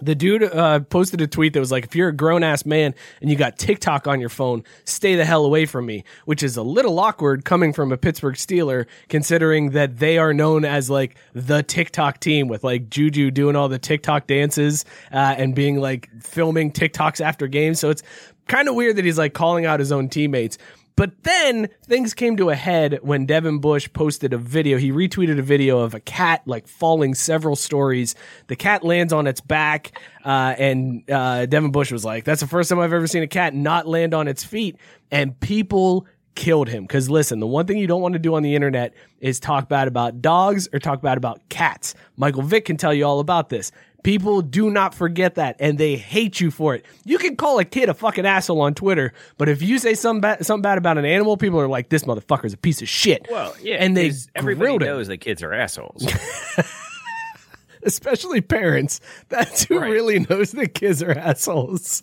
The 0.00 0.14
dude 0.14 0.42
uh, 0.44 0.80
posted 0.80 1.20
a 1.20 1.26
tweet 1.26 1.52
that 1.54 1.60
was 1.60 1.72
like, 1.72 1.84
if 1.84 1.96
you're 1.96 2.08
a 2.08 2.16
grown 2.16 2.42
ass 2.42 2.64
man 2.64 2.94
and 3.20 3.30
you 3.30 3.36
got 3.36 3.58
TikTok 3.58 4.06
on 4.06 4.20
your 4.20 4.28
phone, 4.28 4.62
stay 4.84 5.16
the 5.16 5.24
hell 5.24 5.44
away 5.44 5.66
from 5.66 5.86
me, 5.86 6.04
which 6.24 6.42
is 6.42 6.56
a 6.56 6.62
little 6.62 6.98
awkward 7.00 7.44
coming 7.44 7.72
from 7.72 7.90
a 7.90 7.96
Pittsburgh 7.96 8.36
Steeler, 8.36 8.86
considering 9.08 9.70
that 9.70 9.98
they 9.98 10.18
are 10.18 10.32
known 10.32 10.64
as 10.64 10.88
like 10.88 11.16
the 11.32 11.62
TikTok 11.62 12.20
team 12.20 12.48
with 12.48 12.62
like 12.62 12.88
Juju 12.88 13.30
doing 13.30 13.56
all 13.56 13.68
the 13.68 13.78
TikTok 13.78 14.26
dances 14.26 14.84
uh, 15.12 15.34
and 15.36 15.54
being 15.54 15.80
like 15.80 16.08
filming 16.22 16.70
TikToks 16.70 17.20
after 17.20 17.48
games. 17.48 17.80
So 17.80 17.90
it's 17.90 18.02
kind 18.46 18.68
of 18.68 18.74
weird 18.74 18.96
that 18.96 19.04
he's 19.04 19.18
like 19.18 19.34
calling 19.34 19.66
out 19.66 19.78
his 19.78 19.92
own 19.92 20.08
teammates. 20.08 20.58
But 20.98 21.22
then 21.22 21.68
things 21.84 22.12
came 22.12 22.36
to 22.38 22.50
a 22.50 22.56
head 22.56 22.98
when 23.02 23.24
Devin 23.24 23.60
Bush 23.60 23.88
posted 23.92 24.32
a 24.32 24.36
video. 24.36 24.78
He 24.78 24.90
retweeted 24.90 25.38
a 25.38 25.42
video 25.42 25.78
of 25.78 25.94
a 25.94 26.00
cat 26.00 26.42
like 26.44 26.66
falling 26.66 27.14
several 27.14 27.54
stories. 27.54 28.16
The 28.48 28.56
cat 28.56 28.82
lands 28.82 29.12
on 29.12 29.28
its 29.28 29.40
back, 29.40 29.96
uh, 30.24 30.56
and 30.58 31.08
uh, 31.08 31.46
Devin 31.46 31.70
Bush 31.70 31.92
was 31.92 32.04
like, 32.04 32.24
"That's 32.24 32.40
the 32.40 32.48
first 32.48 32.68
time 32.68 32.80
I've 32.80 32.92
ever 32.92 33.06
seen 33.06 33.22
a 33.22 33.28
cat 33.28 33.54
not 33.54 33.86
land 33.86 34.12
on 34.12 34.26
its 34.26 34.42
feet." 34.42 34.76
And 35.12 35.38
people 35.38 36.04
killed 36.38 36.68
him 36.68 36.84
because 36.84 37.10
listen, 37.10 37.40
the 37.40 37.46
one 37.46 37.66
thing 37.66 37.76
you 37.78 37.88
don't 37.88 38.00
want 38.00 38.12
to 38.14 38.18
do 38.18 38.34
on 38.36 38.42
the 38.44 38.54
internet 38.54 38.94
is 39.20 39.40
talk 39.40 39.68
bad 39.68 39.88
about 39.88 40.22
dogs 40.22 40.68
or 40.72 40.78
talk 40.78 41.02
bad 41.02 41.18
about 41.18 41.46
cats. 41.48 41.94
Michael 42.16 42.42
Vick 42.42 42.64
can 42.64 42.76
tell 42.76 42.94
you 42.94 43.04
all 43.04 43.18
about 43.18 43.48
this. 43.48 43.72
People 44.04 44.40
do 44.40 44.70
not 44.70 44.94
forget 44.94 45.34
that 45.34 45.56
and 45.58 45.76
they 45.76 45.96
hate 45.96 46.40
you 46.40 46.52
for 46.52 46.76
it. 46.76 46.86
You 47.04 47.18
can 47.18 47.34
call 47.34 47.58
a 47.58 47.64
kid 47.64 47.88
a 47.88 47.94
fucking 47.94 48.24
asshole 48.24 48.60
on 48.60 48.74
Twitter, 48.74 49.12
but 49.36 49.48
if 49.48 49.60
you 49.60 49.80
say 49.80 49.94
something 49.94 50.20
bad, 50.20 50.46
something 50.46 50.62
bad 50.62 50.78
about 50.78 50.96
an 50.96 51.04
animal, 51.04 51.36
people 51.36 51.60
are 51.60 51.66
like, 51.66 51.88
this 51.88 52.04
motherfucker's 52.04 52.52
a 52.52 52.56
piece 52.56 52.80
of 52.80 52.88
shit. 52.88 53.26
Well, 53.28 53.54
yeah, 53.60 53.74
And 53.80 53.96
they 53.96 54.12
everybody 54.36 54.64
grilled 54.66 54.82
him. 54.82 54.88
knows 54.88 55.08
that 55.08 55.18
kids 55.18 55.42
are 55.42 55.52
assholes. 55.52 56.06
especially 57.82 58.40
parents. 58.40 59.00
That's 59.28 59.64
who 59.64 59.80
really 59.80 60.20
knows 60.20 60.52
that 60.52 60.74
kids 60.74 61.02
are 61.02 61.12
assholes. 61.12 62.02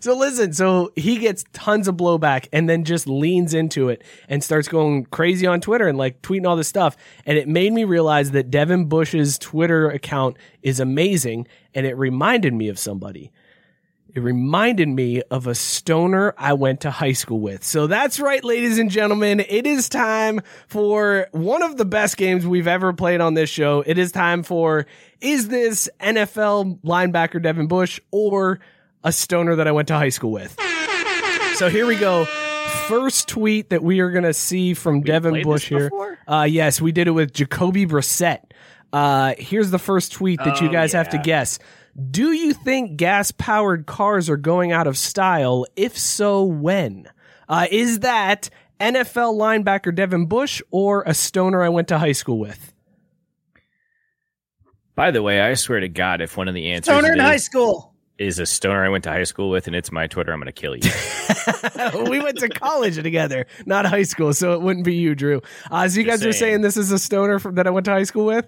So 0.00 0.16
listen, 0.16 0.52
so 0.52 0.92
he 0.94 1.18
gets 1.18 1.44
tons 1.52 1.88
of 1.88 1.96
blowback 1.96 2.48
and 2.52 2.68
then 2.68 2.84
just 2.84 3.06
leans 3.06 3.54
into 3.54 3.88
it 3.88 4.02
and 4.28 4.42
starts 4.42 4.68
going 4.68 5.06
crazy 5.06 5.46
on 5.46 5.60
Twitter 5.60 5.88
and 5.88 5.98
like 5.98 6.22
tweeting 6.22 6.46
all 6.46 6.56
this 6.56 6.68
stuff. 6.68 6.96
And 7.26 7.38
it 7.38 7.48
made 7.48 7.72
me 7.72 7.84
realize 7.84 8.30
that 8.32 8.50
Devin 8.50 8.86
Bush's 8.86 9.38
Twitter 9.38 9.90
account 9.90 10.36
is 10.62 10.80
amazing 10.80 11.46
and 11.74 11.86
it 11.86 11.96
reminded 11.96 12.54
me 12.54 12.68
of 12.68 12.78
somebody. 12.78 13.32
It 14.14 14.20
reminded 14.22 14.88
me 14.88 15.22
of 15.22 15.48
a 15.48 15.56
stoner 15.56 16.34
I 16.38 16.52
went 16.52 16.82
to 16.82 16.90
high 16.92 17.14
school 17.14 17.40
with. 17.40 17.64
So 17.64 17.88
that's 17.88 18.20
right, 18.20 18.44
ladies 18.44 18.78
and 18.78 18.88
gentlemen. 18.88 19.40
It 19.40 19.66
is 19.66 19.88
time 19.88 20.40
for 20.68 21.26
one 21.32 21.64
of 21.64 21.76
the 21.78 21.84
best 21.84 22.16
games 22.16 22.46
we've 22.46 22.68
ever 22.68 22.92
played 22.92 23.20
on 23.20 23.34
this 23.34 23.50
show. 23.50 23.82
It 23.84 23.98
is 23.98 24.12
time 24.12 24.44
for 24.44 24.86
Is 25.20 25.48
this 25.48 25.90
NFL 25.98 26.78
linebacker 26.82 27.42
Devin 27.42 27.66
Bush 27.66 27.98
or 28.12 28.60
a 29.04 29.12
stoner 29.12 29.56
that 29.56 29.68
I 29.68 29.72
went 29.72 29.88
to 29.88 29.94
high 29.94 30.08
school 30.08 30.32
with? 30.32 30.58
So 31.56 31.68
here 31.70 31.86
we 31.86 31.96
go. 31.96 32.24
First 32.88 33.28
tweet 33.28 33.70
that 33.70 33.82
we 33.82 34.00
are 34.00 34.10
going 34.10 34.24
to 34.24 34.34
see 34.34 34.74
from 34.74 35.02
Devin 35.02 35.42
Bush 35.42 35.68
this 35.70 35.88
here. 35.90 36.18
Uh, 36.26 36.46
yes, 36.50 36.80
we 36.80 36.90
did 36.92 37.06
it 37.06 37.12
with 37.12 37.32
Jacoby 37.32 37.86
Brissett. 37.86 38.40
Uh, 38.92 39.34
here's 39.38 39.70
the 39.70 39.78
first 39.78 40.12
tweet 40.12 40.40
that 40.44 40.60
you 40.60 40.68
Oh, 40.68 40.72
guys 40.72 40.92
have 40.92 41.08
to 41.10 41.18
guess. 41.18 41.58
Do 42.10 42.32
you 42.32 42.52
think 42.52 42.96
gas 42.96 43.30
powered 43.30 43.86
cars 43.86 44.28
are 44.28 44.36
going 44.36 44.72
out 44.72 44.86
of 44.86 44.98
style? 44.98 45.64
If 45.76 45.96
so, 45.96 46.42
when? 46.44 47.08
Uh, 47.48 47.66
is 47.70 48.00
that 48.00 48.50
NFL 48.80 49.36
linebacker 49.36 49.94
Devin 49.94 50.26
Bush 50.26 50.60
or 50.70 51.04
a 51.06 51.14
stoner 51.14 51.62
I 51.62 51.68
went 51.68 51.88
to 51.88 51.98
high 51.98 52.12
school 52.12 52.38
with? 52.38 52.72
By 54.96 55.10
the 55.10 55.22
way, 55.22 55.40
I 55.40 55.54
swear 55.54 55.80
to 55.80 55.88
God, 55.88 56.20
if 56.20 56.36
one 56.36 56.48
of 56.48 56.54
the 56.54 56.72
answers 56.72 56.92
Stoner 56.94 57.12
in 57.12 57.18
is, 57.20 57.24
high 57.24 57.36
school. 57.36 57.93
Is 58.18 58.38
a 58.38 58.46
stoner 58.46 58.84
I 58.84 58.88
went 58.88 59.04
to 59.04 59.10
high 59.10 59.24
school 59.24 59.50
with 59.50 59.66
and 59.66 59.74
it's 59.74 59.90
my 59.90 60.06
Twitter, 60.06 60.32
I'm 60.32 60.38
going 60.40 60.46
to 60.46 60.52
kill 60.52 60.76
you. 60.76 60.90
we 62.10 62.20
went 62.20 62.38
to 62.38 62.48
college 62.48 62.94
together, 63.02 63.46
not 63.66 63.86
high 63.86 64.04
school, 64.04 64.32
so 64.32 64.52
it 64.54 64.60
wouldn't 64.62 64.84
be 64.84 64.94
you, 64.94 65.14
Drew. 65.14 65.40
Uh, 65.70 65.88
so 65.88 65.98
you 65.98 66.04
Just 66.06 66.20
guys 66.22 66.26
are 66.28 66.32
saying. 66.32 66.52
saying 66.52 66.60
this 66.62 66.76
is 66.76 66.92
a 66.92 66.98
stoner 66.98 67.38
from, 67.38 67.56
that 67.56 67.66
I 67.66 67.70
went 67.70 67.86
to 67.86 67.92
high 67.92 68.04
school 68.04 68.26
with? 68.26 68.46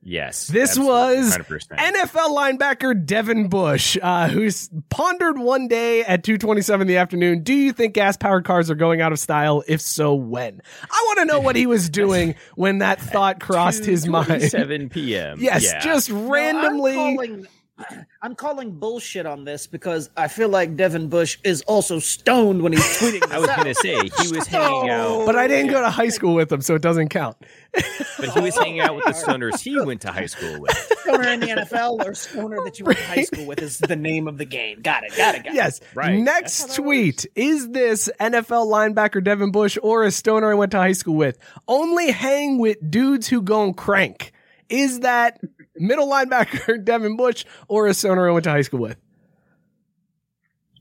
yes. 0.00 0.46
This 0.46 0.70
absolutely, 0.78 1.16
was 1.18 1.36
100%. 1.36 1.76
NFL 1.76 2.34
linebacker 2.58 3.04
Devin 3.04 3.48
Bush, 3.48 3.98
uh, 4.00 4.28
who's 4.28 4.70
pondered 4.88 5.38
one 5.38 5.68
day 5.68 6.02
at 6.04 6.22
2:27 6.22 6.80
in 6.82 6.86
the 6.86 6.96
afternoon. 6.96 7.42
Do 7.42 7.52
you 7.52 7.72
think 7.72 7.92
gas-powered 7.94 8.44
cars 8.44 8.70
are 8.70 8.74
going 8.76 9.02
out 9.02 9.12
of 9.12 9.18
style? 9.18 9.62
If 9.66 9.80
so, 9.82 10.14
when? 10.14 10.62
I 10.90 11.04
want 11.08 11.18
to 11.18 11.24
know 11.26 11.40
what 11.40 11.56
he 11.56 11.66
was 11.66 11.90
doing 11.90 12.36
when 12.54 12.78
that 12.78 13.00
thought 13.00 13.40
crossed 13.40 13.84
his 13.84 14.06
mind. 14.06 14.44
7 14.44 14.88
p.m. 14.88 15.38
Yes, 15.40 15.64
Yeah. 15.64 15.80
just 15.80 16.08
randomly. 16.10 16.92
I'm 16.98 17.16
calling, 17.16 17.46
I'm 18.22 18.34
calling 18.34 18.72
bullshit 18.72 19.26
on 19.26 19.44
this 19.44 19.66
because 19.66 20.10
I 20.16 20.28
feel 20.28 20.48
like 20.48 20.76
Devin 20.76 21.08
Bush 21.08 21.38
is 21.44 21.62
also 21.62 21.98
stoned 21.98 22.62
when 22.62 22.72
he's 22.72 22.82
tweeting. 22.98 23.20
This 23.20 23.30
I 23.30 23.38
was 23.38 23.48
out. 23.48 23.56
going 23.56 23.74
to 23.74 23.80
say, 23.80 23.96
he 24.22 24.36
was 24.36 24.46
hanging 24.46 24.90
out. 24.90 25.26
but 25.26 25.36
I 25.36 25.46
didn't 25.46 25.70
go 25.70 25.80
to 25.80 25.90
high 25.90 26.08
school 26.08 26.34
with 26.34 26.50
him, 26.50 26.60
so 26.60 26.74
it 26.74 26.82
doesn't 26.82 27.08
count. 27.08 27.36
But 28.18 28.30
he 28.30 28.40
was 28.40 28.56
hanging 28.56 28.80
out 28.80 28.96
with 28.96 29.04
the 29.04 29.12
stoners 29.12 29.60
he 29.60 29.80
went 29.80 30.00
to 30.00 30.10
high 30.10 30.26
school 30.26 30.60
with. 30.60 30.72
stoner 31.02 31.28
in 31.28 31.38
the 31.38 31.46
NFL 31.46 32.04
or 32.04 32.14
stoner 32.14 32.58
that 32.64 32.76
you 32.80 32.84
went 32.84 32.98
to 32.98 33.04
high 33.04 33.22
school 33.22 33.46
with 33.46 33.62
is 33.62 33.78
the 33.78 33.94
name 33.94 34.26
of 34.26 34.38
the 34.38 34.44
game. 34.44 34.80
Got 34.82 35.04
it. 35.04 35.16
Got 35.16 35.36
it. 35.36 35.44
Got 35.44 35.52
it. 35.52 35.54
Yes. 35.54 35.80
Right. 35.94 36.18
Next 36.18 36.74
tweet. 36.74 37.26
Is 37.36 37.68
this 37.70 38.10
NFL 38.18 38.66
linebacker 38.66 39.22
Devin 39.22 39.52
Bush 39.52 39.78
or 39.84 40.02
a 40.02 40.10
stoner 40.10 40.50
I 40.50 40.54
went 40.54 40.72
to 40.72 40.78
high 40.78 40.92
school 40.92 41.14
with? 41.14 41.38
Only 41.68 42.10
hang 42.10 42.58
with 42.58 42.78
dudes 42.90 43.28
who 43.28 43.40
gon' 43.40 43.72
crank. 43.74 44.32
Is 44.68 45.00
that 45.00 45.40
middle 45.80 46.08
linebacker 46.08 46.84
Devin 46.84 47.16
Bush 47.16 47.44
or 47.68 47.86
a 47.86 47.94
stoner 47.94 48.28
I 48.28 48.32
went 48.32 48.44
to 48.44 48.50
high 48.50 48.62
school 48.62 48.80
with? 48.80 48.96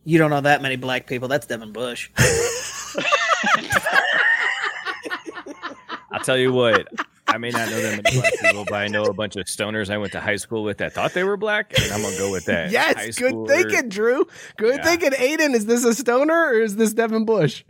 You 0.04 0.18
don't 0.18 0.30
know 0.30 0.42
that 0.42 0.62
many 0.62 0.76
black 0.78 1.06
people. 1.08 1.28
That's 1.28 1.46
Devin 1.48 1.74
Bush. 1.74 2.10
I'll 6.12 6.22
tell 6.24 6.38
you 6.38 6.54
what. 6.54 6.88
I 7.30 7.38
may 7.38 7.50
not 7.50 7.70
know 7.70 7.82
that 7.82 8.02
many 8.04 8.20
black 8.22 8.34
people, 8.40 8.64
but 8.64 8.76
I 8.76 8.88
know 8.88 9.04
a 9.04 9.14
bunch 9.14 9.36
of 9.36 9.46
stoners 9.48 9.90
I 9.90 9.98
went 9.98 10.14
to 10.14 10.22
high 10.22 10.38
school 10.38 10.64
with 10.64 10.78
that 10.78 10.94
thought 10.94 11.14
they 11.14 11.26
were 11.26 11.36
black, 11.36 11.74
and 11.78 11.92
I'm 11.92 12.02
gonna 12.02 12.18
go 12.18 12.32
with 12.32 12.46
that. 12.46 12.68
High 12.68 12.72
Yes, 12.72 13.20
good 13.20 13.34
schooler- 13.34 13.48
thinking, 13.50 13.90
Drew. 13.90 14.26
Good 14.58 14.78
Yeah. 14.78 14.84
thinking, 14.86 15.12
Aiden. 15.12 15.54
Is 15.54 15.66
this 15.66 15.84
a 15.84 15.94
stoner 15.94 16.34
or 16.34 16.62
is 16.62 16.78
this 16.78 16.94
Devin 16.94 17.26
Bush? 17.26 17.66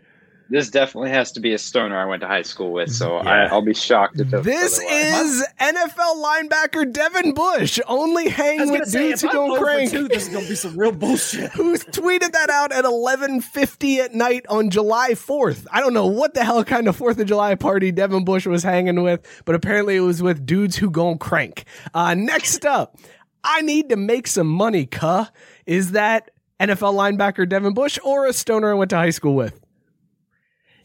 This 0.50 0.70
definitely 0.70 1.10
has 1.12 1.32
to 1.34 1.40
be 1.40 1.54
a 1.54 1.58
stoner 1.58 1.98
I 1.98 2.06
went 2.06 2.22
to 2.22 2.28
high 2.28 2.42
school 2.44 2.72
with, 2.72 2.92
so 2.92 3.16
Yeah. 3.22 3.30
I, 3.30 3.46
I'll 3.48 3.62
be 3.62 3.74
shocked 3.74 4.20
if 4.20 4.30
This 4.30 4.78
otherwise. 4.80 5.26
is 5.42 5.48
NFL 5.60 6.24
linebacker 6.24 6.92
Devin 6.92 7.34
Bush. 7.34 7.80
Only 7.88 8.28
I 8.28 8.30
hang 8.30 8.72
with 8.72 8.88
say, 8.88 9.08
dudes 9.10 9.22
who 9.22 9.28
I'm 9.30 9.34
don't 9.36 9.60
crank. 9.62 9.92
two, 9.92 10.08
this 10.08 10.28
is 10.28 10.34
gonna 10.34 10.48
be 10.48 10.56
some 10.56 10.78
real 10.78 10.92
bullshit. 10.92 11.52
Who 11.52 11.78
tweeted 11.78 12.32
that 12.32 12.50
out 12.50 12.72
at 12.72 12.86
11:50 12.86 14.00
at 14.00 14.14
night 14.16 14.46
on 14.50 14.70
July 14.70 15.12
4th? 15.12 15.68
I 15.72 15.80
don't 15.82 15.94
know 15.94 16.08
what 16.08 16.34
the 16.34 16.44
hell 16.44 16.64
kind 16.64 16.88
of 16.88 16.96
Fourth 16.96 17.20
of 17.20 17.28
July 17.28 17.56
party 17.56 17.92
Devin 17.92 18.24
Bush 18.24 18.46
was 18.48 18.64
hanging 18.64 19.02
with, 19.04 19.26
but 19.46 19.56
apparently 19.56 19.96
it 19.98 20.02
was 20.02 20.24
with 20.24 20.46
dudes 20.46 20.78
who 20.78 20.90
gon' 20.90 21.18
crank. 21.18 21.66
Uh, 21.94 22.14
next 22.14 22.66
up, 22.66 22.96
I 23.44 23.62
need 23.62 23.90
to 23.90 23.96
make 23.96 24.28
some 24.28 24.48
money. 24.48 24.86
Cuh, 24.86 25.26
is 25.66 25.92
that 25.92 26.32
NFL 26.60 26.94
linebacker 26.96 27.48
Devin 27.48 27.74
Bush 27.74 28.00
or 28.04 28.26
a 28.26 28.34
stoner 28.34 28.72
I 28.72 28.74
went 28.74 28.90
to 28.92 28.98
high 28.98 29.10
school 29.12 29.36
with? 29.36 29.60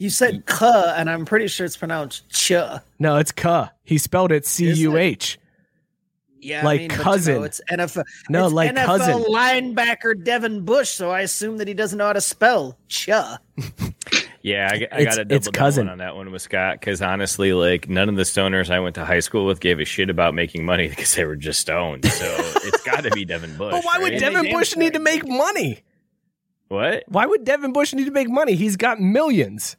You 0.02 0.10
said 0.10 0.46
"cuh," 0.46 0.94
and 0.96 1.08
I'm 1.08 1.24
pretty 1.24 1.46
sure 1.46 1.64
it's 1.64 1.76
pronounced 1.76 2.28
"chuh." 2.30 2.82
No, 2.98 3.16
it's 3.18 3.30
Cuh. 3.32 3.68
He 3.84 3.98
spelled 3.98 4.32
it 4.32 4.44
C 4.46 4.70
U 4.72 4.96
H. 4.96 5.38
Yeah, 6.40 6.64
Like 6.64 6.78
I 6.80 6.82
mean, 6.82 6.88
but, 6.88 6.96
you 6.98 7.02
cousin. 7.04 7.34
know, 7.36 7.42
it's 7.44 7.60
NFL. 7.70 8.02
No, 8.28 8.44
it's 8.46 8.52
like 8.54 8.70
NFL 8.74 8.86
cousin. 8.86 9.22
linebacker 9.32 10.24
Devin 10.24 10.64
Bush. 10.64 10.88
So 10.88 11.10
I 11.10 11.20
assume 11.20 11.58
that 11.58 11.68
he 11.68 11.74
doesn't 11.74 11.96
know 11.96 12.06
how 12.06 12.12
to 12.14 12.20
spell 12.20 12.76
"chuh." 12.88 13.38
Yeah, 14.44 14.68
I, 14.72 14.74
I 14.74 14.76
It's- 15.02 15.04
got 15.04 15.14
to 15.14 15.24
double 15.24 15.36
it's 15.36 15.46
down 15.46 15.52
cousin. 15.52 15.88
on 15.88 15.98
that 15.98 16.16
one 16.16 16.32
with 16.32 16.42
Scott 16.42 16.80
because 16.80 17.00
honestly, 17.00 17.52
like 17.52 17.88
none 17.88 18.08
of 18.08 18.16
the 18.16 18.24
stoners 18.24 18.70
I 18.70 18.80
went 18.80 18.96
to 18.96 19.04
high 19.04 19.20
school 19.20 19.46
with 19.46 19.60
gave 19.60 19.78
a 19.78 19.84
shit 19.84 20.10
about 20.10 20.34
making 20.34 20.64
money 20.64 20.88
because 20.90 21.14
they 21.14 21.24
were 21.24 21.36
just 21.36 21.60
stoned. 21.60 22.04
So 22.06 22.24
it's 22.64 22.82
got 22.82 23.04
to 23.04 23.10
be 23.12 23.24
Devin 23.24 23.56
Bush. 23.56 23.70
But 23.70 23.84
why 23.84 23.98
would? 24.00 24.18
Devin 24.18 24.50
Bush 24.52 24.74
need 24.74 24.94
to 24.94 24.98
make 24.98 25.24
money? 25.28 25.84
What? 26.66 27.04
Why 27.06 27.24
would 27.24 27.44
Devin 27.44 27.72
Bush 27.72 27.92
need 27.94 28.06
to 28.06 28.10
make 28.10 28.28
money? 28.28 28.56
He's 28.56 28.76
got 28.76 28.98
millions. 29.00 29.76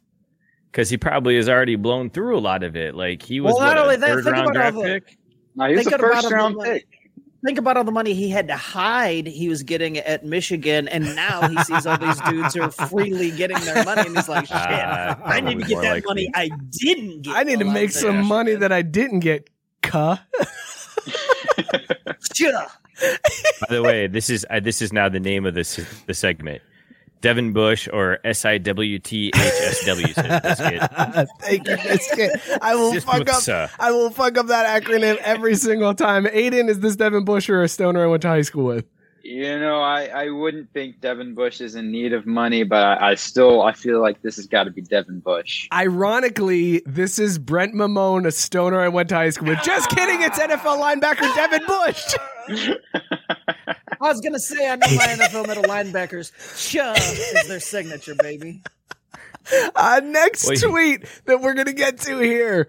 Because 0.74 0.90
he 0.90 0.98
probably 0.98 1.36
has 1.36 1.48
already 1.48 1.76
blown 1.76 2.10
through 2.10 2.36
a 2.36 2.42
lot 2.42 2.64
of 2.64 2.76
it. 2.76 2.96
Like 2.96 3.22
he 3.22 3.40
was 3.40 3.54
Well, 3.54 3.60
what, 3.62 3.66
not 3.76 3.78
a 3.78 3.82
only 3.84 3.96
that, 3.98 4.08
third 4.08 4.24
think 4.24 4.36
round 4.36 4.50
about 4.50 4.74
all 4.74 4.82
draft 4.82 5.04
the- 5.06 5.08
pick. 5.08 5.18
No, 5.56 5.66
he 5.68 5.76
was 5.76 5.86
a 5.86 5.98
first 6.00 6.32
round 6.32 6.58
pick. 6.60 6.88
Think 7.46 7.60
about 7.60 7.78
all 7.78 7.84
the 7.84 7.92
money 7.92 8.14
he 8.16 8.28
had 8.30 8.48
to 8.48 8.56
hide 8.56 9.28
he 9.28 9.50
was 9.50 9.62
getting 9.64 9.98
at 10.00 10.26
Michigan, 10.26 10.88
and 10.88 11.16
now 11.16 11.48
he 11.48 11.58
sees 11.66 11.86
all 11.86 11.98
these 12.00 12.20
dudes 12.22 12.56
are 12.56 12.72
freely 12.72 13.30
getting 13.32 13.60
their 13.60 13.84
money, 13.86 14.02
and 14.08 14.16
he's 14.18 14.30
like, 14.30 14.48
"Shit, 14.48 14.56
Uh, 14.56 15.16
I 15.24 15.42
need 15.42 15.60
to 15.60 15.66
get 15.66 15.82
that 15.82 15.92
like 15.94 16.06
money. 16.08 16.32
I 16.34 16.50
didn't 16.70 17.22
get." 17.22 17.36
I 17.36 17.44
need 17.44 17.60
to 17.60 17.66
make 17.66 17.92
some 17.92 18.16
there." 18.16 18.24
money 18.24 18.56
that 18.56 18.72
I 18.72 18.82
didn't 18.82 19.20
get. 19.20 19.50
Cuh. 19.84 20.18
By 23.62 23.68
the 23.70 23.82
way, 23.84 24.08
this 24.08 24.30
is 24.30 24.46
uh, 24.50 24.60
this 24.60 24.82
is 24.82 24.94
now 24.94 25.10
the 25.10 25.20
name 25.20 25.46
of 25.46 25.54
this 25.54 25.80
the 26.08 26.14
segment. 26.14 26.62
Devin 27.24 27.54
Bush 27.54 27.88
or 27.92 28.20
S 28.26 28.44
I 28.44 28.58
W 28.58 29.00
T 29.00 29.30
H 29.30 29.34
S 29.34 29.86
W. 29.86 30.08
Thank 31.40 31.68
you, 31.70 31.78
Biscuit. 31.78 32.32
I 32.62 32.76
will 32.76 32.92
Just 32.92 33.08
fuck 33.08 33.30
up. 33.30 33.70
I 33.80 33.92
will 33.92 34.10
fuck 34.10 34.38
up 34.38 34.48
that 34.48 34.84
acronym 34.84 35.16
every 35.18 35.56
single 35.56 35.96
time. 35.96 36.26
Aiden, 36.26 36.68
is 36.70 36.82
this 36.82 36.98
Devin 36.98 37.24
Bush 37.24 37.50
or 37.50 37.64
a 37.64 37.70
stoner 37.70 38.04
I 38.04 38.08
went 38.08 38.24
to 38.24 38.28
high 38.28 38.42
school 38.42 38.66
with? 38.66 38.86
You 39.26 39.58
know, 39.58 39.80
I, 39.80 40.08
I 40.08 40.30
wouldn't 40.32 40.74
think 40.74 41.00
Devin 41.00 41.34
Bush 41.34 41.62
is 41.62 41.76
in 41.76 41.94
need 41.94 42.12
of 42.12 42.26
money, 42.26 42.64
but 42.64 42.84
I, 42.84 43.12
I 43.12 43.16
still 43.16 43.62
I 43.62 43.72
feel 43.72 44.02
like 44.02 44.22
this 44.22 44.36
has 44.36 44.48
got 44.48 44.66
to 44.66 44.72
be 44.72 44.82
Devin 44.82 45.22
Bush. 45.22 45.70
Ironically, 45.72 46.82
this 46.86 47.18
is 47.20 47.40
Brent 47.40 47.74
Mamone, 47.74 48.28
a 48.28 48.32
stoner 48.34 48.82
I 48.82 48.90
went 48.90 49.08
to 49.10 49.16
high 49.16 49.30
school 49.30 49.48
with. 49.48 49.64
Just 49.64 49.90
kidding. 49.92 50.22
It's 50.22 50.38
NFL 50.38 50.78
linebacker 50.78 51.34
Devin 51.36 51.66
Bush. 51.66 52.16
I 54.02 54.10
was 54.10 54.20
gonna 54.20 54.40
say 54.40 54.70
I 54.70 54.76
know 54.76 54.88
my 54.94 55.06
NFL 55.06 55.48
middle 55.48 55.64
linebackers. 55.64 56.34
Chuh 56.58 56.94
is 56.98 57.48
their 57.48 57.62
signature, 57.62 58.16
baby. 58.16 58.62
Uh, 59.74 60.02
next 60.04 60.50
Wait. 60.50 60.62
tweet 60.62 61.06
that 61.28 61.40
we're 61.40 61.54
gonna 61.54 61.72
get 61.72 61.98
to 62.00 62.20
here. 62.20 62.68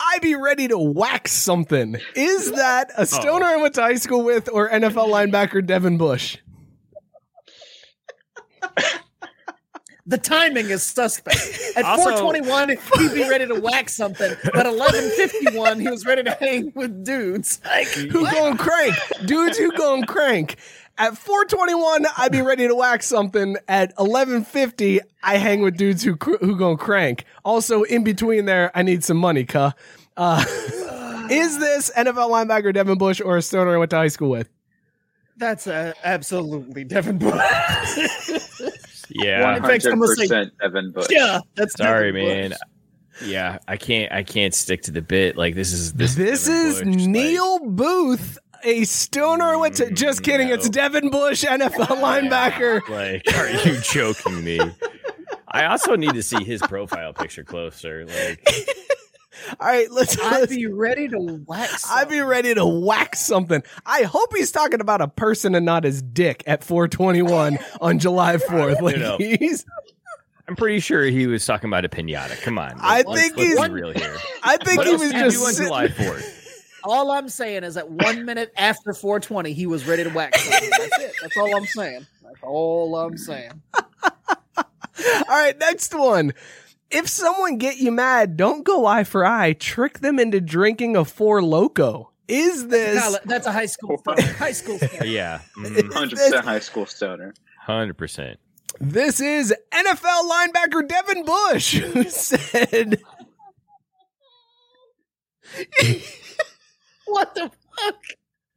I 0.00 0.18
be 0.20 0.34
ready 0.34 0.68
to 0.68 0.78
whack 0.78 1.28
something. 1.28 1.96
Is 2.14 2.52
that 2.56 2.90
a 2.96 3.06
stoner 3.06 3.46
I 3.46 3.56
went 3.56 3.74
to 3.74 3.82
high 3.82 3.94
school 3.96 4.22
with 4.24 4.48
or 4.52 4.68
NFL 4.68 5.08
linebacker 5.08 5.64
Devin 5.64 5.98
Bush? 5.98 6.38
The 10.06 10.18
timing 10.18 10.68
is 10.68 10.82
suspect. 10.82 11.38
At 11.76 11.84
Also- 11.86 12.10
421, 12.18 12.68
he'd 12.98 13.14
be 13.14 13.26
ready 13.26 13.46
to 13.46 13.58
whack 13.58 13.88
something, 13.88 14.36
but 14.52 14.66
1151, 14.66 15.80
he 15.80 15.88
was 15.88 16.04
ready 16.04 16.22
to 16.24 16.30
hang 16.32 16.72
with 16.74 17.06
dudes. 17.06 17.58
Like, 17.64 17.86
Who 17.88 18.30
gon' 18.30 18.58
crank? 18.58 18.94
Dudes 19.24 19.56
who 19.56 19.72
gon' 19.72 20.02
crank. 20.04 20.56
At 20.96 21.18
421, 21.18 22.06
I'd 22.18 22.30
be 22.30 22.40
ready 22.40 22.68
to 22.68 22.74
whack 22.74 23.02
something. 23.02 23.56
At 23.66 23.88
1150, 23.96 25.00
I 25.24 25.36
hang 25.38 25.62
with 25.62 25.76
dudes 25.76 26.02
who 26.04 26.14
cr- 26.16 26.36
who 26.40 26.56
gon' 26.56 26.76
crank. 26.76 27.24
Also, 27.44 27.82
in 27.82 28.04
between 28.04 28.44
there, 28.44 28.70
I 28.76 28.82
need 28.82 29.02
some 29.02 29.16
money, 29.16 29.44
cuh. 29.44 29.72
Uh, 30.16 30.44
is 31.30 31.58
this 31.58 31.90
NFL 31.96 32.30
linebacker 32.30 32.72
Devin 32.72 32.96
Bush 32.98 33.20
or 33.20 33.36
a 33.36 33.42
stoner 33.42 33.74
I 33.74 33.78
went 33.78 33.90
to 33.90 33.96
high 33.96 34.08
school 34.08 34.30
with? 34.30 34.48
that's 35.36 35.66
uh, 35.66 35.92
absolutely 36.04 36.84
Devin 36.84 37.18
Bush. 37.18 37.34
Yeah. 39.10 39.56
In 39.56 39.62
fact, 39.62 39.84
I'm 39.86 40.00
say- 40.06 40.26
100% 40.26 40.50
Devin 40.60 40.90
Bush. 40.92 41.06
yeah, 41.10 41.38
that's 41.54 41.76
Sorry, 41.76 42.10
Devin 42.10 42.50
Bush. 42.50 42.58
man. 43.20 43.28
Yeah, 43.30 43.58
I 43.68 43.76
can't. 43.76 44.10
I 44.12 44.22
can't 44.24 44.52
stick 44.54 44.82
to 44.82 44.90
the 44.90 45.02
bit. 45.02 45.36
Like 45.36 45.54
this 45.54 45.72
is 45.72 45.92
this. 45.92 46.14
This 46.16 46.46
Devin 46.46 46.66
is 46.66 46.78
Bush, 46.78 46.86
like- 47.02 47.08
Neil 47.10 47.58
Booth, 47.60 48.38
a 48.64 48.84
stoner 48.84 49.44
I 49.44 49.56
went 49.56 49.76
to. 49.76 49.90
Just 49.90 50.20
mm, 50.20 50.24
kidding. 50.24 50.48
It's 50.48 50.68
Devin 50.68 51.10
Bush, 51.10 51.44
NFL 51.44 51.86
linebacker. 52.00 52.80
Like, 52.88 53.22
are 53.36 53.50
you 53.50 53.78
joking 53.82 54.42
me? 54.44 54.60
I 55.48 55.66
also 55.66 55.96
need 55.96 56.14
to 56.14 56.22
see 56.22 56.42
his 56.44 56.60
profile 56.62 57.12
picture 57.12 57.44
closer. 57.44 58.04
Like, 58.06 58.48
All 59.60 59.68
right, 59.68 59.90
let's. 59.90 60.18
I'd 60.20 60.40
let's 60.40 60.54
be 60.54 60.66
ready 60.66 61.08
to 61.08 61.18
whack 61.46 61.68
I'd 61.90 62.08
be 62.08 62.20
ready 62.20 62.54
to 62.54 62.64
whack 62.64 63.14
something. 63.16 63.62
I 63.86 64.02
hope 64.02 64.34
he's 64.34 64.50
talking 64.52 64.80
about 64.80 65.00
a 65.00 65.08
person 65.08 65.54
and 65.54 65.64
not 65.66 65.84
his 65.84 66.02
dick 66.02 66.42
at 66.46 66.64
421 66.64 67.58
on 67.80 67.98
July 67.98 68.36
4th. 68.38 68.80
Like 68.80 68.96
know. 68.96 69.16
he's, 69.18 69.64
I'm 70.48 70.56
pretty 70.56 70.80
sure 70.80 71.04
he 71.04 71.26
was 71.26 71.44
talking 71.46 71.68
about 71.68 71.84
a 71.84 71.88
pinata. 71.88 72.40
Come 72.42 72.58
on, 72.58 72.74
I 72.78 73.02
let's- 73.02 73.20
think 73.20 73.36
let's 73.36 73.48
be 73.48 73.56
he's- 73.56 73.68
real 73.70 73.92
here. 73.92 74.16
I 74.42 74.56
think 74.58 74.78
What 74.78 74.86
he 74.86 74.92
was 74.94 75.12
just 75.12 75.38
on 75.44 75.52
sitting- 75.52 75.66
July 75.66 75.88
4th. 75.88 76.40
All 76.84 77.10
I'm 77.10 77.28
saying 77.28 77.64
is 77.64 77.74
that 77.74 77.90
one 77.90 78.24
minute 78.24 78.52
after 78.56 78.92
420, 78.92 79.52
he 79.52 79.66
was 79.66 79.86
ready 79.86 80.04
to 80.04 80.10
wax. 80.10 80.48
That's 80.48 80.98
it. 81.00 81.12
That's 81.22 81.36
all 81.36 81.56
I'm 81.56 81.64
saying. 81.64 82.06
That's 82.22 82.42
all 82.42 82.94
I'm 82.96 83.16
saying. 83.16 83.62
All 83.76 85.24
right, 85.28 85.58
next 85.58 85.92
one. 85.94 86.32
If 86.90 87.08
someone 87.08 87.58
get 87.58 87.78
you 87.78 87.90
mad, 87.90 88.36
don't 88.36 88.62
go 88.64 88.86
eye 88.86 89.02
for 89.04 89.26
eye. 89.26 89.54
Trick 89.54 89.98
them 89.98 90.18
into 90.20 90.40
drinking 90.40 90.96
a 90.96 91.04
four 91.04 91.42
loco. 91.42 92.12
Is 92.28 92.68
this 92.68 93.02
Kyle, 93.02 93.18
That's 93.24 93.46
a 93.46 93.52
high 93.52 93.66
school. 93.66 94.00
High 94.06 94.52
school 94.52 94.78
stoner. 94.82 95.04
Yeah, 95.04 95.40
mm-hmm. 95.58 95.90
Hundred 95.90 96.18
percent 96.18 96.44
high 96.44 96.60
school 96.60 96.86
stoner. 96.86 97.34
hundred 97.60 97.98
percent. 97.98 98.38
this 98.80 99.20
is 99.20 99.52
NFL 99.72 100.30
linebacker 100.30 100.86
Devin 100.88 101.24
Bush 101.24 101.74
who 101.78 102.04
said 102.04 103.02
What 107.06 107.34
the 107.34 107.42
fuck? 107.42 107.96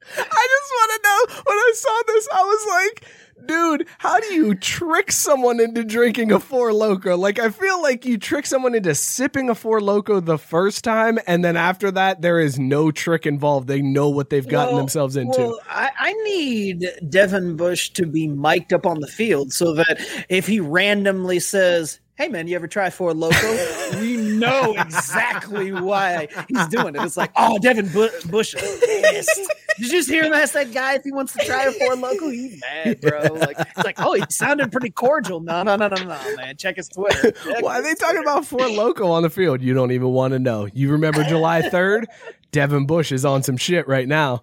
I 0.10 0.48
just 0.48 0.72
want 0.72 0.92
to 0.92 1.00
know 1.04 1.42
when 1.46 1.58
I 1.58 1.72
saw 1.76 2.02
this, 2.08 2.30
I 2.34 2.42
was 2.44 2.68
like, 2.70 3.06
dude, 3.46 3.88
how 3.98 4.20
do 4.22 4.34
you 4.34 4.56
trick 4.56 5.12
someone 5.12 5.60
into 5.60 5.84
drinking 5.84 6.32
a 6.32 6.40
Four 6.40 6.72
Loco? 6.72 7.18
Like, 7.18 7.40
I 7.40 7.50
feel 7.50 7.82
like 7.82 8.06
you 8.06 8.18
trick 8.18 8.46
someone 8.46 8.74
into 8.74 8.96
sipping 8.96 9.50
a 9.50 9.56
Four 9.56 9.82
Loco 9.82 10.22
the 10.22 10.38
first 10.38 10.86
time, 10.86 11.20
and 11.28 11.44
then 11.44 11.58
after 11.58 11.92
that, 11.92 12.22
there 12.22 12.40
is 12.40 12.58
no 12.58 12.90
trick 12.90 13.26
involved. 13.26 13.68
They 13.68 13.82
know 13.82 14.08
what 14.08 14.30
they've 14.30 14.48
gotten 14.48 14.76
Well- 14.76 14.84
themselves 14.84 15.18
into. 15.18 15.40
Well, 15.40 15.60
I, 15.70 15.90
I 16.00 16.14
need 16.24 16.86
Devin 17.10 17.58
Bush 17.58 17.90
to 17.92 18.06
be 18.06 18.28
mic'd 18.28 18.72
up 18.74 18.86
on 18.86 19.02
the 19.02 19.08
field 19.08 19.52
so 19.52 19.74
that 19.74 20.00
if 20.30 20.48
he 20.48 20.62
randomly 20.62 21.40
says, 21.42 22.00
Hey 22.16 22.30
man, 22.30 22.48
you 22.48 22.56
ever 22.56 22.68
try 22.68 22.90
Four 22.90 23.14
Loco? 23.14 23.36
know 24.40 24.74
exactly 24.78 25.72
why 25.72 26.28
he's 26.48 26.68
doing 26.68 26.96
it. 26.96 27.02
It's 27.04 27.18
like, 27.18 27.32
oh, 27.36 27.58
Devin 27.60 27.90
Bu- 27.90 28.10
Bush 28.30 28.56
pissed. 28.56 29.42
Did 29.78 29.86
you 29.86 29.90
just 29.90 30.10
hear 30.10 30.24
him 30.24 30.34
ask 30.34 30.54
that 30.54 30.74
guy 30.74 30.96
if 30.96 31.04
he 31.04 31.12
wants 31.12 31.34
to 31.34 31.46
try 31.46 31.66
a 31.66 31.72
Four 31.72 31.96
Loco? 31.96 32.30
He's 32.30 32.60
mad, 32.60 33.02
bro. 33.02 33.22
Like, 33.34 33.60
it's 33.60 33.84
like, 33.84 34.00
oh, 34.00 34.14
he 34.14 34.24
sounded 34.30 34.72
pretty 34.72 34.90
cordial. 34.90 35.40
No, 35.40 35.64
no, 35.64 35.76
no, 35.76 35.88
no, 35.88 35.96
no, 35.96 36.36
man. 36.36 36.58
Check 36.58 36.78
his 36.78 36.90
Twitter. 36.90 37.32
Check 37.32 37.62
Why 37.62 37.80
are 37.80 37.82
they 37.84 37.94
talking 37.94 38.22
about 38.22 38.46
Four 38.46 38.68
Loco 38.68 39.08
on 39.12 39.24
the 39.24 39.30
field? 39.30 39.62
You 39.62 39.74
don't 39.74 39.92
even 39.92 40.10
want 40.10 40.34
to 40.34 40.40
know. 40.40 40.68
You 40.74 40.92
remember 40.92 41.24
July 41.24 41.62
3rd? 41.62 42.06
Devin 42.52 42.86
Bush 42.86 43.12
is 43.12 43.26
on 43.26 43.44
some 43.44 43.58
shit 43.58 43.88
right 43.88 44.08
now. 44.08 44.42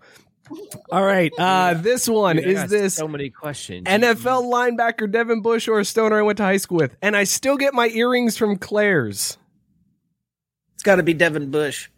All 0.91 1.03
right. 1.03 1.33
Uh, 1.39 1.75
this 1.75 2.09
one 2.09 2.37
Dude, 2.37 2.47
is 2.47 2.71
this 2.71 2.95
so 2.95 3.09
many 3.09 3.31
questions? 3.31 3.87
NFL 3.87 4.53
linebacker 4.53 5.11
Devin 5.11 5.41
Bush 5.41 5.69
or 5.69 5.81
a 5.81 5.85
stoner 5.85 6.19
I 6.19 6.23
went 6.23 6.37
to 6.39 6.45
high 6.45 6.59
school 6.59 6.79
with, 6.79 6.97
and 7.01 7.17
I 7.17 7.25
still 7.25 7.57
get 7.57 7.75
my 7.75 7.89
earrings 7.89 8.37
from 8.37 8.57
Claire's. 8.57 9.39
Got 10.85 10.97
to 10.97 11.03
be 11.03 11.15
Devin 11.15 11.51
Bush. 11.51 11.89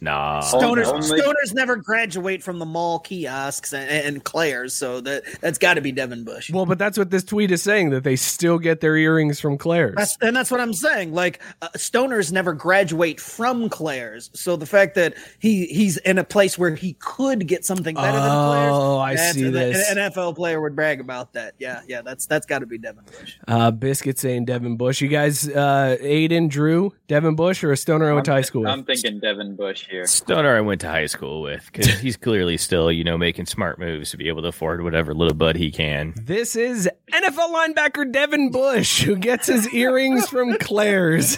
Nah. 0.00 0.40
Stoners, 0.40 0.86
only- 0.86 1.20
stoners 1.20 1.52
never 1.54 1.76
graduate 1.76 2.42
from 2.42 2.58
the 2.58 2.64
mall 2.64 2.98
kiosks 3.00 3.72
and, 3.72 3.88
and 3.90 4.24
Claire's, 4.24 4.72
so 4.74 5.00
that 5.02 5.24
that's 5.40 5.58
got 5.58 5.74
to 5.74 5.80
be 5.80 5.92
Devin 5.92 6.24
Bush. 6.24 6.50
Well, 6.50 6.66
but 6.66 6.78
that's 6.78 6.96
what 6.96 7.10
this 7.10 7.22
tweet 7.24 7.50
is 7.50 7.62
saying 7.62 7.90
that 7.90 8.02
they 8.04 8.16
still 8.16 8.58
get 8.58 8.80
their 8.80 8.96
earrings 8.96 9.40
from 9.40 9.58
Claire's. 9.58 9.94
That's, 9.96 10.16
and 10.22 10.34
that's 10.34 10.50
what 10.50 10.60
I'm 10.60 10.72
saying. 10.72 11.12
Like 11.12 11.40
uh, 11.60 11.68
stoners 11.76 12.32
never 12.32 12.52
graduate 12.54 13.20
from 13.20 13.68
Claire's, 13.68 14.30
so 14.32 14.56
the 14.56 14.66
fact 14.66 14.94
that 14.94 15.14
he 15.38 15.66
he's 15.66 15.98
in 15.98 16.16
a 16.18 16.24
place 16.24 16.56
where 16.56 16.74
he 16.74 16.94
could 16.94 17.46
get 17.46 17.64
something 17.64 17.94
better 17.94 18.18
than 18.18 18.30
Claire's. 18.30 18.72
Oh, 18.72 18.98
I 18.98 19.16
see 19.16 19.46
an- 19.46 19.52
this. 19.52 19.90
An 19.90 19.96
NFL 19.98 20.36
player 20.36 20.60
would 20.60 20.74
brag 20.74 21.00
about 21.00 21.34
that. 21.34 21.54
Yeah, 21.58 21.82
yeah. 21.86 22.00
That's 22.02 22.26
that's 22.26 22.46
got 22.46 22.60
to 22.60 22.66
be 22.66 22.78
Devin 22.78 23.04
Bush. 23.04 23.34
Uh, 23.46 23.70
Biscuit 23.70 24.18
saying 24.18 24.46
Devin 24.46 24.76
Bush. 24.76 25.00
You 25.00 25.08
guys, 25.08 25.48
uh, 25.48 25.96
Aiden, 26.00 26.48
Drew, 26.48 26.92
Devin 27.08 27.36
Bush, 27.36 27.62
or 27.62 27.72
a 27.72 27.76
stoner 27.76 28.10
I 28.10 28.14
went 28.14 28.24
to 28.26 28.32
high 28.32 28.40
school? 28.42 28.66
I'm 28.66 28.84
thinking 28.84 29.20
Devin 29.20 29.56
Bush 29.56 29.86
here. 29.90 30.06
Stoner 30.06 30.56
I 30.56 30.60
went 30.60 30.80
to 30.82 30.88
high 30.88 31.06
school 31.06 31.42
with 31.42 31.68
because 31.72 31.88
he's 32.00 32.16
clearly 32.16 32.56
still, 32.56 32.90
you 32.92 33.04
know, 33.04 33.18
making 33.18 33.46
smart 33.46 33.78
moves 33.78 34.10
to 34.12 34.16
be 34.16 34.28
able 34.28 34.42
to 34.42 34.48
afford 34.48 34.82
whatever 34.82 35.12
little 35.14 35.34
bud 35.34 35.56
he 35.56 35.70
can. 35.70 36.14
This 36.16 36.56
is 36.56 36.88
NFL 37.12 37.52
linebacker 37.54 38.10
Devin 38.10 38.50
Bush, 38.50 39.02
who 39.02 39.16
gets 39.16 39.46
his 39.48 39.72
earrings 39.74 40.28
from 40.28 40.56
Claire's. 40.58 41.36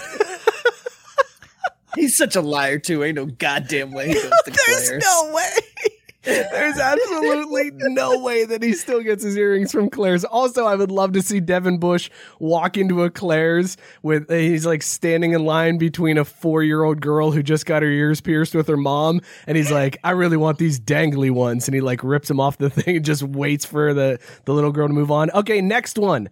He's 1.95 2.17
such 2.17 2.37
a 2.37 2.41
liar 2.41 2.79
too. 2.79 3.05
Ain't 3.05 3.17
no 3.17 3.27
goddamn 3.27 3.93
way 3.93 4.09
he 4.09 4.15
goes 4.15 4.23
to 4.45 4.51
There's 4.67 4.89
Claire's. 4.89 5.05
no 5.05 5.33
way. 5.35 5.97
There's 6.25 6.79
absolutely 6.79 7.73
no 7.75 8.21
way 8.21 8.45
that 8.45 8.63
he 8.63 8.75
still 8.75 9.03
gets 9.03 9.25
his 9.25 9.37
earrings 9.37 9.73
from 9.73 9.91
Claire's. 9.91 10.25
Also, 10.25 10.67
I 10.67 10.77
would 10.77 10.93
love 10.93 11.13
to 11.15 11.23
see 11.23 11.41
Devin 11.41 11.79
Bush 11.79 12.11
walk 12.39 12.77
into 12.77 13.03
a 13.03 13.11
Claire's 13.11 13.77
with 14.03 14.31
uh, 14.31 14.35
he's 14.35 14.65
like 14.65 14.83
standing 14.83 15.33
in 15.33 15.45
line 15.45 15.79
between 15.79 16.19
a 16.19 16.25
four 16.25 16.63
year 16.63 16.85
old 16.85 17.01
girl 17.01 17.33
who 17.33 17.43
just 17.43 17.67
got 17.67 17.83
her 17.83 17.91
ears 17.91 18.21
pierced 18.21 18.55
with 18.55 18.69
her 18.69 18.77
mom, 18.77 19.21
and 19.49 19.57
he's 19.57 19.73
like, 19.73 19.99
"I 20.05 20.13
really 20.13 20.37
want 20.37 20.59
these 20.59 20.79
dangly 20.79 21.31
ones," 21.31 21.67
and 21.67 21.75
he 21.75 21.81
like 21.81 22.05
rips 22.05 22.29
them 22.29 22.39
off 22.39 22.57
the 22.57 22.71
thing 22.71 22.97
and 22.97 23.05
just 23.05 23.25
waits 23.25 23.65
for 23.65 23.93
the 23.93 24.21
the 24.45 24.55
little 24.55 24.71
girl 24.73 24.87
to 24.87 24.95
move 24.95 25.11
on. 25.11 25.31
Okay, 25.33 25.61
next 25.61 25.99
one. 25.99 26.29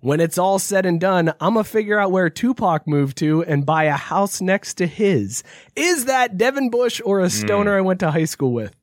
When 0.00 0.20
it's 0.20 0.38
all 0.38 0.58
said 0.58 0.86
and 0.86 1.00
done, 1.00 1.34
I'm 1.40 1.54
gonna 1.54 1.64
figure 1.64 1.98
out 1.98 2.12
where 2.12 2.30
Tupac 2.30 2.86
moved 2.86 3.18
to 3.18 3.42
and 3.44 3.66
buy 3.66 3.84
a 3.84 3.92
house 3.92 4.40
next 4.40 4.74
to 4.74 4.86
his. 4.86 5.42
Is 5.74 6.06
that 6.06 6.38
Devin 6.38 6.70
Bush 6.70 7.00
or 7.04 7.20
a 7.20 7.24
hmm. 7.24 7.28
stoner 7.28 7.76
I 7.76 7.80
went 7.82 8.00
to 8.00 8.10
high 8.10 8.24
school 8.24 8.52
with? 8.52 8.74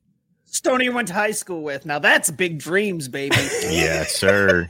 Stony 0.54 0.88
went 0.88 1.08
to 1.08 1.14
high 1.14 1.32
school 1.32 1.62
with. 1.62 1.84
Now 1.84 1.98
that's 1.98 2.30
big 2.30 2.58
dreams, 2.60 3.08
baby. 3.08 3.34
Yes, 3.64 4.14
sir. 4.14 4.68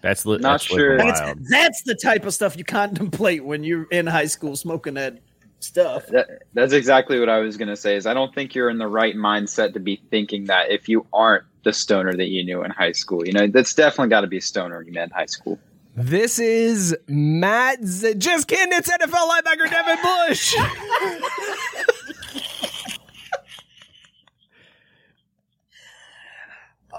That's 0.00 0.24
li- 0.24 0.38
Not 0.38 0.52
that's 0.52 0.64
sure. 0.64 0.96
That's, 0.96 1.20
that's 1.50 1.82
the 1.82 1.94
type 1.94 2.24
of 2.24 2.32
stuff 2.32 2.56
you 2.56 2.64
contemplate 2.64 3.44
when 3.44 3.62
you're 3.62 3.84
in 3.90 4.06
high 4.06 4.24
school 4.26 4.56
smoking 4.56 4.94
that 4.94 5.18
stuff. 5.58 6.06
That, 6.06 6.44
that's 6.54 6.72
exactly 6.72 7.20
what 7.20 7.28
I 7.28 7.40
was 7.40 7.58
going 7.58 7.68
to 7.68 7.76
say. 7.76 7.96
Is 7.96 8.06
I 8.06 8.14
don't 8.14 8.34
think 8.34 8.54
you're 8.54 8.70
in 8.70 8.78
the 8.78 8.86
right 8.86 9.14
mindset 9.14 9.74
to 9.74 9.80
be 9.80 10.00
thinking 10.10 10.46
that 10.46 10.70
if 10.70 10.88
you 10.88 11.06
aren't 11.12 11.44
the 11.64 11.74
stoner 11.74 12.14
that 12.14 12.28
you 12.28 12.42
knew 12.42 12.64
in 12.64 12.70
high 12.70 12.92
school, 12.92 13.26
you 13.26 13.34
know 13.34 13.46
that's 13.46 13.74
definitely 13.74 14.08
got 14.08 14.22
to 14.22 14.26
be 14.26 14.38
a 14.38 14.42
stoner 14.42 14.80
you 14.80 14.92
met 14.92 15.04
in 15.04 15.10
high 15.10 15.26
school. 15.26 15.58
This 15.96 16.38
is 16.38 16.96
Matt. 17.08 17.84
Z- 17.84 18.14
just 18.14 18.48
kidding. 18.48 18.72
It's 18.72 18.90
NFL 18.90 19.28
linebacker 19.28 19.68
Devin 19.68 19.98
Bush. 20.02 20.54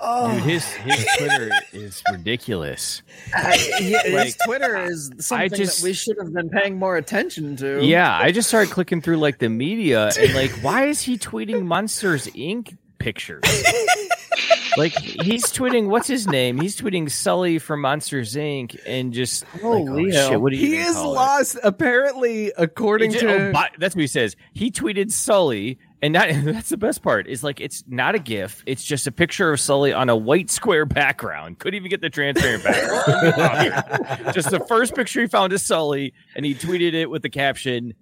Oh, 0.03 0.33
Dude, 0.33 0.43
his 0.43 0.65
oh. 0.79 0.81
his 0.89 1.05
Twitter 1.17 1.49
is 1.73 2.03
ridiculous. 2.11 3.01
I- 3.35 3.77
yeah, 3.79 4.01
his 4.03 4.13
like, 4.13 4.35
Twitter 4.45 4.77
is 4.77 5.11
something 5.19 5.49
just- 5.57 5.81
that 5.81 5.85
we 5.87 5.93
should 5.93 6.17
have 6.21 6.33
been 6.33 6.49
paying 6.49 6.77
more 6.79 6.97
attention 6.97 7.55
to. 7.57 7.83
Yeah, 7.85 8.11
I 8.17 8.31
just 8.31 8.47
started 8.49 8.71
clicking 8.71 9.01
through 9.01 9.17
like 9.17 9.37
the 9.37 9.49
media 9.49 10.09
and 10.19 10.33
like, 10.33 10.51
why 10.63 10.85
is 10.85 11.01
he 11.01 11.17
tweeting 11.17 11.65
Monsters 11.65 12.27
Inc. 12.27 12.75
pictures? 12.97 13.43
like 14.77 14.97
he's 14.97 15.45
tweeting 15.45 15.87
what's 15.87 16.07
his 16.07 16.27
name? 16.27 16.59
He's 16.59 16.79
tweeting 16.79 17.09
Sully 17.11 17.59
from 17.59 17.81
Monsters 17.81 18.35
Inc. 18.35 18.79
and 18.87 19.13
just 19.13 19.43
like, 19.53 19.63
oh, 19.63 19.85
Holy 19.85 20.11
hell. 20.11 20.29
shit, 20.29 20.41
what 20.41 20.51
do 20.51 20.57
you 20.57 20.65
he 20.65 20.77
is 20.77 20.95
call 20.95 21.11
it? 21.11 21.15
lost. 21.15 21.57
Apparently, 21.63 22.51
according 22.57 23.11
He 23.11 23.19
ju- 23.19 23.27
to 23.27 23.47
oh, 23.49 23.51
but 23.51 23.71
that's 23.77 23.95
what 23.95 24.01
he 24.01 24.07
says. 24.07 24.35
He 24.53 24.71
tweeted 24.71 25.11
Sully, 25.11 25.77
and 26.01 26.13
not, 26.13 26.29
that's 26.43 26.69
the 26.69 26.77
best 26.77 27.01
part. 27.01 27.27
Is 27.27 27.43
like 27.43 27.59
it's 27.61 27.83
not 27.87 28.15
a 28.15 28.19
GIF. 28.19 28.63
It's 28.65 28.83
just 28.83 29.07
a 29.07 29.11
picture 29.11 29.51
of 29.51 29.59
Sully 29.59 29.93
on 29.93 30.09
a 30.09 30.15
white 30.15 30.49
square 30.49 30.85
background. 30.85 31.59
Couldn't 31.59 31.75
even 31.77 31.89
get 31.89 32.01
the 32.01 32.09
transparent 32.09 32.63
background. 32.63 34.25
just 34.33 34.49
the 34.51 34.59
first 34.67 34.95
picture 34.95 35.21
he 35.21 35.27
found 35.27 35.53
is 35.53 35.61
Sully, 35.63 36.13
and 36.35 36.45
he 36.45 36.53
tweeted 36.55 36.93
it 36.93 37.09
with 37.09 37.21
the 37.21 37.29
caption 37.29 37.93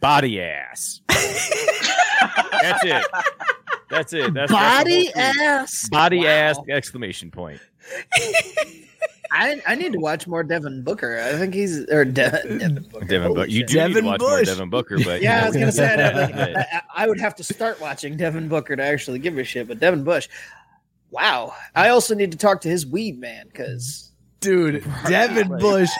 "body 0.00 0.40
ass." 0.40 1.00
that's 1.08 2.84
it. 2.84 3.04
That's 3.90 4.12
it. 4.12 4.32
That's 4.34 4.52
Body 4.52 5.10
that's 5.12 5.14
the 5.14 5.22
whole 5.22 5.32
tweet. 5.32 5.42
ass. 5.42 5.88
Body 5.88 6.18
Wow. 6.18 6.26
ass! 6.26 6.58
Exclamation 6.68 7.30
point. 7.32 7.60
I, 9.32 9.62
I 9.66 9.74
need 9.76 9.92
to 9.92 9.98
watch 10.00 10.26
more 10.26 10.42
Devin 10.42 10.82
Booker. 10.82 11.18
I 11.20 11.38
think 11.38 11.54
he's 11.54 11.78
or 11.90 12.04
De- 12.04 12.30
Devin 12.58 12.86
Booker. 12.90 13.04
Devin 13.04 13.22
Holy 13.28 13.34
Booker. 13.34 13.48
You 13.50 13.58
shit. 13.60 13.68
do 13.68 13.74
need 13.74 13.80
Devin 13.88 14.02
to 14.04 14.08
watch 14.10 14.20
more 14.20 14.30
Bush. 14.38 14.48
Devin 14.48 14.70
Booker, 14.70 14.98
but 15.04 15.22
Yeah, 15.22 15.42
I 15.42 15.46
was 15.46 15.56
gonna 15.56 15.72
say 15.72 15.96
that. 15.96 16.14
like, 16.34 16.56
I, 16.72 16.82
I 16.96 17.08
would 17.08 17.20
have 17.20 17.34
to 17.36 17.44
start 17.44 17.80
watching 17.80 18.16
Devin 18.16 18.48
Booker 18.48 18.74
to 18.76 18.82
actually 18.82 19.18
give 19.20 19.38
a 19.38 19.44
shit. 19.44 19.68
But 19.68 19.78
Devin 19.78 20.02
Bush, 20.04 20.28
wow. 21.10 21.54
I 21.74 21.90
also 21.90 22.14
need 22.14 22.32
to 22.32 22.38
talk 22.38 22.60
to 22.62 22.68
his 22.68 22.86
weed 22.86 23.18
man 23.20 23.46
because 23.46 24.10
dude 24.40 24.84
Devin 25.06 25.48
Bush. 25.58 25.90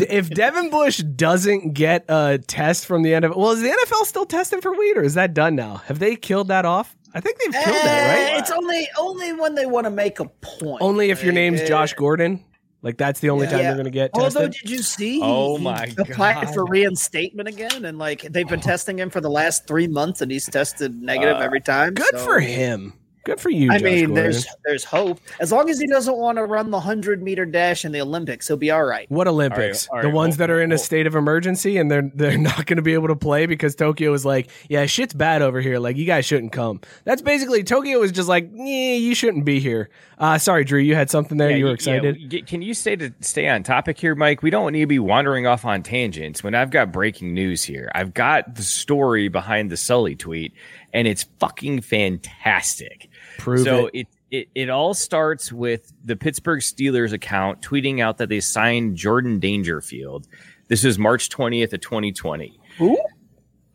If 0.00 0.28
Devin 0.30 0.70
Bush 0.70 0.98
doesn't 0.98 1.72
get 1.74 2.04
a 2.08 2.38
test 2.38 2.84
from 2.86 3.02
the 3.02 3.12
NFL, 3.12 3.36
well, 3.36 3.52
is 3.52 3.60
the 3.62 3.68
NFL 3.68 4.04
still 4.06 4.26
testing 4.26 4.60
for 4.60 4.72
weed, 4.76 4.96
or 4.96 5.02
is 5.04 5.14
that 5.14 5.34
done 5.34 5.54
now? 5.54 5.76
Have 5.86 6.00
they 6.00 6.16
killed 6.16 6.48
that 6.48 6.64
off? 6.64 6.96
I 7.14 7.20
think 7.20 7.38
they've 7.38 7.52
killed 7.52 7.76
that, 7.84 8.08
right? 8.14 8.34
Eh, 8.34 8.38
it's 8.40 8.50
only 8.50 8.88
only 8.98 9.32
when 9.34 9.54
they 9.54 9.66
want 9.66 9.84
to 9.84 9.90
make 9.90 10.18
a 10.20 10.24
point. 10.26 10.82
Only 10.82 11.10
if 11.10 11.22
your 11.22 11.32
name's 11.32 11.60
Eh, 11.60 11.66
Josh 11.66 11.94
Gordon. 11.94 12.44
Like 12.82 12.96
that's 12.96 13.20
the 13.20 13.30
only 13.30 13.46
time 13.46 13.58
Yeah. 13.58 13.62
they're 13.64 13.72
going 13.74 13.84
to 13.86 13.90
get 13.90 14.14
tested. 14.14 14.36
Although, 14.36 14.48
did 14.52 14.70
you 14.70 14.78
see? 14.82 15.20
Oh 15.22 15.58
my 15.58 15.86
god! 15.86 16.10
applied 16.10 16.44
God. 16.46 16.54
for 16.54 16.64
reinstatement 16.66 17.48
again, 17.48 17.84
and 17.84 17.98
like 17.98 18.22
they've 18.22 18.48
been 18.48 18.60
testing 18.60 18.98
him 18.98 19.10
for 19.10 19.20
the 19.20 19.30
last 19.30 19.66
three 19.66 19.88
months, 19.88 20.20
and 20.22 20.30
he's 20.30 20.46
tested 20.46 21.02
negative 21.02 21.36
Uh, 21.38 21.40
every 21.40 21.60
time. 21.60 21.94
Good 21.94 22.06
so- 22.12 22.18
for 22.24 22.40
him. 22.40 22.92
Good 23.24 23.40
for 23.40 23.50
you. 23.50 23.70
I 23.70 23.74
Josh 23.76 23.82
mean, 23.82 23.98
Gordon. 24.06 24.14
there's 24.14 24.46
there's 24.64 24.84
hope 24.84 25.20
as 25.38 25.52
long 25.52 25.68
as 25.68 25.78
he 25.78 25.86
doesn't 25.86 26.16
want 26.16 26.38
to 26.38 26.44
run 26.44 26.70
the 26.70 26.80
hundred 26.80 27.22
meter 27.22 27.44
dash 27.44 27.84
in 27.84 27.92
the 27.92 28.00
Olympics, 28.00 28.48
he'll 28.48 28.56
be 28.56 28.70
all 28.70 28.84
right. 28.84 29.04
What 29.10 29.28
Olympics? 29.28 29.86
All 29.88 29.96
right, 29.96 29.98
all 29.98 30.02
the 30.02 30.08
right, 30.08 30.14
ones 30.14 30.38
well, 30.38 30.46
that 30.46 30.50
are 30.50 30.62
in 30.62 30.72
a 30.72 30.78
state 30.78 31.06
of 31.06 31.14
emergency 31.14 31.76
and 31.76 31.90
they're 31.90 32.10
they're 32.14 32.38
not 32.38 32.64
going 32.64 32.76
to 32.78 32.82
be 32.82 32.94
able 32.94 33.08
to 33.08 33.16
play 33.16 33.44
because 33.44 33.74
Tokyo 33.74 34.14
is 34.14 34.24
like, 34.24 34.48
yeah, 34.70 34.86
shit's 34.86 35.12
bad 35.12 35.42
over 35.42 35.60
here. 35.60 35.78
Like 35.78 35.98
you 35.98 36.06
guys 36.06 36.24
shouldn't 36.24 36.52
come. 36.52 36.80
That's 37.04 37.20
basically 37.20 37.64
Tokyo 37.64 37.98
was 38.00 38.12
just 38.12 38.30
like, 38.30 38.48
yeah, 38.54 38.94
you 38.94 39.14
shouldn't 39.14 39.44
be 39.44 39.60
here. 39.60 39.90
Uh, 40.18 40.36
sorry, 40.36 40.64
Drew, 40.64 40.80
you 40.80 40.96
had 40.96 41.10
something 41.10 41.38
there. 41.38 41.50
Yeah, 41.50 41.56
you 41.56 41.64
were 41.66 41.70
y- 41.70 41.76
yeah, 41.80 41.94
excited. 42.00 42.46
can 42.46 42.60
you 42.60 42.74
stay 42.74 42.96
to 42.96 43.14
stay 43.20 43.48
on 43.48 43.62
topic 43.62 43.98
here, 43.98 44.16
Mike? 44.16 44.42
We 44.42 44.50
don't 44.50 44.72
need 44.72 44.80
to 44.80 44.86
be 44.86 44.98
wandering 44.98 45.46
off 45.46 45.64
on 45.64 45.84
tangents. 45.84 46.42
When 46.42 46.56
I've 46.56 46.70
got 46.70 46.90
breaking 46.90 47.34
news 47.34 47.62
here, 47.62 47.90
I've 47.94 48.14
got 48.14 48.56
the 48.56 48.62
story 48.62 49.28
behind 49.28 49.70
the 49.70 49.76
Sully 49.76 50.16
tweet, 50.16 50.52
and 50.92 51.06
it's 51.06 51.24
fucking 51.38 51.82
fantastic. 51.82 53.08
Prove 53.38 53.64
so 53.64 53.86
it. 53.86 53.94
it. 53.94 54.06
It, 54.30 54.48
it 54.54 54.68
all 54.68 54.92
starts 54.92 55.50
with 55.50 55.90
the 56.04 56.14
Pittsburgh 56.14 56.60
Steelers 56.60 57.14
account 57.14 57.62
tweeting 57.62 58.02
out 58.02 58.18
that 58.18 58.28
they 58.28 58.40
signed 58.40 58.94
Jordan 58.94 59.38
Dangerfield. 59.38 60.28
This 60.66 60.84
is 60.84 60.98
March 60.98 61.30
20th 61.30 61.72
of 61.72 61.80
2020. 61.80 62.60
Who? 62.76 62.98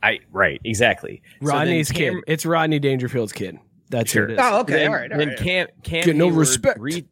I 0.04 0.20
right, 0.32 0.62
exactly. 0.64 1.24
So 1.42 1.48
Rodney's 1.48 1.92
Cam- 1.92 2.16
kid. 2.16 2.24
It's 2.28 2.46
Rodney 2.46 2.78
Dangerfield's 2.78 3.34
kid. 3.34 3.58
That's 3.94 4.12
Sure. 4.12 4.26
who 4.28 4.34
it 4.34 4.36
is. 4.36 4.40
Oh, 4.42 4.60
okay, 4.62 4.74
then, 4.74 4.88
all 4.90 4.94
right, 4.96 5.12
all 5.12 5.18
then 5.18 5.30
right. 5.30 5.38
Cam 5.38 5.68
Cam 5.84 6.04
Get 6.06 6.16
no 6.16 6.26
Hayward 6.26 6.40
respect. 6.40 6.80
re- 6.80 7.06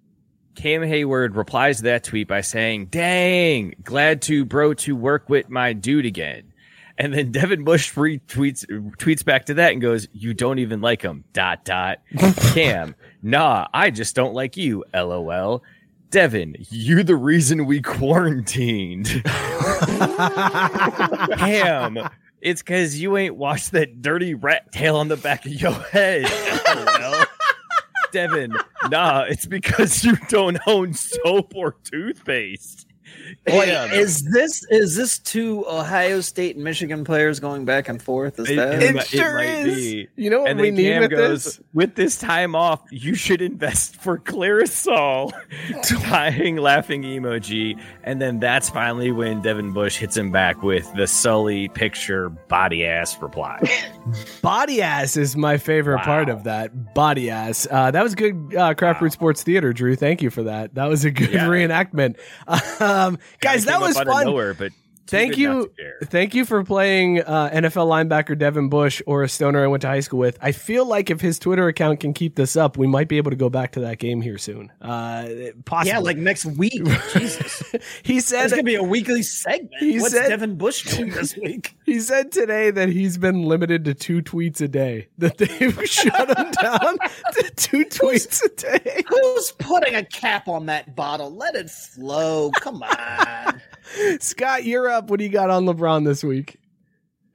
Cam 0.56 0.84
Hayward 0.84 1.36
replies 1.36 1.78
to 1.78 1.84
that 1.84 2.04
tweet 2.04 2.28
by 2.28 2.42
saying, 2.42 2.88
"Dang, 2.88 3.74
glad 3.84 4.22
to 4.24 4.44
bro 4.46 4.74
to 4.76 4.96
work 4.96 5.30
with 5.30 5.50
my 5.50 5.72
dude 5.74 6.06
again." 6.06 6.44
And 6.98 7.14
then 7.14 7.32
Devin 7.32 7.64
Bush 7.64 7.94
retweets 7.94 8.66
tweets 8.98 9.24
back 9.24 9.46
to 9.46 9.54
that 9.56 9.72
and 9.72 9.82
goes, 9.82 10.08
"You 10.12 10.34
don't 10.34 10.60
even 10.60 10.82
like 10.82 11.02
him." 11.02 11.24
Dot 11.34 11.64
dot. 11.66 12.00
Cam, 12.54 12.96
nah, 13.24 13.68
I 13.74 13.92
just 13.92 14.16
don't 14.16 14.34
like 14.34 14.58
you. 14.58 14.84
LOL. 14.94 15.64
Devin, 16.10 16.58
you 16.70 17.04
the 17.04 17.16
reason 17.16 17.66
we 17.66 17.82
quarantined. 17.82 19.24
Cam, 21.38 21.98
it's 22.42 22.62
because 22.62 23.00
you 23.00 23.18
ain't 23.18 23.36
washed 23.36 23.72
that 23.72 24.02
dirty 24.02 24.34
rat 24.34 24.72
tail 24.72 24.98
on 24.98 25.08
the 25.08 25.18
back 25.18 25.46
of 25.46 25.54
your 25.54 25.74
head. 25.74 26.26
Oh, 27.04 27.26
Devin, 28.12 28.54
nah, 28.90 29.22
it's 29.22 29.46
because 29.46 30.04
you 30.04 30.16
don't 30.28 30.58
own 30.68 30.94
soap 30.94 31.54
or 31.56 31.76
toothpaste. 31.84 32.88
Wait, 33.48 33.68
Yeah. 33.70 33.92
is 33.92 34.22
this 34.32 34.64
is 34.70 34.96
this 34.96 35.18
two 35.18 35.66
Ohio 35.68 36.22
State 36.22 36.56
and 36.56 36.64
Michigan 36.64 37.04
players 37.04 37.40
going 37.40 37.66
back 37.66 37.90
and 37.90 38.02
forth? 38.02 38.40
Is 38.40 38.50
It, 38.50 38.56
that 38.58 38.84
it 38.84 38.96
might- 38.96 39.14
it 39.14 39.34
might 39.34 39.64
be. 39.64 40.08
You 40.16 40.30
know 40.30 40.42
what 40.42 40.52
and 40.52 40.60
we 40.60 40.68
then 40.70 40.76
need 40.76 40.90
Cam 40.92 41.02
with 41.02 41.12
goes, 41.12 41.44
this? 41.46 41.60
With 41.74 41.96
this 41.96 42.18
time 42.20 42.56
off, 42.56 42.82
you 42.92 43.16
should 43.16 43.42
invest 43.42 43.96
for 43.96 44.20
Clearasil. 44.20 45.32
Dying 46.10 46.58
laughing 46.58 47.04
emoji. 47.04 47.80
And 48.04 48.22
then 48.22 48.40
that's 48.40 48.70
finally 48.70 49.12
when 49.12 49.42
Devin 49.42 49.72
Bush 49.74 49.98
hits 49.98 50.16
him 50.18 50.32
back 50.32 50.62
with 50.62 50.92
the 50.96 51.08
Sully 51.08 51.68
picture 51.70 52.30
body 52.30 52.86
ass 52.86 53.20
reply. 53.22 53.60
Body 54.42 54.82
ass 54.82 55.16
is 55.16 55.36
my 55.38 55.58
favorite 55.58 56.00
part 56.02 56.28
of 56.28 56.44
that. 56.46 56.94
Body 56.96 57.30
ass. 57.30 57.68
Uh, 57.70 57.92
that 57.92 58.02
was 58.04 58.16
good. 58.16 58.56
Uh, 58.56 58.74
Craft 58.74 59.00
Root 59.02 59.12
Sports 59.14 59.44
Theater, 59.44 59.74
Drew. 59.74 59.96
Thank 59.96 60.22
you 60.24 60.30
for 60.32 60.42
that. 60.44 60.74
That 60.74 60.86
was 60.90 61.06
a 61.06 61.12
good 61.12 61.32
Yeah. 61.32 61.46
reenactment. 61.48 62.18
Um, 63.08 63.20
guys, 63.40 63.66
that 63.66 63.80
was 63.82 63.96
up 63.98 64.02
out 64.02 64.08
of 64.08 64.14
fun. 64.14 64.26
nowhere, 64.26 64.54
but 64.54 64.72
Thank 65.12 65.38
you. 65.38 65.72
Thank 66.06 66.34
you 66.34 66.46
for 66.46 66.64
playing 66.64 67.22
uh, 67.22 67.50
NFL 67.54 67.88
linebacker 67.88 68.38
Devin 68.38 68.70
Bush 68.70 69.02
or 69.06 69.24
a 69.24 69.30
stoner 69.30 69.62
I 69.62 69.68
went 69.68 69.82
to 69.82 69.88
high 69.88 70.00
school 70.00 70.20
with. 70.20 70.38
I 70.42 70.54
feel 70.54 70.86
like 70.86 71.10
if 71.10 71.20
his 71.20 71.38
Twitter 71.38 71.68
account 71.68 72.00
can 72.00 72.14
keep 72.14 72.36
this 72.36 72.56
up, 72.56 72.78
we 72.78 72.88
might 72.88 73.10
be 73.10 73.18
able 73.18 73.32
to 73.32 73.38
go 73.38 73.50
back 73.50 73.74
to 73.74 73.82
that 73.82 74.00
game 74.00 74.22
here 74.22 74.38
soon. 74.38 74.72
Uh, 74.82 75.28
possibly. 75.66 75.92
yeah, 75.92 76.00
like 76.00 76.16
next 76.18 76.46
week. 76.46 76.82
Jesus, 77.14 77.62
he 78.04 78.22
said 78.22 78.46
it's 78.46 78.54
gonna 78.54 78.64
be 78.64 78.76
a 78.76 78.84
weekly 78.84 79.22
segment. 79.22 79.74
He 79.80 80.00
What's 80.00 80.14
said- 80.14 80.30
Devin 80.30 80.58
Bush 80.58 80.84
doing 80.96 81.12
this 81.12 81.36
week? 81.36 81.76
He 81.92 82.00
said 82.00 82.32
today 82.32 82.72
that 82.72 82.88
he's 82.88 83.18
been 83.18 83.44
limited 83.44 83.84
to 83.84 83.94
two 83.94 84.22
tweets 84.22 84.62
a 84.62 84.70
day. 84.70 85.10
That 85.18 85.38
they've 85.38 85.78
shut 85.90 86.30
him 86.30 86.52
down 86.52 86.98
to 87.34 87.52
two 87.58 87.84
tweets 87.86 88.42
a 88.46 88.50
day. 88.80 89.04
Who's 89.10 89.52
putting 89.60 89.96
a 89.96 90.06
cap 90.06 90.48
on 90.48 90.68
that 90.68 90.96
bottle? 90.96 91.36
Let 91.36 91.56
it 91.56 91.70
flow. 91.70 92.50
Come 92.62 92.82
on. 92.82 93.62
Scott, 94.20 94.64
you're 94.64 94.90
up. 94.90 95.01
What 95.10 95.18
do 95.20 95.24
you 95.26 95.32
got 95.32 95.50
on 95.50 95.66
LeBron 95.66 96.06
this 96.06 96.24
week? 96.24 96.58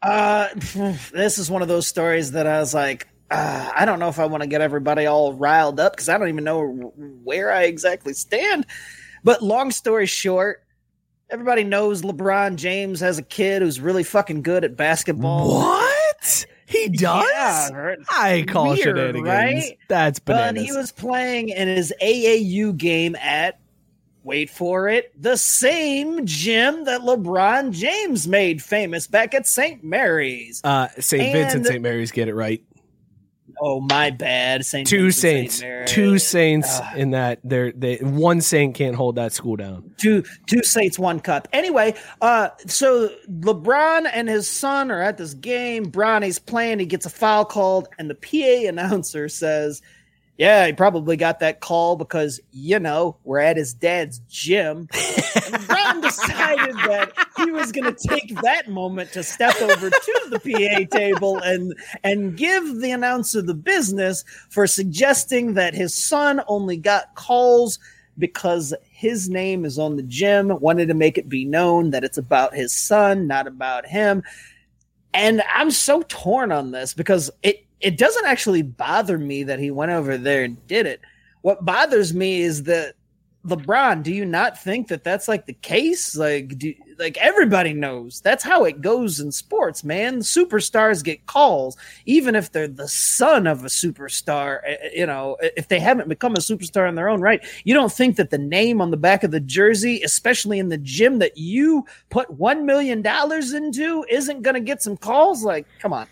Uh, 0.02 0.48
this 1.12 1.38
is 1.38 1.50
one 1.50 1.62
of 1.62 1.68
those 1.68 1.86
stories 1.86 2.32
that 2.32 2.46
I 2.46 2.60
was 2.60 2.74
like, 2.74 3.08
uh, 3.30 3.72
I 3.74 3.84
don't 3.84 3.98
know 3.98 4.08
if 4.08 4.18
I 4.18 4.26
want 4.26 4.42
to 4.42 4.48
get 4.48 4.60
everybody 4.60 5.06
all 5.06 5.32
riled 5.32 5.80
up 5.80 5.92
because 5.92 6.08
I 6.08 6.16
don't 6.16 6.28
even 6.28 6.44
know 6.44 6.92
where 7.24 7.50
I 7.50 7.64
exactly 7.64 8.12
stand. 8.12 8.66
But 9.24 9.42
long 9.42 9.72
story 9.72 10.06
short, 10.06 10.62
everybody 11.30 11.64
knows 11.64 12.02
LeBron 12.02 12.56
James 12.56 13.00
has 13.00 13.18
a 13.18 13.22
kid 13.22 13.62
who's 13.62 13.80
really 13.80 14.04
fucking 14.04 14.42
good 14.42 14.64
at 14.64 14.76
basketball. 14.76 15.48
What? 15.48 16.46
He 16.66 16.88
does? 16.88 17.24
Yeah, 17.32 17.72
right. 17.72 17.98
I 18.10 18.44
call 18.46 18.70
Weird, 18.70 18.80
shenanigans. 18.80 19.28
right? 19.28 19.78
That's 19.88 20.18
But 20.18 20.56
he 20.56 20.72
was 20.72 20.92
playing 20.92 21.48
in 21.50 21.68
his 21.68 21.92
AAU 22.02 22.76
game 22.76 23.16
at, 23.16 23.58
wait 24.26 24.50
for 24.50 24.88
it, 24.88 25.10
the 25.20 25.36
same 25.36 26.26
gym 26.26 26.84
that 26.84 27.00
LeBron 27.02 27.70
James 27.72 28.26
made 28.26 28.60
famous 28.62 29.06
back 29.06 29.32
at 29.34 29.46
St. 29.46 29.82
Mary's. 29.84 30.60
uh, 30.64 30.88
St. 30.98 31.32
Vincent, 31.32 31.64
St. 31.66 31.80
Mary's, 31.80 32.10
get 32.10 32.28
it 32.28 32.34
right. 32.34 32.62
Oh, 33.58 33.80
my 33.80 34.10
bad. 34.10 34.66
St. 34.66 34.86
Two 34.86 35.04
Vincent, 35.04 35.22
saints, 35.22 35.60
Mary's. 35.62 35.90
two 35.90 36.18
saints 36.18 36.68
Ah. 36.72 36.94
in 36.94 37.12
that. 37.12 37.38
They're, 37.42 37.72
they 37.72 37.96
one 37.98 38.42
saint 38.42 38.74
can't 38.74 38.94
hold 38.96 39.14
that 39.14 39.32
school 39.32 39.56
down. 39.56 39.92
two 39.96 40.24
two 40.46 40.62
saints 40.62 40.98
one 40.98 41.20
cup 41.20 41.48
anyway 41.54 41.94
uh 42.20 42.48
so 42.66 43.08
lebron 43.30 44.10
and 44.12 44.28
his 44.28 44.50
son 44.50 44.90
are 44.90 45.00
at 45.00 45.16
this 45.16 45.32
game 45.32 45.84
bronny's 45.84 46.38
playing 46.38 46.78
he 46.80 46.84
gets 46.86 47.06
a 47.06 47.10
foul 47.10 47.44
called 47.46 47.88
and 47.98 48.10
the 48.10 48.14
pa 48.14 48.68
announcer 48.68 49.26
says 49.28 49.80
yeah 50.38 50.66
he 50.66 50.72
probably 50.72 51.16
got 51.16 51.40
that 51.40 51.60
call 51.60 51.96
because 51.96 52.40
you 52.52 52.78
know 52.78 53.16
we're 53.24 53.38
at 53.38 53.56
his 53.56 53.74
dad's 53.74 54.20
gym 54.28 54.78
and 54.92 55.54
lebron 55.54 56.02
decided 56.02 56.74
that 56.76 57.12
he 57.36 57.50
was 57.50 57.72
going 57.72 57.92
to 57.92 58.08
take 58.08 58.34
that 58.42 58.68
moment 58.68 59.12
to 59.12 59.22
step 59.22 59.54
over 59.60 59.90
to 59.90 60.26
the 60.30 60.40
pa 60.40 60.96
table 60.96 61.38
and 61.38 61.74
and 62.04 62.36
give 62.36 62.80
the 62.80 62.90
announcer 62.90 63.42
the 63.42 63.54
business 63.54 64.24
for 64.48 64.66
suggesting 64.66 65.54
that 65.54 65.74
his 65.74 65.94
son 65.94 66.40
only 66.48 66.76
got 66.76 67.14
calls 67.14 67.78
because 68.18 68.74
his 68.90 69.28
name 69.28 69.64
is 69.64 69.78
on 69.78 69.96
the 69.96 70.02
gym, 70.02 70.48
wanted 70.60 70.88
to 70.88 70.94
make 70.94 71.18
it 71.18 71.28
be 71.28 71.44
known 71.44 71.90
that 71.90 72.04
it's 72.04 72.18
about 72.18 72.54
his 72.54 72.72
son, 72.72 73.26
not 73.26 73.46
about 73.46 73.86
him. 73.86 74.22
And 75.12 75.42
I'm 75.54 75.70
so 75.70 76.02
torn 76.08 76.52
on 76.52 76.70
this 76.70 76.94
because 76.94 77.30
it 77.42 77.65
it 77.80 77.98
doesn't 77.98 78.26
actually 78.26 78.62
bother 78.62 79.18
me 79.18 79.42
that 79.44 79.58
he 79.58 79.70
went 79.70 79.92
over 79.92 80.16
there 80.16 80.44
and 80.44 80.66
did 80.66 80.86
it. 80.86 81.00
What 81.42 81.64
bothers 81.64 82.14
me 82.14 82.40
is 82.42 82.64
that 82.64 82.94
LeBron, 83.46 84.02
do 84.02 84.12
you 84.12 84.24
not 84.24 84.60
think 84.60 84.88
that 84.88 85.04
that's 85.04 85.28
like 85.28 85.46
the 85.46 85.52
case? 85.52 86.16
Like, 86.16 86.58
do 86.58 86.74
like 86.98 87.16
everybody 87.18 87.74
knows 87.74 88.20
that's 88.22 88.42
how 88.42 88.64
it 88.64 88.80
goes 88.80 89.20
in 89.20 89.30
sports, 89.30 89.84
man. 89.84 90.18
Superstars 90.18 91.04
get 91.04 91.26
calls, 91.26 91.76
even 92.06 92.34
if 92.34 92.50
they're 92.50 92.66
the 92.66 92.88
son 92.88 93.46
of 93.46 93.62
a 93.64 93.68
superstar. 93.68 94.60
eh, 94.66 94.76
eh, 94.82 94.88
You 94.94 95.06
know, 95.06 95.36
if 95.40 95.68
they 95.68 95.78
haven't 95.78 96.08
become 96.08 96.32
a 96.32 96.38
superstar 96.38 96.88
in 96.88 96.96
their 96.96 97.08
own 97.08 97.20
right, 97.20 97.44
you 97.64 97.74
don't 97.74 97.92
think 97.92 98.16
that 98.16 98.30
the 98.30 98.38
name 98.38 98.80
on 98.80 98.90
the 98.90 98.96
back 98.96 99.22
of 99.22 99.30
the 99.30 99.40
jersey, 99.40 100.02
especially 100.02 100.58
in 100.58 100.68
the 100.68 100.78
gym 100.78 101.18
that 101.20 101.36
you 101.36 101.84
put 102.08 102.28
one 102.30 102.66
million 102.66 103.02
dollars 103.02 103.52
into, 103.52 104.04
isn't 104.08 104.42
going 104.42 104.54
to 104.54 104.60
get 104.60 104.82
some 104.82 104.96
calls? 104.96 105.44
Like, 105.44 105.66
come 105.78 105.92
on, 105.92 106.08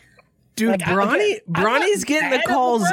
Dude, 0.56 0.70
Like, 0.70 0.80
Bronny, 0.82 1.40
Bronny's 1.48 2.04
getting 2.04 2.30
the 2.30 2.42
calls. 2.46 2.84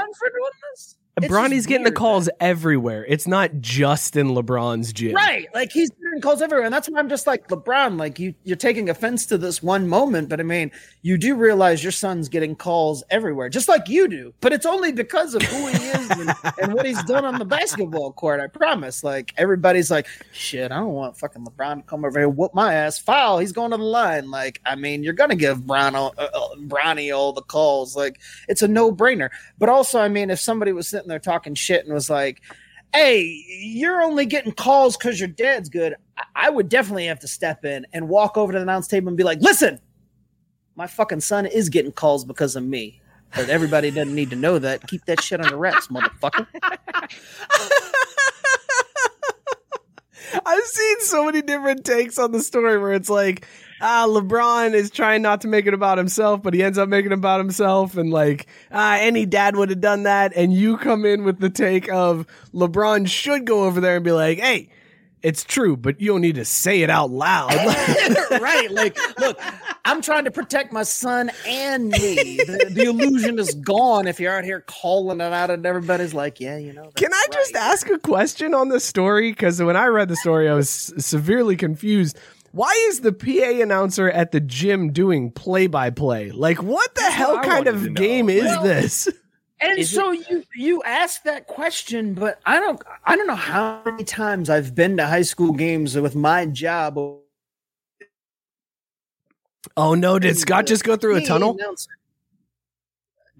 LeBron 1.22 1.27
for 1.27 1.41
doing 1.41 1.52
this. 1.52 1.60
It's 1.60 1.65
Bronny's 1.65 1.65
getting 1.65 1.84
the 1.85 1.91
calls 1.91 2.30
everywhere. 2.39 3.06
It's 3.07 3.27
not 3.27 3.52
just 3.60 4.15
in 4.15 4.30
LeBron's 4.30 4.93
gym. 4.93 5.14
Right. 5.15 5.48
Like 5.53 5.72
he's 5.72 5.89
getting 5.89 6.22
calls 6.22 6.41
everywhere. 6.41 6.65
And 6.65 6.73
that's 6.73 6.89
why 6.89 6.99
I'm 6.99 7.10
just 7.10 7.27
like, 7.27 7.48
LeBron, 7.48 7.99
like 7.99 8.19
you, 8.19 8.34
you're 8.43 8.57
taking 8.57 8.89
offense 8.89 9.26
to 9.27 9.38
this 9.38 9.61
one 9.64 9.88
moment. 9.88 10.30
But 10.30 10.39
I 10.39 10.43
mean, 10.43 10.72
you 11.02 11.18
do 11.18 11.35
realize 11.35 11.84
your 11.84 11.91
son's 11.91 12.30
getting 12.30 12.56
calls 12.56 13.03
everywhere, 13.10 13.49
just 13.49 13.68
like 13.68 13.88
you 13.89 14.07
do. 14.07 14.34
But 14.41 14.53
it's 14.53 14.65
only 14.65 14.91
because 14.91 15.35
of 15.35 15.41
who 15.43 15.68
he 15.68 15.77
is 15.77 16.10
and, 16.11 16.34
and 16.61 16.73
what 16.73 16.85
he's 16.85 17.03
done 17.03 17.26
on 17.26 17.39
the 17.39 17.45
basketball 17.45 18.11
court. 18.14 18.39
I 18.39 18.48
promise. 18.48 19.03
Like 19.03 19.34
everybody's 19.38 19.91
like, 19.91 20.07
shit, 20.31 20.72
I 20.72 20.77
don't 20.77 20.93
want 20.93 21.18
fucking 21.18 21.45
LeBron 21.45 21.77
to 21.77 21.84
come 21.84 22.06
over 22.06 22.19
here, 22.19 22.30
whoop 22.30 22.53
my 22.53 22.73
ass, 22.73 22.98
foul. 22.98 23.39
He's 23.39 23.52
going 23.52 23.72
to 23.72 23.77
the 23.77 23.84
line. 23.84 24.31
Like, 24.31 24.61
I 24.65 24.76
mean, 24.76 25.03
you're 25.03 25.14
going 25.14 25.30
to 25.30 25.35
give 25.35 25.65
Bron, 25.65 25.95
all- 25.95 26.14
uh, 26.18 26.27
uh, 26.34 26.56
Bronny 26.57 27.15
all 27.15 27.34
the 27.34 27.41
calls. 27.41 27.95
Like, 27.95 28.19
it's 28.48 28.61
a 28.61 28.68
no 28.68 28.91
brainer. 28.91 29.30
But 29.57 29.69
also, 29.69 29.99
I 29.99 30.07
mean, 30.07 30.30
if 30.30 30.39
somebody 30.39 30.72
was 30.72 30.88
sitting 30.88 31.10
there 31.11 31.19
talking 31.19 31.55
shit 31.55 31.85
and 31.85 31.93
was 31.93 32.09
like, 32.09 32.41
hey, 32.93 33.21
you're 33.47 34.01
only 34.01 34.25
getting 34.25 34.51
calls 34.51 34.97
because 34.97 35.19
your 35.19 35.29
dad's 35.29 35.69
good, 35.69 35.95
I- 36.17 36.23
I 36.35 36.49
would 36.49 36.69
definitely 36.69 37.05
have 37.05 37.19
to 37.19 37.27
step 37.27 37.63
in 37.65 37.85
and 37.93 38.09
walk 38.09 38.38
over 38.38 38.51
to 38.51 38.59
the 38.59 38.63
announce 38.63 38.88
table 38.88 39.07
and 39.09 39.17
be 39.17 39.23
like, 39.23 39.39
listen, 39.41 39.79
my 40.75 40.88
fucking 40.88 41.21
son 41.21 41.45
is 41.45 41.69
getting 41.69 41.91
calls 41.91 42.25
because 42.25 42.55
of 42.55 42.63
me. 42.63 42.99
But 43.35 43.49
everybody 43.49 43.91
doesn't 43.91 44.13
need 44.13 44.29
to 44.31 44.35
know 44.35 44.59
that. 44.59 44.85
Keep 44.88 45.05
that 45.05 45.21
shit 45.21 45.39
under 45.39 45.55
wraps, 45.55 45.88
motherfucker. 45.88 46.47
I've 50.45 50.65
seen 50.65 50.99
so 51.01 51.25
many 51.25 51.41
different 51.41 51.85
takes 51.85 52.17
on 52.17 52.31
the 52.31 52.41
story 52.41 52.77
where 52.77 52.93
it's 52.93 53.09
like, 53.09 53.45
ah, 53.81 54.05
LeBron 54.07 54.73
is 54.73 54.91
trying 54.91 55.21
not 55.21 55.41
to 55.41 55.47
make 55.47 55.65
it 55.65 55.73
about 55.73 55.97
himself, 55.97 56.41
but 56.41 56.53
he 56.53 56.63
ends 56.63 56.77
up 56.77 56.87
making 56.87 57.11
it 57.11 57.15
about 57.15 57.39
himself, 57.39 57.97
and 57.97 58.11
like, 58.11 58.47
ah, 58.71 58.97
any 58.99 59.25
dad 59.25 59.55
would 59.55 59.69
have 59.69 59.81
done 59.81 60.03
that, 60.03 60.33
and 60.35 60.53
you 60.53 60.77
come 60.77 61.05
in 61.05 61.23
with 61.23 61.39
the 61.39 61.49
take 61.49 61.91
of 61.91 62.25
LeBron 62.53 63.07
should 63.07 63.45
go 63.45 63.63
over 63.65 63.81
there 63.81 63.95
and 63.95 64.05
be 64.05 64.11
like, 64.11 64.39
hey. 64.39 64.69
It's 65.23 65.43
true, 65.43 65.77
but 65.77 66.01
you 66.01 66.07
don't 66.07 66.21
need 66.21 66.33
to 66.33 66.45
say 66.45 66.81
it 66.81 66.89
out 66.89 67.11
loud. 67.11 67.53
right. 68.41 68.71
Like, 68.71 68.97
look, 69.19 69.39
I'm 69.85 70.01
trying 70.01 70.25
to 70.25 70.31
protect 70.31 70.73
my 70.73 70.81
son 70.81 71.29
and 71.45 71.89
me. 71.89 72.37
The, 72.37 72.69
the 72.71 72.85
illusion 72.85 73.37
is 73.37 73.53
gone 73.53 74.07
if 74.07 74.19
you're 74.19 74.35
out 74.35 74.45
here 74.45 74.61
calling 74.61 75.21
it 75.21 75.31
out 75.31 75.51
and 75.51 75.63
everybody's 75.63 76.15
like, 76.15 76.39
yeah, 76.39 76.57
you 76.57 76.73
know. 76.73 76.89
Can 76.95 77.13
I 77.13 77.25
just 77.31 77.55
ask 77.55 77.87
a 77.91 77.99
question 77.99 78.55
on 78.55 78.69
the 78.69 78.79
story? 78.79 79.31
Because 79.31 79.61
when 79.61 79.75
I 79.75 79.85
read 79.85 80.07
the 80.07 80.15
story, 80.15 80.49
I 80.49 80.55
was 80.55 80.69
severely 80.97 81.55
confused. 81.55 82.17
Why 82.51 82.71
is 82.89 82.99
the 82.99 83.13
PA 83.13 83.61
announcer 83.63 84.09
at 84.09 84.31
the 84.31 84.39
gym 84.41 84.91
doing 84.91 85.31
play 85.31 85.67
by 85.67 85.89
play? 85.89 86.31
Like, 86.31 86.61
what 86.61 86.93
the 86.95 87.03
hell 87.03 87.37
I 87.37 87.45
kind 87.45 87.67
of 87.67 87.83
to 87.83 87.89
know. 87.89 87.93
game 87.93 88.29
is 88.29 88.43
Well, 88.43 88.63
this? 88.63 89.07
And 89.63 89.85
so 89.85 90.11
you 90.11 90.43
you 90.55 90.81
ask 90.83 91.21
that 91.23 91.45
question, 91.45 92.15
but 92.15 92.39
I 92.47 92.59
don't 92.59 92.81
I 93.05 93.15
don't 93.15 93.27
know 93.27 93.35
how 93.35 93.81
many 93.85 94.03
times 94.03 94.49
I've 94.49 94.73
been 94.73 94.97
to 94.97 95.05
high 95.05 95.21
school 95.21 95.53
games 95.53 95.95
with 95.95 96.15
my 96.15 96.47
job. 96.47 96.97
Oh 99.77 99.93
no, 99.93 100.17
did 100.17 100.35
Scott 100.37 100.65
just 100.65 100.83
go 100.83 100.95
through 100.95 101.17
a 101.17 101.21
tunnel? 101.25 101.59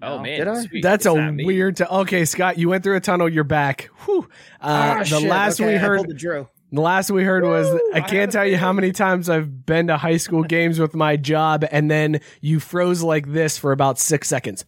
Oh 0.00 0.18
man, 0.20 0.38
did 0.38 0.48
I? 0.48 0.64
That's 0.80 1.06
It's 1.06 1.14
a 1.14 1.32
weird. 1.44 1.76
T- 1.76 1.84
okay, 1.84 2.24
Scott, 2.24 2.56
you 2.56 2.68
went 2.68 2.84
through 2.84 2.96
a 2.96 3.00
tunnel. 3.00 3.28
You're 3.28 3.44
back. 3.44 3.90
Whew. 4.04 4.28
Uh, 4.60 4.94
Ah, 4.94 4.98
the 5.00 5.04
shit, 5.04 5.28
last 5.28 5.60
okay, 5.60 5.72
we 5.72 5.78
heard, 5.78 6.08
the 6.08 6.14
Drew. 6.14 6.48
The 6.72 6.80
last 6.80 7.10
we 7.10 7.22
heard 7.22 7.44
was 7.44 7.68
I 7.94 8.00
can't 8.00 8.32
tell 8.32 8.46
you 8.46 8.56
how 8.56 8.72
many 8.72 8.92
times 8.92 9.28
I've 9.28 9.66
been 9.66 9.86
to 9.88 9.96
high 9.96 10.16
school 10.16 10.42
games 10.42 10.78
with 10.78 10.94
my 10.94 11.16
job, 11.16 11.64
and 11.70 11.90
then 11.90 12.20
you 12.40 12.58
froze 12.60 13.02
like 13.02 13.30
this 13.32 13.58
for 13.58 13.72
about 13.72 13.98
six 13.98 14.28
seconds, 14.28 14.64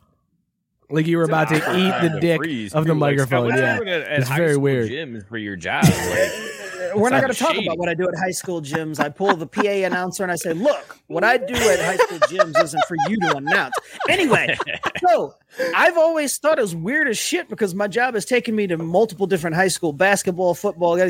like 0.90 1.06
you 1.06 1.16
were 1.16 1.24
about 1.24 1.48
to 1.48 1.56
eat 1.56 2.08
the 2.12 2.18
dick 2.20 2.38
Freeze. 2.38 2.74
of 2.74 2.84
the 2.84 2.92
People 2.92 3.04
are 3.04 3.08
like, 3.08 3.16
microphone. 3.16 3.44
what 3.46 3.54
are 3.54 3.56
you 3.56 3.62
Yeah, 3.90 3.96
at- 3.96 4.02
at 4.08 4.20
it's 4.20 4.28
very 4.30 4.52
school 4.52 4.62
weird. 4.62 4.90
Gyms 4.90 5.26
for 5.28 5.38
your 5.38 5.56
job. 5.56 5.84
Like, 5.84 5.92
we're 6.94 7.10
not 7.10 7.20
going 7.20 7.32
to 7.32 7.38
talk 7.38 7.52
shady. 7.52 7.66
about 7.66 7.78
what 7.78 7.88
I 7.88 7.94
do 7.94 8.08
at 8.08 8.14
high 8.16 8.30
school 8.30 8.60
gyms. 8.60 9.00
I 9.00 9.08
pull 9.08 9.36
the 9.36 9.46
PA 9.46 9.62
announcer 9.62 10.22
and 10.22 10.32
I 10.32 10.36
say, 10.36 10.52
"Look, 10.52 10.98
what 11.06 11.24
I 11.24 11.36
do 11.36 11.54
at 11.54 11.80
high 11.80 11.96
school 11.96 12.18
gyms 12.20 12.62
isn't 12.62 12.84
for 12.86 12.96
you 13.08 13.18
to 13.20 13.36
announce." 13.36 13.74
Anyway, 14.08 14.56
so 15.06 15.34
I've 15.74 15.96
always 15.96 16.36
thought 16.38 16.58
it 16.58 16.62
was 16.62 16.74
weird 16.74 17.08
as 17.08 17.18
shit 17.18 17.48
because 17.48 17.74
my 17.74 17.86
job 17.86 18.14
has 18.14 18.24
taken 18.24 18.54
me 18.56 18.66
to 18.66 18.76
multiple 18.76 19.26
different 19.26 19.56
high 19.56 19.68
school 19.68 19.92
basketball, 19.92 20.54
football, 20.54 21.00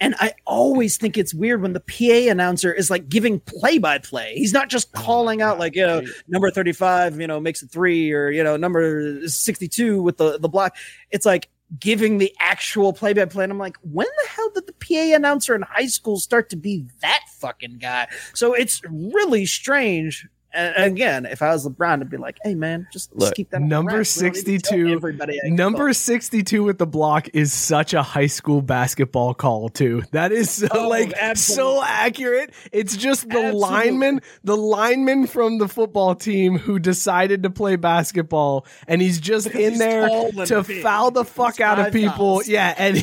and 0.00 0.14
I 0.18 0.34
always 0.46 0.96
think 0.96 1.16
it's 1.16 1.32
weird 1.32 1.62
when 1.62 1.72
the 1.72 1.80
PA 1.80 2.30
announcer 2.30 2.72
is 2.72 2.90
like 2.90 3.08
giving 3.08 3.40
play 3.40 3.78
by 3.78 3.98
play. 3.98 4.34
He's 4.34 4.52
not 4.52 4.68
just 4.68 4.92
calling 4.92 5.42
out 5.42 5.58
like, 5.58 5.74
you 5.74 5.86
know, 5.86 6.02
number 6.28 6.50
35, 6.50 7.20
you 7.20 7.26
know, 7.26 7.40
makes 7.40 7.62
it 7.62 7.70
3 7.70 8.12
or, 8.12 8.30
you 8.30 8.44
know, 8.44 8.56
number 8.56 9.26
62 9.26 10.02
with 10.02 10.18
the 10.18 10.38
the 10.38 10.48
block. 10.48 10.76
It's 11.10 11.26
like 11.26 11.48
giving 11.78 12.18
the 12.18 12.34
actual 12.40 12.92
play 12.92 13.12
by 13.12 13.24
play. 13.24 13.44
I'm 13.44 13.58
like, 13.58 13.76
when 13.82 14.06
the 14.06 14.28
hell 14.28 14.50
did 14.54 14.66
the 14.66 14.72
PA 14.72 15.16
announcer 15.16 15.54
in 15.54 15.62
high 15.62 15.86
school 15.86 16.18
start 16.18 16.50
to 16.50 16.56
be 16.56 16.86
that 17.00 17.22
fucking 17.38 17.78
guy? 17.78 18.08
So 18.32 18.54
it's 18.54 18.80
really 18.88 19.46
strange. 19.46 20.26
And 20.54 20.92
again, 20.92 21.26
if 21.26 21.42
I 21.42 21.48
was 21.52 21.66
LeBron, 21.66 22.00
I'd 22.00 22.10
be 22.10 22.16
like, 22.16 22.38
"Hey, 22.44 22.54
man, 22.54 22.86
just, 22.92 23.10
just 23.10 23.20
Look, 23.20 23.34
keep 23.34 23.50
that." 23.50 23.60
number 23.60 23.96
wraps. 23.96 24.16
We 24.16 24.30
don't 24.30 24.34
need 24.46 24.62
to 24.64 24.70
tell 24.70 24.78
62 24.78 24.92
Everybody, 24.94 25.40
I 25.44 25.48
number 25.48 25.92
62 25.92 26.62
with 26.64 26.78
the 26.78 26.86
block 26.86 27.28
is 27.34 27.52
such 27.52 27.92
a 27.94 28.02
high 28.02 28.26
school 28.28 28.62
basketball 28.62 29.34
call 29.34 29.68
too 29.68 30.02
that 30.12 30.30
is 30.32 30.50
so, 30.50 30.68
Oh, 30.70 30.88
like 30.88 31.12
absolutely. 31.14 31.64
so 31.78 31.82
accurate 31.84 32.50
it's 32.72 32.96
just 32.96 33.22
the 33.28 33.30
Absolutely. 33.38 33.60
lineman 33.60 34.20
the 34.44 34.56
lineman 34.56 35.26
from 35.26 35.58
the 35.58 35.68
football 35.68 36.14
team 36.14 36.58
who 36.58 36.78
decided 36.78 37.42
to 37.42 37.50
play 37.50 37.76
basketball 37.76 38.66
and 38.86 39.00
he's 39.02 39.20
just 39.20 39.46
Because 39.46 39.60
in 39.60 39.70
he's 39.72 39.78
there 39.78 40.08
to 40.46 40.62
big. 40.62 40.82
foul 40.82 41.10
the 41.10 41.24
fuck 41.24 41.60
out 41.60 41.78
of 41.78 41.92
people 41.92 42.42
yeah 42.46 42.74
and 42.78 42.96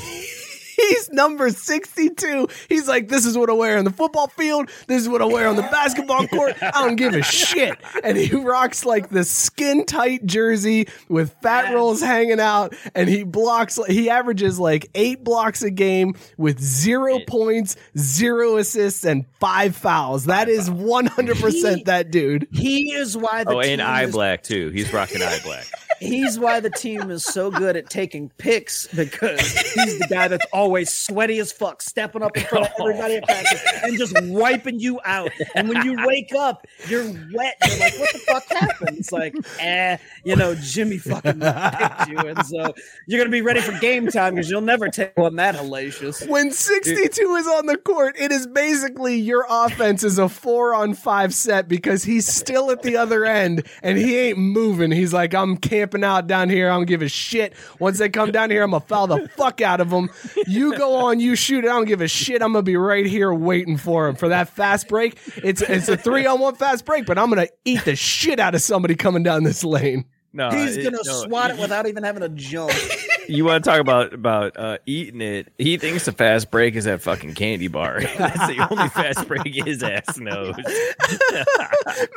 He's 0.89 1.09
number 1.11 1.49
62. 1.49 2.47
He's 2.69 2.87
like, 2.87 3.07
this 3.07 3.25
is 3.25 3.37
what 3.37 3.49
I 3.49 3.53
wear 3.53 3.77
on 3.77 3.85
the 3.85 3.91
football 3.91 4.27
field. 4.27 4.69
This 4.87 5.01
is 5.01 5.09
what 5.09 5.21
I 5.21 5.25
wear 5.25 5.47
on 5.47 5.55
the 5.55 5.61
basketball 5.63 6.27
court. 6.27 6.55
I 6.61 6.71
don't 6.71 6.95
give 6.95 7.13
a 7.13 7.21
shit. 7.21 7.77
And 8.03 8.17
he 8.17 8.35
rocks 8.35 8.85
like 8.85 9.09
the 9.09 9.23
skin 9.23 9.85
tight 9.85 10.25
jersey 10.25 10.87
with 11.09 11.33
fat 11.41 11.73
rolls 11.73 12.01
hanging 12.01 12.39
out. 12.39 12.73
And 12.95 13.07
he 13.09 13.23
blocks, 13.23 13.79
he 13.87 14.09
averages 14.09 14.59
like 14.59 14.89
eight 14.95 15.23
blocks 15.23 15.61
a 15.61 15.69
game 15.71 16.15
with 16.37 16.59
zero 16.59 17.19
points, 17.27 17.75
zero 17.97 18.57
assists, 18.57 19.05
and 19.05 19.25
five 19.39 19.75
fouls. 19.75 20.25
That 20.25 20.49
is 20.49 20.69
100% 20.69 21.85
that 21.85 22.11
dude. 22.11 22.47
He 22.51 22.93
is 22.93 23.15
why 23.17 23.43
the 23.43 23.51
Oh, 23.51 23.61
team 23.61 23.73
and 23.73 23.81
eye 23.81 24.03
is- 24.03 24.11
black 24.11 24.43
too. 24.43 24.69
He's 24.69 24.91
rocking 24.93 25.21
eye 25.21 25.39
black. 25.43 25.65
He's 25.99 26.39
why 26.39 26.59
the 26.61 26.71
team 26.71 27.11
is 27.11 27.23
so 27.23 27.51
good 27.51 27.77
at 27.77 27.87
taking 27.91 28.29
picks 28.39 28.87
because 28.87 29.39
he's 29.39 29.99
the 29.99 30.07
guy 30.09 30.29
that's 30.29 30.47
always 30.51 30.70
sweaty 30.85 31.39
as 31.39 31.51
fuck, 31.51 31.81
stepping 31.81 32.21
up 32.23 32.35
in 32.35 32.43
front 32.43 32.67
of 32.67 32.71
everybody 32.79 33.15
at 33.15 33.23
practice 33.27 33.61
and 33.83 33.97
just 33.97 34.13
wiping 34.23 34.79
you 34.79 34.99
out. 35.05 35.31
And 35.55 35.69
when 35.69 35.85
you 35.85 35.97
wake 36.05 36.33
up, 36.33 36.65
you're 36.87 37.05
wet. 37.33 37.55
You're 37.67 37.79
like, 37.79 37.99
what 37.99 38.13
the 38.13 38.19
fuck 38.19 38.43
happened? 38.49 38.97
It's 38.97 39.11
like, 39.11 39.35
eh, 39.59 39.97
you 40.23 40.35
know, 40.35 40.55
Jimmy 40.55 40.97
fucking 40.97 41.39
picked 41.39 42.09
you. 42.09 42.17
And 42.19 42.45
so 42.45 42.73
you're 43.07 43.19
going 43.19 43.29
to 43.29 43.31
be 43.31 43.41
ready 43.41 43.61
for 43.61 43.77
game 43.79 44.07
time 44.07 44.35
because 44.35 44.49
you'll 44.49 44.61
never 44.61 44.89
take 44.89 45.17
one 45.17 45.35
that 45.37 45.55
hellacious. 45.55 46.27
When 46.27 46.51
62 46.51 47.35
is 47.35 47.47
on 47.47 47.65
the 47.65 47.77
court, 47.77 48.15
it 48.19 48.31
is 48.31 48.47
basically 48.47 49.15
your 49.17 49.45
offense 49.49 50.03
is 50.03 50.17
a 50.17 50.29
four 50.29 50.73
on 50.73 50.93
five 50.93 51.33
set 51.33 51.67
because 51.67 52.03
he's 52.03 52.27
still 52.27 52.71
at 52.71 52.83
the 52.83 52.97
other 52.97 53.25
end 53.25 53.65
and 53.81 53.97
he 53.97 54.17
ain't 54.17 54.37
moving. 54.37 54.91
He's 54.91 55.13
like, 55.13 55.33
I'm 55.33 55.57
camping 55.57 56.03
out 56.03 56.27
down 56.27 56.49
here. 56.49 56.69
I 56.69 56.75
don't 56.75 56.85
give 56.85 57.01
a 57.01 57.09
shit. 57.09 57.53
Once 57.79 57.97
they 57.97 58.09
come 58.09 58.31
down 58.31 58.49
here, 58.49 58.63
I'm 58.63 58.71
going 58.71 58.81
to 58.81 58.87
foul 58.87 59.07
the 59.07 59.27
fuck 59.29 59.61
out 59.61 59.81
of 59.81 59.89
them. 59.89 60.09
You 60.47 60.60
go 60.77 60.95
on, 61.07 61.19
you 61.19 61.35
shoot 61.35 61.63
it. 61.65 61.67
I 61.69 61.73
don't 61.73 61.85
give 61.85 62.01
a 62.01 62.07
shit. 62.07 62.41
I'm 62.41 62.53
going 62.53 62.63
to 62.65 62.69
be 62.69 62.75
right 62.77 63.05
here 63.05 63.33
waiting 63.33 63.77
for 63.77 64.07
him 64.07 64.15
for 64.15 64.29
that 64.29 64.49
fast 64.49 64.87
break. 64.87 65.17
It's, 65.43 65.61
it's 65.61 65.87
a 65.89 65.97
three 65.97 66.25
on 66.25 66.39
one 66.39 66.55
fast 66.55 66.85
break, 66.85 67.05
but 67.05 67.17
I'm 67.17 67.29
going 67.29 67.45
to 67.47 67.53
eat 67.65 67.83
the 67.85 67.95
shit 67.95 68.39
out 68.39 68.53
of 68.55 68.61
somebody 68.61 68.95
coming 68.95 69.23
down 69.23 69.43
this 69.43 69.63
lane. 69.63 70.05
No, 70.33 70.49
He's 70.49 70.77
it- 70.77 70.83
going 70.83 70.93
to 70.95 71.03
no, 71.05 71.13
swat 71.23 71.51
it 71.51 71.57
without 71.59 71.87
even 71.87 72.03
having 72.03 72.21
to 72.21 72.29
jump. 72.29 72.71
You 73.27 73.45
want 73.45 73.63
to 73.63 73.69
talk 73.69 73.79
about 73.79 74.13
about 74.13 74.57
uh, 74.57 74.77
eating 74.85 75.21
it? 75.21 75.51
He 75.57 75.77
thinks 75.77 76.05
the 76.05 76.11
fast 76.11 76.51
break 76.51 76.75
is 76.75 76.85
that 76.85 77.01
fucking 77.01 77.35
candy 77.35 77.67
bar. 77.67 78.01
That's 78.17 78.47
the 78.47 78.67
only 78.69 78.89
fast 78.89 79.27
break 79.27 79.45
his 79.45 79.83
ass 79.83 80.17
knows. 80.17 80.55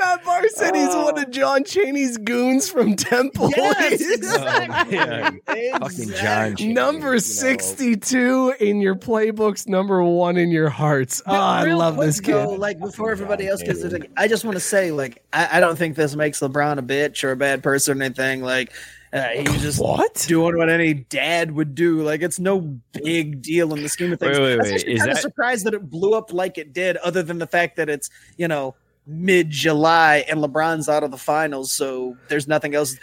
Matt 0.00 0.24
Barr 0.24 0.48
said 0.48 0.74
he's 0.74 0.94
one 0.94 1.18
of 1.18 1.30
John 1.30 1.64
Chaney's 1.64 2.16
goons 2.18 2.68
from 2.68 2.96
Temple. 2.96 3.50
Yes, 3.56 4.02
Oh, 4.26 4.84
man. 4.90 5.40
Fucking 5.80 6.08
John. 6.10 6.56
Chaney, 6.56 6.72
number 6.72 7.08
you 7.08 7.12
know. 7.14 7.18
62 7.18 8.54
in 8.60 8.80
your 8.80 8.94
playbooks, 8.94 9.68
number 9.68 10.02
one 10.02 10.36
in 10.36 10.50
your 10.50 10.68
hearts. 10.68 11.22
Oh, 11.26 11.34
I 11.34 11.64
love 11.72 11.96
quick, 11.96 12.06
this 12.06 12.20
kid. 12.20 12.34
though, 12.34 12.50
like 12.50 12.78
before 12.78 13.10
everybody 13.10 13.46
else, 13.46 13.60
because 13.60 13.84
like, 13.84 14.10
I 14.16 14.28
just 14.28 14.44
want 14.44 14.56
to 14.56 14.60
say, 14.60 14.90
like, 14.90 15.22
I, 15.32 15.58
I 15.58 15.60
don't 15.60 15.76
think 15.76 15.96
this 15.96 16.14
makes 16.16 16.40
LeBron 16.40 16.78
a 16.78 16.82
bitch 16.82 17.24
or 17.24 17.32
a 17.32 17.36
bad 17.36 17.62
person 17.62 18.00
or 18.00 18.04
anything. 18.04 18.42
Like, 18.42 18.72
uh, 19.14 19.28
he's 19.28 19.62
just 19.62 19.80
what 19.80 20.12
doing 20.26 20.56
what 20.58 20.68
any 20.68 20.92
dad 20.94 21.52
would 21.52 21.74
do. 21.74 22.02
Like, 22.02 22.20
it's 22.20 22.38
no 22.40 22.60
big 23.02 23.40
deal 23.42 23.72
in 23.72 23.82
the 23.82 23.88
scheme 23.88 24.12
of 24.12 24.18
things. 24.20 24.38
Wait, 24.38 24.58
wait, 24.58 24.60
wait, 24.72 24.84
is 24.84 24.98
kind 24.98 25.10
of 25.10 25.16
that- 25.16 25.22
surprised 25.22 25.64
that 25.66 25.72
it 25.74 25.88
blew 25.88 26.14
up 26.14 26.32
like 26.32 26.58
it 26.58 26.72
did, 26.72 26.96
other 26.98 27.22
than 27.22 27.38
the 27.38 27.46
fact 27.46 27.76
that 27.76 27.88
it's 27.88 28.10
you 28.36 28.48
know 28.48 28.74
mid 29.06 29.50
July 29.50 30.24
and 30.28 30.40
LeBron's 30.40 30.88
out 30.88 31.04
of 31.04 31.10
the 31.10 31.18
finals, 31.18 31.70
so 31.72 32.16
there's 32.28 32.48
nothing 32.48 32.74
else 32.74 32.96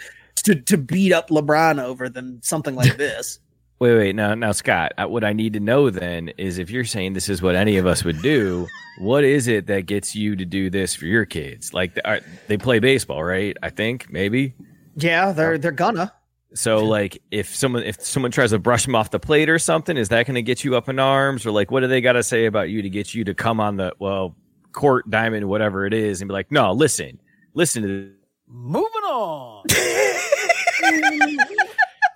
to 0.44 0.54
to 0.54 0.76
beat 0.76 1.12
up 1.12 1.30
LeBron 1.30 1.82
over 1.82 2.08
than 2.08 2.42
something 2.42 2.74
like 2.74 2.96
this. 2.98 3.38
Wait, 3.78 3.96
wait, 3.96 4.14
now, 4.14 4.32
now, 4.34 4.52
Scott. 4.52 4.92
uh, 4.96 5.08
What 5.08 5.24
I 5.24 5.32
need 5.32 5.54
to 5.54 5.60
know 5.60 5.90
then 5.90 6.28
is 6.38 6.58
if 6.58 6.70
you're 6.70 6.84
saying 6.84 7.14
this 7.14 7.28
is 7.28 7.42
what 7.42 7.56
any 7.56 7.78
of 7.78 7.84
us 7.86 8.04
would 8.04 8.22
do, 8.22 8.68
what 9.00 9.24
is 9.24 9.48
it 9.48 9.66
that 9.66 9.86
gets 9.86 10.14
you 10.14 10.36
to 10.36 10.44
do 10.44 10.70
this 10.70 10.94
for 10.94 11.06
your 11.06 11.24
kids? 11.24 11.74
Like, 11.74 11.98
are, 12.04 12.20
they 12.46 12.56
play 12.56 12.78
baseball, 12.78 13.24
right? 13.24 13.56
I 13.60 13.70
think 13.70 14.08
maybe. 14.08 14.54
Yeah, 14.96 15.32
they're 15.32 15.58
they're 15.58 15.72
gonna. 15.72 16.12
So, 16.54 16.84
like, 16.84 17.22
if 17.30 17.54
someone 17.54 17.82
if 17.82 18.04
someone 18.04 18.30
tries 18.30 18.50
to 18.50 18.58
brush 18.58 18.84
them 18.84 18.94
off 18.94 19.10
the 19.10 19.18
plate 19.18 19.48
or 19.48 19.58
something, 19.58 19.96
is 19.96 20.10
that 20.10 20.26
going 20.26 20.34
to 20.34 20.42
get 20.42 20.64
you 20.64 20.76
up 20.76 20.88
in 20.88 20.98
arms, 20.98 21.46
or 21.46 21.50
like, 21.50 21.70
what 21.70 21.80
do 21.80 21.86
they 21.86 22.00
got 22.00 22.12
to 22.12 22.22
say 22.22 22.44
about 22.44 22.68
you 22.68 22.82
to 22.82 22.90
get 22.90 23.14
you 23.14 23.24
to 23.24 23.34
come 23.34 23.58
on 23.58 23.76
the 23.76 23.94
well 23.98 24.36
court, 24.72 25.08
diamond, 25.10 25.48
whatever 25.48 25.86
it 25.86 25.94
is, 25.94 26.20
and 26.20 26.28
be 26.28 26.32
like, 26.32 26.50
no, 26.50 26.72
listen, 26.72 27.20
listen 27.54 27.82
to 27.82 27.88
this. 27.88 28.10
Moving 28.48 29.02
on. 29.04 29.64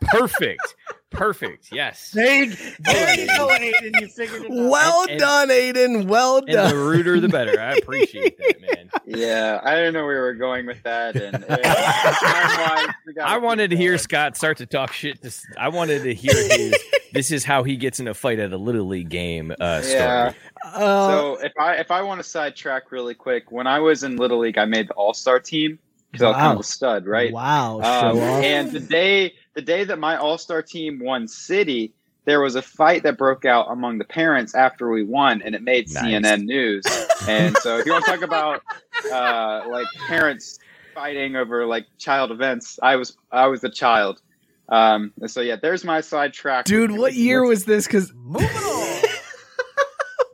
perfect, 0.08 0.74
perfect, 1.10 1.68
yes. 1.72 2.10
There 2.12 2.44
you, 2.44 2.54
there 2.80 3.20
you 3.20 3.26
go, 3.28 3.48
Aiden. 3.48 4.00
You 4.00 4.08
figured 4.08 4.42
it 4.44 4.50
out. 4.50 4.70
Well 4.70 5.02
And- 5.02 5.10
and- 5.12 5.20
done, 5.20 5.48
Aiden. 5.50 6.06
Well 6.06 6.38
And 6.38 6.48
the 6.48 6.52
done. 6.52 6.74
ruder, 6.74 7.20
the 7.20 7.28
better. 7.28 7.60
I 7.60 7.72
appreciate 7.82 8.36
that, 8.38 8.60
man. 8.60 8.90
Yeah, 9.06 9.60
I 9.62 9.74
didn't 9.76 9.94
know 9.94 10.04
where 10.04 10.14
we 10.16 10.20
were 10.20 10.34
going 10.34 10.66
with 10.66 10.82
that, 10.82 11.16
and 11.16 11.36
uh, 11.48 11.56
time-wise, 11.56 12.94
we 13.06 13.12
gotta 13.12 13.30
I 13.30 13.38
wanted 13.38 13.70
to 13.70 13.76
hear 13.76 13.92
going. 13.92 13.98
Scott 13.98 14.36
start 14.36 14.58
to 14.58 14.66
talk 14.66 14.92
shit. 14.92 15.22
To, 15.22 15.30
I 15.58 15.68
wanted 15.68 16.02
to 16.04 16.14
hear 16.14 16.34
his. 16.34 16.74
this 17.12 17.30
is 17.30 17.44
how 17.44 17.62
he 17.62 17.76
gets 17.76 18.00
in 18.00 18.08
a 18.08 18.14
fight 18.14 18.38
at 18.38 18.52
a 18.52 18.56
little 18.56 18.86
league 18.86 19.08
game. 19.08 19.52
Uh, 19.60 19.80
story. 19.80 19.98
Yeah. 20.00 20.32
Uh, 20.64 21.08
so 21.08 21.38
if 21.44 21.52
I 21.58 21.74
if 21.76 21.90
I 21.90 22.02
want 22.02 22.18
to 22.20 22.24
sidetrack 22.28 22.90
really 22.90 23.14
quick, 23.14 23.50
when 23.52 23.66
I 23.66 23.78
was 23.78 24.02
in 24.02 24.16
Little 24.16 24.38
League, 24.40 24.58
I 24.58 24.64
made 24.64 24.88
the 24.88 24.94
All 24.94 25.14
Star 25.14 25.38
team 25.38 25.78
because 26.10 26.22
I 26.24 26.28
was 26.28 26.36
kind 26.36 26.52
of 26.54 26.60
a 26.60 26.64
stud, 26.64 27.06
right? 27.06 27.32
Wow. 27.32 27.76
Um, 27.76 27.82
Show 27.82 28.22
off. 28.22 28.44
and 28.44 28.72
the 28.72 28.80
day 28.80 29.34
the 29.56 29.62
day 29.62 29.82
that 29.84 29.98
my 29.98 30.16
All 30.16 30.38
Star 30.38 30.62
team 30.62 31.00
won 31.02 31.26
City, 31.26 31.92
there 32.26 32.40
was 32.40 32.54
a 32.54 32.62
fight 32.62 33.02
that 33.02 33.18
broke 33.18 33.44
out 33.44 33.66
among 33.70 33.98
the 33.98 34.04
parents 34.04 34.54
after 34.54 34.90
we 34.90 35.02
won, 35.02 35.42
and 35.42 35.54
it 35.56 35.62
made 35.62 35.90
Nice. 35.92 36.04
CNN 36.04 36.44
news. 36.44 36.84
And 37.28 37.56
so, 37.56 37.78
if 37.78 37.86
you 37.86 37.92
want 37.92 38.04
to 38.04 38.10
talk 38.12 38.22
about 38.22 38.62
uh, 39.10 39.68
like 39.68 39.88
parents 40.06 40.60
fighting 40.94 41.34
over 41.34 41.66
like 41.66 41.86
child 41.98 42.30
events, 42.30 42.78
I 42.80 42.94
was 42.94 43.16
I 43.32 43.48
was 43.48 43.62
the 43.62 43.70
child. 43.70 44.22
Um, 44.68 45.12
and 45.20 45.28
so 45.28 45.40
yeah, 45.40 45.56
there's 45.60 45.82
my 45.82 46.02
sidetrack. 46.02 46.66
Dude, 46.66 46.92
what 46.92 47.14
year 47.14 47.44
was 47.44 47.64
this? 47.64 47.86
Because 47.86 48.12
what 48.22 48.48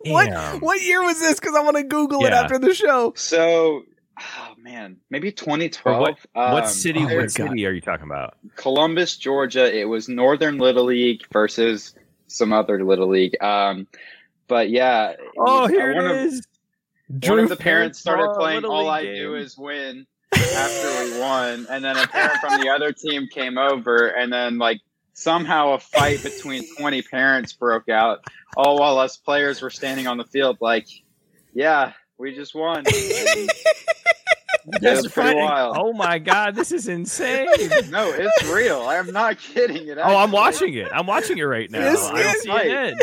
Damn. 0.05 0.61
what 0.61 0.83
year 0.83 1.03
was 1.03 1.19
this? 1.19 1.41
Because 1.41 1.55
I 1.55 1.61
want 1.63 1.79
to 1.79 1.85
Google 1.85 2.27
it 2.27 2.33
after 2.35 2.59
the 2.59 2.75
show. 2.75 3.15
So, 3.17 3.85
oh 4.21 4.52
man, 4.63 4.97
maybe 5.11 5.33
2012. 5.33 5.97
Or 5.97 6.01
what? 6.01 6.19
what 6.33 6.65
Um, 6.65 6.69
city? 6.69 7.01
oh 7.01 7.05
my 7.05 7.15
what 7.17 7.35
God. 7.35 7.49
city 7.49 7.67
are 7.67 7.73
you 7.73 7.81
talking 7.81 8.07
about? 8.07 8.37
Columbus, 8.57 9.17
Georgia. 9.17 9.75
It 9.77 9.85
was 9.85 10.09
Northern 10.09 10.59
Little 10.59 10.85
League 10.85 11.23
versus 11.33 11.95
some 12.29 12.53
other 12.53 12.83
Little 12.85 13.09
League. 13.09 13.41
Um, 13.43 13.87
but 14.49 14.71
yeah. 14.71 15.15
Oh, 15.39 15.67
here 15.67 15.95
one 15.95 16.05
it 16.07 16.11
of, 16.11 16.17
is. 16.17 16.47
One 17.09 17.19
Drew 17.21 17.43
of 17.43 17.49
the 17.51 17.57
parents 17.57 17.99
started 17.99 18.35
playing 18.39 18.65
All 18.65 18.89
I 18.89 19.03
League 19.03 19.17
Do. 19.17 19.35
Is 19.35 19.59
Win 19.59 20.07
after 20.33 21.05
we 21.05 21.21
won. 21.21 21.67
And 21.69 21.85
then 21.85 21.97
a 21.97 22.07
parent 22.07 22.41
from 22.41 22.61
the 22.61 22.71
other 22.71 22.93
team 22.93 23.27
came 23.31 23.59
over, 23.59 24.09
and 24.09 24.33
then, 24.33 24.59
like, 24.59 24.81
somehow 25.13 25.73
a 25.73 25.79
fight 25.79 26.23
between 26.23 26.65
20 26.77 27.03
parents 27.03 27.53
broke 27.53 27.89
out, 27.91 28.25
all 28.57 28.79
while 28.79 28.99
us 28.99 29.17
players 29.19 29.61
were 29.61 29.71
standing 29.71 30.07
on 30.07 30.17
the 30.17 30.25
field, 30.25 30.57
like, 30.61 30.87
yeah, 31.53 31.93
we 32.17 32.35
just 32.35 32.55
won. 32.55 32.85
And 34.65 34.85
It's 34.85 35.09
pretty 35.09 35.37
wild. 35.39 35.77
Oh 35.79 35.93
my 35.93 36.19
god, 36.19 36.55
this 36.55 36.73
is 36.73 36.89
insane. 36.89 37.49
No, 37.91 38.09
it's 38.11 38.45
real. 38.45 38.81
I'm 38.83 39.13
not 39.13 39.39
kidding. 39.39 39.89
It 39.89 39.99
Oh, 39.99 40.17
I'm 40.17 40.31
watching 40.31 40.73
it. 40.75 40.89
I'm 40.93 41.07
watching 41.07 41.37
it 41.39 41.43
right 41.43 41.71
now. 41.71 41.81
This 41.91 42.03
on 42.09 42.19
is- 42.19 42.47
CNN. 42.47 42.95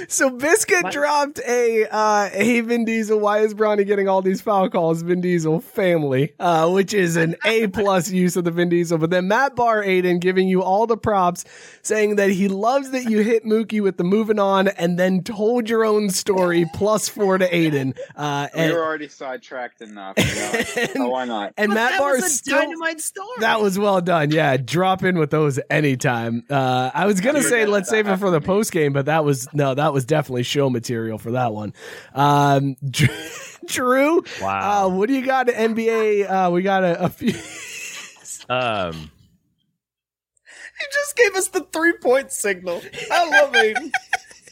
So 0.08 0.30
Biscuit 0.30 0.90
dropped 0.90 1.40
a 1.46 1.86
uh 1.90 2.28
hey 2.30 2.60
Vin 2.60 2.84
Diesel, 2.84 3.18
why 3.18 3.40
is 3.40 3.52
Bronny 3.54 3.84
getting 3.86 4.08
all 4.08 4.22
these 4.22 4.40
foul 4.40 4.68
calls? 4.70 5.02
Vin 5.02 5.20
Diesel 5.20 5.60
family, 5.60 6.32
uh, 6.38 6.70
which 6.70 6.94
is 6.94 7.16
an 7.16 7.34
A 7.44 7.66
plus 7.68 8.10
use 8.24 8.36
of 8.36 8.44
the 8.44 8.50
Vin 8.50 8.68
Diesel. 8.68 8.98
But 8.98 9.10
then 9.10 9.28
Matt 9.28 9.56
Barr 9.56 9.82
Aiden 9.82 10.20
giving 10.20 10.48
you 10.48 10.62
all 10.62 10.86
the 10.86 10.96
props, 10.96 11.44
saying 11.82 12.16
that 12.16 12.30
he 12.30 12.48
loves 12.48 12.90
that 12.90 13.04
you 13.10 13.20
hit 13.22 13.44
Mookie 13.44 13.82
with 13.82 13.96
the 13.96 14.04
moving 14.04 14.38
on 14.38 14.68
and 14.68 14.98
then 14.98 15.22
told 15.22 15.68
your 15.68 15.84
own 15.84 16.10
story 16.10 16.64
plus 16.74 17.08
four 17.08 17.38
to 17.38 17.48
Aiden. 17.50 17.96
Uh 18.14 18.48
We 18.54 18.60
and, 18.60 18.72
were 18.72 18.84
already 18.84 19.08
sidetracked 19.08 19.80
enough. 19.82 20.16
You 20.18 20.86
know? 20.94 21.07
So 21.08 21.12
why 21.12 21.24
not? 21.24 21.54
and 21.56 21.72
Matt 21.72 21.92
that 21.92 21.98
Barr 22.00 22.14
was 22.16 22.24
a 22.24 22.28
still 22.28 22.58
dynamite 22.58 23.00
story. 23.00 23.26
that 23.40 23.60
was 23.60 23.78
well 23.78 24.00
done. 24.00 24.30
Yeah, 24.30 24.56
drop 24.56 25.02
in 25.04 25.18
with 25.18 25.30
those 25.30 25.58
anytime. 25.70 26.44
Uh, 26.50 26.90
I 26.94 27.06
was 27.06 27.20
gonna 27.20 27.40
You're 27.40 27.48
say 27.48 27.60
gonna- 27.60 27.72
let's 27.72 27.88
save 27.88 28.06
it 28.08 28.16
for 28.18 28.30
the 28.30 28.40
post 28.40 28.72
game, 28.72 28.92
but 28.92 29.06
that 29.06 29.24
was 29.24 29.48
no, 29.52 29.74
that 29.74 29.92
was 29.92 30.04
definitely 30.04 30.42
show 30.44 30.70
material 30.70 31.18
for 31.18 31.32
that 31.32 31.52
one. 31.52 31.72
Um, 32.14 32.76
Drew, 33.66 34.22
Wow. 34.40 34.86
uh, 34.86 34.88
what 34.88 35.08
do 35.08 35.14
you 35.14 35.24
got? 35.26 35.48
in 35.50 35.74
NBA, 35.74 36.30
uh, 36.30 36.50
we 36.50 36.62
got 36.62 36.84
a, 36.84 37.04
a 37.04 37.08
few. 37.08 37.34
Um, 38.48 39.10
He 40.78 40.86
just 40.92 41.16
gave 41.16 41.34
us 41.34 41.48
the 41.48 41.66
three 41.72 41.92
point 42.00 42.32
signal. 42.32 42.80
I 43.10 43.28
love 43.40 43.50
it. 43.54 43.76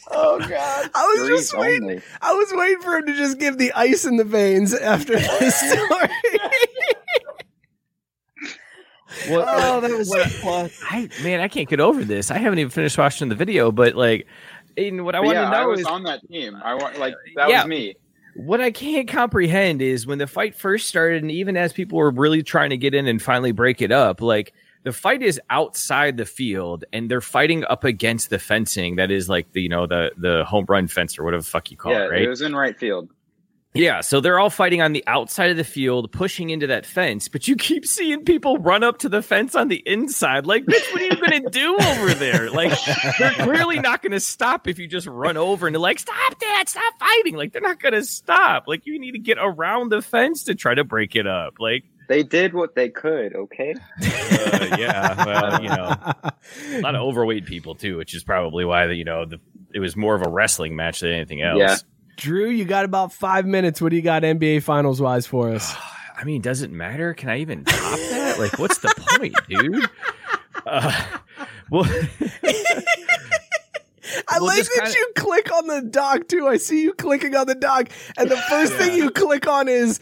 Oh 0.09 0.39
God! 0.39 0.89
I 0.95 1.05
was 1.17 1.27
Threes 1.27 1.39
just 1.41 1.57
waiting. 1.57 1.83
only. 1.83 2.01
I 2.21 2.33
was 2.33 2.47
waiting 2.53 2.81
for 2.81 2.97
him 2.97 3.05
to 3.07 3.13
just 3.13 3.39
give 3.39 3.57
the 3.57 3.73
ice 3.73 4.05
in 4.05 4.17
the 4.17 4.23
veins 4.23 4.73
after 4.73 5.13
this 5.19 5.55
story. 5.55 6.09
what, 9.29 9.45
Oh, 9.47 9.81
that 9.81 9.91
was 9.91 10.09
so 10.09 10.17
what- 10.19 10.29
fun. 10.31 10.69
I 10.89 11.09
man, 11.23 11.39
I 11.39 11.47
can't 11.47 11.67
get 11.69 11.79
over 11.79 12.03
this. 12.03 12.31
I 12.31 12.37
haven't 12.37 12.59
even 12.59 12.69
finished 12.69 12.97
watching 12.97 13.29
the 13.29 13.35
video, 13.35 13.71
but 13.71 13.95
like, 13.95 14.27
Aiden, 14.77 15.03
what 15.03 15.15
I 15.15 15.19
want 15.19 15.35
yeah, 15.35 15.45
to 15.45 15.51
know 15.51 15.57
I 15.57 15.65
was 15.65 15.79
is 15.81 15.85
on 15.85 16.03
that 16.03 16.21
team. 16.29 16.55
I 16.63 16.75
want 16.75 16.99
like 16.99 17.13
that 17.35 17.49
Yeah. 17.49 17.63
was 17.63 17.69
me. 17.69 17.95
what 18.35 18.61
I 18.61 18.71
can't 18.71 19.07
comprehend 19.07 19.81
is 19.81 20.05
when 20.05 20.19
the 20.19 20.27
fight 20.27 20.55
first 20.55 20.87
started, 20.87 21.21
and 21.23 21.31
even 21.31 21.57
as 21.57 21.73
people 21.73 21.97
were 21.97 22.11
really 22.11 22.43
trying 22.43 22.69
to 22.69 22.77
get 22.77 22.93
in 22.93 23.07
and 23.07 23.21
finally 23.21 23.51
break 23.51 23.81
it 23.81 23.91
up, 23.91 24.21
like 24.21 24.53
the 24.87 24.93
fight 24.93 25.21
is 25.21 25.37
outside 25.49 26.15
the 26.15 26.25
field 26.25 26.85
and 26.93 27.11
they're 27.11 27.19
fighting 27.19 27.65
up 27.65 27.83
against 27.83 28.29
the 28.29 28.39
fencing 28.39 28.95
that 28.95 29.11
is 29.11 29.27
like 29.27 29.51
the 29.51 29.61
you 29.61 29.67
know 29.67 29.85
the 29.85 30.11
the 30.15 30.45
home 30.45 30.63
run 30.69 30.87
fence 30.87 31.19
or 31.19 31.25
whatever 31.25 31.43
the 31.43 31.49
fuck 31.49 31.69
you 31.69 31.75
call 31.75 31.91
yeah, 31.91 32.05
it, 32.05 32.09
right? 32.09 32.21
it 32.21 32.29
was 32.29 32.41
in 32.41 32.55
right 32.55 32.79
field. 32.79 33.09
Yeah, 33.73 33.99
so 33.99 34.21
they're 34.21 34.39
all 34.39 34.49
fighting 34.49 34.81
on 34.81 34.93
the 34.93 35.03
outside 35.05 35.51
of 35.51 35.57
the 35.57 35.65
field, 35.65 36.09
pushing 36.13 36.51
into 36.51 36.67
that 36.67 36.85
fence, 36.85 37.27
but 37.27 37.49
you 37.49 37.57
keep 37.57 37.85
seeing 37.85 38.23
people 38.23 38.57
run 38.57 38.81
up 38.81 38.99
to 38.99 39.09
the 39.09 39.21
fence 39.21 39.55
on 39.55 39.67
the 39.67 39.83
inside. 39.85 40.45
Like, 40.45 40.65
bitch, 40.65 40.93
what 40.93 41.01
are 41.01 41.05
you 41.05 41.21
gonna 41.21 41.49
do 41.49 41.75
over 41.77 42.13
there? 42.13 42.49
Like, 42.49 42.71
they're 43.19 43.33
clearly 43.33 43.79
not 43.79 44.01
gonna 44.01 44.21
stop 44.21 44.69
if 44.69 44.79
you 44.79 44.87
just 44.87 45.05
run 45.05 45.35
over 45.35 45.67
and 45.67 45.75
they're 45.75 45.81
like, 45.81 45.99
stop 45.99 46.39
that, 46.39 46.63
stop 46.67 46.93
fighting. 46.97 47.35
Like, 47.35 47.51
they're 47.51 47.61
not 47.61 47.81
gonna 47.81 48.03
stop. 48.03 48.63
Like, 48.67 48.85
you 48.85 48.97
need 48.99 49.11
to 49.11 49.19
get 49.19 49.37
around 49.39 49.89
the 49.89 50.01
fence 50.01 50.45
to 50.45 50.55
try 50.55 50.73
to 50.73 50.85
break 50.85 51.17
it 51.17 51.27
up. 51.27 51.55
Like, 51.59 51.83
They 52.07 52.23
did 52.23 52.53
what 52.53 52.73
they 52.75 52.89
could. 52.89 53.35
Okay. 53.35 53.73
uh, 54.01 54.75
yeah, 54.79 55.25
well, 55.25 55.61
you 55.61 55.69
know, 55.69 55.95
a 56.77 56.81
lot 56.81 56.95
of 56.95 57.01
overweight 57.01 57.45
people 57.45 57.75
too, 57.75 57.97
which 57.97 58.13
is 58.15 58.23
probably 58.23 58.63
why 58.65 58.87
the, 58.87 58.95
you 58.95 59.03
know 59.03 59.25
the 59.25 59.39
it 59.73 59.79
was 59.79 59.95
more 59.95 60.15
of 60.15 60.25
a 60.25 60.29
wrestling 60.29 60.75
match 60.75 61.01
than 61.01 61.11
anything 61.11 61.41
else. 61.41 61.59
Yeah. 61.59 61.75
Drew, 62.15 62.49
you 62.49 62.65
got 62.65 62.85
about 62.85 63.13
five 63.13 63.45
minutes. 63.45 63.79
What 63.81 63.89
do 63.89 63.95
you 63.95 64.01
got 64.01 64.23
NBA 64.23 64.63
Finals 64.63 64.99
wise 65.01 65.27
for 65.27 65.49
us? 65.51 65.75
I 66.17 66.23
mean, 66.23 66.41
does 66.41 66.61
it 66.63 66.71
matter? 66.71 67.13
Can 67.13 67.29
I 67.29 67.39
even 67.41 67.63
top 67.63 67.99
that? 67.99 68.39
Like, 68.39 68.57
what's 68.57 68.79
the 68.79 68.91
point, 68.97 69.35
dude? 69.49 69.87
Uh, 70.65 71.03
well, 71.69 71.83
I 74.29 74.39
Well, 74.39 74.45
like 74.45 74.63
that 74.63 74.71
kinda- 74.83 74.91
you 74.97 75.11
click 75.15 75.51
on 75.53 75.67
the 75.67 75.81
doc 75.81 76.27
too. 76.27 76.47
I 76.47 76.57
see 76.57 76.81
you 76.81 76.93
clicking 76.93 77.35
on 77.35 77.45
the 77.47 77.55
doc, 77.55 77.89
and 78.17 78.29
the 78.31 78.37
first 78.37 78.73
thing 78.73 78.95
you 78.95 79.11
click 79.11 79.47
on 79.47 79.67
is 79.67 79.99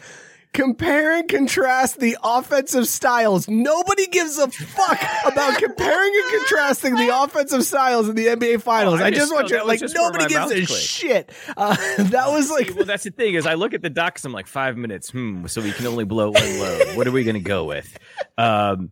compare 0.56 1.18
and 1.18 1.28
contrast 1.28 2.00
the 2.00 2.16
offensive 2.24 2.88
styles. 2.88 3.46
Nobody 3.48 4.06
gives 4.06 4.38
a 4.38 4.48
fuck 4.48 5.00
about 5.26 5.58
comparing 5.58 6.12
and 6.14 6.38
contrasting 6.40 6.94
the 6.96 7.10
offensive 7.22 7.62
styles 7.64 8.08
in 8.08 8.16
the 8.16 8.26
NBA 8.26 8.62
Finals. 8.62 9.00
Oh, 9.00 9.04
I 9.04 9.06
I 9.06 9.10
just- 9.10 9.20
just 9.30 9.34
want 9.34 9.50
you 9.50 9.64
like 9.64 9.80
nobody 9.94 10.26
gives 10.26 10.50
a 10.50 10.66
clicked. 10.66 10.82
shit. 10.82 11.30
Uh, 11.56 11.76
that 12.04 12.28
was 12.30 12.50
like 12.50 12.74
well, 12.74 12.84
that's 12.84 13.04
the 13.04 13.10
thing 13.10 13.34
is 13.34 13.46
I 13.46 13.54
look 13.54 13.74
at 13.74 13.82
the 13.82 13.90
docs. 13.90 14.24
I'm 14.24 14.32
like 14.32 14.46
five 14.46 14.76
minutes. 14.76 15.10
Hmm. 15.10 15.46
So 15.46 15.60
we 15.60 15.72
can 15.72 15.86
only 15.86 16.04
blow 16.04 16.30
one 16.30 16.58
load. 16.58 16.96
What 16.96 17.06
are 17.06 17.12
we 17.12 17.22
going 17.22 17.34
to 17.34 17.40
go 17.40 17.64
with? 17.64 17.96
Um, 18.38 18.90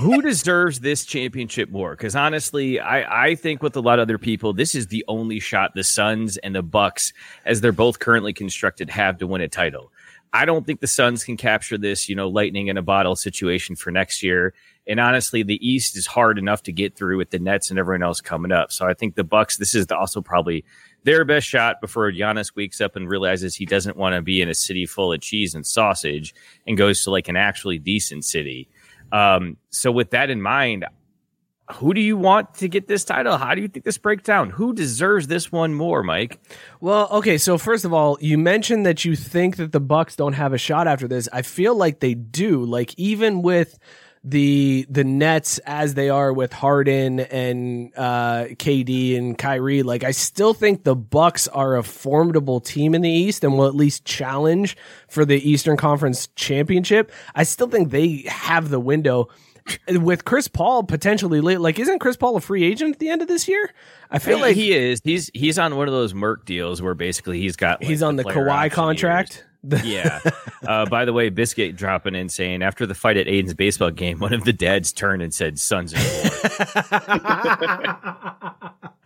who 0.00 0.20
deserves 0.20 0.80
this 0.80 1.04
championship 1.04 1.70
more? 1.70 1.92
Because 1.92 2.16
honestly, 2.16 2.80
I, 2.80 3.26
I 3.26 3.34
think 3.36 3.62
with 3.62 3.76
a 3.76 3.80
lot 3.80 3.98
of 3.98 4.02
other 4.02 4.18
people, 4.18 4.52
this 4.52 4.74
is 4.74 4.88
the 4.88 5.04
only 5.06 5.38
shot 5.38 5.72
the 5.74 5.84
Suns 5.84 6.38
and 6.38 6.54
the 6.56 6.62
Bucks, 6.62 7.12
as 7.44 7.60
they're 7.60 7.70
both 7.72 7.98
currently 8.00 8.32
constructed, 8.32 8.90
have 8.90 9.18
to 9.18 9.26
win 9.26 9.40
a 9.40 9.48
title. 9.48 9.92
I 10.32 10.44
don't 10.44 10.66
think 10.66 10.80
the 10.80 10.86
Suns 10.86 11.24
can 11.24 11.36
capture 11.36 11.78
this, 11.78 12.08
you 12.08 12.14
know, 12.14 12.28
lightning 12.28 12.68
in 12.68 12.76
a 12.76 12.82
bottle 12.82 13.16
situation 13.16 13.76
for 13.76 13.90
next 13.90 14.22
year. 14.22 14.54
And 14.86 15.00
honestly, 15.00 15.42
the 15.42 15.66
East 15.66 15.96
is 15.96 16.06
hard 16.06 16.38
enough 16.38 16.62
to 16.64 16.72
get 16.72 16.96
through 16.96 17.18
with 17.18 17.30
the 17.30 17.38
Nets 17.38 17.70
and 17.70 17.78
everyone 17.78 18.02
else 18.02 18.20
coming 18.20 18.52
up. 18.52 18.72
So 18.72 18.86
I 18.86 18.94
think 18.94 19.14
the 19.14 19.24
Bucks, 19.24 19.56
this 19.56 19.74
is 19.74 19.86
also 19.90 20.20
probably 20.20 20.64
their 21.04 21.24
best 21.24 21.46
shot 21.46 21.80
before 21.80 22.10
Giannis 22.10 22.56
wakes 22.56 22.80
up 22.80 22.96
and 22.96 23.08
realizes 23.08 23.54
he 23.54 23.66
doesn't 23.66 23.96
want 23.96 24.14
to 24.14 24.22
be 24.22 24.40
in 24.40 24.48
a 24.48 24.54
city 24.54 24.86
full 24.86 25.12
of 25.12 25.20
cheese 25.20 25.54
and 25.54 25.66
sausage 25.66 26.34
and 26.66 26.76
goes 26.76 27.04
to 27.04 27.10
like 27.10 27.28
an 27.28 27.36
actually 27.36 27.78
decent 27.78 28.24
city. 28.24 28.68
Um, 29.12 29.56
so 29.70 29.90
with 29.90 30.10
that 30.10 30.30
in 30.30 30.42
mind, 30.42 30.84
who 31.74 31.92
do 31.92 32.00
you 32.00 32.16
want 32.16 32.54
to 32.54 32.68
get 32.68 32.88
this 32.88 33.04
title? 33.04 33.36
How 33.36 33.54
do 33.54 33.60
you 33.60 33.68
think 33.68 33.84
this 33.84 33.98
breaks 33.98 34.22
down? 34.22 34.50
Who 34.50 34.72
deserves 34.72 35.26
this 35.26 35.52
one 35.52 35.74
more, 35.74 36.02
Mike? 36.02 36.40
Well, 36.80 37.08
okay, 37.10 37.38
so 37.38 37.58
first 37.58 37.84
of 37.84 37.92
all, 37.92 38.16
you 38.20 38.38
mentioned 38.38 38.86
that 38.86 39.04
you 39.04 39.14
think 39.14 39.56
that 39.56 39.72
the 39.72 39.80
Bucks 39.80 40.16
don't 40.16 40.32
have 40.32 40.52
a 40.52 40.58
shot 40.58 40.88
after 40.88 41.06
this. 41.06 41.28
I 41.32 41.42
feel 41.42 41.74
like 41.74 42.00
they 42.00 42.14
do. 42.14 42.64
Like 42.64 42.94
even 42.96 43.42
with 43.42 43.78
the 44.24 44.86
the 44.90 45.04
Nets 45.04 45.58
as 45.58 45.94
they 45.94 46.08
are 46.10 46.32
with 46.32 46.52
Harden 46.52 47.20
and 47.20 47.92
uh, 47.96 48.46
KD 48.50 49.16
and 49.16 49.38
Kyrie, 49.38 49.82
like 49.82 50.04
I 50.04 50.10
still 50.10 50.54
think 50.54 50.84
the 50.84 50.96
Bucks 50.96 51.48
are 51.48 51.76
a 51.76 51.82
formidable 51.82 52.60
team 52.60 52.94
in 52.94 53.02
the 53.02 53.10
East 53.10 53.44
and 53.44 53.56
will 53.56 53.66
at 53.66 53.74
least 53.74 54.04
challenge 54.04 54.76
for 55.08 55.24
the 55.24 55.36
Eastern 55.48 55.76
Conference 55.76 56.28
championship. 56.34 57.12
I 57.34 57.44
still 57.44 57.68
think 57.68 57.90
they 57.90 58.24
have 58.28 58.70
the 58.70 58.80
window 58.80 59.28
with 59.88 60.24
Chris 60.24 60.48
Paul 60.48 60.82
potentially 60.84 61.40
late. 61.40 61.60
Like, 61.60 61.78
isn't 61.78 61.98
Chris 61.98 62.16
Paul 62.16 62.36
a 62.36 62.40
free 62.40 62.64
agent 62.64 62.94
at 62.94 62.98
the 62.98 63.08
end 63.08 63.22
of 63.22 63.28
this 63.28 63.48
year? 63.48 63.70
I 64.10 64.18
feel 64.18 64.36
He- 64.36 64.42
like 64.42 64.56
he 64.56 64.72
is. 64.72 65.00
He's 65.04 65.30
he's 65.34 65.58
on 65.58 65.76
one 65.76 65.88
of 65.88 65.94
those 65.94 66.14
Merc 66.14 66.44
deals 66.44 66.80
where 66.82 66.94
basically 66.94 67.40
he's 67.40 67.56
got 67.56 67.80
like, 67.80 67.88
he's 67.88 68.02
on 68.02 68.16
the 68.16 68.22
player 68.22 68.36
Kawhi 68.36 68.70
contract. 68.70 69.44
Yeah. 69.84 70.20
Uh, 70.66 70.86
by 70.86 71.04
the 71.04 71.12
way, 71.12 71.30
Biscuit 71.30 71.76
dropping 71.76 72.14
in 72.14 72.28
saying 72.28 72.62
after 72.62 72.86
the 72.86 72.94
fight 72.94 73.16
at 73.16 73.26
Aiden's 73.26 73.54
baseball 73.54 73.90
game, 73.90 74.18
one 74.18 74.32
of 74.32 74.44
the 74.44 74.52
dads 74.52 74.92
turned 74.92 75.22
and 75.22 75.34
said, 75.34 75.58
"Sons 75.58 75.94
are 75.94 75.98
born." 75.98 76.28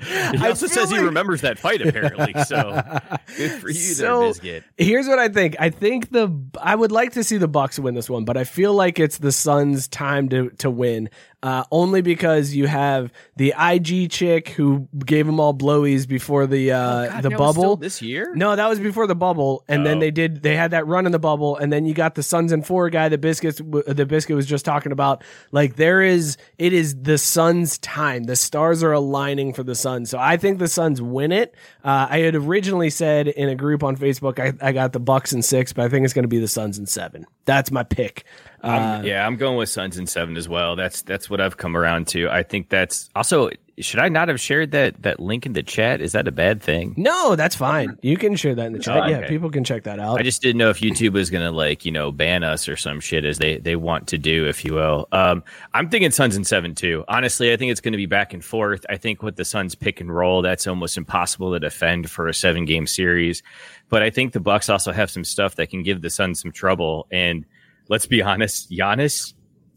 he 0.33 0.47
also 0.47 0.67
says 0.67 0.91
he 0.91 0.99
remembers 0.99 1.41
that 1.43 1.59
fight 1.59 1.81
apparently. 1.81 2.35
So 2.45 2.83
good 3.37 3.53
for 3.53 3.69
you, 3.69 3.75
So, 3.75 4.21
there, 4.21 4.29
Biscuit. 4.29 4.65
Here's 4.77 5.09
what 5.09 5.19
I 5.19 5.29
think. 5.29 5.57
I 5.59 5.71
think 5.71 6.11
the 6.11 6.35
I 6.61 6.75
would 6.75 6.93
like 6.93 7.13
to 7.13 7.25
see 7.25 7.37
the 7.37 7.49
Bucks 7.49 7.79
win 7.79 7.95
this 7.95 8.11
one, 8.11 8.25
but 8.25 8.37
I 8.37 8.45
feel 8.45 8.75
like 8.75 8.99
it's 8.99 9.19
the 9.19 9.33
Suns' 9.33 9.89
time 9.89 10.29
to 10.31 10.51
to 10.59 10.71
win. 10.71 11.09
Uh, 11.43 11.65
only 11.73 12.03
because 12.03 12.55
you 12.55 12.69
have 12.69 13.13
the 13.35 13.53
IG 13.59 14.09
chick 14.13 14.51
who 14.51 14.87
gave 15.05 15.27
them 15.27 15.41
all 15.41 15.53
blowies 15.53 16.07
before 16.07 16.47
the 16.47 16.71
uh, 16.71 16.79
Oh, 16.79 17.09
God, 17.09 17.23
the 17.25 17.29
still 17.31 17.39
bubble 17.39 17.77
this 17.77 18.01
year. 18.01 18.33
No, 18.37 18.55
that 18.55 18.69
was 18.69 18.79
before 18.79 19.09
the 19.09 19.17
bubble, 19.17 19.65
and 19.67 19.85
then 19.85 19.97
Oh. 19.97 20.01
they 20.01 20.13
did. 20.13 20.43
They 20.45 20.55
had 20.55 20.71
that 20.71 20.87
run 20.87 21.05
in 21.05 21.11
the 21.11 21.19
bubble, 21.19 21.57
and 21.57 21.73
then 21.73 21.85
you 21.85 21.95
got 21.95 22.15
the 22.15 22.23
Suns 22.23 22.53
and 22.53 22.65
four 22.65 22.91
guy. 22.91 23.09
The 23.09 23.19
biscuits, 23.19 23.59
the 23.59 24.07
biscuit 24.07 24.37
was 24.37 24.47
just 24.47 24.65
talking 24.65 24.93
about. 24.93 25.25
Like 25.51 25.75
there 25.75 26.01
is, 26.01 26.37
it 26.59 26.73
is 26.73 26.95
the 27.03 27.19
Suns' 27.19 27.77
time. 27.79 28.23
The 28.25 28.37
stars 28.37 28.85
are 28.85 28.93
aligning 28.93 29.53
for 29.53 29.65
the 29.65 29.75
Suns, 29.75 30.11
so 30.11 30.19
I 30.21 30.37
think 30.37 30.61
the 30.61 30.69
Suns 30.69 31.03
win 31.03 31.33
it. 31.33 31.57
Uh, 31.85 32.07
I 32.11 32.19
had 32.19 32.35
originally 32.37 32.91
said 32.91 33.27
in 33.29 33.49
a 33.49 33.55
group 33.55 33.83
on 33.83 33.97
Facebook, 33.97 34.39
I, 34.39 34.53
I 34.67 34.73
got 34.73 34.93
the 34.93 35.01
Bucks 35.01 35.33
and 35.33 35.45
six, 35.45 35.73
but 35.73 35.85
I 35.85 35.89
think 35.89 36.05
it's 36.05 36.15
going 36.15 36.23
to 36.25 36.29
be 36.29 36.39
the 36.39 36.47
Suns 36.49 36.79
and 36.79 36.89
seven. 36.89 37.27
That's 37.45 37.71
my 37.73 37.83
pick. 37.83 38.25
Uh, 38.63 38.67
I'm- 38.69 39.05
yeah, 39.05 39.27
I'm 39.27 39.37
going 39.37 39.57
with 39.57 39.69
Suns 39.69 39.97
and 39.97 40.09
seven 40.09 40.37
as 40.37 40.49
well. 40.49 40.77
That's 40.77 41.03
that's 41.03 41.29
what 41.29 41.41
I've 41.41 41.57
come 41.57 41.77
around 41.77 42.07
to. 42.09 42.29
I 42.29 42.45
think 42.45 42.69
that's 42.69 43.11
also 43.17 43.51
should 43.79 44.01
I 44.01 44.09
not 44.11 44.29
have 44.29 44.39
shared 44.39 44.73
that 44.73 45.01
that 45.03 45.19
link 45.19 45.47
in 45.47 45.55
the 45.55 45.63
chat? 45.63 46.01
Is 46.03 46.13
that 46.13 46.29
a 46.29 46.33
bad 46.33 46.63
thing? 46.63 46.93
No, 46.97 47.37
that's 47.37 47.57
fine. 47.57 47.99
You 48.03 48.17
can 48.19 48.37
share 48.37 48.55
that 48.55 48.67
in 48.67 48.73
the 48.75 48.79
chat. 48.79 49.05
Oh, 49.05 49.07
Yeah, 49.07 49.19
okay. 49.19 49.29
people 49.29 49.51
can 49.51 49.65
check 49.65 49.85
that 49.85 49.99
out. 49.99 50.21
I 50.21 50.23
just 50.23 50.43
didn't 50.43 50.59
know 50.59 50.69
if 50.69 50.81
YouTube 50.81 51.13
was 51.13 51.31
gonna 51.31 51.51
like 51.51 51.85
you 51.87 51.91
know 51.93 52.13
ban 52.13 52.45
us 52.45 52.69
or 52.69 52.77
some 52.77 53.01
shit 53.01 53.25
as 53.25 53.39
they 53.39 53.57
they 53.59 53.77
want 53.77 54.09
to 54.09 54.19
do, 54.19 54.47
if 54.47 54.65
you 54.65 54.75
will. 54.75 55.09
Um, 55.13 55.43
I'm 55.73 55.89
thinking 55.89 56.11
Suns 56.11 56.37
and 56.37 56.47
seven 56.47 56.75
too. 56.75 57.05
Honestly, 57.09 57.53
I 57.53 57.57
think 57.57 57.73
it's 57.73 57.81
going 57.81 57.93
to 57.93 57.97
be 57.99 58.07
back 58.07 58.35
and 58.35 58.45
forth. 58.45 58.85
I 58.91 58.97
think 58.99 59.23
with 59.23 59.37
the 59.37 59.45
Suns 59.45 59.75
pick 59.75 60.01
and 60.01 60.15
roll, 60.15 60.43
that's 60.43 60.67
almost 60.67 60.97
impossible 60.99 61.53
to 61.53 61.59
defend 61.61 62.11
for 62.11 62.29
a 62.29 62.35
seven 62.35 62.65
game 62.67 62.87
series. 62.87 63.43
But 63.89 64.03
I 64.03 64.11
think 64.11 64.33
the 64.33 64.41
Bucks 64.41 64.69
also 64.69 64.93
have 64.93 65.11
some 65.11 65.25
stuff 65.25 65.57
that 65.57 65.71
can 65.71 65.83
give 65.83 66.03
the 66.03 66.11
Suns 66.11 66.41
some 66.43 66.53
trouble. 66.53 67.07
And 67.11 67.45
let's 67.89 68.07
be 68.07 68.23
honest, 68.23 68.71
Giannis, 68.71 69.33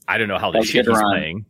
I 0.07 0.17
don't 0.17 0.27
know 0.27 0.37
how 0.37 0.51
the 0.51 0.59
That's 0.59 0.69
a 0.69 0.71
shit 0.71 0.85
good 0.85 0.91
he's 0.95 1.01
run. 1.01 1.11
playing. 1.11 1.45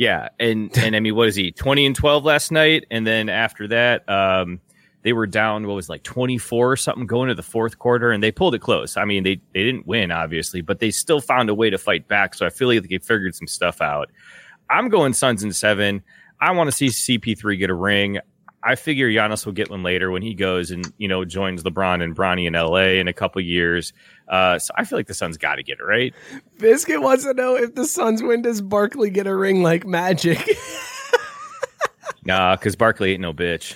Yeah, 0.00 0.30
and 0.38 0.74
and 0.78 0.96
I 0.96 1.00
mean, 1.00 1.14
what 1.14 1.28
is 1.28 1.34
he? 1.34 1.52
Twenty 1.52 1.84
and 1.84 1.94
twelve 1.94 2.24
last 2.24 2.50
night, 2.50 2.86
and 2.90 3.06
then 3.06 3.28
after 3.28 3.68
that, 3.68 4.08
um, 4.08 4.58
they 5.02 5.12
were 5.12 5.26
down. 5.26 5.66
What 5.66 5.74
was 5.74 5.90
like 5.90 6.02
twenty 6.04 6.38
four 6.38 6.72
or 6.72 6.76
something 6.76 7.04
going 7.04 7.28
to 7.28 7.34
the 7.34 7.42
fourth 7.42 7.78
quarter, 7.78 8.10
and 8.10 8.22
they 8.22 8.32
pulled 8.32 8.54
it 8.54 8.60
close. 8.60 8.96
I 8.96 9.04
mean, 9.04 9.24
they 9.24 9.42
they 9.52 9.62
didn't 9.62 9.86
win 9.86 10.10
obviously, 10.10 10.62
but 10.62 10.80
they 10.80 10.90
still 10.90 11.20
found 11.20 11.50
a 11.50 11.54
way 11.54 11.68
to 11.68 11.76
fight 11.76 12.08
back. 12.08 12.34
So 12.34 12.46
I 12.46 12.48
feel 12.48 12.68
like 12.68 12.88
they 12.88 12.96
figured 12.96 13.34
some 13.34 13.46
stuff 13.46 13.82
out. 13.82 14.10
I'm 14.70 14.88
going 14.88 15.12
Suns 15.12 15.44
in 15.44 15.52
seven. 15.52 16.02
I 16.40 16.52
want 16.52 16.68
to 16.70 16.72
see 16.74 16.86
CP3 16.86 17.58
get 17.58 17.68
a 17.68 17.74
ring. 17.74 18.20
I 18.62 18.76
figure 18.76 19.10
Giannis 19.10 19.44
will 19.44 19.52
get 19.52 19.68
one 19.68 19.82
later 19.82 20.10
when 20.10 20.22
he 20.22 20.32
goes 20.32 20.70
and 20.70 20.90
you 20.96 21.08
know 21.08 21.26
joins 21.26 21.62
LeBron 21.62 22.02
and 22.02 22.16
Bronny 22.16 22.46
in 22.46 22.54
LA 22.54 22.98
in 22.98 23.06
a 23.06 23.12
couple 23.12 23.42
years. 23.42 23.92
Uh, 24.30 24.58
so 24.58 24.72
I 24.76 24.84
feel 24.84 24.96
like 24.98 25.08
the 25.08 25.14
Suns 25.14 25.36
got 25.36 25.56
to 25.56 25.62
get 25.62 25.78
it 25.80 25.84
right. 25.84 26.14
Biscuit 26.58 27.02
wants 27.02 27.24
to 27.24 27.34
know 27.34 27.56
if 27.56 27.74
the 27.74 27.84
Suns 27.84 28.22
win, 28.22 28.40
does 28.42 28.60
Barkley 28.62 29.10
get 29.10 29.26
a 29.26 29.34
ring 29.34 29.62
like 29.62 29.86
Magic? 29.86 30.48
Nah, 32.24 32.54
because 32.54 32.76
Barkley 32.76 33.12
ain't 33.12 33.22
no 33.22 33.32
bitch. 33.32 33.74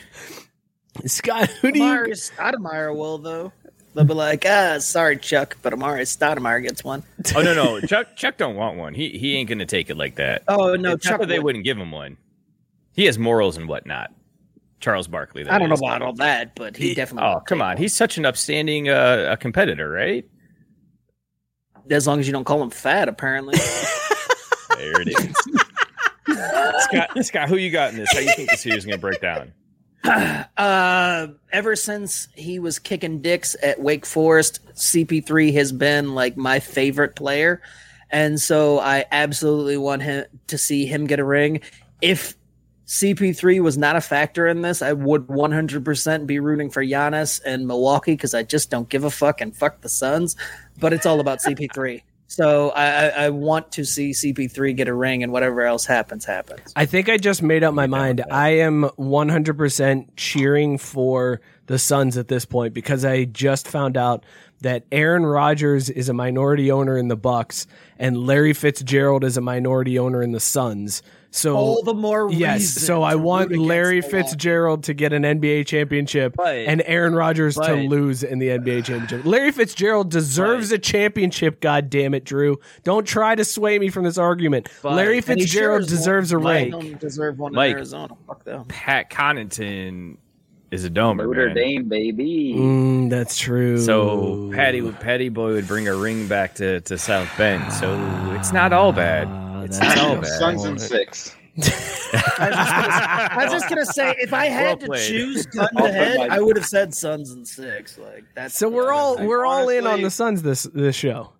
Scott, 1.07 1.49
who 1.63 1.73
do 1.73 1.79
you? 1.79 1.85
Amar'e 1.85 2.11
Stoudemire 2.11 2.95
will 2.95 3.19
though. 3.19 3.53
They'll 3.95 4.05
be 4.05 4.13
like, 4.15 4.45
ah, 4.47 4.79
sorry, 4.81 5.17
Chuck, 5.17 5.57
but 5.63 5.73
Amar'e 5.73 6.03
Stoudemire 6.03 6.63
gets 6.63 6.85
one. 6.85 7.03
Oh 7.35 7.43
no, 7.43 7.55
no, 7.55 7.81
Chuck 7.87 8.17
Chuck 8.17 8.37
don't 8.37 8.55
want 8.55 8.77
one. 8.77 8.93
He 8.95 9.11
he 9.19 9.37
ain't 9.37 9.49
gonna 9.49 9.65
take 9.67 9.89
it 9.89 9.97
like 9.97 10.17
that. 10.17 10.43
Oh, 10.47 10.75
no, 10.77 10.93
It's 10.93 11.05
not 11.07 11.13
Chuck 11.13 11.21
that 11.21 11.29
they 11.29 11.39
would. 11.39 11.45
wouldn't 11.47 11.65
give 11.65 11.79
him 11.79 11.91
one. 11.91 12.17
He 12.93 13.07
has 13.07 13.19
morals 13.19 13.57
and 13.57 13.67
whatnot. 13.67 14.13
Charles 14.79 15.09
Barkley. 15.09 15.49
I 15.49 15.59
don't 15.59 15.71
know 15.71 15.77
about 15.77 16.03
all 16.03 16.13
that, 16.15 16.55
but 16.55 16.77
he, 16.77 16.95
definitely. 16.95 17.27
Oh 17.31 17.41
come 17.41 17.63
on, 17.63 17.79
he's 17.79 17.95
such 17.97 18.19
an 18.19 18.27
upstanding 18.27 18.91
uh, 18.91 19.29
a 19.31 19.37
competitor, 19.39 19.89
right? 19.89 20.29
As 21.91 22.07
long 22.07 22.21
as 22.21 22.27
you 22.27 22.33
don't 22.33 22.45
call 22.45 22.63
him 22.63 22.71
fat, 22.71 23.09
apparently. 23.09 23.59
There 24.77 25.01
it 25.01 25.09
is. 25.09 26.83
Scott, 26.85 27.25
Scott, 27.25 27.49
who 27.49 27.57
you 27.57 27.71
got 27.71 27.93
in 27.93 27.99
this? 27.99 28.13
How 28.13 28.19
do 28.19 28.25
you 28.25 28.33
think 28.35 28.51
the 28.51 28.57
series 28.57 28.79
is 28.79 28.87
gonna 28.87 28.99
break 28.99 29.21
down? 29.21 29.53
uh, 30.57 31.29
ever 31.53 31.77
since 31.77 32.29
he 32.35 32.59
was 32.59 32.79
kicking 32.79 33.23
dicks 33.23 33.57
at 33.63 33.81
Wake 33.81 34.05
Forest, 34.05 34.61
CP3 34.75 35.55
has 35.55 35.73
been 35.73 36.15
like 36.15 36.37
my 36.37 36.61
favorite 36.61 37.17
player, 37.17 37.63
and 38.11 38.41
so 38.41 38.79
I 38.79 39.05
absolutely 39.11 39.77
want 39.77 40.03
him 40.03 40.25
to 40.49 40.59
see 40.59 40.87
him 40.87 41.07
get 41.07 41.21
a 41.21 41.25
ring. 41.25 41.61
If 42.03 42.37
CP3 42.87 43.63
was 43.63 43.79
not 43.79 43.97
a 43.97 44.01
factor 44.01 44.47
in 44.47 44.61
this, 44.61 44.83
I 44.83 44.93
would 44.93 45.27
100% 45.27 46.27
be 46.27 46.39
rooting 46.39 46.69
for 46.69 46.85
Giannis 46.85 47.41
and 47.45 47.67
Milwaukee 47.67 48.13
because 48.13 48.35
I 48.35 48.43
just 48.43 48.71
don't 48.71 48.89
give 48.89 49.05
a 49.05 49.11
fuck 49.11 49.41
and 49.41 49.57
fuck 49.57 49.81
the 49.81 49.89
Suns. 49.89 50.37
But 50.79 50.93
it's 50.93 51.07
all 51.07 51.21
about 51.21 51.41
CP3. 51.41 52.03
So 52.27 52.71
I, 52.71 52.87
I, 52.87 53.09
I 53.09 53.31
want 53.31 53.71
to 53.73 53.85
see 53.85 54.11
CP3 54.11 54.75
get 54.77 54.89
a 54.89 54.95
ring, 54.95 55.23
and 55.23 55.31
whatever 55.31 55.63
else 55.63 55.87
happens, 55.87 56.25
happens. 56.25 56.73
I 56.75 56.87
think 56.87 57.09
I 57.09 57.17
just 57.17 57.43
made 57.43 57.63
up 57.63 57.75
my 57.75 57.87
mind. 57.87 58.25
I 58.31 58.51
am 58.51 58.85
100% 58.99 60.09
cheering 60.17 60.79
for 60.79 61.41
the 61.67 61.79
Suns 61.79 62.17
at 62.17 62.29
this 62.29 62.45
point 62.45 62.75
because 62.75 63.05
I 63.05 63.25
just 63.25 63.69
found 63.69 63.97
out 63.97 64.25
that 64.61 64.85
Aaron 64.91 65.25
Rodgers 65.27 65.91
is 65.91 66.09
a 66.09 66.15
minority 66.15 66.71
owner 66.71 66.97
in 66.97 67.09
the 67.09 67.17
Bucks 67.17 67.67
and 67.99 68.27
Larry 68.27 68.53
Fitzgerald 68.53 69.23
is 69.23 69.37
a 69.37 69.41
minority 69.41 69.99
owner 69.99 70.23
in 70.23 70.33
the 70.33 70.41
Suns. 70.41 71.03
So 71.37 71.57
All 71.57 71.83
the 71.83 71.95
more 71.95 72.31
yes. 72.31 72.69
So 72.71 73.03
I 73.03 73.17
want 73.17 73.57
Larry 73.57 74.01
Fitzgerald 74.03 74.85
to 74.85 74.95
get 74.95 75.13
an 75.13 75.25
NBA 75.25 75.67
championship 75.67 76.37
Right. 76.39 76.69
and 76.69 76.81
Aaron 76.87 77.13
Rodgers 77.13 77.57
to 77.57 77.75
lose 77.75 78.23
in 78.23 78.39
the 78.39 78.51
NBA 78.51 78.85
championship. 78.85 79.25
Larry 79.27 79.51
Fitzgerald 79.51 80.13
deserves 80.13 80.71
a 80.71 80.79
championship. 80.79 81.61
God 81.61 81.91
damn 81.91 82.15
it, 82.15 82.25
Drew! 82.25 82.59
Don't 82.85 83.05
try 83.05 83.35
to 83.35 83.45
sway 83.45 83.81
me 83.81 83.89
from 83.89 84.05
this 84.05 84.17
argument. 84.17 84.69
But- 84.81 84.93
Larry 84.95 85.21
Fitzgerald 85.21 85.81
sure 85.81 85.81
is 85.81 85.87
deserves 85.89 86.31
a 86.31 86.39
ring. 86.39 86.67
They 86.67 86.71
don't 86.71 87.01
deserve 87.01 87.37
one 87.41 87.53
Mike. 87.53 87.73
in 87.73 87.77
Arizona. 87.79 88.15
Fuck 88.29 88.45
them. 88.45 88.67
Pat 88.69 89.11
Connaughton 89.11 90.19
is 90.71 90.85
a 90.85 90.91
domer, 90.91 91.25
Notre 91.25 91.47
man. 91.47 91.57
Dame, 91.57 91.89
baby. 91.89 92.55
Mm, 92.57 93.11
that's 93.11 93.37
true. 93.37 93.79
So 93.79 94.53
Patty 94.55 94.83
would 94.83 95.01
Patty 95.01 95.31
Boy 95.31 95.55
would 95.55 95.67
bring 95.67 95.89
a 95.89 95.97
ring 95.97 96.29
back 96.29 96.55
to, 96.57 96.81
to 96.83 96.97
South 96.97 97.29
Bend. 97.37 97.73
So 97.73 97.93
it's 98.39 98.53
not 98.53 98.73
all 98.73 98.93
bad. 98.93 99.44
It's 99.65 99.79
not 99.81 99.99
all 99.99 100.17
bad. 100.17 100.27
Suns 100.27 100.65
and 100.65 100.81
six. 100.81 101.35
I 102.37 103.37
was 103.45 103.53
just 103.53 103.69
gonna 103.69 103.87
say, 103.87 104.15
if 104.19 104.33
I 104.33 104.47
had 104.47 104.65
Well 104.67 104.77
to 104.79 104.87
played. 104.87 105.09
choose 105.09 105.47
gun 105.55 105.69
to 105.77 105.93
head, 105.93 106.19
I 106.31 106.41
would 106.41 106.57
have 106.57 106.67
said 106.67 106.93
Suns 106.95 107.31
and 107.31 107.47
six. 107.47 107.97
Like 107.99 108.25
that's 108.35 108.57
So 108.59 108.69
we're 108.69 108.93
all 108.93 109.17
we're 109.25 109.45
all 109.47 109.69
in 109.69 109.87
on 109.87 110.03
the 110.03 110.11
Suns 110.11 110.43
this 110.43 110.65
this 110.75 110.97
show, 110.97 111.33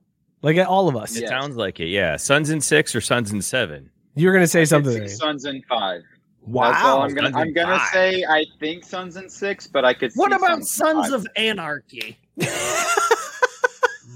like 0.43 0.57
all 0.67 0.89
of 0.89 0.97
us. 0.97 1.17
It 1.17 1.29
sounds 1.29 1.57
like 1.57 1.81
it. 1.81 1.87
Yeah, 1.89 2.17
Suns 2.17 2.51
and 2.51 2.63
six 2.63 2.95
or 2.95 3.01
Suns 3.01 3.33
and 3.33 3.45
seven. 3.45 3.91
You're 4.15 4.33
gonna 4.33 4.47
say 4.47 4.65
something. 4.65 4.93
say 4.93 4.99
there. 5.01 5.09
Suns 5.09 5.45
and 5.45 5.65
five. 5.67 6.03
Wow. 6.43 6.71
That's 6.71 6.85
all 6.85 7.03
I'm 7.03 7.15
gonna. 7.15 7.37
I'm 7.37 7.53
gonna 7.53 7.79
five. 7.79 7.89
say 7.93 8.25
I 8.29 8.45
think 8.61 8.85
Suns 8.85 9.17
and 9.17 9.31
six, 9.31 9.67
but 9.67 9.85
I 9.85 9.95
could. 9.95 10.13
What 10.15 10.31
see 10.31 10.37
about 10.37 10.65
Suns 10.65 11.09
Sons 11.09 11.13
of 11.13 11.27
Anarchy? 11.37 12.19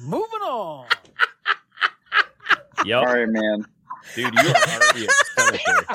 Moving 0.04 0.40
on. 0.42 0.86
Yep, 2.84 2.98
All 2.98 3.06
right, 3.14 3.28
man. 3.28 3.64
Dude, 4.14 4.34
you 4.34 4.40
are 4.40 4.54
already 4.54 5.06
a 5.06 5.08
stomacher. 5.24 5.86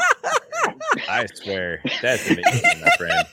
I 1.10 1.26
swear, 1.34 1.82
that's 2.02 2.30
amazing, 2.30 2.82
my 2.82 2.90
friend. 2.98 3.28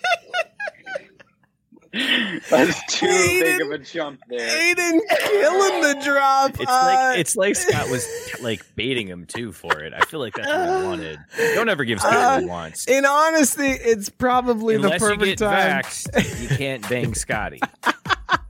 That's 1.93 2.81
too 2.99 3.07
big 3.09 3.61
of 3.63 3.73
a 3.73 3.79
jump 3.79 4.21
there. 4.29 4.39
Aiden 4.49 5.01
killing 5.09 5.81
the 5.83 6.01
drop. 6.05 6.51
It's 6.61 6.71
Uh, 6.71 6.85
like 7.11 7.19
it's 7.19 7.35
like 7.37 7.57
Scott 7.57 7.91
was 7.91 8.07
like 8.41 8.63
baiting 8.77 9.09
him 9.09 9.27
too 9.27 9.51
for 9.51 9.81
it. 9.83 9.93
I 9.93 10.01
feel 10.05 10.21
like 10.21 10.35
that's 10.35 10.47
what 10.49 10.81
he 10.81 10.87
wanted. 10.87 11.19
Don't 11.55 11.69
ever 11.69 11.85
give 11.85 11.99
Scott 11.99 12.13
what 12.15 12.39
he 12.43 12.47
Uh, 12.47 12.49
wants. 12.49 12.87
in 12.87 13.05
honesty, 13.05 13.67
it's 13.67 14.09
probably 14.09 14.77
Unless 14.77 15.01
the 15.01 15.07
you 15.09 15.17
perfect 15.17 15.39
get 15.41 15.49
time. 15.51 15.83
vaxxed, 15.83 16.41
you 16.51 16.57
can't 16.57 16.89
bang 16.89 17.15
Scotty. 17.15 17.61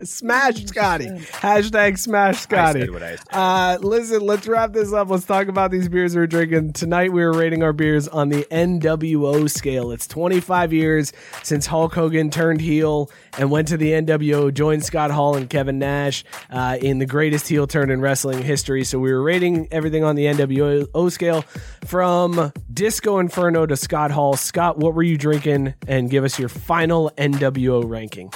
Smash 0.02 0.64
Scotty. 0.64 1.06
Hashtag 1.08 1.98
smash 1.98 2.36
I 2.36 2.38
Scotty. 2.38 2.80
said 2.80 2.90
what 2.90 3.02
I 3.02 3.16
said. 3.16 3.26
Uh, 3.30 3.78
listen, 3.80 4.20
let's 4.22 4.46
wrap 4.46 4.72
this 4.72 4.92
up. 4.92 5.08
Let's 5.10 5.24
talk 5.26 5.48
about 5.48 5.70
these 5.70 5.88
beers 5.88 6.14
we're 6.16 6.26
drinking. 6.26 6.72
Tonight 6.72 7.12
we 7.12 7.22
are 7.22 7.32
rating 7.32 7.62
our 7.62 7.72
beers 7.72 8.08
on 8.08 8.28
the 8.30 8.46
NWO 8.50 9.50
scale. 9.50 9.92
It's 9.92 10.06
25 10.06 10.72
years 10.72 11.12
since 11.42 11.66
Hulk 11.66 11.94
Hogan 11.94 12.30
turned 12.30 12.60
heel 12.60 13.10
and 13.38 13.50
went 13.50 13.68
to 13.68 13.76
the 13.76 13.90
NWO, 13.92 14.52
joined 14.52 14.84
Scott 14.84 15.10
Hall 15.10 15.36
and 15.36 15.48
Kevin 15.50 15.78
Nash 15.78 16.24
uh, 16.50 16.78
in 16.80 16.98
the 16.98 17.06
greatest 17.06 17.46
heel 17.48 17.66
turn 17.66 17.90
in 17.90 18.00
wrestling 18.00 18.42
history. 18.42 18.84
So 18.84 18.98
we 18.98 19.12
were 19.12 19.22
rating 19.22 19.68
everything 19.70 20.04
on 20.04 20.16
the 20.16 20.26
NWO 20.26 21.10
scale 21.12 21.42
from 21.84 22.52
Disco 22.72 23.18
Inferno 23.18 23.66
to 23.66 23.76
Scott 23.76 24.10
Hall. 24.10 24.36
Scott, 24.36 24.78
what 24.78 24.94
were 24.94 25.02
you 25.02 25.18
drinking? 25.18 25.74
And 25.86 26.08
give 26.10 26.24
us 26.24 26.38
your 26.38 26.48
final 26.48 27.10
NWO 27.18 27.88
ranking. 27.88 28.32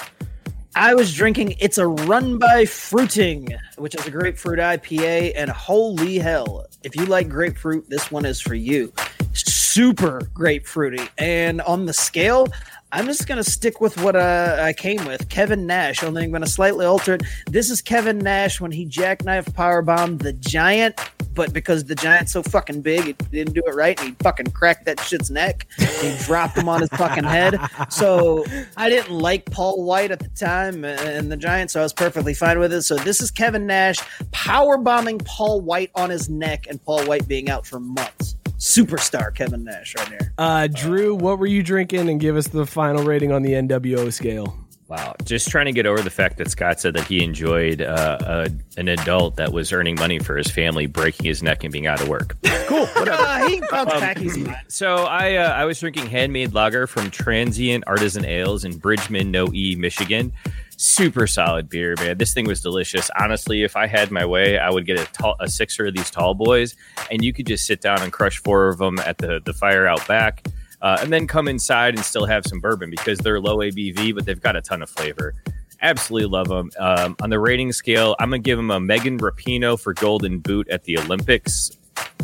I 0.77 0.93
was 0.93 1.13
drinking 1.13 1.55
It's 1.59 1.77
a 1.77 1.87
Run 1.87 2.37
by 2.37 2.65
Fruiting, 2.65 3.47
which 3.77 3.95
is 3.95 4.05
a 4.05 4.11
grapefruit 4.11 4.59
IPA, 4.59 5.31
and 5.33 5.49
holy 5.49 6.19
hell, 6.19 6.65
if 6.83 6.97
you 6.97 7.05
like 7.05 7.29
grapefruit, 7.29 7.89
this 7.89 8.11
one 8.11 8.25
is 8.25 8.41
for 8.41 8.55
you. 8.55 8.91
Super 9.31 10.19
grapefruity. 10.33 11.07
And 11.17 11.61
on 11.61 11.85
the 11.85 11.93
scale, 11.93 12.47
I'm 12.95 13.07
just 13.07 13.27
going 13.27 13.43
to 13.43 13.51
stick 13.51 13.81
with 13.81 14.01
what 14.01 14.15
uh, 14.15 14.55
I 14.57 14.71
came 14.71 15.03
with 15.03 15.27
Kevin 15.27 15.67
Nash, 15.67 16.01
only 16.01 16.23
I'm 16.23 16.29
going 16.29 16.43
to 16.43 16.49
slightly 16.49 16.85
alter 16.85 17.15
it. 17.15 17.23
This 17.45 17.69
is 17.69 17.81
Kevin 17.81 18.17
Nash 18.19 18.61
when 18.61 18.71
he 18.71 18.85
jackknife 18.85 19.47
powerbombed 19.47 20.21
the 20.21 20.31
giant, 20.31 20.97
but 21.33 21.51
because 21.51 21.83
the 21.83 21.95
giant's 21.95 22.31
so 22.31 22.41
fucking 22.41 22.83
big, 22.83 23.03
he 23.03 23.13
didn't 23.33 23.53
do 23.53 23.61
it 23.65 23.75
right, 23.75 23.99
and 23.99 24.11
he 24.11 24.15
fucking 24.23 24.51
cracked 24.51 24.85
that 24.85 25.01
shit's 25.01 25.29
neck. 25.29 25.67
He 25.77 26.15
dropped 26.19 26.57
him 26.57 26.69
on 26.69 26.79
his 26.79 26.89
fucking 26.91 27.25
head. 27.25 27.59
So 27.89 28.45
I 28.77 28.87
didn't 28.87 29.11
like 29.11 29.43
Paul 29.51 29.83
White 29.83 30.11
at 30.11 30.19
the 30.19 30.29
time 30.29 30.85
and 30.85 31.29
the 31.29 31.35
Giant, 31.35 31.71
so 31.71 31.81
I 31.81 31.83
was 31.83 31.91
perfectly 31.91 32.33
fine 32.33 32.59
with 32.59 32.71
it. 32.71 32.83
So 32.83 32.95
this 32.95 33.19
is 33.19 33.29
Kevin 33.29 33.67
Nash 33.67 33.97
power 34.31 34.77
bombing 34.77 35.17
Paul 35.17 35.59
White 35.59 35.91
on 35.95 36.09
his 36.09 36.29
neck, 36.29 36.67
and 36.69 36.81
Paul 36.85 37.05
White 37.07 37.27
being 37.27 37.49
out 37.49 37.67
for 37.67 37.81
months. 37.81 38.37
Superstar 38.57 39.35
Kevin 39.35 39.65
Nash 39.65 39.95
right 39.97 40.07
here. 40.07 40.33
Uh, 40.37 40.67
Drew, 40.67 41.13
what 41.13 41.39
were 41.39 41.45
you 41.45 41.61
drinking? 41.61 42.09
And 42.09 42.19
give 42.19 42.37
us 42.37 42.47
the 42.47 42.65
final 42.65 42.84
rating 42.93 43.31
on 43.31 43.41
the 43.41 43.53
NWO 43.53 44.11
scale. 44.11 44.57
Wow. 44.87 45.15
Just 45.23 45.49
trying 45.49 45.65
to 45.65 45.71
get 45.71 45.87
over 45.87 46.01
the 46.03 46.11
fact 46.11 46.37
that 46.37 46.51
Scott 46.51 46.79
said 46.79 46.93
that 46.93 47.05
he 47.07 47.23
enjoyed 47.23 47.81
uh, 47.81 48.17
a, 48.21 48.49
an 48.77 48.87
adult 48.87 49.35
that 49.37 49.51
was 49.51 49.73
earning 49.73 49.95
money 49.95 50.19
for 50.19 50.37
his 50.37 50.45
family 50.47 50.85
breaking 50.85 51.25
his 51.25 51.41
neck 51.41 51.63
and 51.63 51.73
being 51.73 51.87
out 51.87 52.01
of 52.01 52.07
work. 52.07 52.37
Cool. 52.67 52.85
Whatever. 52.93 53.19
Uh, 53.23 53.47
he 53.49 53.61
bounce 53.71 53.91
Um, 53.93 53.99
back 53.99 54.21
easy. 54.21 54.45
So 54.67 54.97
I 55.05 55.35
uh, 55.37 55.49
I 55.53 55.65
was 55.65 55.79
drinking 55.79 56.05
handmade 56.05 56.53
lager 56.53 56.85
from 56.85 57.09
Transient 57.09 57.83
Artisan 57.87 58.25
Ales 58.25 58.63
in 58.63 58.77
Bridgman, 58.77 59.31
No 59.31 59.51
E, 59.53 59.75
Michigan. 59.75 60.31
Super 60.77 61.25
solid 61.25 61.67
beer, 61.67 61.95
man. 61.97 62.19
This 62.19 62.33
thing 62.35 62.45
was 62.45 62.61
delicious. 62.61 63.09
Honestly, 63.19 63.63
if 63.63 63.75
I 63.75 63.87
had 63.87 64.11
my 64.11 64.25
way, 64.25 64.59
I 64.59 64.69
would 64.69 64.85
get 64.85 64.99
a, 64.99 65.05
tall, 65.13 65.35
a 65.39 65.47
sixer 65.47 65.87
of 65.87 65.95
these 65.95 66.11
tall 66.11 66.35
boys, 66.35 66.75
and 67.09 67.23
you 67.23 67.33
could 67.33 67.47
just 67.47 67.65
sit 67.65 67.81
down 67.81 68.01
and 68.03 68.11
crush 68.13 68.37
four 68.39 68.67
of 68.67 68.77
them 68.77 68.99
at 68.99 69.17
the 69.17 69.39
the 69.43 69.53
fire 69.53 69.87
out 69.87 70.05
back, 70.07 70.45
uh, 70.81 70.97
and 71.01 71.11
then 71.11 71.27
come 71.27 71.47
inside 71.47 71.95
and 71.95 72.03
still 72.03 72.25
have 72.25 72.45
some 72.45 72.59
bourbon 72.59 72.89
because 72.89 73.19
they're 73.19 73.39
low 73.39 73.57
ABV, 73.57 74.15
but 74.15 74.25
they've 74.25 74.41
got 74.41 74.55
a 74.55 74.61
ton 74.61 74.81
of 74.81 74.89
flavor. 74.89 75.33
Absolutely 75.81 76.29
love 76.29 76.47
them. 76.47 76.71
Um, 76.79 77.15
on 77.21 77.29
the 77.29 77.39
rating 77.39 77.71
scale, 77.71 78.15
I'm 78.19 78.29
gonna 78.29 78.39
give 78.39 78.57
them 78.57 78.71
a 78.71 78.79
Megan 78.79 79.19
Rapinoe 79.19 79.79
for 79.79 79.93
Golden 79.93 80.39
Boot 80.39 80.67
at 80.69 80.83
the 80.83 80.97
Olympics. 80.97 81.71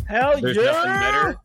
Hell 0.07 0.39
There's 0.41 0.57
yeah! 0.57 0.63
nothing 0.63 0.91
better. 0.91 1.41